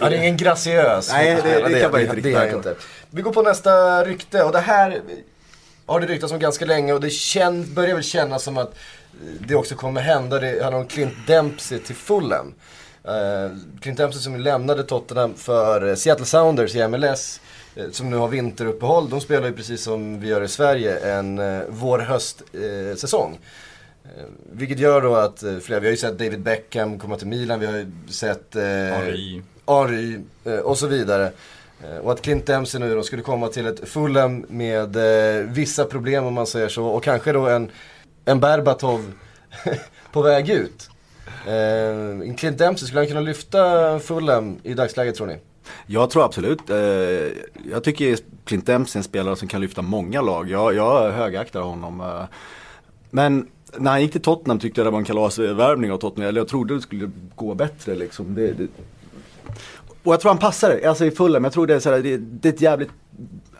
rörelsemönster. 0.00 0.04
han 0.04 0.12
är 0.12 0.16
ingen 0.16 0.36
graciös 0.36 1.08
Nej, 1.12 1.26
det- 1.30 1.36
fotbollsspelare, 1.36 1.72
det 1.74 1.80
kan 1.80 1.90
man 1.90 2.00
inte 2.00 2.12
det, 2.12 2.16
riktigt 2.16 2.64
det 2.64 2.68
han. 2.68 2.74
Vi 3.10 3.22
går 3.22 3.32
på 3.32 3.42
nästa 3.42 4.04
rykte 4.04 4.42
och 4.42 4.52
det 4.52 4.60
här 4.60 5.00
har 5.86 6.00
det 6.00 6.06
ryktats 6.06 6.32
om 6.32 6.38
ganska 6.38 6.64
länge 6.64 6.92
och 6.92 7.00
det 7.00 7.10
känn, 7.10 7.74
börjar 7.74 7.94
väl 7.94 8.02
kännas 8.04 8.42
som 8.42 8.58
att 8.58 8.74
det 9.46 9.54
också 9.54 9.74
kommer 9.74 10.00
hända. 10.00 10.40
Det 10.40 10.62
handlar 10.62 10.80
om 10.80 10.86
Clint 10.86 11.14
Dempsey 11.26 11.78
till 11.78 11.94
Fulham. 11.94 12.54
Uh, 13.08 13.56
Clint 13.80 13.98
Dempsey 13.98 14.22
som 14.22 14.36
lämnade 14.36 14.82
Tottenham 14.82 15.34
för 15.34 15.88
eh, 15.88 15.94
Seattle 15.94 16.26
Sounders 16.26 16.74
i 16.74 16.88
MLS. 16.88 17.40
eh, 17.76 17.84
Som 17.90 18.10
nu 18.10 18.16
har 18.16 18.28
vinteruppehåll. 18.28 19.10
De 19.10 19.20
spelar 19.20 19.46
ju 19.46 19.52
precis 19.52 19.82
som 19.82 20.20
vi 20.20 20.28
gör 20.28 20.42
i 20.42 20.48
Sverige 20.48 20.98
en 20.98 21.38
uh, 21.38 21.62
vår-höst-säsong. 21.68 23.32
Eh, 23.32 23.38
vilket 24.52 24.78
gör 24.78 25.00
då 25.00 25.14
att 25.16 25.42
eh, 25.42 25.58
flera, 25.58 25.80
vi 25.80 25.86
har 25.86 25.90
ju 25.90 25.96
sett 25.96 26.18
David 26.18 26.40
Beckham 26.42 26.98
komma 26.98 27.16
till 27.16 27.26
Milan, 27.26 27.60
vi 27.60 27.66
har 27.66 27.76
ju 27.76 27.86
sett 28.08 28.56
eh, 28.56 28.62
Henry. 28.62 29.42
Henry 29.66 30.18
eh, 30.44 30.58
och 30.58 30.78
så 30.78 30.86
vidare. 30.86 31.32
Eh, 31.84 31.96
och 31.96 32.12
att 32.12 32.22
Clint 32.22 32.46
Dempsey 32.46 32.80
nu 32.80 32.94
då 32.94 33.02
skulle 33.02 33.22
komma 33.22 33.48
till 33.48 33.66
ett 33.66 33.88
Fulham 33.88 34.44
med 34.48 34.96
eh, 34.96 35.44
vissa 35.46 35.84
problem 35.84 36.24
om 36.24 36.34
man 36.34 36.46
säger 36.46 36.68
så. 36.68 36.84
Och 36.86 37.02
kanske 37.04 37.32
då 37.32 37.48
en, 37.48 37.70
en 38.24 38.40
Berbatov 38.40 39.12
på 40.12 40.22
väg 40.22 40.50
ut. 40.50 40.88
Eh, 41.46 42.34
Clint 42.36 42.58
Dempsey, 42.58 42.86
skulle 42.86 43.00
han 43.00 43.08
kunna 43.08 43.20
lyfta 43.20 43.98
Fulham 43.98 44.56
i 44.62 44.74
dagsläget 44.74 45.14
tror 45.14 45.26
ni? 45.26 45.36
Jag 45.86 46.10
tror 46.10 46.24
absolut. 46.24 46.70
Eh, 46.70 46.76
jag 47.70 47.84
tycker 47.84 48.18
Clint 48.44 48.66
Dempsey 48.66 48.98
är 48.98 49.00
en 49.00 49.04
spelare 49.04 49.36
som 49.36 49.48
kan 49.48 49.60
lyfta 49.60 49.82
många 49.82 50.20
lag. 50.20 50.50
Jag, 50.50 50.74
jag 50.74 51.10
högaktar 51.10 51.60
honom. 51.60 52.00
eh. 52.00 52.24
Men 53.10 53.48
när 53.78 53.90
han 53.90 54.02
gick 54.02 54.12
till 54.12 54.22
Tottenham 54.22 54.58
tyckte 54.58 54.80
jag 54.80 54.86
det 54.86 54.90
var 54.90 54.98
en 54.98 55.04
kalasvärvning 55.04 55.92
av 55.92 55.98
Tottenham. 55.98 56.28
Eller 56.28 56.40
jag 56.40 56.48
trodde 56.48 56.74
det 56.74 56.80
skulle 56.80 57.10
gå 57.34 57.54
bättre 57.54 57.94
liksom. 57.94 58.34
Det, 58.34 58.52
det... 58.52 58.68
Och 60.02 60.12
jag 60.12 60.20
tror 60.20 60.30
han 60.30 60.38
passar, 60.38 60.70
det. 60.70 60.88
alltså 60.88 61.04
i 61.04 61.10
Fulham. 61.10 61.44
Jag 61.44 61.52
tror 61.52 61.66
det 61.66 61.74
är, 61.74 61.80
såhär, 61.80 62.02
det, 62.02 62.16
det 62.16 62.48
är 62.48 62.52
ett 62.52 62.60
jävligt 62.60 62.90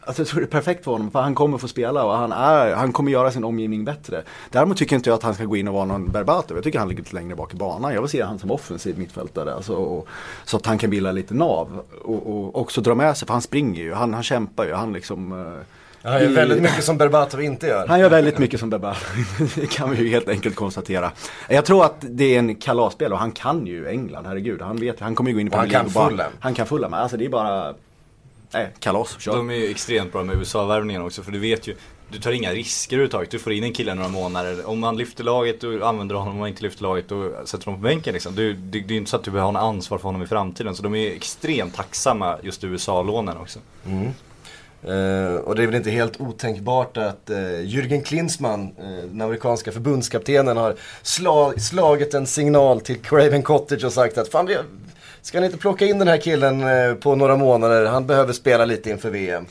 Alltså 0.04 0.22
jag 0.22 0.28
tror 0.28 0.40
det 0.40 0.46
är 0.46 0.50
perfekt 0.50 0.84
för 0.84 0.92
honom, 0.92 1.10
för 1.10 1.20
han 1.20 1.34
kommer 1.34 1.58
få 1.58 1.68
spela 1.68 2.04
och 2.04 2.12
han, 2.12 2.32
är, 2.32 2.74
han 2.74 2.92
kommer 2.92 3.12
göra 3.12 3.30
sin 3.30 3.44
omgivning 3.44 3.84
bättre. 3.84 4.22
Däremot 4.50 4.76
tycker 4.76 4.96
inte 4.96 5.10
jag 5.10 5.14
att 5.14 5.22
han 5.22 5.34
ska 5.34 5.44
gå 5.44 5.56
in 5.56 5.68
och 5.68 5.74
vara 5.74 5.84
någon 5.84 6.08
Berbatov. 6.08 6.56
Jag 6.56 6.64
tycker 6.64 6.78
han 6.78 6.88
ligger 6.88 7.02
lite 7.02 7.14
längre 7.14 7.36
bak 7.36 7.54
i 7.54 7.56
banan. 7.56 7.94
Jag 7.94 8.00
vill 8.00 8.10
se 8.10 8.22
han 8.22 8.38
som 8.38 8.50
offensiv 8.50 8.98
mittfältare. 8.98 9.54
Alltså, 9.54 9.74
och, 9.74 10.08
så 10.44 10.56
att 10.56 10.66
han 10.66 10.78
kan 10.78 10.90
bilda 10.90 11.12
lite 11.12 11.34
nav. 11.34 11.82
Och, 12.02 12.26
och 12.26 12.60
också 12.60 12.80
dra 12.80 12.94
med 12.94 13.16
sig, 13.16 13.26
för 13.26 13.32
han 13.32 13.42
springer 13.42 13.82
ju, 13.82 13.92
han, 13.92 14.14
han 14.14 14.22
kämpar 14.22 14.64
ju, 14.64 14.72
han 14.72 14.92
liksom 14.92 15.32
eh, 15.32 15.62
han 16.02 16.12
gör 16.22 16.30
i- 16.30 16.32
väldigt 16.32 16.62
mycket 16.62 16.84
som 16.84 16.98
Berbatov 16.98 17.42
inte 17.42 17.66
gör. 17.66 17.86
han 17.86 18.00
gör 18.00 18.10
väldigt 18.10 18.38
mycket 18.38 18.60
som 18.60 18.70
Berbatov, 18.70 19.08
det 19.54 19.66
kan 19.70 19.90
vi 19.90 20.02
ju 20.02 20.08
helt 20.08 20.28
enkelt 20.28 20.54
konstatera. 20.56 21.12
Jag 21.48 21.64
tror 21.64 21.84
att 21.84 21.96
det 22.00 22.34
är 22.34 22.38
en 22.38 22.54
kalasspel 22.54 23.12
och 23.12 23.18
han 23.18 23.32
kan 23.32 23.66
ju 23.66 23.88
England, 23.88 24.26
herregud. 24.26 24.62
Han 24.62 24.76
vet, 24.76 25.00
han 25.00 25.14
kommer 25.14 25.30
ju 25.30 25.34
gå 25.34 25.40
in 25.40 25.46
i 25.46 25.50
Och 25.50 25.54
han 25.56 25.64
Premier 25.68 25.78
kan 25.84 25.92
League 25.92 26.02
bara- 26.02 26.10
Fulham. 26.10 26.32
Han 26.40 26.54
kan 26.54 26.66
Fulham, 26.66 26.94
alltså 26.94 27.16
det 27.16 27.24
är 27.24 27.28
bara 27.28 27.74
nej, 28.54 28.68
kalas, 28.78 29.16
kör. 29.20 29.36
De 29.36 29.50
är 29.50 29.54
ju 29.54 29.70
extremt 29.70 30.12
bra 30.12 30.22
med 30.24 30.36
USA-värvningen 30.36 31.02
också 31.02 31.22
för 31.22 31.32
du 31.32 31.38
vet 31.38 31.66
ju 31.66 31.74
du 32.10 32.18
tar 32.18 32.32
inga 32.32 32.52
risker 32.52 32.96
överhuvudtaget. 32.96 33.30
Du 33.30 33.38
får 33.38 33.52
in 33.52 33.64
en 33.64 33.72
kille 33.72 33.94
några 33.94 34.08
månader. 34.08 34.68
Om 34.68 34.80
man 34.80 34.96
lyfter 34.96 35.24
laget, 35.24 35.60
då 35.60 35.84
använder 35.84 36.14
honom. 36.14 36.32
Om 36.34 36.38
man 36.40 36.48
inte 36.48 36.62
lyfter 36.62 36.82
laget, 36.82 37.08
då 37.08 37.30
sätter 37.44 37.64
honom 37.64 37.80
på 37.80 37.84
bänken 37.88 38.12
liksom. 38.12 38.34
Du, 38.34 38.52
det, 38.54 38.80
det 38.80 38.94
är 38.94 38.98
inte 38.98 39.10
så 39.10 39.16
att 39.16 39.24
du 39.24 39.30
behöver 39.30 39.52
ha 39.52 39.58
en 39.60 39.66
ansvar 39.68 39.98
för 39.98 40.02
honom 40.08 40.22
i 40.22 40.26
framtiden. 40.26 40.74
Så 40.74 40.82
de 40.82 40.94
är 40.94 41.10
extremt 41.12 41.74
tacksamma 41.74 42.36
just 42.42 42.64
USA-lånen 42.64 43.36
också. 43.36 43.58
Mm. 43.86 44.08
Uh, 44.88 45.34
och 45.34 45.54
det 45.54 45.62
är 45.62 45.66
väl 45.66 45.74
inte 45.74 45.90
helt 45.90 46.20
otänkbart 46.20 46.96
att 46.96 47.30
uh, 47.30 47.36
Jürgen 47.60 48.02
Klinsmann, 48.02 48.62
uh, 48.62 49.04
den 49.10 49.20
amerikanska 49.20 49.72
förbundskaptenen, 49.72 50.56
har 50.56 50.74
slag, 51.02 51.60
slagit 51.60 52.14
en 52.14 52.26
signal 52.26 52.80
till 52.80 52.98
Craven 52.98 53.42
Cottage 53.42 53.84
och 53.84 53.92
sagt 53.92 54.18
att 54.18 54.28
fan, 54.28 54.46
vi, 54.46 54.56
ska 55.22 55.40
ni 55.40 55.46
inte 55.46 55.58
plocka 55.58 55.86
in 55.86 55.98
den 55.98 56.08
här 56.08 56.16
killen 56.16 56.64
på 57.00 57.14
några 57.14 57.36
månader? 57.36 57.86
Han 57.86 58.06
behöver 58.06 58.32
spela 58.32 58.64
lite 58.64 58.90
inför 58.90 59.10
VM. 59.10 59.46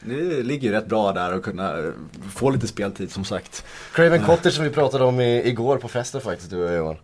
Det 0.00 0.42
ligger 0.42 0.68
ju 0.68 0.74
rätt 0.74 0.86
bra 0.86 1.12
där 1.12 1.32
att 1.32 1.42
kunna 1.42 1.92
få 2.34 2.50
lite 2.50 2.66
speltid 2.66 3.12
som 3.12 3.24
sagt. 3.24 3.64
Craven 3.92 4.24
Cottage 4.24 4.54
som 4.54 4.64
vi 4.64 4.70
pratade 4.70 5.04
om 5.04 5.20
i, 5.20 5.48
igår 5.48 5.76
på 5.76 5.88
festen 5.88 6.20
faktiskt, 6.20 6.50
du 6.50 6.64
och 6.64 6.74
Johan. 6.74 6.96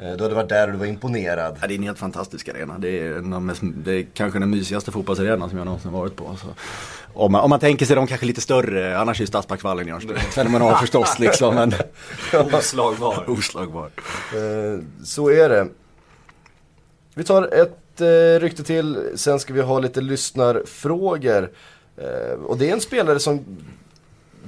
Du 0.00 0.22
hade 0.22 0.34
varit 0.34 0.48
där 0.48 0.66
och 0.66 0.72
du 0.72 0.78
var 0.78 0.86
imponerad. 0.86 1.56
Ja, 1.60 1.66
det 1.66 1.74
är 1.74 1.76
en 1.76 1.82
helt 1.82 1.98
fantastisk 1.98 2.48
arena. 2.48 2.78
Det 2.78 3.00
är, 3.00 3.12
en 3.12 3.46
mest, 3.46 3.60
det 3.62 3.92
är 3.92 4.06
kanske 4.14 4.38
den 4.38 4.50
mysigaste 4.50 4.92
fotbollsarenan 4.92 5.48
som 5.48 5.58
jag 5.58 5.64
någonsin 5.64 5.92
varit 5.92 6.16
på. 6.16 6.36
Så. 6.42 6.46
Om, 7.14 7.32
man, 7.32 7.40
om 7.40 7.50
man 7.50 7.60
tänker 7.60 7.86
sig 7.86 7.96
de 7.96 8.06
kanske 8.06 8.26
lite 8.26 8.40
större, 8.40 8.98
annars 8.98 9.18
är 9.18 9.22
ju 9.22 9.26
Stadsparksvallen 9.26 9.86
Jörnström 9.86 10.16
fenomenal 10.18 10.76
förstås 10.80 11.18
liksom. 11.18 11.54
Men... 11.54 11.72
Oslagbar. 12.52 13.24
Oslagbar. 13.30 13.90
Eh, 14.34 14.80
så 15.04 15.30
är 15.30 15.48
det. 15.48 15.68
Vi 17.14 17.24
tar 17.24 17.42
ett 17.42 18.00
eh, 18.00 18.40
rykte 18.40 18.62
till, 18.64 18.98
sen 19.14 19.40
ska 19.40 19.54
vi 19.54 19.62
ha 19.62 19.78
lite 19.78 20.00
lyssnarfrågor. 20.00 21.50
Eh, 21.96 22.40
och 22.44 22.58
det 22.58 22.68
är 22.68 22.72
en 22.72 22.80
spelare 22.80 23.18
som 23.18 23.44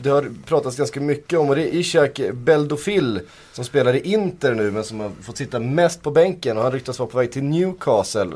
det 0.02 0.10
har 0.10 0.30
pratats 0.46 0.76
ganska 0.76 1.00
mycket 1.00 1.38
om 1.38 1.48
och 1.48 1.56
det 1.56 1.62
är 1.62 1.74
Ishak 1.74 2.20
Beldofil 2.32 3.20
som 3.52 3.64
spelar 3.64 3.94
i 3.96 4.12
Inter 4.12 4.54
nu 4.54 4.70
men 4.70 4.84
som 4.84 5.00
har 5.00 5.10
fått 5.22 5.36
sitta 5.36 5.58
mest 5.58 6.02
på 6.02 6.10
bänken 6.10 6.56
och 6.56 6.62
han 6.62 6.72
ryktas 6.72 6.98
vara 6.98 7.08
på 7.08 7.18
väg 7.18 7.32
till 7.32 7.44
Newcastle 7.44 8.32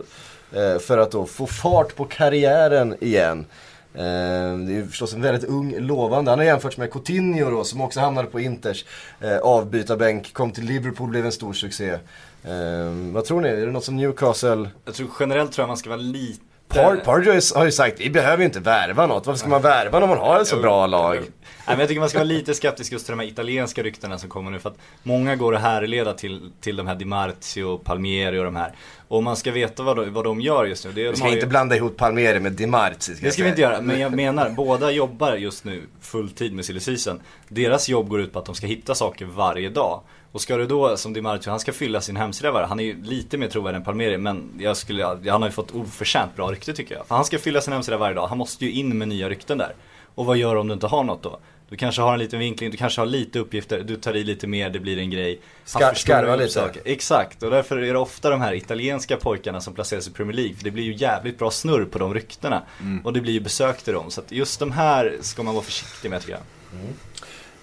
eh, 0.52 0.78
för 0.78 0.98
att 0.98 1.10
då 1.10 1.26
få 1.26 1.46
fart 1.46 1.96
på 1.96 2.04
karriären 2.04 2.96
igen. 3.00 3.44
Eh, 3.94 4.58
det 4.58 4.76
är 4.76 4.86
förstås 4.86 5.14
en 5.14 5.22
väldigt 5.22 5.44
ung, 5.44 5.78
lovande. 5.78 6.30
Han 6.30 6.38
har 6.38 6.46
jämförts 6.46 6.76
med 6.76 6.92
Coutinho 6.92 7.50
då, 7.50 7.64
som 7.64 7.80
också 7.80 8.00
hamnade 8.00 8.28
på 8.28 8.40
Inters 8.40 8.84
eh, 9.20 9.38
avbytarbänk. 9.38 10.32
Kom 10.32 10.50
till 10.50 10.64
Liverpool, 10.64 11.10
blev 11.10 11.26
en 11.26 11.32
stor 11.32 11.52
succé. 11.52 11.90
Eh, 12.44 13.12
vad 13.12 13.24
tror 13.24 13.40
ni? 13.40 13.48
Är 13.48 13.66
det 13.66 13.72
något 13.72 13.84
som 13.84 13.96
Newcastle... 13.96 14.70
Jag 14.84 14.94
tror 14.94 15.08
generellt 15.20 15.52
tror 15.52 15.62
jag 15.62 15.68
man 15.68 15.76
ska 15.76 15.90
vara 15.90 16.00
lite 16.00 16.51
Par 16.74 16.96
Pardew 16.96 17.40
har 17.54 17.64
ju 17.64 17.72
sagt, 17.72 18.00
vi 18.00 18.10
behöver 18.10 18.44
inte 18.44 18.60
värva 18.60 19.06
något. 19.06 19.26
Varför 19.26 19.38
ska 19.38 19.48
man 19.48 19.62
värva 19.62 20.00
när 20.00 20.06
man 20.06 20.18
har 20.18 20.40
ett 20.40 20.46
så 20.46 20.56
bra 20.56 20.86
lag? 20.86 21.16
Nej, 21.16 21.28
men 21.66 21.78
jag 21.78 21.88
tycker 21.88 22.00
man 22.00 22.08
ska 22.08 22.18
vara 22.18 22.24
lite 22.24 22.54
skeptisk 22.54 22.92
just 22.92 23.06
till 23.06 23.12
de 23.12 23.18
här 23.18 23.26
italienska 23.26 23.82
ryktena 23.82 24.18
som 24.18 24.28
kommer 24.28 24.50
nu. 24.50 24.58
För 24.58 24.70
att 24.70 24.78
många 25.02 25.36
går 25.36 25.54
att 25.54 25.62
härleda 25.62 26.12
till, 26.12 26.50
till 26.60 26.76
de 26.76 26.86
här 26.86 26.94
Di 26.94 27.04
Marzio, 27.04 27.78
Palmieri 27.78 28.38
och 28.38 28.44
de 28.44 28.56
här. 28.56 28.72
Och 29.12 29.22
man 29.22 29.36
ska 29.36 29.52
veta 29.52 29.82
vad 29.82 29.96
de, 29.96 30.12
vad 30.12 30.24
de 30.24 30.40
gör 30.40 30.64
just 30.64 30.84
nu. 30.84 30.92
Det, 30.92 31.10
vi 31.10 31.16
ska 31.16 31.26
inte 31.26 31.40
ju... 31.40 31.46
blanda 31.46 31.76
ihop 31.76 31.96
Palmieri 31.96 32.40
med 32.40 32.52
Di 32.52 32.66
Marzio. 32.66 33.14
Ska 33.14 33.26
det 33.26 33.32
ska 33.32 33.42
vi 33.42 33.48
inte 33.48 33.62
göra, 33.62 33.80
men 33.80 34.00
jag 34.00 34.14
menar, 34.14 34.50
båda 34.50 34.90
jobbar 34.90 35.34
just 35.34 35.64
nu 35.64 35.82
fulltid 36.00 36.52
med 36.52 36.64
silly. 36.64 37.06
Deras 37.48 37.88
jobb 37.88 38.08
går 38.08 38.20
ut 38.20 38.32
på 38.32 38.38
att 38.38 38.44
de 38.44 38.54
ska 38.54 38.66
hitta 38.66 38.94
saker 38.94 39.24
varje 39.24 39.68
dag. 39.68 40.00
Och 40.32 40.40
ska 40.40 40.56
du 40.56 40.66
då, 40.66 40.96
som 40.96 41.12
Di 41.12 41.20
Marzio, 41.20 41.50
han 41.50 41.60
ska 41.60 41.72
fylla 41.72 42.00
sin 42.00 42.16
hemsida 42.16 42.52
varje 42.52 42.66
Han 42.66 42.80
är 42.80 42.84
ju 42.84 43.02
lite 43.02 43.38
mer 43.38 43.48
trovärdig 43.48 43.76
än 43.76 43.84
Palmeri 43.84 44.18
men 44.18 44.50
jag 44.58 44.76
skulle, 44.76 45.04
han 45.04 45.42
har 45.42 45.48
ju 45.48 45.52
fått 45.52 45.74
oförtjänt 45.74 46.36
bra 46.36 46.52
rykte 46.52 46.72
tycker 46.72 46.94
jag. 46.94 47.06
För 47.06 47.14
han 47.14 47.24
ska 47.24 47.38
fylla 47.38 47.60
sin 47.60 47.72
hemsida 47.72 47.96
varje 47.96 48.14
dag, 48.14 48.26
han 48.26 48.38
måste 48.38 48.64
ju 48.64 48.72
in 48.72 48.98
med 48.98 49.08
nya 49.08 49.28
rykten 49.28 49.58
där. 49.58 49.74
Och 50.14 50.26
vad 50.26 50.36
gör 50.36 50.54
du 50.54 50.60
om 50.60 50.68
du 50.68 50.74
inte 50.74 50.86
har 50.86 51.04
något 51.04 51.22
då? 51.22 51.38
Du 51.72 51.76
kanske 51.76 52.02
har 52.02 52.12
en 52.12 52.18
liten 52.18 52.38
vinkling, 52.38 52.70
du 52.70 52.76
kanske 52.76 53.00
har 53.00 53.06
lite 53.06 53.38
uppgifter, 53.38 53.80
du 53.80 53.96
tar 53.96 54.16
i 54.16 54.24
lite 54.24 54.46
mer, 54.46 54.70
det 54.70 54.80
blir 54.80 54.98
en 54.98 55.10
grej. 55.10 55.40
Ska, 55.64 55.94
skarva 55.94 56.36
lite. 56.36 56.52
Saker. 56.52 56.82
Exakt, 56.84 57.42
och 57.42 57.50
därför 57.50 57.76
är 57.76 57.92
det 57.92 57.98
ofta 57.98 58.30
de 58.30 58.40
här 58.40 58.54
italienska 58.54 59.16
pojkarna 59.16 59.60
som 59.60 59.74
placeras 59.74 60.08
i 60.08 60.10
Premier 60.10 60.36
League. 60.36 60.54
För 60.56 60.64
det 60.64 60.70
blir 60.70 60.84
ju 60.84 60.94
jävligt 60.94 61.38
bra 61.38 61.50
snurr 61.50 61.84
på 61.84 61.98
de 61.98 62.14
ryktena. 62.14 62.62
Mm. 62.80 63.06
Och 63.06 63.12
det 63.12 63.20
blir 63.20 63.32
ju 63.32 63.40
besök 63.40 63.82
till 63.82 63.92
dem. 63.92 64.10
Så 64.10 64.22
just 64.28 64.60
de 64.60 64.72
här 64.72 65.16
ska 65.20 65.42
man 65.42 65.54
vara 65.54 65.64
försiktig 65.64 66.10
med 66.10 66.20
tycker 66.20 66.32
jag. 66.32 66.80
Mm. 66.80 66.94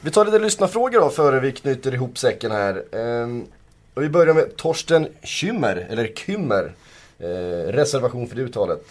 Vi 0.01 0.11
tar 0.11 0.25
lite 0.25 0.39
lyssnarfrågor 0.39 0.99
då 0.99 1.09
före 1.09 1.39
vi 1.39 1.51
knyter 1.51 1.93
ihop 1.93 2.17
säcken 2.17 2.51
här. 2.51 2.83
Ehm, 2.95 3.45
och 3.93 4.03
vi 4.03 4.09
börjar 4.09 4.33
med 4.33 4.55
Torsten 4.55 5.07
Kymmer, 5.23 5.87
eller 5.89 6.11
Kymmer. 6.15 6.73
Ehm, 7.19 7.71
reservation 7.71 8.27
för 8.27 8.35
det 8.35 8.41
uttalet. 8.41 8.87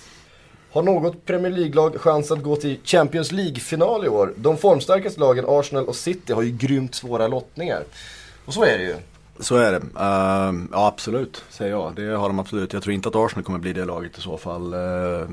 Har 0.72 0.82
något 0.82 1.26
Premier 1.26 1.52
League-lag 1.52 2.00
chans 2.00 2.30
att 2.30 2.42
gå 2.42 2.56
till 2.56 2.78
Champions 2.84 3.32
League-final 3.32 4.04
i 4.04 4.08
år? 4.08 4.32
De 4.36 4.56
formstarkaste 4.56 5.20
lagen, 5.20 5.44
Arsenal 5.48 5.84
och 5.84 5.96
City, 5.96 6.32
har 6.32 6.42
ju 6.42 6.50
grymt 6.50 6.94
svåra 6.94 7.28
lottningar. 7.28 7.82
Och 8.44 8.54
så 8.54 8.64
är 8.64 8.78
det 8.78 8.84
ju. 8.84 8.94
Så 9.40 9.56
är 9.56 9.72
det. 9.72 9.78
Uh, 9.78 10.68
ja 10.72 10.86
absolut, 10.86 11.44
säger 11.50 11.70
jag. 11.70 11.92
Det 11.96 12.16
har 12.16 12.28
de 12.28 12.38
absolut. 12.38 12.72
Jag 12.72 12.82
tror 12.82 12.94
inte 12.94 13.08
att 13.08 13.16
Arsenal 13.16 13.44
kommer 13.44 13.58
bli 13.58 13.72
det 13.72 13.84
laget 13.84 14.18
i 14.18 14.20
så 14.20 14.38
fall. 14.38 14.74
Uh, 14.74 15.28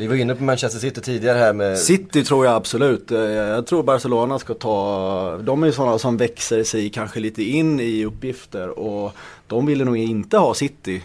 vi 0.00 0.06
var 0.06 0.16
inne 0.16 0.34
på 0.34 0.44
Manchester 0.44 0.80
City 0.80 1.00
tidigare 1.00 1.38
här 1.38 1.52
med... 1.52 1.78
City 1.78 2.24
tror 2.24 2.46
jag 2.46 2.54
absolut. 2.54 3.10
Eh, 3.10 3.20
jag 3.20 3.66
tror 3.66 3.82
Barcelona 3.82 4.38
ska 4.38 4.54
ta, 4.54 5.38
de 5.42 5.62
är 5.62 5.66
ju 5.66 5.72
sådana 5.72 5.98
som 5.98 6.16
växer 6.16 6.64
sig 6.64 6.90
kanske 6.90 7.20
lite 7.20 7.42
in 7.42 7.80
i 7.80 8.04
uppgifter 8.04 8.78
och 8.78 9.12
de 9.46 9.66
ville 9.66 9.84
nog 9.84 9.96
inte 9.96 10.38
ha 10.38 10.54
City 10.54 11.02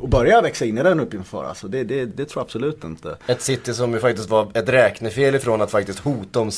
och 0.00 0.08
börja 0.08 0.40
växa 0.40 0.64
in 0.64 0.78
i 0.78 0.82
den 0.82 1.00
uppgiften. 1.00 1.40
Alltså 1.40 1.68
det, 1.68 1.84
det, 1.84 2.04
det, 2.04 2.24
tror 2.24 2.40
jag 2.40 2.44
absolut 2.44 2.84
inte. 2.84 3.16
Ett 3.26 3.42
City 3.42 3.74
som 3.74 3.92
ju 3.92 4.00
faktiskt 4.00 4.30
var 4.30 4.50
ett 4.54 4.68
räknefel 4.68 5.34
ifrån 5.34 5.60
att 5.60 5.70
faktiskt 5.70 5.98
hota 5.98 6.40
om 6.40 6.50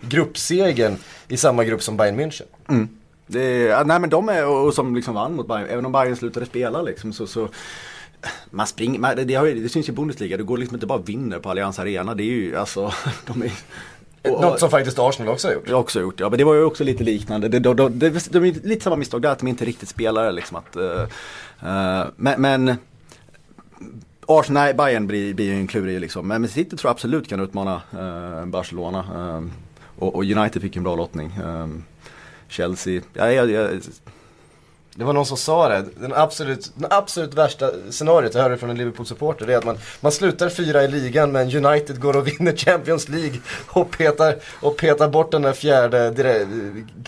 gruppsegen 0.00 0.96
i 1.28 1.36
samma 1.36 1.64
grupp 1.64 1.82
som 1.82 1.96
Bayern 1.96 2.20
München. 2.20 2.46
Mm. 2.68 2.88
Det, 3.26 3.84
nej 3.86 4.00
men 4.00 4.10
de 4.10 4.28
är, 4.28 4.46
och 4.46 4.74
som 4.74 4.94
liksom 4.96 5.14
vann 5.14 5.36
mot 5.36 5.48
Bayern, 5.48 5.68
även 5.68 5.86
om 5.86 5.92
Bayern 5.92 6.16
slutade 6.16 6.46
spela 6.46 6.82
liksom 6.82 7.12
så, 7.12 7.26
så 7.26 7.48
man 8.50 8.66
springer, 8.66 8.98
man, 8.98 9.26
det, 9.26 9.34
har, 9.34 9.46
det 9.46 9.68
syns 9.68 9.88
i 9.88 9.92
Bundesliga, 9.92 10.36
du 10.36 10.44
går 10.44 10.58
liksom 10.58 10.76
inte 10.76 10.86
bara 10.86 10.98
vinner 10.98 11.38
på 11.38 11.50
Allianz 11.50 11.78
Arena. 11.78 12.14
Det 12.14 12.22
är 12.22 12.26
ju 12.26 12.56
alltså, 12.56 12.92
de 13.26 13.42
är 13.42 13.52
och, 14.22 14.40
Något 14.40 14.60
som 14.60 14.70
faktiskt 14.70 14.98
Arsenal 14.98 15.32
också 15.32 15.48
har 15.48 15.54
gjort. 15.54 15.70
Också 15.70 16.00
gjort, 16.00 16.20
ja. 16.20 16.28
Men 16.28 16.38
det 16.38 16.44
var 16.44 16.54
ju 16.54 16.64
också 16.64 16.84
lite 16.84 17.04
liknande. 17.04 17.48
Det, 17.48 17.58
de, 17.58 17.76
de, 17.76 17.98
de, 17.98 18.10
de 18.30 18.44
är 18.44 18.66
lite 18.68 18.84
samma 18.84 18.96
misstag 18.96 19.22
där, 19.22 19.30
att 19.30 19.38
de 19.38 19.48
inte 19.48 19.64
riktigt 19.64 19.88
spelar 19.88 20.32
liksom. 20.32 20.56
Att, 20.56 20.76
uh, 20.76 20.82
uh, 20.82 22.04
men, 22.16 22.40
men 22.40 22.76
Arsenal, 24.26 24.62
nej, 24.62 24.74
Bayern 24.74 25.06
blir, 25.06 25.34
blir 25.34 25.46
ju 25.46 25.54
en 25.54 25.66
klurig 25.66 26.00
liksom. 26.00 26.28
Men 26.28 26.48
City 26.48 26.76
tror 26.76 26.88
jag 26.88 26.94
absolut 26.94 27.28
kan 27.28 27.40
utmana 27.40 27.82
uh, 27.94 28.46
Barcelona. 28.46 29.04
Och, 29.98 30.14
och, 30.14 30.24
United 30.24 30.62
fick 30.62 30.76
en 30.76 30.82
bra 30.82 30.96
lottning. 30.96 31.32
Chelsea, 32.48 33.02
ja, 33.12 33.32
jag, 33.32 33.50
jag 33.50 33.80
det 34.94 35.04
var 35.04 35.12
någon 35.12 35.26
som 35.26 35.36
sa 35.36 35.68
det, 35.68 35.84
den 36.00 36.14
absolut, 36.14 36.70
den 36.74 36.92
absolut 36.92 37.34
värsta 37.34 37.70
scenariot, 37.90 38.34
jag 38.34 38.42
hörde 38.42 38.58
från 38.58 38.70
en 38.70 38.78
Liverpool-supporter, 38.78 39.46
det 39.46 39.54
är 39.54 39.58
att 39.58 39.64
man, 39.64 39.78
man 40.00 40.12
slutar 40.12 40.48
fyra 40.48 40.82
i 40.84 40.88
ligan 40.88 41.32
men 41.32 41.66
United 41.66 42.00
går 42.00 42.16
och 42.16 42.28
vinner 42.28 42.56
Champions 42.56 43.08
League 43.08 43.38
och 43.66 43.90
petar, 43.90 44.36
och 44.60 44.76
petar 44.76 45.08
bort 45.08 45.30
den 45.30 45.42
där 45.42 45.52
fjärde 45.52 46.10
direkt, 46.10 46.48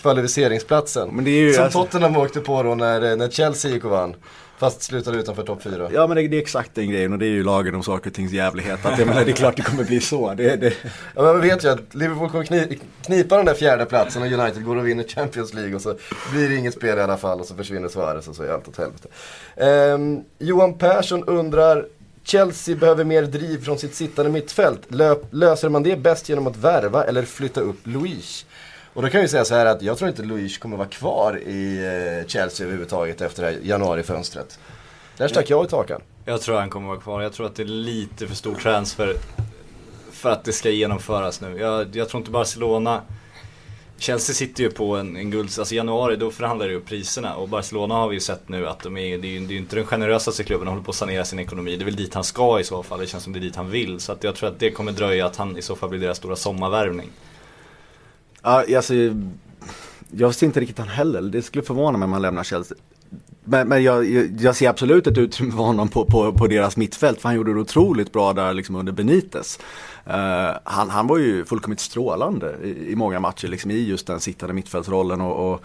kvalificeringsplatsen. 0.01 1.09
Men 1.09 1.25
det 1.25 1.31
är 1.31 1.41
ju, 1.41 1.53
Som 1.53 1.63
alltså... 1.63 1.83
Tottenham 1.83 2.17
åkte 2.17 2.39
på 2.39 2.63
då 2.63 2.75
när, 2.75 3.15
när 3.15 3.29
Chelsea 3.29 3.71
gick 3.71 3.85
och 3.85 3.91
vann. 3.91 4.15
Fast 4.57 4.81
slutade 4.81 5.17
utanför 5.17 5.43
topp 5.43 5.63
4. 5.63 5.89
Ja 5.93 6.07
men 6.07 6.17
det, 6.17 6.27
det, 6.27 6.37
är 6.37 6.41
exakt 6.41 6.75
den 6.75 6.89
grejen 6.89 7.13
och 7.13 7.19
det 7.19 7.25
är 7.25 7.29
ju 7.29 7.43
lagen 7.43 7.75
om 7.75 7.83
saker 7.83 8.09
och 8.09 8.15
tings 8.15 8.31
jävlighet. 8.31 8.85
Att, 8.85 8.99
jag 8.99 9.07
menar, 9.07 9.25
det 9.25 9.31
är 9.31 9.35
klart 9.35 9.55
det 9.55 9.61
kommer 9.61 9.83
bli 9.83 9.99
så. 9.99 10.33
Det, 10.33 10.55
det... 10.55 10.73
Ja 11.15 11.21
men 11.21 11.25
man 11.25 11.41
vet 11.41 11.63
ju 11.63 11.69
att 11.69 11.95
Liverpool 11.95 12.29
kommer 12.29 12.43
kni, 12.43 12.79
knipa 13.05 13.37
den 13.37 13.45
där 13.45 13.53
fjärde 13.53 13.85
platsen 13.85 14.21
och 14.21 14.31
United 14.31 14.65
går 14.65 14.75
och 14.75 14.87
vinner 14.87 15.03
Champions 15.03 15.53
League 15.53 15.75
och 15.75 15.81
så 15.81 15.95
blir 16.31 16.49
det 16.49 16.55
inget 16.55 16.73
spel 16.73 16.97
i 16.97 17.01
alla 17.01 17.17
fall 17.17 17.39
och 17.39 17.45
så 17.45 17.55
försvinner 17.55 17.87
Suarez 17.87 18.27
och 18.27 18.35
så 18.35 18.43
är 18.43 18.49
allt 18.49 18.67
åt 18.67 18.77
helvete. 18.77 19.07
Um, 19.93 20.23
Johan 20.39 20.77
Persson 20.77 21.23
undrar 21.23 21.85
Chelsea 22.23 22.75
behöver 22.75 23.03
mer 23.03 23.23
driv 23.23 23.63
från 23.63 23.77
sitt 23.77 23.95
sittande 23.95 24.31
mittfält. 24.31 24.81
Löp, 24.87 25.25
löser 25.31 25.69
man 25.69 25.83
det 25.83 25.95
bäst 25.99 26.29
genom 26.29 26.47
att 26.47 26.57
värva 26.57 27.03
eller 27.03 27.23
flytta 27.23 27.61
upp 27.61 27.79
Luis? 27.83 28.45
Och 28.95 29.01
då 29.01 29.09
kan 29.09 29.21
vi 29.21 29.27
säga 29.27 29.45
så 29.45 29.55
här 29.55 29.65
att 29.65 29.81
jag 29.81 29.97
tror 29.97 30.09
inte 30.09 30.23
Luis 30.23 30.57
kommer 30.57 30.77
vara 30.77 30.87
kvar 30.87 31.39
i 31.39 31.77
eh, 32.21 32.27
Chelsea 32.27 32.65
överhuvudtaget 32.65 33.21
efter 33.21 33.43
det 33.43 33.49
här 33.49 33.59
januarifönstret. 33.63 34.59
Där 35.17 35.27
stack 35.27 35.49
jag 35.49 35.65
i 35.65 35.67
takan. 35.67 36.01
Jag 36.25 36.41
tror 36.41 36.59
han 36.59 36.69
kommer 36.69 36.87
vara 36.87 36.99
kvar. 36.99 37.21
Jag 37.21 37.33
tror 37.33 37.45
att 37.45 37.55
det 37.55 37.63
är 37.63 37.67
lite 37.67 38.27
för 38.27 38.35
stor 38.35 38.55
transfer 38.55 39.15
för 40.11 40.29
att 40.29 40.43
det 40.43 40.51
ska 40.51 40.69
genomföras 40.69 41.41
nu. 41.41 41.59
Jag, 41.59 41.95
jag 41.95 42.09
tror 42.09 42.21
inte 42.21 42.31
Barcelona 42.31 43.01
Chelsea 43.97 44.35
sitter 44.35 44.63
ju 44.63 44.71
på 44.71 44.95
en, 44.95 45.17
en 45.17 45.31
guld, 45.31 45.49
alltså 45.59 45.73
i 45.73 45.77
januari 45.77 46.15
då 46.15 46.31
förhandlar 46.31 46.67
ju 46.67 46.75
upp 46.75 46.85
priserna 46.85 47.35
och 47.35 47.49
Barcelona 47.49 47.95
har 47.95 48.07
vi 48.07 48.13
ju 48.13 48.19
sett 48.19 48.49
nu 48.49 48.67
att 48.67 48.79
de 48.79 48.97
är, 48.97 49.17
det 49.17 49.27
är 49.27 49.29
ju 49.29 49.47
det 49.47 49.53
är 49.53 49.57
inte 49.57 49.75
den 49.75 49.85
generösaste 49.85 50.43
klubben, 50.43 50.65
de 50.65 50.71
håller 50.71 50.83
på 50.83 50.91
att 50.91 50.95
sanera 50.95 51.25
sin 51.25 51.39
ekonomi. 51.39 51.75
Det 51.75 51.83
är 51.83 51.85
väl 51.85 51.95
dit 51.95 52.13
han 52.13 52.23
ska 52.23 52.59
i 52.59 52.63
så 52.63 52.83
fall, 52.83 52.99
det 52.99 53.07
känns 53.07 53.23
som 53.23 53.33
det 53.33 53.39
är 53.39 53.41
dit 53.41 53.55
han 53.55 53.69
vill. 53.69 53.99
Så 53.99 54.11
att 54.11 54.23
jag 54.23 54.35
tror 54.35 54.49
att 54.49 54.59
det 54.59 54.71
kommer 54.71 54.91
dröja 54.91 55.25
att 55.25 55.35
han 55.35 55.57
i 55.57 55.61
så 55.61 55.75
fall 55.75 55.89
blir 55.89 55.99
deras 55.99 56.17
stora 56.17 56.35
sommarvärvning. 56.35 57.09
Ja, 58.45 58.63
alltså, 58.75 58.93
jag 60.11 60.35
ser 60.35 60.45
inte 60.45 60.59
riktigt 60.59 60.79
han 60.79 60.87
heller. 60.87 61.21
Det 61.21 61.41
skulle 61.41 61.63
förvåna 61.63 61.97
mig 61.97 62.05
om 62.05 62.13
han 62.13 62.21
lämnar 62.21 62.43
Chelsea. 62.43 62.77
men, 63.43 63.67
men 63.67 63.83
jag, 63.83 64.05
jag, 64.39 64.55
ser 64.55 64.69
absolut 64.69 65.07
ett 65.07 65.17
utrymme 65.17 65.51
för 65.51 65.63
honom 65.63 65.87
på, 65.87 66.05
på, 66.05 66.33
på 66.33 66.47
deras 66.47 66.77
mittfält 66.77 67.21
för 67.21 67.29
han 67.29 67.35
gjorde 67.35 67.53
det 67.53 67.59
otroligt 67.59 68.13
bra 68.13 68.33
där 68.33 68.53
liksom 68.53 68.75
under 68.75 68.91
Benitez. 68.91 69.59
Uh, 70.07 70.13
han, 70.63 70.89
han 70.89 71.07
var 71.07 71.17
ju 71.17 71.45
fullkomligt 71.45 71.79
strålande 71.79 72.55
i, 72.63 72.91
i 72.91 72.95
många 72.95 73.19
matcher 73.19 73.47
liksom 73.47 73.71
i 73.71 73.87
just 73.87 74.07
den 74.07 74.19
sittande 74.19 74.53
mittfältsrollen 74.53 75.21
och, 75.21 75.51
och 75.51 75.61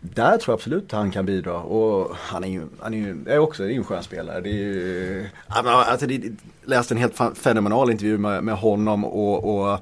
där 0.00 0.38
tror 0.38 0.52
jag 0.52 0.54
absolut 0.54 0.92
han 0.92 1.10
kan 1.10 1.26
bidra 1.26 1.58
och 1.58 2.16
han 2.16 2.44
är 2.44 2.48
ju, 2.48 2.62
han 2.80 2.94
är 2.94 2.98
ju 2.98 3.24
är 3.26 3.38
också 3.38 3.64
är 3.64 3.70
en 3.70 3.84
skön 3.84 4.02
spelare. 4.02 4.40
Det 4.40 4.48
är 4.48 4.52
ju, 4.52 5.26
alltså 5.48 6.06
det, 6.06 6.22
läste 6.64 6.94
en 6.94 6.98
helt 6.98 7.20
fenomenal 7.34 7.90
intervju 7.90 8.18
med, 8.18 8.44
med 8.44 8.54
honom 8.54 9.04
och, 9.04 9.58
och 9.58 9.78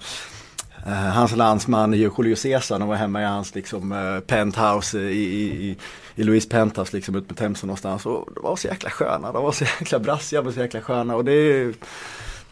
uh, 0.86 0.92
hans 0.92 1.36
landsman 1.36 1.92
Julio 1.92 2.36
Cesar, 2.36 2.78
de 2.78 2.88
var 2.88 2.96
hemma 2.96 3.22
i 3.22 3.24
hans 3.24 3.54
liksom, 3.54 3.92
uh, 3.92 4.20
penthouse 4.20 4.98
i, 4.98 5.22
i, 5.22 5.76
i 6.14 6.22
Louise 6.22 6.48
Penthouse 6.48 6.96
liksom 6.96 7.14
ut 7.14 7.28
med 7.28 7.38
Themsen 7.38 7.66
någonstans 7.66 8.06
och 8.06 8.28
de 8.34 8.44
var 8.44 8.56
så 8.56 8.68
jäkla 8.68 8.90
sköna, 8.90 9.32
de 9.32 9.42
var 9.42 9.52
så 9.52 9.64
jäkla 9.64 9.98
brassiga 9.98 10.40
och 10.40 10.54
så 10.54 10.60
jäkla 10.60 10.80
sköna 10.80 11.16
och 11.16 11.24
det 11.24 11.32
är 11.32 11.74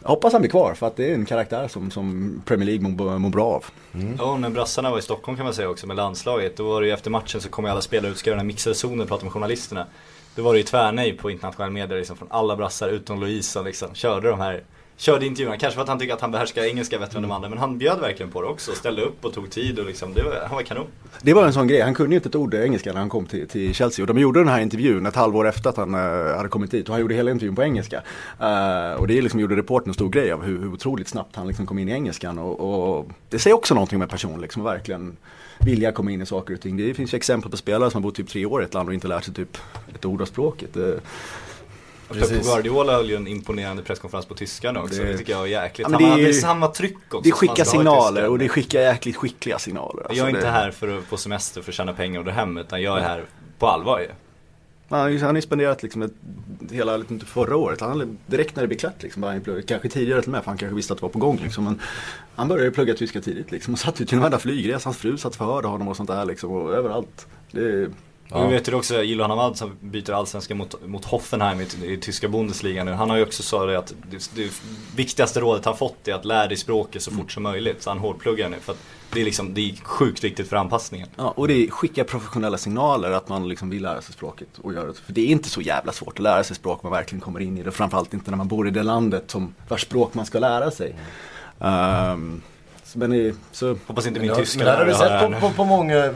jag 0.01 0.09
hoppas 0.09 0.33
han 0.33 0.41
blir 0.41 0.51
kvar 0.51 0.73
för 0.73 0.87
att 0.87 0.95
det 0.95 1.11
är 1.11 1.13
en 1.13 1.25
karaktär 1.25 1.67
som, 1.67 1.91
som 1.91 2.33
Premier 2.45 2.65
League 2.65 2.89
mår, 2.89 3.17
mår 3.17 3.29
bra 3.29 3.45
av. 3.45 3.65
Mm. 3.93 4.15
Ja, 4.19 4.37
när 4.37 4.49
brassarna 4.49 4.91
var 4.91 4.99
i 4.99 5.01
Stockholm 5.01 5.37
kan 5.37 5.45
man 5.45 5.53
säga 5.53 5.69
också 5.69 5.87
med 5.87 5.95
landslaget. 5.95 6.57
Då 6.57 6.69
var 6.69 6.81
det 6.81 6.87
ju 6.87 6.93
efter 6.93 7.09
matchen 7.09 7.41
så 7.41 7.49
kom 7.49 7.65
ju 7.65 7.71
alla 7.71 7.81
spelare 7.81 8.11
ut, 8.11 8.17
ska 8.17 8.29
göra 8.29 8.37
den 8.37 8.45
här 8.45 8.53
mixade 8.53 8.75
zonen 8.75 9.01
och 9.01 9.07
prata 9.07 9.23
med 9.23 9.33
journalisterna. 9.33 9.87
Då 10.35 10.43
var 10.43 10.53
det 10.53 10.59
ju 10.59 10.63
tvärnej 10.63 11.17
på 11.17 11.31
internationella 11.31 11.71
medier 11.71 11.97
liksom, 11.97 12.17
från 12.17 12.27
alla 12.31 12.55
brassar 12.55 12.89
utom 12.89 13.19
Louise 13.19 13.63
liksom. 13.63 13.93
Körde 13.93 14.29
de 14.29 14.39
här 14.39 14.63
körde 15.01 15.25
intervjuerna. 15.25 15.57
Kanske 15.57 15.75
för 15.75 15.81
att 15.81 15.87
han 15.87 15.99
tycker 15.99 16.13
att 16.13 16.21
han 16.21 16.31
behärskar 16.31 16.63
engelska 16.63 16.99
bättre 16.99 17.17
än 17.17 17.21
de 17.21 17.31
andra. 17.31 17.49
Men 17.49 17.57
han 17.57 17.77
bjöd 17.77 17.99
verkligen 17.99 18.31
på 18.31 18.41
det 18.41 18.47
också. 18.47 18.71
Ställde 18.71 19.01
upp 19.01 19.25
och 19.25 19.33
tog 19.33 19.49
tid 19.49 19.79
och 19.79 19.85
liksom, 19.85 20.13
det 20.13 20.23
var, 20.23 20.39
han 20.47 20.55
var 20.55 20.63
kanon. 20.63 20.87
Det 21.21 21.33
var 21.33 21.45
en 21.45 21.53
sån 21.53 21.67
grej. 21.67 21.81
Han 21.81 21.93
kunde 21.93 22.11
ju 22.11 22.15
inte 22.15 22.29
ett 22.29 22.35
ord 22.35 22.53
engelska 22.53 22.93
när 22.93 22.99
han 22.99 23.09
kom 23.09 23.25
till, 23.25 23.47
till 23.47 23.73
Chelsea. 23.73 24.03
Och 24.03 24.07
de 24.07 24.19
gjorde 24.19 24.39
den 24.39 24.47
här 24.47 24.61
intervjun 24.61 25.05
ett 25.05 25.15
halvår 25.15 25.47
efter 25.47 25.69
att 25.69 25.77
han 25.77 25.95
uh, 25.95 26.35
hade 26.37 26.49
kommit 26.49 26.71
dit. 26.71 26.89
Och 26.89 26.93
han 26.93 27.01
gjorde 27.01 27.15
hela 27.15 27.31
intervjun 27.31 27.55
på 27.55 27.63
engelska. 27.63 28.01
Uh, 28.41 28.99
och 28.99 29.07
det 29.07 29.21
liksom 29.21 29.39
gjorde 29.39 29.55
reportern 29.55 29.89
en 29.89 29.93
stor 29.93 30.09
grej 30.09 30.31
av 30.31 30.43
hur, 30.43 30.59
hur 30.59 30.73
otroligt 30.73 31.07
snabbt 31.07 31.35
han 31.35 31.47
liksom 31.47 31.65
kom 31.65 31.79
in 31.79 31.89
i 31.89 31.91
engelskan. 31.91 32.39
Och, 32.39 32.59
och 32.59 33.07
det 33.29 33.39
säger 33.39 33.55
också 33.55 33.73
någonting 33.73 33.99
med 33.99 34.09
person 34.09 34.41
liksom. 34.41 34.63
Verkligen 34.63 35.17
vilja 35.59 35.91
komma 35.91 36.11
in 36.11 36.21
i 36.21 36.25
saker 36.25 36.53
och 36.53 36.61
ting. 36.61 36.77
Det 36.77 36.93
finns 36.93 37.13
ju 37.13 37.15
exempel 37.15 37.51
på 37.51 37.57
spelare 37.57 37.91
som 37.91 38.03
har 38.03 38.09
bott 38.09 38.15
typ 38.15 38.29
tre 38.29 38.45
år 38.45 38.61
i 38.61 38.65
ett 38.65 38.73
land 38.73 38.89
och 38.89 38.93
inte 38.93 39.07
lärt 39.07 39.23
sig 39.23 39.33
typ 39.33 39.57
ett 39.95 40.05
ord 40.05 40.21
av 40.21 40.25
språket. 40.25 40.77
Uh, 40.77 40.93
Pep 42.13 42.43
Guardiola 42.43 42.93
höll 42.93 43.09
ju 43.09 43.15
en 43.15 43.27
imponerande 43.27 43.83
presskonferens 43.83 44.25
på 44.25 44.33
tyskan 44.33 44.77
också. 44.77 45.01
Det, 45.01 45.11
det 45.11 45.17
tycker 45.17 45.33
jag 45.33 45.41
är 45.41 45.63
jäkligt. 45.63 45.87
Ja, 45.91 45.97
Han 46.01 46.11
hade 46.11 46.33
samma 46.33 46.67
tryck 46.67 47.13
också. 47.13 47.21
Det 47.21 47.31
skickar 47.31 47.63
signaler 47.63 48.29
och 48.29 48.39
det 48.39 48.49
skickar 48.49 48.81
jäkligt 48.81 49.15
skickliga 49.15 49.59
signaler. 49.59 50.03
Alltså 50.03 50.17
jag 50.17 50.25
är 50.25 50.29
inte 50.29 50.41
det... 50.41 50.51
här 50.51 50.71
för 50.71 50.97
att 50.97 51.03
få 51.03 51.17
semester 51.17 51.61
för 51.61 51.71
att 51.71 51.75
tjäna 51.75 51.93
pengar 51.93 52.19
och 52.19 52.25
dra 52.25 52.31
hem 52.31 52.57
utan 52.57 52.81
jag 52.81 52.97
är 52.97 53.01
här 53.01 53.25
på 53.59 53.67
allvar 53.67 53.99
ju. 53.99 54.07
Han 54.89 54.99
har 54.99 55.35
ju 55.35 55.41
spenderat 55.41 55.83
liksom 55.83 56.01
ett, 56.01 56.13
hela, 56.71 56.95
inte 56.95 57.25
förra 57.25 57.55
året, 57.55 57.81
han, 57.81 58.17
direkt 58.27 58.55
när 58.55 58.63
det 58.63 58.67
blev 58.67 58.77
klart 58.77 59.03
liksom, 59.03 59.23
han 59.23 59.41
pluggat, 59.41 59.67
kanske 59.67 59.89
tidigare 59.89 60.21
till 60.21 60.29
och 60.29 60.31
med 60.31 60.43
för 60.43 60.51
han 60.51 60.57
kanske 60.57 60.75
visste 60.75 60.93
att 60.93 60.99
det 60.99 61.03
var 61.03 61.09
på 61.09 61.19
gång 61.19 61.39
liksom. 61.43 61.63
Men 61.63 61.79
han 62.35 62.47
började 62.47 62.65
ju 62.65 62.71
plugga 62.71 62.93
tyska 62.93 63.21
tidigt 63.21 63.51
liksom 63.51 63.73
och 63.73 63.79
satt 63.79 64.01
ju 64.01 64.05
till 64.05 64.15
en 64.15 64.21
varenda 64.21 64.39
flygresa, 64.39 64.87
hans 64.87 64.97
fru 64.97 65.17
satt 65.17 65.35
förhörde 65.35 65.67
honom 65.67 65.87
och 65.87 65.97
sånt 65.97 66.09
där 66.09 66.25
liksom 66.25 66.51
och 66.51 66.73
överallt. 66.73 67.27
Det, 67.51 67.89
Ja. 68.31 68.47
Vi 68.47 68.53
vet 68.53 68.67
ju 68.67 68.73
också 68.73 69.03
Ilhan 69.03 69.29
Hamad 69.29 69.57
som 69.57 69.77
byter 69.79 70.11
allsvenska 70.11 70.55
mot, 70.55 70.87
mot 70.87 71.05
Hoffenheim 71.05 71.61
i, 71.61 71.93
i 71.93 71.97
tyska 71.97 72.27
Bundesliga 72.27 72.83
nu. 72.83 72.91
Han 72.91 73.09
har 73.09 73.17
ju 73.17 73.23
också 73.23 73.43
sagt 73.43 73.67
det 73.67 73.77
att 73.77 73.93
det, 74.11 74.31
det, 74.35 74.51
viktigaste 74.95 75.39
rådet 75.39 75.65
han 75.65 75.77
fått 75.77 76.07
är 76.07 76.13
att 76.13 76.25
lära 76.25 76.47
dig 76.47 76.57
språket 76.57 77.01
så 77.01 77.11
fort 77.11 77.19
mm. 77.19 77.29
som 77.29 77.43
möjligt. 77.43 77.83
Så 77.83 77.89
han 77.89 77.99
hårdpluggar 77.99 78.49
nu. 78.49 78.57
För 78.59 78.71
att 78.73 78.79
det 79.13 79.21
är, 79.21 79.25
liksom, 79.25 79.53
det 79.53 79.61
är 79.61 79.75
sjukt 79.83 80.23
viktigt 80.23 80.49
för 80.49 80.55
anpassningen. 80.55 81.07
Ja, 81.15 81.33
och 81.35 81.47
det 81.47 81.71
skickar 81.71 82.03
professionella 82.03 82.57
signaler 82.57 83.11
att 83.11 83.29
man 83.29 83.49
liksom 83.49 83.69
vill 83.69 83.81
lära 83.81 84.01
sig 84.01 84.13
språket 84.13 84.47
och 84.61 84.73
göra 84.73 84.87
det. 84.87 84.93
För 84.93 85.13
det 85.13 85.21
är 85.21 85.27
inte 85.27 85.49
så 85.49 85.61
jävla 85.61 85.91
svårt 85.91 86.13
att 86.13 86.23
lära 86.23 86.43
sig 86.43 86.55
språk 86.55 86.83
om 86.83 86.89
man 86.89 86.97
verkligen 86.97 87.21
kommer 87.21 87.39
in 87.39 87.57
i 87.57 87.63
det. 87.63 87.71
Framförallt 87.71 88.13
inte 88.13 88.31
när 88.31 88.37
man 88.37 88.47
bor 88.47 88.67
i 88.67 88.71
det 88.71 88.83
landet 88.83 89.23
som, 89.31 89.55
vars 89.67 89.81
språk 89.81 90.13
man 90.13 90.25
ska 90.25 90.39
lära 90.39 90.71
sig. 90.71 90.95
Um, 91.59 92.41
men 92.93 93.37
så... 93.51 93.77
Hoppas 93.87 94.07
inte 94.07 94.19
min 94.19 94.35
tyska 94.35 94.63
lärare 94.63 94.77
har 94.77 94.85
vi 94.85 94.93
sett 94.93 95.41
på, 95.41 95.47
på, 95.47 95.55
på 95.55 95.65
många 95.65 96.13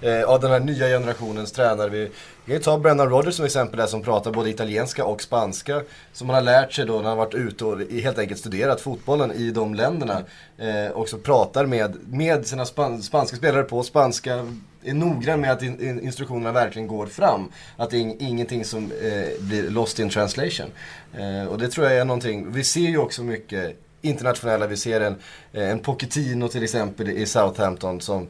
eh, 0.00 0.22
av 0.22 0.40
den 0.40 0.50
här 0.50 0.60
nya 0.60 0.86
generationens 0.86 1.52
tränare. 1.52 1.88
Vi, 1.88 2.10
kan 2.50 2.54
ju 2.54 2.60
ta 2.60 2.78
Brennan 2.78 3.08
Rodgers 3.08 3.34
som 3.34 3.44
exempel 3.44 3.78
där 3.78 3.86
som 3.86 4.02
pratar 4.02 4.32
både 4.32 4.50
italienska 4.50 5.04
och 5.04 5.22
spanska. 5.22 5.82
Som 6.12 6.28
han 6.28 6.34
har 6.34 6.42
lärt 6.42 6.72
sig 6.72 6.86
då 6.86 7.00
när 7.00 7.08
han 7.08 7.18
varit 7.18 7.34
ute 7.34 7.64
och 7.64 7.80
helt 7.80 8.18
enkelt 8.18 8.40
studerat 8.40 8.80
fotbollen 8.80 9.32
i 9.32 9.50
de 9.50 9.74
länderna. 9.74 10.22
Eh, 10.58 10.90
och 10.92 11.08
så 11.08 11.18
pratar 11.18 11.66
med, 11.66 11.96
med 12.06 12.46
sina 12.46 12.66
span, 12.66 13.02
spanska 13.02 13.36
spelare 13.36 13.62
på 13.62 13.82
spanska. 13.82 14.46
Är 14.84 14.94
noggrann 14.94 15.40
med 15.40 15.52
att 15.52 15.62
in, 15.62 15.88
in, 15.88 16.00
instruktionerna 16.00 16.52
verkligen 16.52 16.88
går 16.88 17.06
fram. 17.06 17.52
Att 17.76 17.90
det 17.90 17.96
är 17.96 18.22
ingenting 18.22 18.64
som 18.64 18.84
eh, 18.84 19.40
blir 19.40 19.70
lost 19.70 19.98
in 19.98 20.10
translation. 20.10 20.66
Eh, 21.18 21.48
och 21.48 21.58
det 21.58 21.68
tror 21.68 21.86
jag 21.86 21.96
är 21.96 22.04
någonting, 22.04 22.52
vi 22.52 22.64
ser 22.64 22.80
ju 22.80 22.98
också 22.98 23.22
mycket 23.22 23.76
internationella, 24.02 24.66
vi 24.66 24.76
ser 24.76 25.00
en, 25.00 25.16
eh, 25.52 25.70
en 25.70 25.78
Pochettino 25.78 26.48
till 26.48 26.62
exempel 26.62 27.08
i 27.08 27.26
Southampton 27.26 28.00
som 28.00 28.28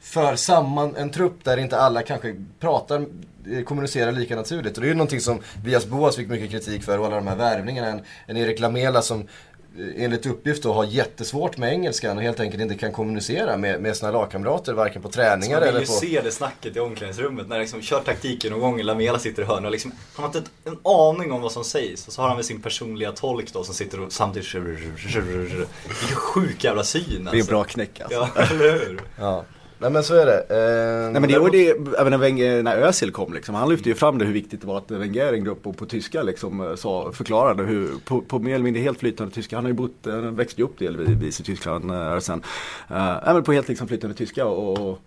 för 0.00 0.36
samman 0.36 0.96
en 0.96 1.10
trupp 1.10 1.44
där 1.44 1.56
inte 1.56 1.78
alla 1.78 2.02
kanske 2.02 2.36
pratar, 2.60 3.06
eh, 3.52 3.62
kommunicerar 3.64 4.12
lika 4.12 4.36
naturligt. 4.36 4.76
Och 4.76 4.80
det 4.80 4.86
är 4.86 4.88
ju 4.88 4.94
någonting 4.94 5.20
som 5.20 5.40
Vias 5.64 5.86
Boas 5.86 6.16
fick 6.16 6.28
mycket 6.28 6.50
kritik 6.50 6.84
för, 6.84 6.98
och 6.98 7.06
alla 7.06 7.16
de 7.16 7.26
här 7.26 7.36
värvningarna. 7.36 7.88
En, 7.88 8.00
en 8.26 8.36
Erik 8.36 8.60
Lamela 8.60 9.02
som 9.02 9.20
eh, 9.20 10.04
enligt 10.04 10.26
uppgift 10.26 10.62
då 10.62 10.72
har 10.72 10.84
jättesvårt 10.84 11.56
med 11.56 11.72
engelskan 11.72 12.16
och 12.16 12.22
helt 12.22 12.40
enkelt 12.40 12.62
inte 12.62 12.74
kan 12.74 12.92
kommunicera 12.92 13.56
med, 13.56 13.80
med 13.80 13.96
sina 13.96 14.10
lagkamrater 14.10 14.72
varken 14.72 15.02
på 15.02 15.08
träningar 15.08 15.60
eller 15.60 15.66
på... 15.66 15.92
Man 15.92 16.00
vill 16.00 16.10
ju 16.10 16.16
se 16.16 16.20
det 16.20 16.30
snacket 16.30 16.76
i 16.76 16.80
omklädningsrummet 16.80 17.48
när 17.48 17.58
liksom 17.58 17.82
kör 17.82 18.00
taktiken 18.00 18.52
någon 18.52 18.60
gång 18.60 18.82
Lamela 18.82 19.18
sitter 19.18 19.42
i 19.42 19.46
hörnet 19.46 19.64
och 19.64 19.70
liksom, 19.70 19.92
han 20.14 20.24
har 20.24 20.38
inte 20.38 20.50
en 20.64 20.78
aning 20.84 21.32
om 21.32 21.40
vad 21.42 21.52
som 21.52 21.64
sägs 21.64 22.06
och 22.06 22.12
så 22.12 22.22
har 22.22 22.28
han 22.28 22.36
väl 22.36 22.44
sin 22.44 22.62
personliga 22.62 23.12
tolk 23.12 23.52
då 23.52 23.64
som 23.64 23.74
sitter 23.74 24.00
och 24.00 24.12
samtidigt 24.12 24.54
Vilken 24.54 26.16
sjuk 26.16 26.64
jävla 26.64 26.84
syn 26.84 27.02
alltså. 27.02 27.16
Det 27.16 27.28
är 27.28 27.40
alltså. 27.40 27.50
bra 27.50 27.64
knäck 27.64 28.00
alltså. 28.00 28.28
Ja, 28.36 28.42
eller 28.42 28.72
hur? 28.72 29.00
ja. 29.18 29.44
Nej 29.80 29.90
men 29.90 30.02
så 30.02 30.14
är 30.14 30.26
det. 30.26 30.38
Eh, 30.38 31.12
Nej 31.12 31.20
men 31.20 31.30
det 31.30 31.38
var 31.38 31.50
det, 31.50 31.70
även 31.98 32.10
när, 32.10 32.18
Wenger, 32.18 32.62
när 32.62 32.76
Özil 32.76 33.12
kom 33.12 33.34
liksom, 33.34 33.54
han 33.54 33.68
lyfte 33.68 33.88
ju 33.88 33.94
fram 33.94 34.18
det 34.18 34.24
hur 34.24 34.32
viktigt 34.32 34.60
det 34.60 34.66
var 34.66 34.78
att 34.78 34.90
Wenger 34.90 35.32
ringde 35.32 35.50
upp 35.50 35.66
och 35.66 35.76
på 35.76 35.86
tyska 35.86 36.22
liksom 36.22 36.60
eh, 36.60 36.74
sa, 36.74 37.12
förklarade 37.12 37.62
hur, 37.62 37.88
på, 38.04 38.20
på 38.20 38.38
mer 38.38 38.54
eller 38.54 38.64
mindre 38.64 38.82
helt 38.82 38.98
flytande 38.98 39.34
tyska, 39.34 39.56
han 39.56 39.64
har 39.64 39.70
ju 39.70 39.76
bott, 39.76 39.92
han 40.04 40.24
eh, 40.24 40.30
växte 40.30 40.60
ju 40.60 40.64
upp 40.64 40.78
delvis 40.78 41.40
i 41.40 41.42
Tyskland 41.42 41.90
äh, 41.90 42.18
sen. 42.18 42.42
Äh, 42.88 43.18
men 43.24 43.42
på 43.42 43.52
helt 43.52 43.68
liksom 43.68 43.88
flytande 43.88 44.16
tyska 44.16 44.46
och, 44.46 44.98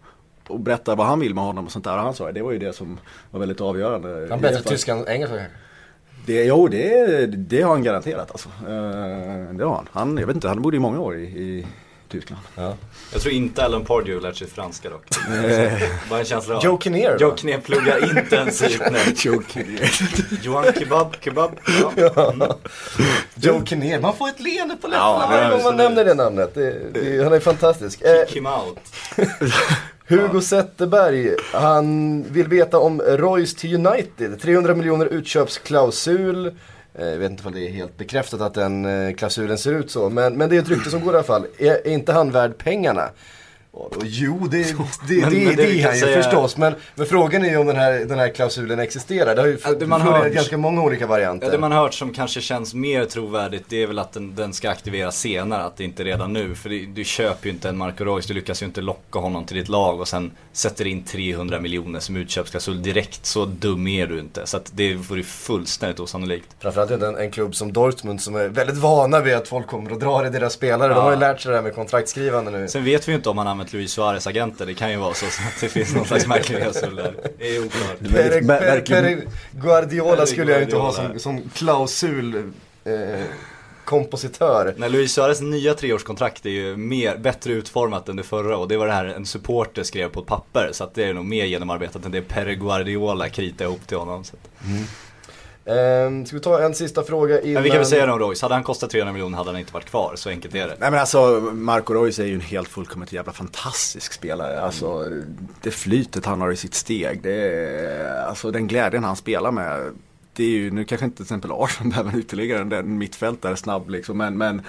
och 0.48 0.60
berätta 0.60 0.96
vad 0.96 1.08
han 1.08 1.20
vill 1.20 1.34
med 1.34 1.44
honom 1.44 1.66
och 1.66 1.72
sånt 1.72 1.86
där. 1.86 1.98
Och 1.98 2.04
han 2.04 2.14
sa 2.14 2.32
det 2.32 2.42
var 2.42 2.52
ju 2.52 2.60
det 2.60 2.74
som 2.74 3.00
var 3.32 3.40
väldigt 3.40 3.62
avgörande. 3.62 4.28
Han 4.30 4.42
bättre 4.42 4.62
tyska 4.64 4.92
än 4.92 5.08
engelska 5.08 5.38
kanske? 5.38 5.56
Det, 6.26 6.44
jo, 6.44 6.68
det, 6.68 7.26
det 7.26 7.62
har 7.62 7.72
han 7.72 7.84
garanterat 7.84 8.32
alltså. 8.32 8.50
Uh, 8.50 9.54
det 9.54 9.64
har 9.64 9.76
han. 9.76 9.88
han. 9.92 10.18
Jag 10.18 10.28
vet 10.28 10.36
inte, 10.36 10.48
han 10.48 10.62
bodde 10.62 10.78
i 10.78 10.80
många 10.80 11.00
år 11.00 11.18
i, 11.18 11.24
i 11.24 11.66
Tyskland. 12.14 12.42
Ja. 12.56 12.76
Jag 13.12 13.22
tror 13.22 13.34
inte 13.34 13.66
Alan 13.66 13.86
Pardew 13.86 14.28
lärt 14.28 14.36
sig 14.36 14.48
franska 14.48 14.90
dock. 14.90 15.06
Bara 16.10 16.20
en 16.20 16.26
känsla 16.26 16.56
av. 16.56 16.64
Joe 16.64 16.80
Kinnear 16.80 17.18
Joe 17.20 17.38
Kinnear 17.38 17.60
pluggar 17.60 18.18
intensivt 18.18 18.82
nu. 18.92 19.00
Joe 19.16 19.42
Kinnear. 19.48 19.92
Johan 20.42 20.66
Kebab, 20.80 21.16
Kebab. 21.22 21.60
Ja. 21.98 22.32
Mm. 22.34 22.52
Joe 23.36 23.66
Kinnear, 23.66 24.02
man 24.02 24.16
får 24.16 24.30
ett 24.30 24.40
leende 24.40 24.76
på 24.76 24.88
läpparna 24.88 25.28
varje 25.30 25.50
gång 25.50 25.64
man 25.64 25.78
nämner 25.78 26.06
det 26.06 26.14
namnet. 26.14 26.54
Det, 26.54 26.94
det, 26.94 27.24
han 27.24 27.34
är 27.34 27.40
fantastisk. 27.40 28.00
Kick 28.00 28.08
eh, 28.08 28.36
him 28.36 28.46
out. 28.46 28.80
Hugo 30.08 30.42
Zetterberg, 30.42 31.36
han 31.54 32.24
vill 32.24 32.48
veta 32.48 32.80
om 32.80 33.02
Royce 33.02 33.56
till 33.56 33.76
United. 33.88 34.42
300 34.42 34.76
miljoner 34.76 35.06
utköpsklausul. 35.06 36.52
Eh, 36.96 37.08
jag 37.08 37.18
vet 37.18 37.32
inte 37.32 37.48
om 37.48 37.54
det 37.54 37.68
är 37.68 37.72
helt 37.72 37.98
bekräftat 37.98 38.42
att 38.42 38.54
den 38.54 38.86
eh, 38.86 39.14
klausulen 39.16 39.58
ser 39.58 39.74
ut 39.74 39.92
så. 39.92 40.10
Men, 40.10 40.38
men 40.38 40.50
det 40.50 40.56
är 40.56 40.62
ett 40.62 40.70
rykte 40.70 40.90
som 40.90 41.02
går 41.02 41.14
i 41.14 41.16
alla 41.16 41.24
fall. 41.24 41.46
Är, 41.58 41.88
är 41.88 41.92
inte 41.92 42.14
han 42.14 42.32
värd 42.32 42.58
pengarna? 42.58 43.10
Jo, 44.04 44.48
det, 44.52 44.58
det, 44.58 44.66
det, 45.08 45.22
men, 45.22 45.34
det, 45.34 45.46
men 45.46 45.56
det, 45.56 45.64
är 45.64 45.84
han 45.84 45.94
ju 45.94 46.00
säga... 46.00 46.24
förstås. 46.24 46.58
Men, 46.58 46.76
men 46.96 47.06
frågan 47.06 47.46
är 47.46 47.50
ju 47.50 47.58
om 47.58 47.68
den 47.68 47.76
här, 47.76 48.06
den 48.06 48.20
här 48.20 48.30
klausulen 48.30 48.80
existerar. 48.80 49.36
Det 49.36 49.42
har 49.42 49.48
ju 49.48 49.58
det 49.80 49.88
man 49.88 50.02
hört, 50.02 50.34
ganska 50.34 50.58
många 50.58 50.82
olika 50.82 51.08
varianter. 51.08 51.48
Ja, 51.48 51.52
det 51.52 51.60
man 51.60 51.72
har 51.72 51.82
hört 51.82 51.94
som 51.94 52.14
kanske 52.14 52.42
känns 52.42 52.74
mer 52.74 53.06
trovärdigt 53.06 53.66
det 53.70 53.84
är 53.84 53.88
väl 53.88 54.00
att 54.00 54.12
den, 54.12 54.36
den 54.36 54.54
ska 54.54 54.70
aktiveras 54.70 55.20
senare. 55.20 55.64
Att 55.64 55.78
det 55.78 55.84
inte 55.84 56.04
redan 56.04 56.34
nu. 56.34 56.56
För 56.56 56.70
det, 56.70 56.86
du 56.86 57.04
köper 57.04 57.48
ju 57.48 57.54
inte 57.54 57.70
en 57.70 57.78
Marco 57.78 58.04
Reus. 58.06 58.26
Du 58.26 58.34
lyckas 58.34 58.62
ju 58.62 58.66
inte 58.66 58.82
locka 58.82 59.20
honom 59.20 59.46
till 59.46 59.58
ditt 59.58 59.70
lag 59.70 60.00
och 60.00 60.08
sen 60.08 60.32
sätter 60.52 60.88
in 60.88 61.04
300 61.04 61.60
miljoner 61.60 62.00
som 62.00 62.16
utköpsklausul 62.16 62.84
direkt. 62.84 63.26
Så 63.26 63.46
dum 63.46 63.88
är 63.88 64.08
du 64.08 64.20
inte. 64.20 64.48
Så 64.48 64.58
att 64.58 64.72
det 64.74 64.96
vore 64.96 65.24
fullständigt 65.24 66.00
osannolikt. 66.00 66.48
Framförallt 66.60 66.92
inte 66.92 67.08
en, 67.08 67.18
en 67.18 67.32
klubb 67.32 67.56
som 67.56 67.74
Dortmund 67.74 68.22
som 68.22 68.36
är 68.36 68.48
väldigt 68.48 68.78
vana 68.78 69.20
vid 69.20 69.34
att 69.34 69.48
folk 69.48 69.68
kommer 69.68 69.92
och 69.92 70.00
drar 70.00 70.26
i 70.26 70.30
deras 70.30 70.54
spelare. 70.54 70.92
Ja. 70.92 70.96
De 70.96 71.04
har 71.04 71.12
ju 71.12 71.20
lärt 71.20 71.42
sig 71.42 71.50
det 71.50 71.56
här 71.56 71.64
med 71.64 71.76
kontraktskrivande 71.76 72.52
nu. 72.52 72.68
Sen 72.68 72.84
vet 72.84 73.08
vi 73.08 73.12
ju 73.12 73.16
inte 73.16 73.30
om 73.30 73.38
han 73.38 73.63
använt 73.64 73.74
Luis 73.74 73.92
Suarez 73.92 74.28
agenter. 74.28 74.66
Det 74.66 74.74
kan 74.74 74.92
ju 74.92 74.98
vara 74.98 75.14
så, 75.14 75.26
så 75.26 75.42
att 75.48 75.62
det 75.62 75.70
finns 75.70 75.96
någon 75.96 76.06
slags 76.06 76.28
märklig 76.28 76.60
där. 76.60 77.14
Det 77.38 77.56
är 77.56 77.66
oklart. 77.66 78.00
Per, 78.00 78.48
per, 78.48 78.82
per 78.82 79.28
Guardiola 79.52 80.26
skulle 80.26 80.52
jag 80.52 80.64
inte 80.64 80.76
ha 80.76 80.92
som, 80.92 81.20
som 81.20 81.50
klausul. 81.54 82.54
Eh, 82.86 83.26
kompositör. 83.86 84.74
När 84.78 84.90
Luis 84.90 85.14
Suarez 85.14 85.42
nya 85.42 85.74
treårskontrakt 85.74 86.46
är 86.46 86.50
ju 86.50 86.78
mer, 86.78 87.18
bättre 87.18 87.54
utformat 87.54 88.10
än 88.10 88.16
det 88.16 88.24
förra 88.24 88.58
och 88.58 88.68
det 88.68 88.78
var 88.78 88.88
det 88.88 88.94
här 88.94 89.06
en 89.06 89.26
supporter 89.26 89.84
skrev 89.84 90.10
på 90.10 90.20
ett 90.20 90.26
papper 90.26 90.70
så 90.72 90.84
att 90.84 90.96
det 90.96 91.04
är 91.04 91.14
nog 91.14 91.26
mer 91.26 91.46
genomarbetat 91.46 92.06
än 92.06 92.12
det 92.12 92.22
Per 92.22 92.52
Guardiola 92.52 93.30
kritade 93.30 93.64
ihop 93.64 93.88
till 93.88 93.98
honom. 93.98 94.24
Så. 94.24 94.36
Mm. 94.66 94.84
Um, 95.66 96.26
ska 96.26 96.36
vi 96.36 96.42
ta 96.42 96.62
en 96.62 96.74
sista 96.74 97.04
fråga 97.04 97.42
innan... 97.42 97.54
Men 97.54 97.64
vi 97.64 97.70
kan 97.70 97.78
väl 97.78 97.88
säga 97.88 98.06
det 98.06 98.12
om 98.12 98.20
Royce, 98.20 98.42
hade 98.42 98.54
han 98.54 98.64
kostat 98.64 98.90
300 98.90 99.14
miljoner 99.14 99.38
hade 99.38 99.50
han 99.50 99.60
inte 99.60 99.74
varit 99.74 99.86
kvar, 99.86 100.14
så 100.16 100.30
enkelt 100.30 100.56
är 100.56 100.68
det. 100.68 100.76
Nej 100.80 100.92
men 100.92 101.00
alltså 101.00 101.40
Marco 101.54 101.94
Royce 101.94 102.20
är 102.20 102.26
ju 102.26 102.34
en 102.34 102.42
helt 102.42 102.68
fullkomligt 102.68 103.14
jävla 103.14 103.32
fantastisk 103.32 104.14
spelare. 104.14 104.62
Alltså 104.62 105.06
det 105.62 105.72
flytet 105.72 106.26
han 106.26 106.42
har 106.42 106.52
i 106.52 106.56
sitt 106.56 106.74
steg, 106.74 107.24
det 107.24 107.34
är, 107.34 108.26
alltså 108.26 108.52
den 108.52 108.68
glädjen 108.68 109.04
han 109.04 109.16
spelar 109.16 109.52
med 109.52 109.94
det 110.36 110.44
är 110.44 110.50
ju, 110.50 110.72
nu 110.72 110.86
kanske 110.86 111.06
inte 111.06 111.18
till 111.18 111.24
exempel 111.24 111.52
Arsenal 111.52 111.90
behöver 111.92 112.20
ytterligare 112.20 112.78
en 112.78 112.98
mittfältare 112.98 113.56
snabb 113.56 113.90
liksom, 113.90 114.18
men, 114.18 114.38
men 114.38 114.62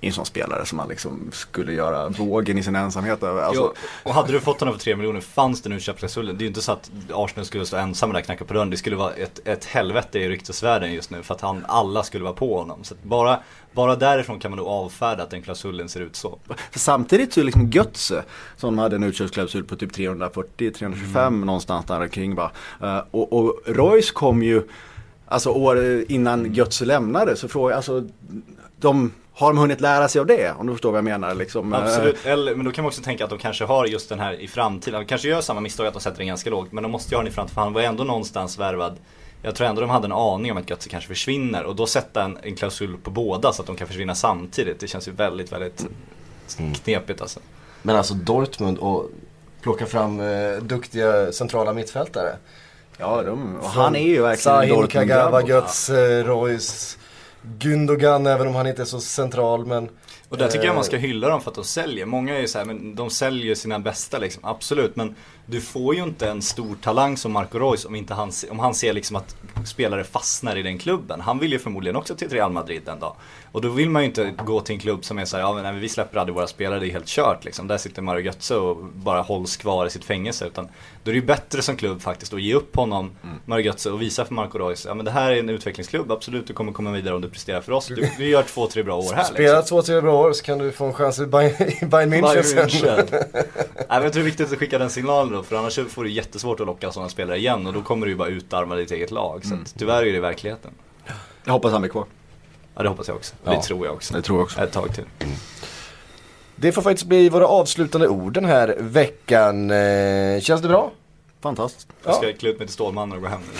är 0.00 0.06
en 0.06 0.12
sån 0.12 0.26
spelare 0.26 0.66
som 0.66 0.76
man 0.76 0.88
liksom 0.88 1.30
skulle 1.32 1.72
göra 1.72 2.08
vågen 2.08 2.58
i 2.58 2.62
sin 2.62 2.76
ensamhet 2.76 3.22
över. 3.22 3.42
Alltså. 3.42 3.62
Jo, 3.62 3.88
och 4.02 4.14
hade 4.14 4.32
du 4.32 4.40
fått 4.40 4.60
honom 4.60 4.74
för 4.74 4.80
3 4.80 4.96
miljoner, 4.96 5.20
fanns 5.20 5.62
det 5.62 5.68
nu 5.68 5.80
köpklausulen? 5.80 6.38
Det 6.38 6.42
är 6.42 6.44
ju 6.44 6.48
inte 6.48 6.62
så 6.62 6.72
att 6.72 6.90
Arsenal 7.12 7.46
skulle 7.46 7.66
stå 7.66 7.76
ensamma 7.76 8.12
där 8.12 8.20
och 8.20 8.26
knacka 8.26 8.44
på 8.44 8.54
dörren. 8.54 8.70
Det 8.70 8.76
skulle 8.76 8.96
vara 8.96 9.12
ett, 9.12 9.40
ett 9.44 9.64
helvete 9.64 10.18
i 10.18 10.28
ryktesvärlden 10.28 10.92
just 10.92 11.10
nu 11.10 11.22
för 11.22 11.34
att 11.34 11.40
han, 11.40 11.64
alla 11.68 12.02
skulle 12.02 12.24
vara 12.24 12.34
på 12.34 12.58
honom. 12.58 12.84
Så 12.84 12.94
bara, 13.02 13.40
bara 13.72 13.96
därifrån 13.96 14.40
kan 14.40 14.50
man 14.50 14.58
nog 14.58 14.66
avfärda 14.66 15.22
att 15.22 15.30
den 15.30 15.42
klausulen 15.42 15.88
ser 15.88 16.00
ut 16.00 16.16
så. 16.16 16.38
För 16.70 16.78
samtidigt 16.78 17.32
så 17.32 17.40
är 17.40 17.44
liksom 17.44 17.70
Götze, 17.70 18.24
som 18.56 18.78
hade 18.78 18.96
en 18.96 19.02
utköpsklausul 19.02 19.64
på 19.64 19.76
typ 19.76 19.92
340-325 19.92 21.26
mm. 21.26 21.40
någonstans 21.40 21.86
där 21.86 22.08
kring 22.08 22.34
va. 22.34 22.50
Uh, 22.82 23.00
och, 23.10 23.32
och 23.32 23.60
Royce 23.66 24.10
kom 24.10 24.42
ju 24.42 24.62
Alltså 25.32 25.50
år 25.50 26.04
innan 26.08 26.54
Götze 26.54 26.84
lämnade 26.84 27.36
så 27.36 27.48
frågade 27.48 27.76
alltså 27.76 28.04
de 28.80 29.10
har 29.34 29.48
de 29.48 29.58
hunnit 29.58 29.80
lära 29.80 30.08
sig 30.08 30.20
av 30.20 30.26
det? 30.26 30.52
Om 30.58 30.66
du 30.66 30.72
förstår 30.72 30.90
vad 30.90 30.98
jag 30.98 31.04
menar 31.04 31.34
liksom. 31.34 31.72
Absolut, 31.72 32.26
Eller, 32.26 32.54
men 32.54 32.64
då 32.64 32.72
kan 32.72 32.84
man 32.84 32.88
också 32.88 33.02
tänka 33.02 33.24
att 33.24 33.30
de 33.30 33.38
kanske 33.38 33.64
har 33.64 33.86
just 33.86 34.08
den 34.08 34.20
här 34.20 34.40
i 34.40 34.48
framtiden. 34.48 35.00
De 35.00 35.06
kanske 35.06 35.28
gör 35.28 35.40
samma 35.40 35.60
misstag 35.60 35.86
att 35.86 35.94
de 35.94 36.00
sätter 36.00 36.18
den 36.18 36.26
ganska 36.26 36.50
lågt. 36.50 36.72
Men 36.72 36.82
de 36.82 36.92
måste 36.92 37.14
ju 37.14 37.16
ha 37.16 37.22
den 37.22 37.32
i 37.32 37.34
framtiden, 37.34 37.54
för 37.54 37.60
han 37.60 37.72
var 37.72 37.80
ändå 37.80 38.04
någonstans 38.04 38.58
värvad. 38.58 38.96
Jag 39.42 39.54
tror 39.54 39.68
ändå 39.68 39.80
de 39.80 39.90
hade 39.90 40.04
en 40.04 40.12
aning 40.12 40.52
om 40.52 40.58
att 40.58 40.70
Götze 40.70 40.88
kanske 40.88 41.08
försvinner. 41.08 41.64
Och 41.64 41.76
då 41.76 41.86
sätta 41.86 42.22
en, 42.22 42.38
en 42.42 42.54
klausul 42.54 42.96
på 43.02 43.10
båda 43.10 43.52
så 43.52 43.62
att 43.62 43.66
de 43.66 43.76
kan 43.76 43.86
försvinna 43.86 44.14
samtidigt. 44.14 44.80
Det 44.80 44.86
känns 44.86 45.08
ju 45.08 45.12
väldigt, 45.12 45.52
väldigt 45.52 45.86
mm. 46.58 46.74
knepigt 46.74 47.20
alltså. 47.20 47.40
Men 47.82 47.96
alltså 47.96 48.14
Dortmund 48.14 48.78
och 48.78 49.10
plocka 49.62 49.86
fram 49.86 50.20
eh, 50.20 50.56
duktiga 50.62 51.32
centrala 51.32 51.72
mittfältare. 51.72 52.36
Ja, 52.98 53.22
de, 53.22 53.56
och 53.56 53.68
han 53.68 53.96
är 53.96 54.08
ju 54.08 54.22
verkligen 54.22 54.38
Sahin, 54.38 54.86
Kagawa, 54.86 55.42
Götz, 55.42 55.90
Royce, 56.24 56.98
Gündogan 57.58 58.26
även 58.26 58.46
om 58.46 58.54
han 58.54 58.66
inte 58.66 58.82
är 58.82 58.86
så 58.86 59.00
central 59.00 59.66
men 59.66 59.88
och 60.28 60.38
där 60.38 60.48
tycker 60.48 60.66
jag 60.66 60.74
man 60.74 60.84
ska 60.84 60.96
hylla 60.96 61.28
dem 61.28 61.40
för 61.40 61.50
att 61.50 61.54
de 61.54 61.64
säljer. 61.64 62.06
Många 62.06 62.36
är 62.36 62.40
ju 62.40 62.48
så 62.48 62.58
här, 62.58 62.64
men 62.64 62.94
de 62.94 63.10
säljer 63.10 63.54
sina 63.54 63.78
bästa 63.78 64.18
liksom, 64.18 64.44
absolut. 64.44 64.96
Men 64.96 65.14
du 65.46 65.60
får 65.60 65.94
ju 65.94 66.02
inte 66.02 66.28
en 66.28 66.42
stor 66.42 66.76
talang 66.82 67.16
som 67.16 67.32
Marco 67.32 67.58
Reus 67.58 67.84
om, 67.84 67.94
inte 67.94 68.14
han, 68.14 68.32
om 68.50 68.58
han 68.58 68.74
ser 68.74 68.92
liksom 68.92 69.16
att 69.16 69.36
spelare 69.64 70.04
fastnar 70.04 70.56
i 70.56 70.62
den 70.62 70.78
klubben. 70.78 71.20
Han 71.20 71.38
vill 71.38 71.52
ju 71.52 71.58
förmodligen 71.58 71.96
också 71.96 72.14
till 72.14 72.28
Real 72.28 72.52
Madrid 72.52 72.88
en 72.88 73.00
dag. 73.00 73.16
Och 73.52 73.60
då 73.60 73.68
vill 73.68 73.90
man 73.90 74.02
ju 74.02 74.08
inte 74.08 74.34
gå 74.46 74.60
till 74.60 74.74
en 74.74 74.80
klubb 74.80 75.04
som 75.04 75.18
är 75.18 75.24
såhär, 75.24 75.44
ja 75.44 75.54
men 75.54 75.80
vi 75.80 75.88
släpper 75.88 76.18
aldrig 76.18 76.34
våra 76.34 76.46
spelare, 76.46 76.80
det 76.80 76.86
är 76.86 76.90
helt 76.90 77.06
kört 77.06 77.44
liksom. 77.44 77.68
Där 77.68 77.78
sitter 77.78 78.02
Mario 78.02 78.24
Götze 78.24 78.56
och 78.56 78.76
bara 78.76 79.22
hålls 79.22 79.56
kvar 79.56 79.86
i 79.86 79.90
sitt 79.90 80.04
fängelse. 80.04 80.46
Utan 80.46 80.68
då 81.04 81.10
är 81.10 81.12
det 81.12 81.20
ju 81.20 81.26
bättre 81.26 81.62
som 81.62 81.76
klubb 81.76 82.02
faktiskt 82.02 82.32
att 82.32 82.42
ge 82.42 82.54
upp 82.54 82.76
honom, 82.76 83.10
mm. 83.22 83.36
Mario 83.44 83.64
Götze, 83.64 83.90
och 83.90 84.02
visa 84.02 84.24
för 84.24 84.34
Marco 84.34 84.58
Reus, 84.58 84.84
ja 84.88 84.94
men 84.94 85.04
det 85.04 85.10
här 85.10 85.30
är 85.30 85.36
en 85.36 85.48
utvecklingsklubb, 85.48 86.12
absolut 86.12 86.46
du 86.46 86.52
kommer 86.52 86.72
komma 86.72 86.90
vidare 86.90 87.14
om 87.14 87.20
du 87.20 87.28
presterar 87.28 87.60
för 87.60 87.72
oss. 87.72 87.86
Du, 87.86 88.10
vi 88.18 88.28
gör 88.28 88.42
två, 88.42 88.66
tre 88.66 88.82
bra 88.82 88.96
år 88.96 89.14
här. 89.14 89.24
Spela 89.24 89.56
liksom. 89.58 89.76
två, 89.76 89.82
tre 89.82 90.00
bra 90.00 90.20
år 90.20 90.32
så 90.32 90.44
kan 90.44 90.58
du 90.58 90.72
få 90.72 90.84
en 90.84 90.94
chans 90.94 91.20
i 91.20 91.26
Bayern, 91.26 91.88
Bayern 91.90 92.14
München 92.14 92.68
sen. 92.68 93.06
Nej, 93.88 94.02
jag 94.02 94.02
tror 94.02 94.10
det 94.10 94.18
är 94.18 94.22
viktigt 94.22 94.52
att 94.52 94.58
skicka 94.58 94.78
den 94.78 94.90
signalen 94.90 95.31
då, 95.32 95.42
för 95.42 95.56
annars 95.56 95.78
får 95.88 96.04
du 96.04 96.10
jättesvårt 96.10 96.60
att 96.60 96.66
locka 96.66 96.92
sådana 96.92 97.08
spelare 97.08 97.38
igen 97.38 97.66
och 97.66 97.72
då 97.72 97.82
kommer 97.82 98.06
du 98.06 98.12
ju 98.12 98.18
bara 98.18 98.28
utarma 98.28 98.74
ditt 98.76 98.90
eget 98.90 99.10
lag. 99.10 99.44
Så 99.44 99.54
mm. 99.54 99.64
tyvärr 99.78 100.06
är 100.06 100.12
det 100.12 100.20
verkligheten. 100.20 100.70
Jag 101.44 101.52
hoppas 101.52 101.72
han 101.72 101.80
blir 101.80 101.90
kvar. 101.90 102.04
Ja 102.74 102.82
det 102.82 102.88
hoppas 102.88 103.08
jag 103.08 103.16
också. 103.16 103.34
Ja. 103.44 103.50
Det 103.50 103.62
tror 103.62 103.86
jag 103.86 103.94
också. 103.94 104.14
Det 104.14 104.22
tror 104.22 104.38
jag 104.38 104.44
också. 104.44 104.60
Ett 104.60 104.72
tag 104.72 104.94
till. 104.94 105.04
Mm. 105.20 105.34
Det 106.56 106.72
får 106.72 106.82
faktiskt 106.82 107.06
bli 107.06 107.28
våra 107.28 107.46
avslutande 107.46 108.08
ord 108.08 108.32
den 108.32 108.44
här 108.44 108.76
veckan. 108.78 109.70
Eh, 109.70 110.40
känns 110.40 110.62
det 110.62 110.68
bra? 110.68 110.90
Fantastiskt. 111.40 111.88
Jag 112.04 112.14
ska 112.14 112.32
klä 112.32 112.48
ut 112.48 112.58
mig 112.58 112.66
till 112.66 112.74
Stålmannen 112.74 113.16
och 113.16 113.22
gå 113.22 113.28
hem 113.28 113.40
nu. 113.40 113.58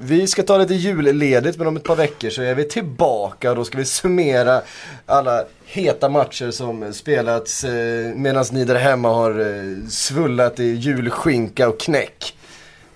Vi 0.00 0.26
ska 0.26 0.42
ta 0.42 0.58
lite 0.58 0.74
julledigt 0.74 1.58
men 1.58 1.66
om 1.66 1.76
ett 1.76 1.84
par 1.84 1.96
veckor 1.96 2.30
så 2.30 2.42
är 2.42 2.54
vi 2.54 2.64
tillbaka 2.64 3.50
och 3.50 3.56
då 3.56 3.64
ska 3.64 3.78
vi 3.78 3.84
summera 3.84 4.62
alla 5.06 5.44
heta 5.64 6.08
matcher 6.08 6.50
som 6.50 6.92
spelats 6.92 7.64
eh, 7.64 8.14
medan 8.14 8.44
ni 8.52 8.64
där 8.64 8.74
hemma 8.74 9.08
har 9.08 9.40
eh, 9.40 9.88
svullat 9.88 10.60
i 10.60 10.64
julskinka 10.64 11.68
och 11.68 11.80
knäck. 11.80 12.36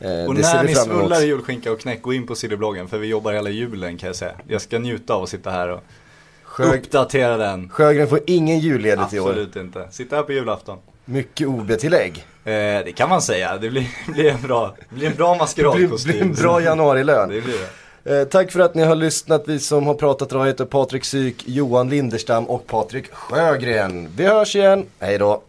Eh, 0.00 0.24
och 0.24 0.34
när 0.34 0.64
ni 0.64 0.74
svullar 0.74 1.22
i 1.22 1.26
julskinka 1.26 1.72
och 1.72 1.80
knäck, 1.80 2.02
gå 2.02 2.12
in 2.12 2.26
på 2.26 2.34
Sillybloggen 2.34 2.88
för 2.88 2.98
vi 2.98 3.06
jobbar 3.06 3.32
hela 3.32 3.50
julen 3.50 3.98
kan 3.98 4.06
jag 4.06 4.16
säga. 4.16 4.34
Jag 4.48 4.60
ska 4.60 4.78
njuta 4.78 5.14
av 5.14 5.22
att 5.22 5.28
sitta 5.28 5.50
här 5.50 5.68
och 5.68 5.80
Sjö... 6.42 6.76
uppdatera 6.76 7.36
den. 7.36 7.68
Sjögren 7.68 8.08
får 8.08 8.20
ingen 8.26 8.58
julledigt 8.58 9.12
i 9.12 9.20
år. 9.20 9.28
Absolut 9.28 9.56
inte. 9.56 9.88
Sitta 9.90 10.16
här 10.16 10.22
på 10.22 10.32
julafton. 10.32 10.78
Mycket 11.04 11.46
OB-tillägg. 11.46 12.26
Eh, 12.44 12.52
det 12.84 12.96
kan 12.96 13.08
man 13.08 13.22
säga. 13.22 13.58
Det 13.58 13.70
blir, 13.70 13.86
blir, 14.12 14.30
en, 14.30 14.42
bra, 14.42 14.74
blir 14.88 15.06
en 15.06 15.14
bra 15.14 15.34
maskeradkostym. 15.34 16.12
Det 16.12 16.18
blir 16.18 16.22
en 16.22 16.34
bra 16.34 16.62
januarilön. 16.62 17.28
det 17.28 17.40
blir 17.40 17.54
det. 17.58 17.68
Eh, 18.04 18.24
tack 18.24 18.52
för 18.52 18.60
att 18.60 18.74
ni 18.74 18.82
har 18.82 18.94
lyssnat. 18.94 19.42
Vi 19.46 19.58
som 19.58 19.86
har 19.86 19.94
pratat 19.94 20.32
idag 20.32 20.46
heter 20.46 20.64
Patrik 20.64 21.04
Syk, 21.04 21.42
Johan 21.46 21.88
Linderstam 21.88 22.44
och 22.44 22.66
Patrik 22.66 23.12
Sjögren. 23.12 24.08
Vi 24.16 24.26
hörs 24.26 24.56
igen. 24.56 24.86
Hej 24.98 25.18
då. 25.18 25.42